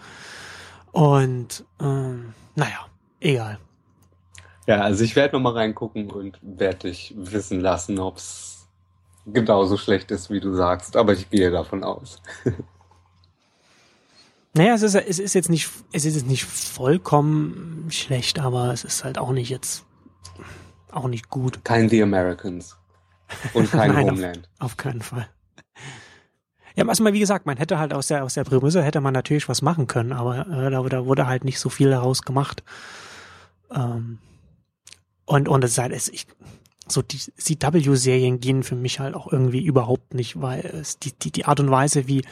Und 0.91 1.65
ähm, 1.79 2.33
naja, 2.55 2.87
egal. 3.19 3.59
Ja, 4.67 4.81
also 4.81 5.03
ich 5.03 5.15
werde 5.15 5.35
nochmal 5.35 5.53
reingucken 5.53 6.11
und 6.11 6.37
werde 6.41 6.89
dich 6.89 7.13
wissen 7.17 7.59
lassen, 7.59 7.99
ob 7.99 8.17
es 8.17 8.67
genauso 9.25 9.77
schlecht 9.77 10.11
ist, 10.11 10.29
wie 10.29 10.39
du 10.39 10.53
sagst, 10.53 10.95
aber 10.95 11.13
ich 11.13 11.29
gehe 11.29 11.51
davon 11.51 11.83
aus. 11.83 12.21
Naja, 14.53 14.73
es 14.73 14.81
ist, 14.81 14.95
es 14.95 15.19
ist 15.19 15.35
jetzt 15.35 15.49
nicht, 15.49 15.69
es 15.91 16.05
ist 16.05 16.15
jetzt 16.15 16.27
nicht 16.27 16.43
vollkommen 16.43 17.85
schlecht, 17.91 18.39
aber 18.39 18.73
es 18.73 18.83
ist 18.83 19.03
halt 19.03 19.19
auch 19.19 19.31
nicht 19.31 19.49
jetzt 19.49 19.85
auch 20.93 21.07
nicht 21.07 21.29
gut. 21.29 21.63
Kein 21.63 21.89
The 21.89 22.03
Americans. 22.03 22.77
Und 23.53 23.71
kein 23.71 23.91
Nein, 23.91 24.05
Homeland. 24.05 24.49
Auf, 24.59 24.71
auf, 24.71 24.77
keinen 24.77 25.01
Fall. 25.01 25.27
Ja, 26.75 26.85
also 26.87 27.03
mal, 27.03 27.13
wie 27.13 27.19
gesagt, 27.19 27.45
man 27.45 27.57
hätte 27.57 27.79
halt 27.79 27.93
aus 27.93 28.07
der, 28.07 28.23
aus 28.23 28.35
der 28.35 28.43
Prämisse 28.43 28.83
hätte 28.83 29.01
man 29.01 29.13
natürlich 29.13 29.49
was 29.49 29.61
machen 29.61 29.87
können, 29.87 30.13
aber 30.13 30.47
äh, 30.47 30.69
da, 30.71 30.81
da 30.83 31.05
wurde 31.05 31.27
halt 31.27 31.43
nicht 31.43 31.59
so 31.59 31.69
viel 31.69 31.89
daraus 31.89 32.21
gemacht. 32.21 32.63
Ähm, 33.73 34.19
und, 35.25 35.47
und 35.47 35.63
es 35.63 35.71
ist 35.71 35.77
halt, 35.77 35.91
es, 35.91 36.07
ich, 36.09 36.25
so 36.87 37.01
die 37.01 37.17
CW-Serien 37.17 38.39
gehen 38.39 38.63
für 38.63 38.75
mich 38.75 38.99
halt 38.99 39.15
auch 39.15 39.31
irgendwie 39.31 39.63
überhaupt 39.63 40.13
nicht, 40.13 40.41
weil 40.41 40.61
es 40.65 40.99
die, 40.99 41.11
die, 41.11 41.31
die 41.31 41.45
Art 41.45 41.59
und 41.59 41.69
Weise, 41.69 42.07
wie, 42.07 42.23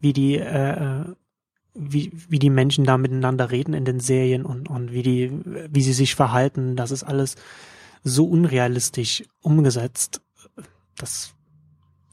wie 0.00 0.12
die, 0.12 0.36
äh, 0.36 1.04
wie, 1.74 2.12
wie 2.28 2.38
die 2.38 2.50
Menschen 2.50 2.84
da 2.84 2.98
miteinander 2.98 3.50
reden 3.50 3.74
in 3.74 3.84
den 3.84 4.00
Serien 4.00 4.44
und, 4.44 4.68
und 4.68 4.92
wie 4.92 5.02
die, 5.02 5.30
wie 5.70 5.82
sie 5.82 5.92
sich 5.92 6.14
verhalten, 6.14 6.76
das 6.76 6.90
ist 6.90 7.04
alles, 7.04 7.36
so 8.06 8.24
unrealistisch 8.24 9.24
umgesetzt. 9.42 10.22
Das 10.96 11.34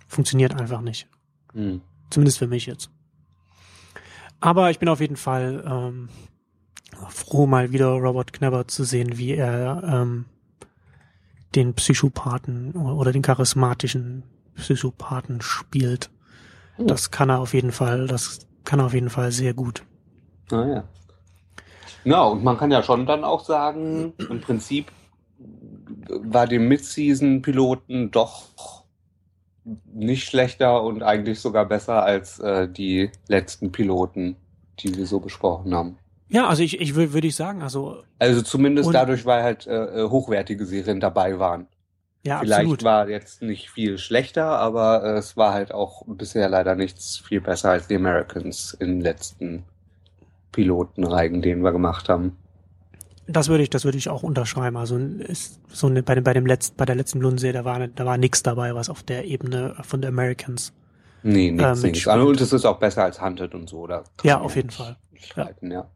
funktioniert 0.08 0.60
einfach 0.60 0.82
nicht. 0.82 1.08
Mhm. 1.54 1.82
Zumindest 2.10 2.40
für 2.40 2.48
mich 2.48 2.66
jetzt. 2.66 2.90
Aber 4.40 4.72
ich 4.72 4.80
bin 4.80 4.90
auf 4.90 5.00
jeden 5.00 5.16
Fall 5.18 5.64
ähm, 5.66 6.10
froh, 7.10 7.46
mal 7.46 7.72
wieder 7.72 7.90
Robert 7.90 8.34
Knapper 8.34 8.68
zu 8.68 8.84
sehen, 8.84 9.18
wie 9.20 9.34
er 9.34 9.84
ähm, 9.86 10.26
den 11.54 11.76
Psychopathen 11.76 12.72
oder 12.72 13.12
den 13.12 13.22
charismatischen 13.22 14.24
Psychopathen 14.56 15.42
spielt. 15.42 16.10
Oh. 16.78 16.86
Das 16.86 17.12
kann 17.12 17.30
er 17.30 17.40
auf 17.40 17.54
jeden 17.54 17.72
Fall, 17.72 18.08
das 18.08 18.48
kann 18.66 18.80
er 18.80 18.88
auf 18.88 18.94
jeden 18.96 19.12
Fall 19.12 19.32
sehr 19.32 19.54
gut. 19.54 19.84
Ah 20.52 20.66
ja. 20.66 20.84
Ja, 22.04 22.24
und 22.24 22.44
man 22.44 22.58
kann 22.58 22.72
ja 22.72 22.82
schon 22.82 23.06
dann 23.06 23.24
auch 23.24 23.46
sagen, 23.46 24.14
im 24.18 24.42
Prinzip 24.42 24.92
war 26.10 26.48
dem 26.48 26.68
Mid-Season-Piloten 26.68 28.12
doch 28.12 28.84
nicht 29.94 30.26
schlechter 30.26 30.84
und 30.84 31.04
eigentlich 31.04 31.40
sogar 31.40 31.66
besser 31.66 32.04
als 32.04 32.40
äh, 32.40 32.68
die 32.68 33.12
letzten 33.28 33.72
Piloten 33.72 34.36
die 34.80 34.96
wir 34.96 35.06
so 35.06 35.20
besprochen 35.20 35.74
haben. 35.74 35.98
Ja, 36.30 36.48
also 36.48 36.64
ich, 36.64 36.80
ich 36.80 36.96
würde 36.96 37.28
ich 37.28 37.36
sagen, 37.36 37.62
also 37.62 38.04
Also 38.20 38.42
zumindest 38.42 38.94
dadurch, 38.94 39.26
weil 39.26 39.44
halt 39.44 39.68
äh, 39.68 40.02
äh, 40.04 40.10
hochwertige 40.10 40.66
Serien 40.66 41.00
dabei 41.00 41.38
waren. 41.38 41.68
ja, 42.26 42.40
Vielleicht 42.40 42.62
absolut. 42.62 42.84
war 42.84 43.10
jetzt 43.10 43.42
nicht 43.42 43.70
viel 43.70 43.98
schlechter, 43.98 44.46
aber 44.46 45.04
äh, 45.04 45.18
es 45.18 45.38
war 45.38 45.54
halt 45.54 45.72
auch 45.72 46.04
bisher 46.08 46.50
leider 46.50 46.76
nichts 46.76 47.18
viel 47.18 47.42
besser 47.42 47.72
als 47.72 47.88
die 47.88 47.96
Americans 47.96 48.76
in 48.80 48.88
den 48.88 49.02
letzten 49.02 49.64
Pilotenreigen, 50.52 51.42
den 51.42 51.62
wir 51.62 51.72
gemacht 51.72 52.10
haben. 52.10 52.38
Das 53.28 53.48
würde 53.48 53.64
ich, 53.64 53.70
das 53.70 53.86
würde 53.86 53.98
ich 53.98 54.10
auch 54.10 54.22
unterschreiben. 54.24 54.76
Also 54.76 54.98
ist 54.98 55.60
so 55.70 55.88
eine, 55.88 56.04
bei 56.04 56.16
dem, 56.16 56.24
bei 56.24 56.34
dem 56.34 56.46
letzten, 56.46 56.76
bei 56.76 56.86
der 56.86 56.96
letzten 56.96 57.20
Blundsee, 57.20 57.52
da 57.54 57.64
war, 57.64 57.88
da 57.88 58.06
war 58.06 58.18
nichts 58.18 58.44
dabei, 58.44 58.76
was 58.76 58.90
auf 58.90 59.02
der 59.04 59.26
Ebene 59.26 59.76
von 59.84 60.02
der 60.02 60.10
Americans. 60.10 60.74
Nee, 61.24 61.52
nichts, 61.52 61.64
Äh, 61.64 61.68
nichts. 61.70 61.84
mitspielt. 61.84 62.08
Also, 62.10 62.28
und 62.28 62.42
es 62.42 62.52
ist 62.54 62.66
auch 62.66 62.80
besser 62.80 63.04
als 63.04 63.22
Hunted 63.22 63.56
und 63.56 63.70
so. 63.70 63.84
Kann 63.88 64.04
Ja, 64.24 64.42
auf 64.42 64.56
jeden 64.58 64.72
Fall. 64.72 64.98
Streiten, 65.16 65.72
ja. 65.72 65.88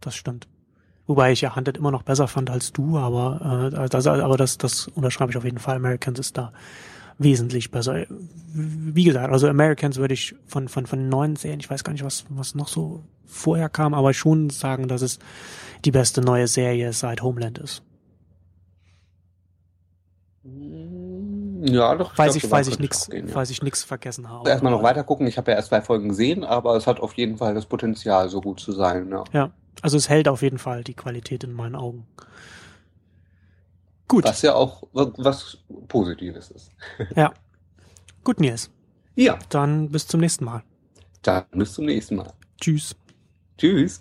Das 0.00 0.14
stimmt. 0.14 0.46
Wobei 1.08 1.32
ich 1.32 1.40
ja 1.40 1.56
Hunted 1.56 1.76
immer 1.76 1.90
noch 1.90 2.04
besser 2.04 2.28
fand 2.28 2.50
als 2.50 2.72
du, 2.72 2.96
aber 2.96 3.72
äh, 3.74 3.88
das, 3.88 4.06
aber 4.06 4.36
das, 4.36 4.58
das 4.58 4.86
unterschreibe 4.86 5.32
ich 5.32 5.36
auf 5.36 5.44
jeden 5.44 5.58
Fall. 5.58 5.74
Americans 5.76 6.20
ist 6.20 6.38
da 6.38 6.52
wesentlich 7.18 7.72
besser. 7.72 8.06
Wie 8.54 9.04
gesagt, 9.04 9.32
also 9.32 9.48
Americans 9.48 9.96
würde 9.96 10.14
ich 10.14 10.36
von 10.46 10.68
von 10.68 10.86
von 10.86 11.08
neuen 11.08 11.34
Serien, 11.34 11.58
ich 11.58 11.68
weiß 11.68 11.82
gar 11.82 11.92
nicht, 11.92 12.04
was 12.04 12.26
was 12.28 12.54
noch 12.54 12.68
so 12.68 13.02
vorher 13.26 13.68
kam, 13.68 13.92
aber 13.92 14.14
schon 14.14 14.50
sagen, 14.50 14.86
dass 14.86 15.02
es 15.02 15.18
die 15.84 15.90
beste 15.90 16.20
neue 16.20 16.46
Serie 16.46 16.92
seit 16.92 17.22
Homeland 17.22 17.58
ist. 17.58 17.82
Ja, 21.62 21.94
doch. 21.94 22.16
Weiß 22.16 22.32
glaub, 22.32 22.44
ich, 22.44 22.50
weiß 22.50 22.68
ich 22.68 22.78
gehen, 22.78 23.28
ja. 23.28 23.34
weiß 23.34 23.50
ich 23.50 23.62
nix 23.62 23.84
vergessen 23.84 24.28
habe. 24.28 24.48
Erstmal 24.48 24.72
noch 24.72 24.82
weiter 24.82 25.04
gucken. 25.04 25.26
Ich 25.26 25.36
habe 25.36 25.50
ja 25.50 25.56
erst 25.56 25.68
zwei 25.68 25.82
Folgen 25.82 26.08
gesehen, 26.08 26.44
aber 26.44 26.76
es 26.76 26.86
hat 26.86 27.00
auf 27.00 27.14
jeden 27.14 27.36
Fall 27.36 27.54
das 27.54 27.66
Potenzial, 27.66 28.28
so 28.30 28.40
gut 28.40 28.60
zu 28.60 28.72
sein. 28.72 29.10
Ja. 29.10 29.24
Ja, 29.32 29.50
also 29.82 29.96
es 29.96 30.08
hält 30.08 30.28
auf 30.28 30.42
jeden 30.42 30.58
Fall 30.58 30.82
die 30.84 30.94
Qualität 30.94 31.44
in 31.44 31.52
meinen 31.52 31.76
Augen. 31.76 32.06
Gut, 34.08 34.24
Was 34.24 34.42
ja 34.42 34.54
auch 34.54 34.82
was 34.92 35.58
Positives 35.86 36.50
ist. 36.50 36.72
ja. 37.16 37.32
Gut, 38.24 38.40
Nils. 38.40 38.70
Ja, 39.14 39.38
Dann 39.50 39.90
bis 39.90 40.06
zum 40.06 40.20
nächsten 40.20 40.44
Mal. 40.44 40.62
dann 41.22 41.44
bis 41.52 41.74
zum 41.74 41.84
nächsten 41.84 42.16
Mal. 42.16 42.32
Tschüss. 42.60 42.96
Tschüss. 43.58 44.00